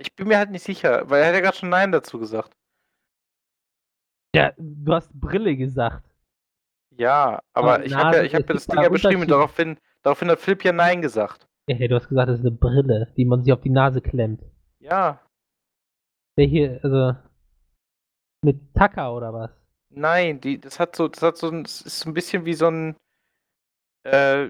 Ich 0.00 0.14
bin 0.14 0.28
mir 0.28 0.38
halt 0.38 0.50
nicht 0.50 0.64
sicher, 0.64 1.08
weil 1.10 1.22
er 1.22 1.28
hat 1.28 1.34
ja 1.34 1.40
gerade 1.40 1.56
schon 1.56 1.70
Nein 1.70 1.92
dazu 1.92 2.18
gesagt. 2.18 2.52
Ja, 4.34 4.52
du 4.56 4.92
hast 4.92 5.12
Brille 5.12 5.56
gesagt. 5.56 6.04
Ja, 6.96 7.42
aber 7.52 7.74
Aber 7.74 7.84
ich 7.84 7.94
habe 7.94 8.16
ja, 8.16 8.22
ich 8.22 8.34
hab 8.34 8.46
das 8.46 8.66
Ding 8.66 8.80
ja 8.80 8.88
beschrieben 8.88 9.22
und 9.22 9.30
daraufhin, 9.30 9.78
daraufhin 10.02 10.30
hat 10.30 10.40
Philipp 10.40 10.64
ja 10.64 10.72
Nein 10.72 11.02
gesagt. 11.02 11.46
Ja, 11.68 11.76
hey, 11.76 11.88
du 11.88 11.96
hast 11.96 12.08
gesagt, 12.08 12.28
das 12.28 12.38
ist 12.38 12.46
eine 12.46 12.54
Brille, 12.56 13.12
die 13.16 13.24
man 13.24 13.42
sich 13.42 13.52
auf 13.52 13.60
die 13.60 13.70
Nase 13.70 14.00
klemmt. 14.00 14.42
Ja, 14.80 15.20
Welche, 16.36 16.78
also. 16.84 17.16
Mit 18.44 18.72
Tacker 18.74 19.12
oder 19.12 19.32
was? 19.34 19.50
nein, 19.90 20.40
die, 20.40 20.60
das 20.60 20.78
hat 20.78 20.94
so, 20.94 21.08
das 21.08 21.22
hat 21.22 21.36
so 21.36 21.48
ein, 21.48 21.64
das 21.64 21.80
ist 21.80 21.98
so 22.00 22.10
ein 22.10 22.14
bisschen 22.14 22.44
wie 22.44 22.54
so 22.54 22.68
ein, 22.68 22.96
äh, 24.06 24.44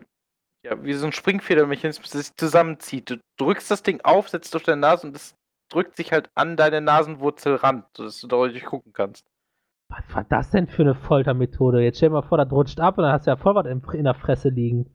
ja, 0.64 0.84
wie 0.84 0.92
so 0.92 1.06
ein 1.06 1.12
Springfedermechanismus, 1.12 2.10
das 2.10 2.26
sich 2.26 2.36
zusammenzieht. 2.36 3.08
Du 3.10 3.16
drückst 3.38 3.70
das 3.70 3.82
Ding 3.82 4.02
auf, 4.02 4.28
setzt 4.28 4.54
auf 4.54 4.64
deine 4.64 4.80
Nase 4.82 5.06
und 5.06 5.14
das 5.14 5.34
drückt 5.68 5.96
sich 5.96 6.12
halt 6.12 6.30
an 6.34 6.56
deine 6.56 6.80
Nasenwurzel 6.80 7.56
ran, 7.56 7.84
sodass 7.96 8.20
du 8.20 8.26
deutlich 8.28 8.64
gucken 8.64 8.92
kannst. 8.92 9.26
Was 9.90 10.14
war 10.14 10.24
das 10.24 10.50
denn 10.50 10.66
für 10.68 10.82
eine 10.82 10.94
Foltermethode? 10.94 11.82
Jetzt 11.82 11.96
stell 11.96 12.10
dir 12.10 12.14
mal 12.14 12.22
vor, 12.22 12.38
das 12.38 12.50
rutscht 12.52 12.80
ab 12.80 12.98
und 12.98 13.04
dann 13.04 13.12
hast 13.12 13.26
du 13.26 13.30
ja 13.30 13.36
voll 13.36 13.54
was 13.54 13.66
in, 13.66 14.04
der 14.04 14.14
Fresse 14.14 14.50
liegen. 14.50 14.94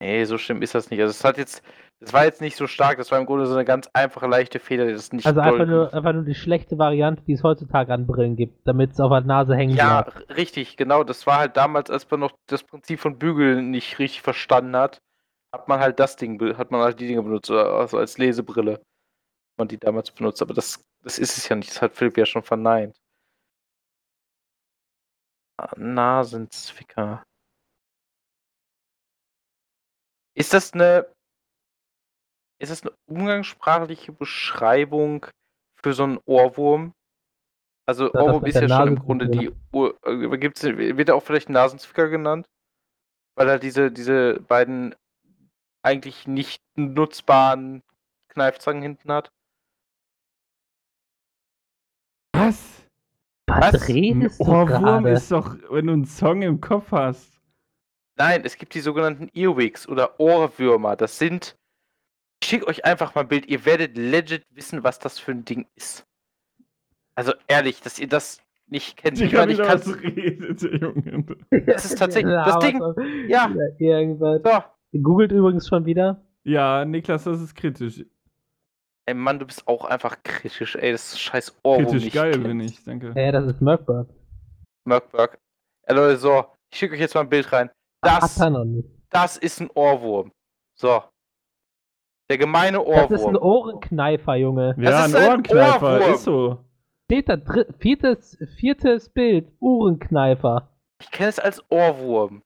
Nee, 0.00 0.24
so 0.24 0.38
schlimm 0.38 0.62
ist 0.62 0.74
das 0.74 0.90
nicht. 0.90 1.00
Also 1.00 1.10
es 1.10 1.24
hat 1.24 1.38
jetzt, 1.38 1.62
das 2.00 2.12
war 2.12 2.24
jetzt 2.24 2.40
nicht 2.40 2.56
so 2.56 2.66
stark, 2.66 2.98
das 2.98 3.10
war 3.10 3.18
im 3.18 3.26
Grunde 3.26 3.46
so 3.46 3.54
eine 3.54 3.64
ganz 3.64 3.88
einfache, 3.92 4.26
leichte 4.26 4.58
Feder, 4.58 4.86
die 4.86 4.92
das 4.92 5.12
nicht 5.12 5.26
Also 5.26 5.40
einfach 5.40 5.66
nur, 5.66 5.94
einfach 5.94 6.12
nur 6.12 6.24
die 6.24 6.34
schlechte 6.34 6.78
Variante, 6.78 7.22
die 7.24 7.32
es 7.32 7.42
heutzutage 7.42 7.92
an 7.92 8.06
Brillen 8.06 8.36
gibt, 8.36 8.66
damit 8.66 8.92
es 8.92 9.00
auf 9.00 9.10
der 9.10 9.22
Nase 9.22 9.54
hängen 9.56 9.76
Ja, 9.76 10.02
bleibt. 10.02 10.36
richtig, 10.36 10.76
genau. 10.76 11.04
Das 11.04 11.26
war 11.26 11.38
halt 11.38 11.56
damals, 11.56 11.90
als 11.90 12.10
man 12.10 12.20
noch 12.20 12.32
das 12.46 12.62
Prinzip 12.62 13.00
von 13.00 13.18
Bügeln 13.18 13.70
nicht 13.70 13.98
richtig 13.98 14.22
verstanden 14.22 14.76
hat, 14.76 15.00
hat 15.54 15.68
man 15.68 15.80
halt 15.80 16.00
das 16.00 16.16
Ding, 16.16 16.40
hat 16.58 16.70
man 16.70 16.82
halt 16.82 16.98
die 17.00 17.06
Dinge 17.06 17.22
benutzt, 17.22 17.50
oder 17.50 17.72
also 17.74 17.98
als 17.98 18.18
Lesebrille. 18.18 18.74
hat 18.74 18.82
Man 19.58 19.68
die 19.68 19.78
damals 19.78 20.10
benutzt, 20.10 20.42
aber 20.42 20.52
das, 20.52 20.82
das 21.02 21.18
ist 21.18 21.38
es 21.38 21.48
ja 21.48 21.56
nicht. 21.56 21.70
Das 21.70 21.80
hat 21.80 21.96
Philipp 21.96 22.18
ja 22.18 22.26
schon 22.26 22.42
verneint. 22.42 22.96
Ah, 25.56 25.72
Nasenzwicker. 25.76 27.22
Ist 30.36 30.52
das 30.52 30.72
eine, 30.72 31.06
ist 32.60 32.70
das 32.72 32.82
eine 32.82 32.92
umgangssprachliche 33.06 34.10
Beschreibung 34.10 35.26
für 35.80 35.92
so 35.92 36.02
einen 36.02 36.18
Ohrwurm? 36.26 36.92
Also 37.86 38.06
hat 38.06 38.14
Ohrwurm 38.16 38.44
ist 38.46 38.56
ja 38.56 38.68
schon 38.68 38.88
im 38.88 38.98
Grunde 38.98 39.28
die 39.28 39.52
Ur, 39.72 39.96
äh, 40.04 40.36
gibt's, 40.38 40.64
wird 40.64 41.08
er 41.08 41.14
auch 41.14 41.22
vielleicht 41.22 41.48
Nasenzwicker 41.48 42.08
genannt? 42.08 42.46
Weil 43.36 43.48
er 43.48 43.58
diese, 43.60 43.92
diese 43.92 44.40
beiden 44.40 44.96
eigentlich 45.84 46.26
nicht 46.26 46.62
nutzbaren 46.76 47.82
Kneifzangen 48.28 48.82
hinten 48.82 49.12
hat. 49.12 49.30
Was? 52.32 52.82
Was, 53.46 53.74
Was? 53.74 53.82
Ein 53.82 53.94
redest 53.94 54.40
du 54.40 54.44
Ohrwurm 54.44 55.06
ist 55.06 55.30
doch, 55.30 55.56
wenn 55.70 55.86
du 55.86 55.92
einen 55.92 56.06
Song 56.06 56.42
im 56.42 56.60
Kopf 56.60 56.90
hast. 56.90 57.40
Nein, 58.16 58.42
es 58.44 58.56
gibt 58.56 58.74
die 58.74 58.80
sogenannten 58.80 59.28
Earwigs 59.34 59.86
oder 59.88 60.18
Ohrwürmer. 60.18 60.96
Das 60.96 61.18
sind. 61.18 61.56
Ich 62.42 62.48
schicke 62.48 62.66
euch 62.66 62.84
einfach 62.84 63.14
mal 63.14 63.22
ein 63.22 63.28
Bild. 63.28 63.46
Ihr 63.46 63.64
werdet 63.64 63.96
legit 63.96 64.44
wissen, 64.50 64.84
was 64.84 64.98
das 64.98 65.18
für 65.18 65.32
ein 65.32 65.44
Ding 65.44 65.66
ist. 65.74 66.06
Also 67.14 67.32
ehrlich, 67.48 67.80
dass 67.80 67.98
ihr 67.98 68.08
das 68.08 68.40
nicht 68.66 68.96
kennt. 68.96 69.18
Ich 69.20 69.28
Digga, 69.30 69.40
meine, 69.40 69.52
ich 69.52 69.58
kann 69.58 69.78
was 69.80 70.02
redet, 70.02 70.62
Junge. 70.62 71.24
Das 71.66 71.84
ist 71.84 71.98
tatsächlich- 71.98 72.34
das 72.34 72.58
Ding- 72.60 72.80
Ja. 73.28 73.48
Ja. 73.48 73.54
Irgendwas. 73.78 74.40
So. 74.42 74.73
Googelt 75.02 75.32
übrigens 75.32 75.68
schon 75.68 75.84
wieder. 75.86 76.22
Ja, 76.44 76.84
Niklas, 76.84 77.24
das 77.24 77.40
ist 77.40 77.54
kritisch. 77.54 78.04
Ey 79.06 79.14
Mann, 79.14 79.38
du 79.38 79.46
bist 79.46 79.66
auch 79.68 79.84
einfach 79.84 80.22
kritisch, 80.22 80.76
ey. 80.76 80.92
Das 80.92 81.12
ist 81.12 81.20
scheiß 81.20 81.58
Ohrwurm. 81.62 81.84
Kritisch 81.86 82.04
nicht 82.04 82.14
geil, 82.14 82.32
kennt. 82.32 82.44
bin 82.44 82.60
ich, 82.60 82.82
danke. 82.84 83.12
Ja, 83.16 83.32
das 83.32 83.46
ist 83.46 83.60
Merkbird. 83.60 84.08
Merkberg. 84.86 85.38
Ey 85.82 85.94
Leute, 85.96 86.16
so. 86.16 86.44
Ich 86.70 86.78
schicke 86.78 86.94
euch 86.94 87.00
jetzt 87.00 87.14
mal 87.14 87.20
ein 87.22 87.28
Bild 87.28 87.50
rein. 87.52 87.70
Das, 88.02 88.38
nicht. 88.38 88.88
das 89.10 89.36
ist 89.36 89.60
ein 89.60 89.70
Ohrwurm. 89.74 90.32
So. 90.74 91.02
Der 92.30 92.38
gemeine 92.38 92.78
Das 92.78 93.10
ist 93.10 93.24
ein 93.26 93.36
Ohrwurm. 93.36 93.42
Ohrenkneifer, 93.42 94.34
Junge. 94.36 94.74
Ja, 94.78 94.90
Das 94.90 95.08
ist 95.08 95.14
ein 95.14 95.22
ein 95.22 95.28
Ohrenkneifer, 95.28 95.96
Ohrwurm. 95.96 96.14
ist 96.14 96.24
so. 96.24 96.64
Steht 97.10 97.28
da, 97.28 97.36
viertes, 97.78 98.38
viertes 98.58 99.08
Bild, 99.10 99.52
Ohrenkneifer. 99.60 100.70
Ich 101.00 101.10
kenne 101.10 101.28
es 101.28 101.38
als 101.38 101.62
Ohrwurm. 101.70 102.42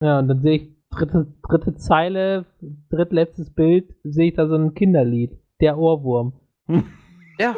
Ja, 0.00 0.18
und 0.18 0.28
dann 0.28 0.40
sehe 0.42 0.56
ich 0.56 0.68
dritte, 0.90 1.26
dritte 1.48 1.74
Zeile, 1.76 2.44
drittletztes 2.90 3.50
Bild, 3.52 3.94
sehe 4.04 4.28
ich 4.28 4.34
da 4.34 4.46
so 4.46 4.54
ein 4.56 4.74
Kinderlied. 4.74 5.32
Der 5.60 5.78
Ohrwurm. 5.78 6.32
Ja. 7.38 7.54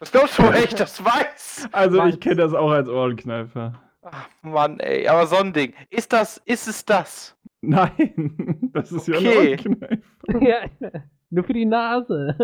Das 0.00 0.12
glaubst 0.12 0.38
du, 0.38 0.42
ich 0.52 0.74
das 0.74 1.02
weiß? 1.02 1.68
Also, 1.72 1.96
Weiß. 1.96 2.12
ich 2.14 2.20
kenne 2.20 2.36
das 2.36 2.52
auch 2.52 2.70
als 2.70 2.90
Ohrenkneifer. 2.90 3.80
Ach 4.02 4.28
Mann, 4.42 4.78
ey. 4.80 5.08
Aber 5.08 5.26
so 5.26 5.36
ein 5.36 5.54
Ding. 5.54 5.72
Ist 5.88 6.12
das, 6.12 6.36
ist 6.44 6.68
es 6.68 6.84
das? 6.84 7.34
Nein, 7.62 8.68
das 8.74 8.92
ist 8.92 9.08
ja 9.08 9.16
Okay. 9.16 9.54
ein 9.54 9.72
Ohrenkneifer. 9.78 10.02
ja, 10.42 10.90
nur 11.32 11.44
für 11.44 11.52
die 11.54 11.64
Nase. 11.64 12.36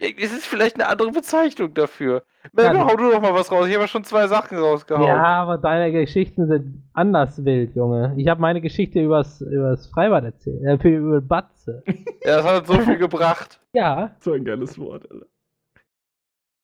Es 0.00 0.32
ist 0.32 0.46
vielleicht 0.46 0.76
eine 0.76 0.86
andere 0.88 1.10
Bezeichnung 1.10 1.72
dafür. 1.74 2.24
Melvin, 2.52 2.84
hau 2.84 2.94
du 2.96 3.10
doch 3.10 3.20
mal 3.20 3.34
was 3.34 3.50
raus. 3.50 3.66
Ich 3.66 3.72
habe 3.74 3.84
ja 3.84 3.88
schon 3.88 4.04
zwei 4.04 4.26
Sachen 4.28 4.58
rausgehauen. 4.58 5.06
Ja, 5.06 5.22
aber 5.42 5.58
deine 5.58 5.90
Geschichten 5.92 6.46
sind 6.46 6.82
anders 6.92 7.44
wild, 7.44 7.74
Junge. 7.74 8.14
Ich 8.16 8.28
habe 8.28 8.40
meine 8.40 8.60
Geschichte 8.60 9.00
übers, 9.00 9.40
übers 9.40 9.86
Freibad 9.88 10.24
erzählt. 10.24 10.62
Äh, 10.62 10.78
für, 10.78 10.88
über 10.96 11.20
Batze. 11.20 11.82
Ja, 12.24 12.36
das 12.36 12.44
hat 12.46 12.66
so 12.66 12.74
viel 12.80 12.98
gebracht. 12.98 13.60
Ja, 13.72 14.14
So 14.20 14.32
ein 14.32 14.44
geiles 14.44 14.78
Wort, 14.78 15.10
Alter. 15.10 15.26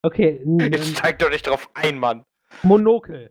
okay. 0.02 0.42
Jetzt 0.58 0.96
steig 0.98 1.18
doch 1.20 1.30
nicht 1.30 1.46
drauf 1.46 1.70
ein, 1.74 1.98
Mann. 1.98 2.24
Monokel. 2.62 3.30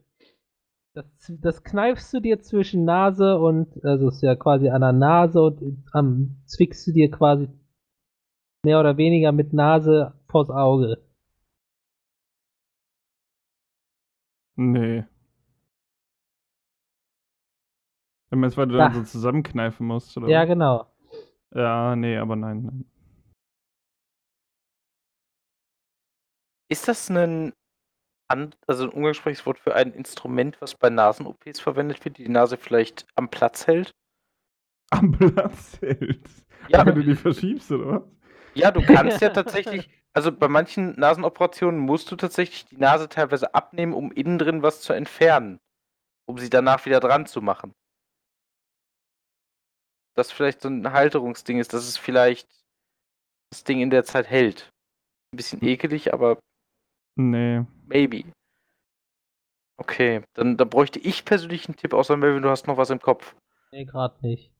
Das, 0.95 1.05
das 1.41 1.63
kneifst 1.63 2.13
du 2.13 2.19
dir 2.19 2.39
zwischen 2.39 2.85
Nase 2.85 3.37
und, 3.37 3.83
also 3.83 4.09
ist 4.09 4.21
ja 4.23 4.35
quasi 4.35 4.69
an 4.69 4.81
der 4.81 4.93
Nase 4.93 5.41
und 5.41 5.83
am 5.91 6.37
zwickst 6.45 6.85
du 6.87 6.91
dir 6.91 7.09
quasi 7.11 7.47
mehr 8.63 8.79
oder 8.79 8.97
weniger 8.97 9.31
mit 9.31 9.53
Nase 9.53 10.13
vors 10.27 10.49
Auge. 10.49 10.97
Nee. 14.55 15.03
Du 18.29 18.37
meinst, 18.37 18.57
weil 18.57 18.67
du 18.67 18.77
Da. 18.77 18.85
dann 18.85 18.93
so 18.93 19.03
zusammenkneifen 19.03 19.85
musst, 19.85 20.15
oder? 20.17 20.27
Ja, 20.27 20.45
genau. 20.45 20.87
Ja, 21.53 21.95
nee, 21.95 22.17
aber 22.17 22.35
nein, 22.35 22.63
nein. 22.63 22.85
Ist 26.69 26.87
das 26.87 27.09
ein, 27.09 27.53
an, 28.27 28.55
also 28.65 28.85
ein 28.85 28.89
umgangssprachliches 28.89 29.45
Wort 29.45 29.59
für 29.59 29.75
ein 29.75 29.91
Instrument, 29.93 30.59
was 30.61 30.73
bei 30.75 30.89
Nasen-OPs 30.89 31.59
verwendet 31.59 32.03
wird, 32.05 32.17
die 32.17 32.23
die 32.23 32.31
Nase 32.31 32.57
vielleicht 32.57 33.05
am 33.15 33.29
Platz 33.29 33.67
hält? 33.67 33.91
Am 34.89 35.11
Platz 35.11 35.79
hält. 35.81 36.27
Ja. 36.69 36.85
Wenn 36.85 36.95
du 36.95 37.03
die 37.03 37.15
verschiebst, 37.15 37.71
oder 37.71 37.85
was? 38.01 38.22
Ja, 38.55 38.71
du 38.71 38.85
kannst 38.85 39.21
ja 39.21 39.29
tatsächlich, 39.29 39.89
also 40.13 40.31
bei 40.31 40.47
manchen 40.47 40.99
Nasenoperationen 40.99 41.79
musst 41.79 42.11
du 42.11 42.15
tatsächlich 42.15 42.65
die 42.65 42.77
Nase 42.77 43.09
teilweise 43.09 43.53
abnehmen, 43.55 43.93
um 43.93 44.11
innen 44.11 44.37
drin 44.37 44.61
was 44.61 44.81
zu 44.81 44.93
entfernen, 44.93 45.59
um 46.25 46.37
sie 46.37 46.49
danach 46.49 46.85
wieder 46.85 46.99
dran 46.99 47.25
zu 47.25 47.41
machen. 47.41 47.73
Das 50.15 50.31
vielleicht 50.31 50.61
so 50.61 50.69
ein 50.69 50.91
Halterungsding 50.91 51.59
ist, 51.59 51.73
dass 51.73 51.87
es 51.87 51.97
vielleicht 51.97 52.47
das 53.49 53.63
Ding 53.63 53.81
in 53.81 53.89
der 53.89 54.03
Zeit 54.03 54.29
hält. 54.29 54.69
Ein 55.33 55.37
bisschen 55.37 55.63
ekelig, 55.63 56.13
aber 56.13 56.37
Nee. 57.15 57.65
maybe. 57.87 58.31
Okay, 59.77 60.23
dann, 60.33 60.57
dann 60.57 60.69
bräuchte 60.69 60.99
ich 60.99 61.25
persönlich 61.25 61.67
einen 61.67 61.75
Tipp, 61.75 61.93
außer 61.93 62.15
Melvin, 62.15 62.43
du 62.43 62.49
hast 62.49 62.67
noch 62.67 62.77
was 62.77 62.91
im 62.91 62.99
Kopf. 63.01 63.35
Nee, 63.71 63.85
gerade 63.85 64.15
nicht. 64.21 64.52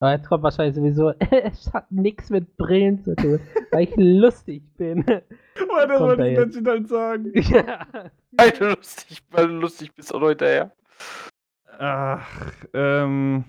Aber 0.00 0.12
jetzt 0.12 0.28
kommt 0.28 0.42
wahrscheinlich 0.42 0.74
sowieso, 0.74 1.10
es 1.30 1.72
hat 1.74 1.92
nichts 1.92 2.30
mit 2.30 2.56
Brillen 2.56 3.02
zu 3.04 3.14
tun, 3.14 3.38
weil 3.70 3.84
ich 3.84 3.94
lustig 3.96 4.62
bin. 4.76 5.04
Oh, 5.62 5.86
das 5.86 6.00
wollte 6.00 6.26
ich 6.26 6.38
jetzt. 6.38 6.54
Menschen 6.54 6.66
halt 6.66 6.88
sagen. 6.88 7.32
ja. 7.34 7.86
Weil 8.32 8.50
du 8.50 8.70
lustig, 8.70 9.22
weil 9.30 9.46
du 9.48 9.54
lustig 9.54 9.94
bist 9.94 10.12
auch 10.14 10.20
noch 10.20 10.30
hinterher. 10.30 10.72
Ach, 11.78 12.26
ähm. 12.72 13.44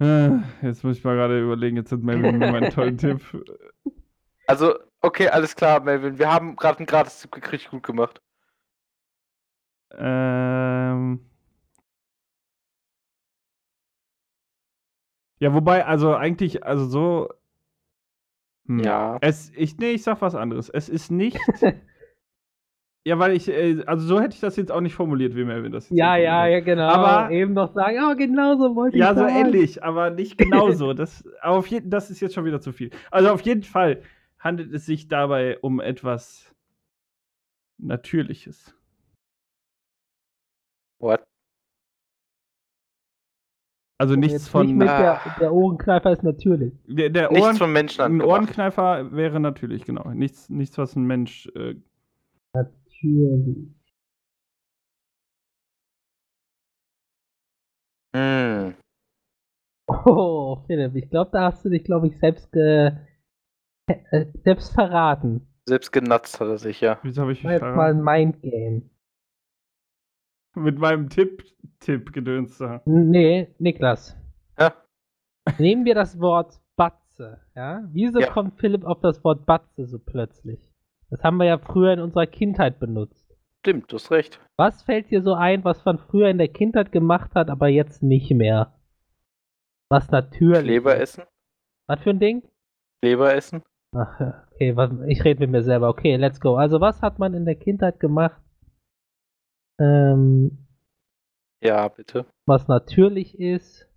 äh, 0.00 0.30
Jetzt 0.62 0.82
muss 0.82 0.98
ich 0.98 1.04
mal 1.04 1.14
gerade 1.14 1.40
überlegen, 1.40 1.76
jetzt 1.76 1.92
hat 1.92 2.00
Melvin 2.00 2.38
mir 2.38 2.50
meinen 2.50 2.72
tollen 2.72 2.98
Tipp. 2.98 3.20
Also, 4.48 4.74
okay, 5.00 5.28
alles 5.28 5.54
klar, 5.54 5.80
Melvin. 5.80 6.18
Wir 6.18 6.30
haben 6.30 6.56
gerade 6.56 6.78
einen 6.78 6.86
Gratis-Tipp 6.86 7.30
gekriegt, 7.30 7.70
gut 7.70 7.84
gemacht. 7.84 8.20
Ähm. 9.96 11.20
Ja, 15.42 15.52
wobei, 15.52 15.84
also 15.84 16.14
eigentlich, 16.14 16.64
also 16.64 16.86
so. 16.86 17.28
Hm. 18.68 18.78
Ja. 18.78 19.18
Es, 19.22 19.50
ich, 19.56 19.76
nee, 19.76 19.90
ich 19.90 20.04
sag 20.04 20.22
was 20.22 20.36
anderes. 20.36 20.68
Es 20.68 20.88
ist 20.88 21.10
nicht. 21.10 21.36
ja, 23.04 23.18
weil 23.18 23.32
ich, 23.32 23.48
äh, 23.48 23.82
also 23.86 24.06
so 24.06 24.20
hätte 24.20 24.36
ich 24.36 24.40
das 24.40 24.54
jetzt 24.54 24.70
auch 24.70 24.80
nicht 24.80 24.94
formuliert, 24.94 25.34
wie 25.34 25.42
Melvin 25.42 25.72
das 25.72 25.90
jetzt 25.90 25.98
ja, 25.98 26.14
ja, 26.14 26.46
ja, 26.46 26.60
genau. 26.60 26.86
Aber- 26.86 27.32
eben 27.32 27.54
noch 27.54 27.74
sagen, 27.74 27.98
oh, 28.08 28.14
genau 28.14 28.56
so 28.56 28.76
wollte 28.76 28.96
ich 28.96 29.00
Ja, 29.00 29.16
so 29.16 29.26
ähnlich, 29.26 29.82
aber 29.82 30.10
nicht 30.10 30.38
genauso. 30.38 30.92
Das, 30.92 31.28
auf 31.40 31.66
jeden, 31.66 31.90
das 31.90 32.08
ist 32.08 32.20
jetzt 32.20 32.36
schon 32.36 32.44
wieder 32.44 32.60
zu 32.60 32.70
viel. 32.70 32.90
Also 33.10 33.30
auf 33.30 33.40
jeden 33.40 33.64
Fall 33.64 34.00
handelt 34.38 34.72
es 34.72 34.86
sich 34.86 35.08
dabei 35.08 35.58
um 35.58 35.80
etwas 35.80 36.54
Natürliches. 37.78 38.76
What? 41.00 41.24
Also 44.02 44.16
nichts 44.16 44.32
Jetzt 44.32 44.48
von. 44.48 44.66
Nicht 44.66 44.74
mit 44.76 44.88
der, 44.88 45.24
Ah. 45.24 45.36
der 45.38 45.52
Ohrenkneifer 45.52 46.10
ist 46.10 46.24
natürlich. 46.24 46.72
der 46.88 47.08
der 47.10 47.30
Nichts 47.30 47.46
Ohren, 47.46 47.56
vom 47.56 47.72
Menschen 47.72 48.00
ein. 48.02 48.20
Ohrenkneifer 48.20 49.12
wäre 49.12 49.38
natürlich, 49.38 49.84
genau. 49.84 50.10
Nichts, 50.10 50.50
nichts 50.50 50.76
was 50.76 50.96
ein 50.96 51.04
Mensch. 51.04 51.46
Äh, 51.54 51.76
Natürlich. 52.52 53.68
Hm. 58.14 58.74
Oh, 59.88 60.56
Philipp, 60.66 60.94
ich 60.96 61.10
glaube, 61.10 61.30
da 61.32 61.44
hast 61.52 61.64
du 61.64 61.68
dich, 61.70 61.84
glaube 61.84 62.08
ich, 62.08 62.18
selbst 62.18 62.50
ge 62.52 62.92
äh, 63.88 64.26
selbst 64.44 64.72
verraten. 64.74 65.46
Selbst 65.68 65.92
genatzt 65.92 66.40
hat 66.40 66.48
er 66.48 66.58
sich, 66.58 66.80
ja. 66.80 66.98
wieso 67.02 67.22
habe 67.22 67.32
ich 67.32 67.44
War 67.44 67.52
mich 67.52 67.60
jetzt 67.60 67.74
mal 67.74 67.90
ein 67.90 68.02
verraten? 68.02 68.04
Mindgame. 68.04 68.82
Mit 70.54 70.78
meinem 70.78 71.08
Tipp, 71.08 71.44
Tipp 71.80 72.12
gedöns 72.12 72.58
da? 72.58 72.82
Nee, 72.84 73.48
Niklas. 73.58 74.16
Ja. 74.58 74.72
Nehmen 75.58 75.84
wir 75.84 75.94
das 75.94 76.20
Wort 76.20 76.60
Batze, 76.76 77.40
ja? 77.54 77.82
Wieso 77.92 78.20
Ja. 78.20 78.30
kommt 78.30 78.58
Philipp 78.60 78.84
auf 78.84 79.00
das 79.00 79.22
Wort 79.24 79.46
Batze 79.46 79.86
so 79.86 79.98
plötzlich? 79.98 80.60
Das 81.10 81.22
haben 81.24 81.36
wir 81.36 81.44
ja 81.46 81.58
früher 81.58 81.92
in 81.92 82.00
unserer 82.00 82.26
Kindheit 82.26 82.78
benutzt. 82.78 83.28
Stimmt, 83.60 83.92
du 83.92 83.96
hast 83.96 84.10
recht. 84.10 84.40
Was 84.56 84.82
fällt 84.82 85.10
dir 85.10 85.22
so 85.22 85.34
ein, 85.34 85.62
was 85.64 85.84
man 85.84 85.98
früher 85.98 86.28
in 86.28 86.38
der 86.38 86.48
Kindheit 86.48 86.90
gemacht 86.90 87.34
hat, 87.34 87.48
aber 87.50 87.68
jetzt 87.68 88.02
nicht 88.02 88.30
mehr? 88.32 88.72
Was 89.88 90.10
natürlich. 90.10 90.64
Kleber 90.64 90.94
ist. 90.96 91.18
essen? 91.18 91.24
Was 91.86 92.00
für 92.00 92.10
ein 92.10 92.18
Ding? 92.20 92.42
Kleber 93.02 93.34
essen? 93.34 93.62
Ach, 93.94 94.18
ja, 94.20 94.44
okay, 94.54 94.74
was, 94.74 94.90
ich 95.06 95.22
rede 95.24 95.40
mit 95.40 95.50
mir 95.50 95.62
selber. 95.62 95.88
Okay, 95.90 96.16
let's 96.16 96.40
go. 96.40 96.56
Also, 96.56 96.80
was 96.80 97.02
hat 97.02 97.18
man 97.18 97.34
in 97.34 97.44
der 97.44 97.56
Kindheit 97.56 98.00
gemacht, 98.00 98.40
ähm, 99.78 100.66
Ja, 101.62 101.88
bitte. 101.88 102.26
was 102.46 102.68
natürlich 102.68 103.38
ist? 103.38 103.88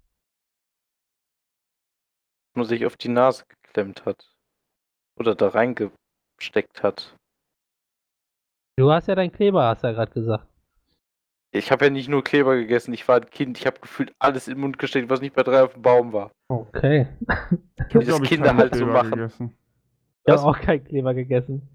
Nur 2.56 2.66
sich 2.66 2.86
auf 2.86 2.96
die 2.98 3.10
Nase 3.10 3.44
geklemmt 3.48 4.06
hat. 4.06 4.32
Oder 5.20 5.36
da 5.36 5.50
reingesteckt 5.50 6.84
hat. 6.84 7.16
Du 8.78 8.92
hast 8.92 9.08
ja 9.08 9.16
dein 9.16 9.32
Kleber, 9.32 9.64
hast 9.68 9.84
ja 9.84 9.92
gerade 9.92 10.12
gesagt. 10.12 10.48
Ich 11.54 11.72
habe 11.72 11.86
ja 11.86 11.92
nicht 11.92 12.10
nur 12.10 12.22
Kleber 12.24 12.56
gegessen, 12.58 12.94
ich 12.94 13.08
war 13.08 13.18
ein 13.18 13.30
Kind, 13.30 13.58
ich 13.58 13.66
habe 13.66 13.80
gefühlt 13.80 14.14
alles 14.20 14.50
in 14.50 14.56
den 14.56 14.62
Mund 14.62 14.78
gesteckt, 14.78 15.10
was 15.10 15.22
nicht 15.22 15.34
bei 15.36 15.44
drei 15.44 15.64
auf 15.64 15.72
dem 15.74 15.82
Baum 15.82 16.12
war. 16.12 16.32
Okay. 16.50 17.08
Ich 17.22 17.96
hab, 17.96 18.02
Wie 18.02 18.06
das 18.06 18.22
Kinder 18.24 18.56
halt 18.56 18.76
so 18.76 18.86
machen. 18.86 19.12
Gegessen. 19.12 19.58
Ich 20.26 20.34
habe 20.34 20.42
auch 20.44 20.60
keinen 20.60 20.84
Kleber 20.84 21.14
gegessen. 21.14 21.75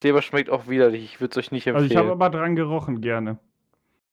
Kleber 0.00 0.22
schmeckt 0.22 0.50
auch 0.50 0.68
widerlich, 0.68 1.04
ich 1.04 1.20
würde 1.20 1.32
es 1.32 1.36
euch 1.38 1.50
nicht 1.52 1.66
Also 1.66 1.78
empfehlen. 1.78 1.90
ich 1.90 1.96
habe 1.98 2.12
aber 2.12 2.30
dran 2.36 2.54
gerochen 2.56 3.00
gerne. 3.00 3.38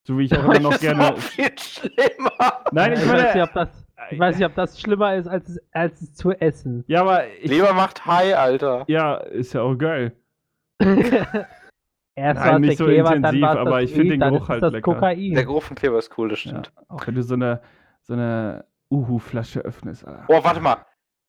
So 0.04 0.18
wie 0.18 0.26
ich 0.26 0.34
auch 0.38 0.44
immer 0.44 0.60
noch 0.60 0.72
das 0.72 0.82
gerne. 0.82 1.00
war 1.00 1.18
viel 1.18 1.52
schlimmer. 1.58 2.64
Nein, 2.72 2.94
ich 2.94 3.00
ich, 3.04 3.08
weiß 3.10 3.22
nicht, 3.24 3.36
meine. 3.36 3.44
ob 3.44 3.54
das, 3.54 3.86
ich 4.12 4.20
weiß 4.20 4.38
nicht, 4.38 4.46
ob 4.46 4.56
das 4.56 4.80
schlimmer 4.82 5.16
ist, 5.16 5.28
als, 5.28 5.50
es- 5.50 5.62
als 5.72 6.02
es 6.02 6.14
zu 6.14 6.32
essen. 6.32 6.84
Ja, 6.88 7.02
aber 7.02 7.28
ich, 7.42 7.50
Leber 7.50 7.74
macht 7.74 8.06
High, 8.06 8.36
Alter. 8.36 8.84
ja, 8.88 9.16
ist 9.18 9.54
ja 9.54 9.62
auch 9.62 9.76
geil. 9.76 10.14
Erst 12.18 12.40
Nein, 12.40 12.48
war 12.50 12.54
es 12.56 12.60
nicht 12.62 12.70
der 12.72 12.78
so 12.78 12.86
Kleber, 12.86 13.10
dann 13.10 13.18
intensiv, 13.18 13.42
war 13.42 13.52
es 13.54 13.58
aber 13.60 13.82
das 13.82 13.84
ich 13.90 13.92
find 13.96 14.04
Weed, 14.06 14.12
den 14.14 14.20
Geruch 14.22 14.42
ist 14.44 14.50
halt 14.50 14.62
lecker. 14.74 14.82
Kokain. 14.94 15.34
Der 15.34 15.46
Geruch 15.46 15.64
von 15.64 15.76
Kleber 15.76 16.00
ist 16.00 16.18
cool, 16.18 16.30
das 16.30 16.44
Ja. 16.46 16.50
stimmt. 16.52 16.72
Auch 16.88 17.06
wenn 17.08 17.16
du 17.16 17.24
so 17.24 17.34
eine, 17.34 17.62
so 18.04 18.14
eine 18.14 18.66
Uhu-Flasche 18.90 19.60
öffnest. 19.62 20.06
Alter. 20.08 20.24
Oh, 20.30 20.42
warte 20.44 20.62
mal. 20.62 20.78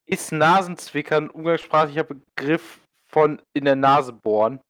Ist 0.05 0.31
Nasenzwickern 0.33 1.25
ein 1.25 1.31
umgangssprachlicher 1.31 2.05
Begriff 2.05 2.86
von 3.17 3.41
in 3.55 3.65
der 3.65 3.77
Nase 3.77 4.13
bohren? 4.13 4.61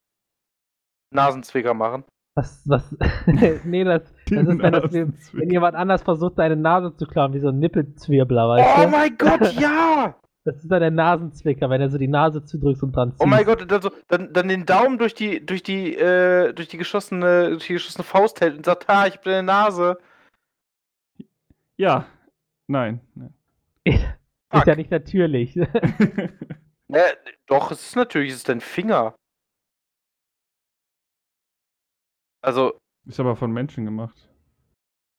Nasenzwicker 1.13 1.75
machen? 1.75 2.05
Was, 2.37 2.63
was? 2.67 2.95
nee, 3.65 3.83
das, 3.83 4.03
das 4.29 4.47
ist, 4.47 4.59
wenn, 4.63 4.73
das, 4.73 5.35
wenn 5.35 5.51
jemand 5.51 5.75
anders 5.75 6.03
versucht, 6.05 6.39
deine 6.39 6.55
Nase 6.55 6.95
zu 6.95 7.07
klauen, 7.07 7.33
wie 7.33 7.41
so 7.41 7.49
ein 7.49 7.59
Nippelzwirbler, 7.59 8.49
weißt 8.49 8.79
Oh 8.79 8.85
du? 8.85 8.89
mein 8.91 9.19
Gott, 9.19 9.53
ja! 9.59 10.15
Das 10.45 10.63
ist 10.63 10.71
dann 10.71 10.79
der 10.79 10.93
Nasenzwicker, 10.93 11.69
wenn 11.71 11.81
er 11.81 11.91
so 11.91 11.99
die 11.99 12.07
Nase 12.07 12.45
zudrückst 12.45 12.85
und 12.85 12.95
dran 12.95 13.11
zieht. 13.11 13.21
Oh 13.21 13.27
mein 13.27 13.45
Gott, 13.45 13.69
dann, 13.69 13.83
so, 13.83 13.91
dann, 14.07 14.33
dann 14.33 14.47
den 14.47 14.65
Daumen 14.65 14.97
durch 14.97 15.15
die, 15.15 15.45
durch 15.45 15.65
die, 15.65 15.97
äh, 15.97 16.53
durch 16.53 16.69
die 16.69 16.77
geschossene, 16.77 17.49
durch 17.49 17.67
die 17.67 17.73
geschossene 17.73 18.05
Faust 18.05 18.41
hält 18.41 18.57
und 18.57 18.65
sagt, 18.65 18.87
ha, 18.87 19.09
ich 19.09 19.15
hab 19.15 19.25
deine 19.25 19.43
Nase. 19.43 19.99
Ja. 21.77 22.07
Nein. 22.69 23.01
nein. 23.17 23.35
Ist 24.53 24.67
ja 24.67 24.77
nicht 24.77 24.93
natürlich. 24.93 25.59
Äh, 26.93 27.15
doch, 27.47 27.71
es 27.71 27.83
ist 27.89 27.97
natürlich, 27.97 28.31
es 28.31 28.37
ist 28.39 28.49
dein 28.49 28.61
Finger. 28.61 29.15
Also, 32.43 32.79
Ist 33.07 33.19
aber 33.21 33.35
von 33.37 33.51
Menschen 33.53 33.85
gemacht. 33.85 34.29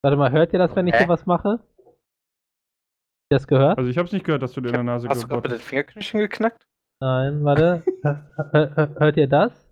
Warte 0.03 0.17
mal, 0.17 0.31
hört 0.31 0.53
ihr 0.53 0.59
das, 0.59 0.75
wenn 0.75 0.87
ich 0.87 0.93
Hä? 0.93 1.03
sowas 1.03 1.25
mache? 1.25 1.59
Habt 1.59 3.31
ihr 3.31 3.37
das 3.37 3.47
gehört? 3.47 3.77
Also 3.77 3.89
ich 3.89 3.97
hab's 3.97 4.11
nicht 4.13 4.25
gehört, 4.25 4.41
dass 4.43 4.53
du 4.53 4.61
dir 4.61 4.67
in 4.69 4.73
der 4.75 4.83
Nase 4.83 5.09
hast 5.09 5.23
du 5.23 5.27
gerade 5.27 5.41
mit 5.49 5.59
den 5.59 5.63
Fingerknöchel 5.65 6.21
geknackt? 6.21 6.65
Nein, 7.01 7.43
warte. 7.43 7.83
Hör- 8.03 8.31
hör- 8.53 8.75
hör- 8.75 8.95
hört 8.99 9.17
ihr 9.17 9.27
das? 9.27 9.69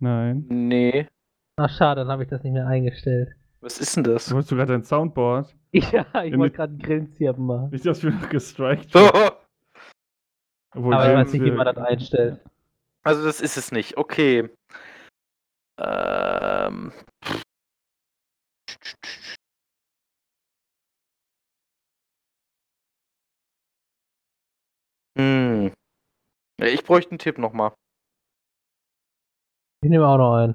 Nein. 0.00 0.44
Nee. 0.48 1.08
Ach, 1.58 1.70
schade, 1.70 2.02
dann 2.02 2.08
habe 2.12 2.24
ich 2.24 2.28
das 2.28 2.42
nicht 2.42 2.52
mehr 2.52 2.66
eingestellt. 2.66 3.34
Was 3.60 3.78
ist 3.80 3.96
denn 3.96 4.04
das? 4.04 4.26
Du 4.26 4.34
wolltest 4.34 4.50
sogar 4.50 4.66
dein 4.66 4.84
Soundboard. 4.84 5.54
Ja, 5.72 6.24
ich 6.24 6.36
wollte 6.36 6.56
gerade 6.56 6.70
einen 6.72 6.78
Grillenzirpen 6.82 7.44
machen. 7.44 7.70
Nicht, 7.70 7.84
dass 7.84 8.02
wir 8.02 8.10
noch 8.10 8.28
gestrikt 8.30 8.90
So. 8.90 9.00
werden. 9.00 9.36
Obwohl 10.74 10.94
Aber 10.94 11.08
ich 11.08 11.16
weiß 11.16 11.32
nicht, 11.32 11.44
wie 11.44 11.50
man 11.50 11.66
das 11.66 11.76
einstellt. 11.76 12.40
Also, 13.02 13.24
das 13.24 13.40
ist 13.40 13.56
es 13.56 13.72
nicht. 13.72 13.96
Okay. 13.96 14.50
Ähm. 15.78 16.92
Hm. 25.16 25.72
Ich 26.60 26.84
bräuchte 26.84 27.12
einen 27.12 27.18
Tipp 27.18 27.38
nochmal. 27.38 27.74
Ich 29.82 29.90
nehme 29.90 30.06
auch 30.06 30.18
noch 30.18 30.34
einen. 30.36 30.54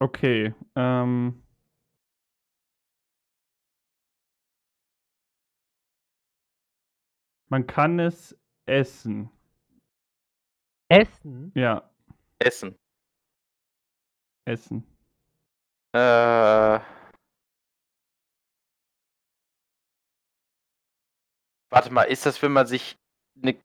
Okay. 0.00 0.54
Ähm. 0.74 1.45
Man 7.48 7.66
kann 7.66 7.98
es 8.00 8.36
essen. 8.66 9.30
Essen? 10.88 11.52
Ja, 11.54 11.88
Essen. 12.38 12.76
Essen. 14.46 14.84
Äh. 15.92 16.80
Warte 21.70 21.92
mal, 21.92 22.02
ist 22.04 22.26
das, 22.26 22.42
wenn 22.42 22.52
man 22.52 22.66
sich 22.66 22.96
eine 23.42 23.56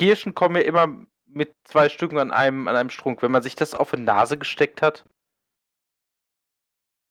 Kirschen 0.00 0.34
kommen 0.34 0.56
ja 0.56 0.62
immer 0.62 0.88
mit 1.26 1.54
zwei 1.64 1.88
Stücken 1.88 2.18
an 2.18 2.30
einem, 2.32 2.68
an 2.68 2.76
einem 2.76 2.90
Strunk, 2.90 3.22
wenn 3.22 3.32
man 3.32 3.42
sich 3.42 3.56
das 3.56 3.74
auf 3.74 3.90
die 3.92 4.00
Nase 4.00 4.38
gesteckt 4.38 4.82
hat? 4.82 5.04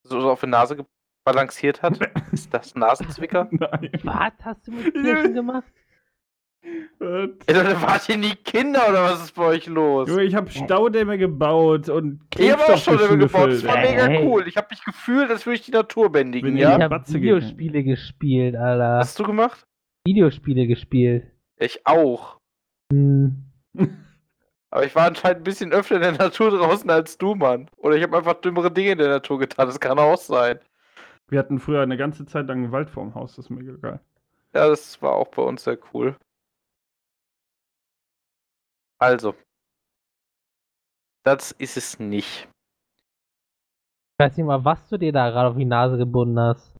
So 0.03 0.21
so 0.21 0.31
auf 0.31 0.41
die 0.41 0.47
Nase 0.47 0.85
balanciert 1.25 1.81
hat? 1.81 1.99
Ist 2.31 2.53
das 2.53 2.75
Nasenzwicker? 2.75 3.47
Nein. 3.51 3.91
Was 4.03 4.33
hast 4.43 4.67
du 4.67 4.71
mit 4.71 4.93
Kirschen 4.93 5.33
gemacht? 5.33 5.71
Was? 6.99 7.29
Ey, 7.45 7.55
Leute, 7.55 7.81
wart 7.81 8.09
ihr 8.09 8.17
nie 8.17 8.35
Kinder 8.35 8.89
oder 8.89 9.03
was 9.03 9.23
ist 9.23 9.35
bei 9.35 9.43
euch 9.45 9.67
los? 9.67 10.09
Junge, 10.09 10.23
ich 10.23 10.33
habe 10.35 10.49
Staudämme 10.49 11.17
gebaut 11.17 11.89
und 11.89 12.21
Ich 12.37 12.51
habe 12.51 12.63
auch 12.63 12.87
immer 12.87 13.17
gebaut, 13.17 13.51
das 13.51 13.65
war 13.65 13.77
mega 13.77 14.07
cool. 14.21 14.47
Ich 14.47 14.57
habe 14.57 14.67
mich 14.71 14.83
gefühlt, 14.83 15.29
als 15.29 15.45
würde 15.45 15.55
ich 15.55 15.65
die 15.65 15.71
Natur 15.71 16.11
bändigen, 16.11 16.55
Ich 16.55 16.61
Ja, 16.61 16.77
ja? 16.77 16.83
habe 16.89 17.03
Videospiele 17.07 17.83
gespielt, 17.83 18.55
Alter. 18.55 18.99
Was 18.99 19.07
hast 19.09 19.19
du 19.19 19.23
gemacht? 19.23 19.65
Videospiele 20.05 20.67
gespielt. 20.67 21.25
Ich 21.57 21.85
auch. 21.85 22.39
Hm. 22.91 23.43
Aber 24.69 24.85
ich 24.85 24.95
war 24.95 25.07
anscheinend 25.07 25.39
ein 25.39 25.43
bisschen 25.43 25.71
öfter 25.71 25.95
in 25.95 26.01
der 26.01 26.11
Natur 26.13 26.51
draußen 26.51 26.89
als 26.89 27.17
du, 27.17 27.35
Mann. 27.35 27.69
Oder 27.77 27.95
ich 27.95 28.03
habe 28.03 28.17
einfach 28.17 28.33
dümmere 28.35 28.71
Dinge 28.71 28.91
in 28.91 28.97
der 28.97 29.07
Natur 29.09 29.39
getan. 29.39 29.67
Das 29.67 29.79
kann 29.79 29.97
auch 29.99 30.17
sein. 30.17 30.59
Wir 31.29 31.39
hatten 31.39 31.59
früher 31.59 31.81
eine 31.81 31.97
ganze 31.97 32.25
Zeit 32.25 32.47
lang 32.47 32.57
einen 32.63 32.71
Wald 32.71 32.89
vorm 32.89 33.15
Haus, 33.15 33.35
das 33.35 33.45
ist 33.45 33.49
mega 33.49 33.73
geil. 33.81 33.99
Ja, 34.53 34.67
das 34.67 35.01
war 35.01 35.13
auch 35.13 35.27
bei 35.29 35.41
uns 35.41 35.63
sehr 35.63 35.77
cool. 35.93 36.15
Also. 39.05 39.35
Das 41.23 41.51
ist 41.51 41.77
es 41.77 41.99
nicht. 41.99 42.47
Ich 44.17 44.19
weiß 44.25 44.35
nicht 44.37 44.45
mal, 44.45 44.63
was 44.65 44.87
du 44.89 44.97
dir 44.97 45.11
da 45.11 45.29
gerade 45.29 45.49
auf 45.49 45.57
die 45.57 45.65
Nase 45.65 45.97
gebunden 45.97 46.39
hast. 46.39 46.73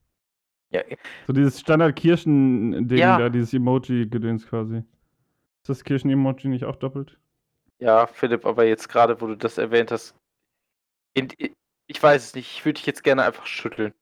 Ja, 0.70 0.82
So 1.28 1.32
dieses 1.32 1.60
Standard-Kirschen-Ding 1.60 2.98
Ja. 2.98 3.18
da, 3.18 3.28
dieses 3.28 3.54
Emoji-Gedöns 3.54 4.46
quasi. 4.48 4.78
Ist 4.78 5.68
das 5.68 5.84
Kirschen-Emoji 5.84 6.48
nicht 6.48 6.64
auch 6.64 6.76
doppelt? 6.76 7.16
ja, 7.78 8.06
Philipp, 8.06 8.46
aber 8.46 8.64
jetzt 8.64 8.88
gerade, 8.88 9.20
wo 9.20 9.26
du 9.26 9.36
das 9.36 9.58
erwähnt 9.58 9.90
hast. 9.92 10.14
In, 11.14 11.28
ich 11.86 12.02
weiß 12.02 12.24
es 12.28 12.34
nicht. 12.34 12.50
Ich 12.50 12.64
würde 12.64 12.78
dich 12.78 12.86
jetzt 12.86 13.04
gerne 13.04 13.22
einfach 13.24 13.46
schütteln. 13.46 13.92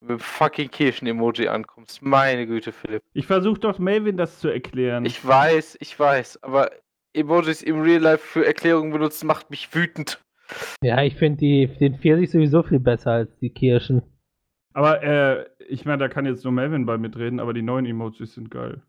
Wenn 0.00 0.08
du 0.08 0.14
mit 0.14 0.20
dem 0.20 0.24
fucking 0.24 0.70
Kirschen-Emoji 0.70 1.48
ankommst. 1.48 2.02
Meine 2.02 2.46
Güte, 2.46 2.72
Philipp. 2.72 3.02
Ich 3.14 3.26
versuche 3.26 3.60
doch 3.60 3.78
Melvin 3.78 4.16
das 4.16 4.40
zu 4.40 4.48
erklären. 4.48 5.04
Ich 5.04 5.24
weiß, 5.24 5.78
ich 5.80 5.98
weiß, 5.98 6.42
aber 6.42 6.70
Emojis 7.18 7.62
im 7.62 7.80
Real 7.80 8.00
Life 8.02 8.24
für 8.26 8.46
Erklärungen 8.46 8.92
benutzen 8.92 9.26
macht 9.26 9.50
mich 9.50 9.74
wütend. 9.74 10.22
Ja, 10.82 11.02
ich 11.02 11.16
finde 11.16 11.66
den 11.68 11.98
Pfirsich 11.98 12.30
sowieso 12.30 12.62
viel 12.62 12.80
besser 12.80 13.10
als 13.12 13.38
die 13.38 13.50
Kirschen. 13.50 14.02
aber 14.72 15.02
äh, 15.02 15.46
ich 15.68 15.84
meine, 15.84 15.98
da 15.98 16.08
kann 16.08 16.24
jetzt 16.24 16.44
nur 16.44 16.52
Melvin 16.52 16.86
bei 16.86 16.96
mitreden, 16.96 17.40
aber 17.40 17.52
die 17.52 17.62
neuen 17.62 17.84
Emojis 17.84 18.34
sind 18.34 18.50
geil. 18.50 18.82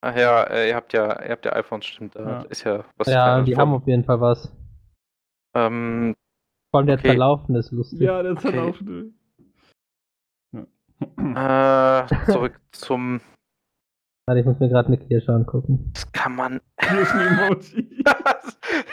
Ach 0.00 0.16
ja, 0.16 0.44
äh, 0.44 0.68
ihr 0.68 0.76
habt 0.76 0.92
ja, 0.92 1.22
ihr 1.24 1.30
habt 1.30 1.44
ja 1.44 1.52
iPhones, 1.54 1.86
stimmt. 1.86 2.14
Da 2.16 2.20
Ja. 2.20 2.42
ist 2.48 2.64
ja 2.64 2.84
was. 2.96 3.08
Ja, 3.08 3.42
die 3.42 3.56
haben 3.56 3.72
auf 3.72 3.86
jeden 3.86 4.04
Fall 4.04 4.20
was. 4.20 4.52
ähm, 5.54 6.14
Vor 6.70 6.78
allem 6.80 6.86
der 6.86 6.98
Okay. 6.98 7.08
Verlaufen 7.08 7.54
ist 7.56 7.72
lustig. 7.72 8.00
Ja, 8.00 8.22
das 8.22 8.44
hat 8.44 8.54
Okay. 8.54 9.12
Ja. 10.52 12.02
äh, 12.02 12.06
zurück 12.32 12.60
zum. 12.72 13.20
Warte, 14.28 14.40
ich 14.40 14.46
muss 14.46 14.60
mir 14.60 14.68
gerade 14.68 14.88
eine 14.88 14.98
Kirsche 14.98 15.32
angucken. 15.32 15.90
Das 15.94 16.12
kann 16.12 16.36
man. 16.36 16.60
Kirschen-Emoji. 16.76 18.04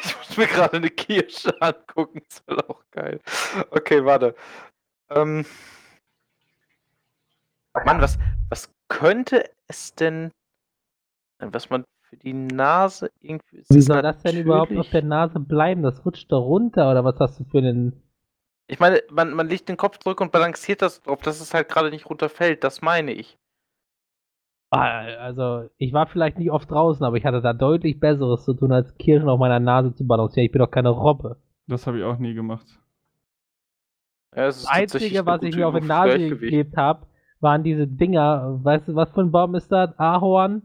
ich 0.01 0.17
muss 0.17 0.37
mir 0.37 0.47
gerade 0.47 0.77
eine 0.77 0.89
Kirsche 0.89 1.61
angucken. 1.61 2.21
Das 2.29 2.47
wäre 2.47 2.69
auch 2.69 2.81
geil. 2.91 3.19
Okay, 3.69 4.05
warte. 4.05 4.33
Ähm, 5.09 5.45
Mann, 7.83 7.99
was, 7.99 8.17
was 8.47 8.73
könnte 8.87 9.43
es 9.67 9.93
denn, 9.93 10.31
was 11.39 11.69
man 11.69 11.83
für 12.03 12.15
die 12.15 12.31
Nase 12.31 13.11
irgendwie. 13.19 13.65
Wie 13.67 13.81
soll 13.81 14.01
das 14.03 14.21
denn 14.23 14.37
überhaupt 14.37 14.77
auf 14.77 14.89
der 14.89 15.03
Nase 15.03 15.41
bleiben? 15.41 15.83
Das 15.83 16.05
rutscht 16.05 16.31
da 16.31 16.37
runter 16.37 16.89
oder 16.89 17.03
was 17.03 17.19
hast 17.19 17.41
du 17.41 17.43
für 17.43 17.57
einen. 17.57 18.01
Ich 18.67 18.79
meine, 18.79 19.03
man, 19.11 19.33
man 19.33 19.49
legt 19.49 19.67
den 19.67 19.75
Kopf 19.75 19.97
zurück 19.97 20.21
und 20.21 20.31
balanciert 20.31 20.81
das 20.81 21.01
drauf, 21.01 21.19
dass 21.21 21.41
es 21.41 21.53
halt 21.53 21.67
gerade 21.67 21.89
nicht 21.89 22.09
runterfällt. 22.09 22.63
Das 22.63 22.81
meine 22.81 23.11
ich. 23.11 23.37
Ah, 24.79 25.05
Also, 25.21 25.69
ich 25.77 25.93
war 25.93 26.05
vielleicht 26.07 26.37
nicht 26.39 26.51
oft 26.51 26.69
draußen, 26.69 27.05
aber 27.05 27.17
ich 27.17 27.25
hatte 27.25 27.41
da 27.41 27.53
deutlich 27.53 27.99
Besseres 27.99 28.43
zu 28.45 28.53
tun, 28.53 28.71
als 28.71 28.95
Kirschen 28.97 29.29
auf 29.29 29.39
meiner 29.39 29.59
Nase 29.59 29.93
zu 29.95 30.05
balancieren. 30.05 30.45
Ich 30.45 30.51
bin 30.51 30.59
doch 30.59 30.71
keine 30.71 30.89
Robbe. 30.89 31.37
Das 31.67 31.87
habe 31.87 31.97
ich 31.99 32.03
auch 32.03 32.17
nie 32.17 32.33
gemacht. 32.33 32.65
Ja, 34.35 34.45
Das 34.45 34.63
tatsächlich 34.63 35.11
Einzige, 35.19 35.25
was 35.25 35.41
ich 35.43 35.55
mir 35.55 35.67
auf 35.67 35.79
die 35.79 35.85
Nase 35.85 36.17
geklebt 36.29 36.75
habe, 36.77 37.07
waren 37.39 37.63
diese 37.63 37.87
Dinger. 37.87 38.59
Weißt 38.63 38.87
du, 38.87 38.95
was 38.95 39.11
für 39.11 39.21
ein 39.21 39.31
Baum 39.31 39.55
ist 39.55 39.71
das? 39.71 39.97
Ahorn? 39.97 40.63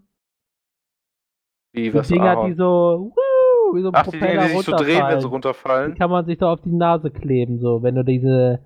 Wie, 1.72 1.84
Die 1.84 1.94
was 1.94 2.08
Dinger, 2.08 2.32
Ahorn? 2.36 2.48
die 2.48 2.54
so, 2.54 3.12
wuh, 3.14 3.76
wie 3.76 3.82
so 3.82 3.88
ein 3.88 3.94
Ach, 3.94 4.04
die 4.06 4.10
Dinger, 4.18 4.26
Propeller 4.26 4.48
die 4.48 4.56
sich 4.56 4.64
so 4.66 4.72
drehen, 4.76 5.04
wenn 5.08 5.20
sie 5.20 5.26
runterfallen. 5.28 5.92
Die 5.92 5.98
kann 5.98 6.10
man 6.10 6.24
sich 6.26 6.38
doch 6.38 6.50
auf 6.50 6.60
die 6.62 6.72
Nase 6.72 7.10
kleben, 7.10 7.60
so. 7.60 7.82
Wenn 7.82 7.94
du 7.94 8.04
diese 8.04 8.60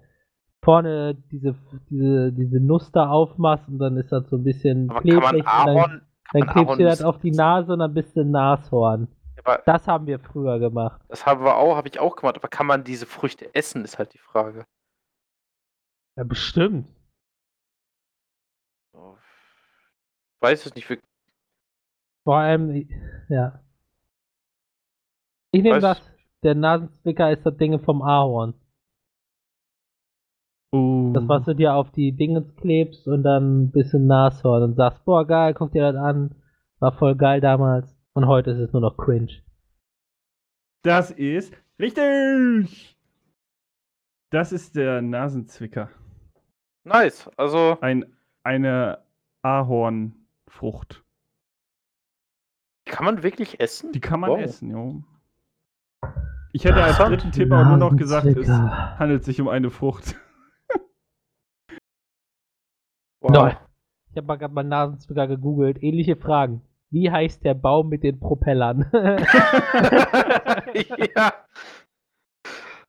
vorne 0.64 1.14
diese, 1.30 1.54
diese, 1.90 2.32
diese 2.32 2.58
Nuss 2.60 2.90
da 2.90 3.08
aufmachst 3.10 3.68
und 3.68 3.78
dann 3.78 3.96
ist 3.96 4.10
das 4.10 4.28
so 4.30 4.36
ein 4.36 4.44
bisschen 4.44 4.90
Aber 4.90 5.00
kann 5.02 5.14
man 5.16 5.30
klebrig 5.30 5.44
und 5.66 5.74
dann, 5.76 6.02
dann 6.32 6.46
klebst 6.48 6.78
du 6.80 6.84
das 6.84 7.02
auf 7.02 7.18
die 7.20 7.30
Nase 7.30 7.72
und 7.74 7.78
dann 7.80 7.94
bist 7.94 8.16
du 8.16 8.22
ein 8.22 8.30
Nashorn. 8.30 9.08
aber 9.38 9.62
Das 9.66 9.86
haben 9.86 10.06
wir 10.06 10.18
früher 10.18 10.58
gemacht. 10.58 11.00
das 11.08 11.24
haben 11.26 11.44
wir 11.44 11.56
auch, 11.56 11.76
habe 11.76 11.88
ich 11.88 12.00
auch 12.00 12.16
gemacht, 12.16 12.36
aber 12.36 12.48
kann 12.48 12.66
man 12.66 12.82
diese 12.84 13.06
Früchte 13.06 13.54
essen, 13.54 13.84
ist 13.84 13.98
halt 13.98 14.14
die 14.14 14.18
Frage. 14.18 14.66
Ja, 16.16 16.24
bestimmt. 16.24 16.86
So. 18.92 19.18
Weiß 20.40 20.64
es 20.66 20.74
nicht, 20.74 20.88
wir- 20.88 20.98
Vor 22.24 22.36
allem, 22.36 22.88
ja. 23.28 23.60
Ich 25.50 25.62
nehme 25.62 25.80
das. 25.80 26.00
Der 26.42 26.54
Nasenzwicker 26.54 27.30
ist 27.32 27.44
das 27.46 27.56
Ding 27.56 27.78
vom 27.80 28.02
Ahorn. 28.02 28.54
Oh. 30.74 31.12
Das, 31.14 31.28
was 31.28 31.44
du 31.44 31.54
dir 31.54 31.74
auf 31.74 31.92
die 31.92 32.10
Dinge 32.10 32.42
klebst 32.42 33.06
und 33.06 33.22
dann 33.22 33.62
ein 33.64 33.70
bisschen 33.70 34.08
Nashorn 34.08 34.62
und 34.64 34.74
sagst, 34.74 35.04
boah, 35.04 35.24
geil, 35.24 35.54
guck 35.54 35.70
dir 35.70 35.92
das 35.92 35.94
an. 36.02 36.34
War 36.80 36.90
voll 36.92 37.14
geil 37.14 37.40
damals. 37.40 37.96
Und 38.12 38.26
heute 38.26 38.50
ist 38.50 38.58
es 38.58 38.72
nur 38.72 38.82
noch 38.82 38.96
cringe. 38.96 39.30
Das 40.82 41.12
ist 41.12 41.54
richtig. 41.78 42.96
Das 44.30 44.50
ist 44.52 44.74
der 44.74 45.00
Nasenzwicker. 45.00 45.90
Nice. 46.82 47.30
Also, 47.36 47.78
Ein, 47.80 48.04
eine 48.42 48.98
Ahornfrucht. 49.42 51.04
kann 52.84 53.04
man 53.04 53.22
wirklich 53.22 53.60
essen? 53.60 53.92
Die 53.92 54.00
kann 54.00 54.18
man 54.20 54.30
Wow. 54.30 54.40
essen, 54.40 54.70
jo. 54.70 55.04
Ich 56.52 56.64
hätte 56.64 56.82
als 56.82 56.98
dritten 56.98 57.30
Tipp 57.32 57.50
auch 57.52 57.64
nur 57.64 57.76
noch 57.76 57.96
gesagt, 57.96 58.26
es 58.26 58.48
handelt 58.48 59.24
sich 59.24 59.40
um 59.40 59.48
eine 59.48 59.70
Frucht. 59.70 60.16
Wow. 63.32 63.52
Ich 64.10 64.16
habe 64.16 64.26
mal 64.26 64.36
gerade 64.36 64.54
mal 64.54 64.62
Nasenzwicker 64.64 65.26
gegoogelt. 65.26 65.82
Ähnliche 65.82 66.16
Fragen. 66.16 66.62
Wie 66.90 67.10
heißt 67.10 67.44
der 67.44 67.54
Baum 67.54 67.88
mit 67.88 68.02
den 68.04 68.20
Propellern? 68.20 68.88
ja. 71.16 71.32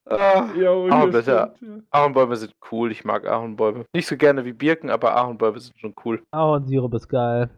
Ah, 0.08 0.48
Ah, 0.92 1.06
bitte. 1.06 1.22
stimmt, 1.24 1.28
ja. 1.28 1.54
Ahornbäume 1.90 2.36
sind 2.36 2.54
cool. 2.72 2.92
Ich 2.92 3.04
mag 3.06 3.26
Ahornbäume. 3.26 3.86
Nicht 3.96 4.08
so 4.08 4.18
gerne 4.18 4.46
wie 4.46 4.54
Birken, 4.54 4.92
aber 4.92 5.16
Ahornbäume 5.16 5.60
sind 5.60 5.78
schon 5.80 5.96
cool. 6.06 6.22
Ahornsirup 6.32 6.94
ist 6.94 7.08
geil. 7.08 7.50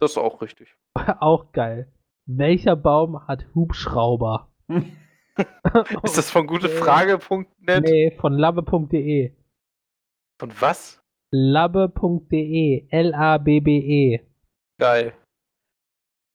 Das 0.00 0.12
ist 0.12 0.18
auch 0.18 0.40
richtig. 0.42 0.74
Auch 1.20 1.52
geil. 1.52 1.92
Welcher 2.26 2.76
Baum 2.76 3.26
hat 3.28 3.46
Hubschrauber? 3.54 4.48
Ist 6.02 6.18
das 6.18 6.30
von 6.30 6.46
gutefrage.net? 6.46 7.84
Nee, 7.84 8.16
von 8.20 8.32
labbe.de. 8.32 9.32
Von 10.40 10.52
was? 10.60 11.01
Labbe.de. 11.32 12.86
L-A-B-B-E. 12.90 14.20
Geil. 14.78 15.14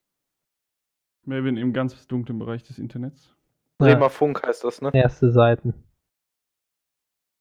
Melvin 1.27 1.59
im 1.59 1.75
ganz 1.75 2.07
dunklen 2.07 2.39
Bereich 2.39 2.63
des 2.63 2.79
Internets. 2.79 3.37
Bremer 3.79 4.09
Funk 4.09 4.47
heißt 4.47 4.65
das, 4.65 4.81
ne? 4.81 4.91
Erste 4.95 5.31
Seiten. 5.31 5.75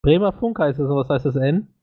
Bremer 0.03 0.33
Funk 0.33 0.59
heißt 0.59 0.79
das, 0.79 0.89
was 0.89 1.07
heißt 1.09 1.25
das 1.25 1.37
N? 1.37 1.73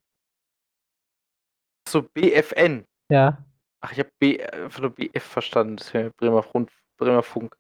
So, 1.89 2.03
BFN. 2.03 2.85
Ja. 3.11 3.43
Ach, 3.85 3.93
ich 3.93 3.99
habe 3.99 4.11
B, 4.19 4.43
einfach 4.43 4.81
nur 4.81 4.95
BF 4.95 5.23
verstanden. 5.23 5.77
Das 5.77 5.93
wäre 5.93 6.09
Bremer, 6.13 6.43
Funk, 6.43 6.71
Bremer 6.97 7.23
Funk. 7.23 7.55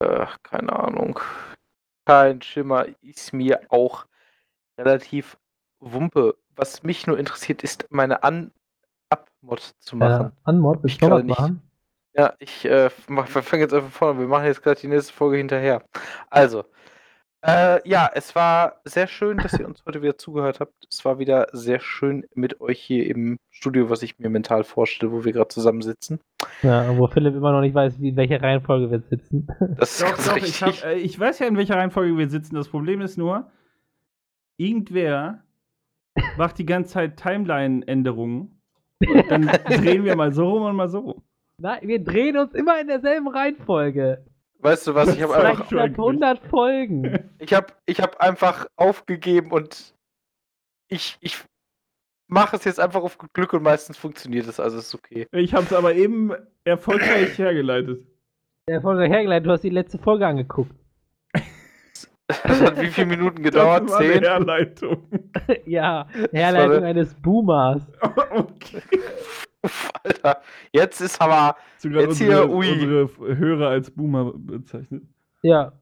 Äh, 0.00 0.26
keine 0.42 0.74
Ahnung. 0.78 1.18
kein 2.04 2.42
Schimmer, 2.42 2.84
ist 3.00 3.32
mir 3.32 3.62
auch 3.70 4.04
relativ 4.78 5.38
Wumpe. 5.80 6.36
Was 6.54 6.82
mich 6.82 7.06
nur 7.06 7.18
interessiert, 7.18 7.62
ist 7.62 7.86
meine 7.90 8.22
An-Up-Mod 8.22 9.74
zu 9.78 9.96
machen. 9.96 10.26
Äh, 10.26 10.30
Anmod, 10.44 10.80
Ich 10.84 10.98
gerade 10.98 11.24
nicht. 11.24 11.38
machen? 11.38 11.62
Ja, 12.12 12.34
ich 12.38 12.66
äh, 12.66 12.90
fange 12.90 13.62
jetzt 13.62 13.72
einfach 13.72 13.90
vorne. 13.90 14.20
Wir 14.20 14.28
machen 14.28 14.44
jetzt 14.44 14.62
gerade 14.62 14.78
die 14.80 14.88
nächste 14.88 15.14
Folge 15.14 15.38
hinterher. 15.38 15.82
Also, 16.28 16.64
äh, 17.42 17.88
ja, 17.88 18.10
es 18.12 18.34
war 18.34 18.80
sehr 18.84 19.06
schön, 19.06 19.38
dass 19.38 19.58
ihr 19.58 19.66
uns 19.66 19.84
heute 19.86 20.02
wieder 20.02 20.18
zugehört 20.18 20.58
habt. 20.58 20.72
Es 20.90 21.04
war 21.04 21.18
wieder 21.18 21.46
sehr 21.52 21.78
schön 21.78 22.26
mit 22.34 22.60
euch 22.60 22.80
hier 22.80 23.06
im 23.08 23.38
Studio, 23.50 23.90
was 23.90 24.02
ich 24.02 24.18
mir 24.18 24.28
mental 24.28 24.64
vorstelle, 24.64 25.12
wo 25.12 25.24
wir 25.24 25.32
gerade 25.32 25.48
zusammensitzen. 25.48 26.20
Ja, 26.62 26.96
wo 26.96 27.06
Philipp 27.06 27.34
immer 27.34 27.52
noch 27.52 27.60
nicht 27.60 27.74
weiß, 27.74 28.00
wie, 28.00 28.08
in 28.08 28.16
welcher 28.16 28.42
Reihenfolge 28.42 28.90
wir 28.90 29.00
sitzen. 29.00 29.46
Das 29.78 29.92
ist 29.92 30.02
Doch, 30.02 30.08
ganz 30.08 30.26
doch, 30.26 30.36
ich, 30.36 30.42
richtig. 30.44 30.82
hab, 30.82 30.90
äh, 30.90 30.94
ich 30.96 31.18
weiß 31.18 31.38
ja, 31.38 31.46
in 31.46 31.56
welcher 31.56 31.76
Reihenfolge 31.76 32.16
wir 32.18 32.28
sitzen. 32.28 32.56
Das 32.56 32.68
Problem 32.68 33.00
ist 33.00 33.16
nur, 33.16 33.50
irgendwer 34.56 35.44
macht 36.36 36.58
die 36.58 36.66
ganze 36.66 36.94
Zeit 36.94 37.16
Timeline-Änderungen. 37.18 38.60
Und 39.06 39.30
dann 39.30 39.46
drehen 39.46 40.04
wir 40.04 40.16
mal 40.16 40.32
so 40.32 40.48
rum 40.48 40.62
und 40.64 40.74
mal 40.74 40.88
so 40.88 40.98
rum. 40.98 41.22
Nein, 41.60 41.80
wir 41.82 42.02
drehen 42.02 42.36
uns 42.36 42.52
immer 42.54 42.80
in 42.80 42.88
derselben 42.88 43.28
Reihenfolge. 43.28 44.24
Weißt 44.58 44.86
du 44.88 44.94
was? 44.94 45.14
Ich 45.14 45.22
habe 45.22 45.34
einfach, 45.36 45.56
zeigt- 45.58 45.68
Vielleicht 45.68 45.94
statt 45.94 45.98
100 46.06 46.38
Folgen. 46.46 47.30
ich 47.38 47.52
habe, 47.54 47.66
ich 47.86 48.00
habe 48.00 48.20
einfach 48.20 48.66
aufgegeben 48.76 49.52
und 49.52 49.94
ich, 50.88 51.16
ich 51.20 51.36
mache 52.28 52.56
es 52.56 52.64
jetzt 52.64 52.80
einfach 52.80 53.02
auf 53.02 53.18
gut 53.18 53.32
Glück 53.34 53.52
und 53.52 53.62
meistens 53.62 53.96
funktioniert 53.96 54.46
es, 54.46 54.60
also 54.60 54.78
ist 54.78 54.94
okay. 54.94 55.26
Ich 55.32 55.54
habe 55.54 55.64
es 55.64 55.72
aber 55.72 55.94
eben 55.94 56.32
erfolgreich 56.64 57.38
hergeleitet. 57.38 58.06
Der 58.68 58.82
Folge 58.82 59.04
hergeleitet, 59.04 59.46
du 59.46 59.52
hast 59.52 59.64
die 59.64 59.70
letzte 59.70 59.98
Folge 59.98 60.26
angeguckt. 60.26 60.72
Das 62.44 62.60
hat 62.60 62.78
wie 62.78 62.88
viele 62.88 63.06
Minuten 63.06 63.42
gedauert? 63.42 63.84
Das 63.84 63.92
war 63.92 64.00
eine 64.00 64.12
Zehn? 64.12 64.22
Herleitung. 64.22 65.08
ja, 65.64 66.06
Herleitung 66.30 66.84
eines 66.84 67.14
Boomers. 67.14 67.82
okay. 68.02 68.82
Uff, 69.64 69.90
Alter. 70.04 70.42
Jetzt 70.72 71.00
ist 71.00 71.20
aber. 71.20 71.56
Jetzt 71.82 71.84
unsere, 71.84 72.14
hier, 72.44 72.50
ui. 72.50 72.72
unsere 72.72 73.36
Hörer 73.36 73.68
als 73.68 73.90
Boomer 73.90 74.32
bezeichnet? 74.34 75.02
Ja. 75.42 75.72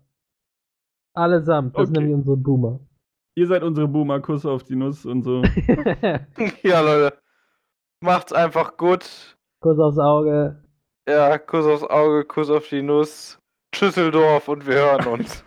Allesamt, 1.15 1.77
das 1.77 1.86
sind 1.89 1.97
Okay. 1.97 2.05
nämlich 2.07 2.16
unsere 2.19 2.36
Boomer. 2.36 2.81
Ihr 3.35 3.47
seid 3.47 3.62
unsere 3.62 3.89
Boomer, 3.89 4.20
Kuss 4.20 4.44
auf 4.47 4.62
die 4.65 4.77
Nuss 4.77 5.05
und 5.07 5.23
so. 5.23 5.43
Ja, 6.62 6.81
Leute. 6.81 7.19
Macht's 8.01 8.32
einfach 8.32 8.77
gut. 8.77 9.36
Kuss 9.61 9.78
aufs 9.78 9.98
Auge. 9.98 10.62
Ja, 11.09 11.39
Kuss 11.39 11.66
aufs 11.66 11.82
Auge, 11.85 12.24
Kuss 12.24 12.51
auf 12.51 12.69
die 12.69 12.82
Nuss. 12.82 13.39
Schüsseldorf 13.74 14.48
und 14.48 14.66
wir 14.66 14.74
hören 14.74 15.07
uns. 15.07 15.44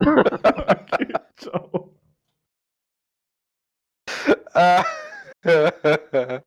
okay, 0.00 1.12
ciao. 1.36 1.94
Äh, 4.54 6.40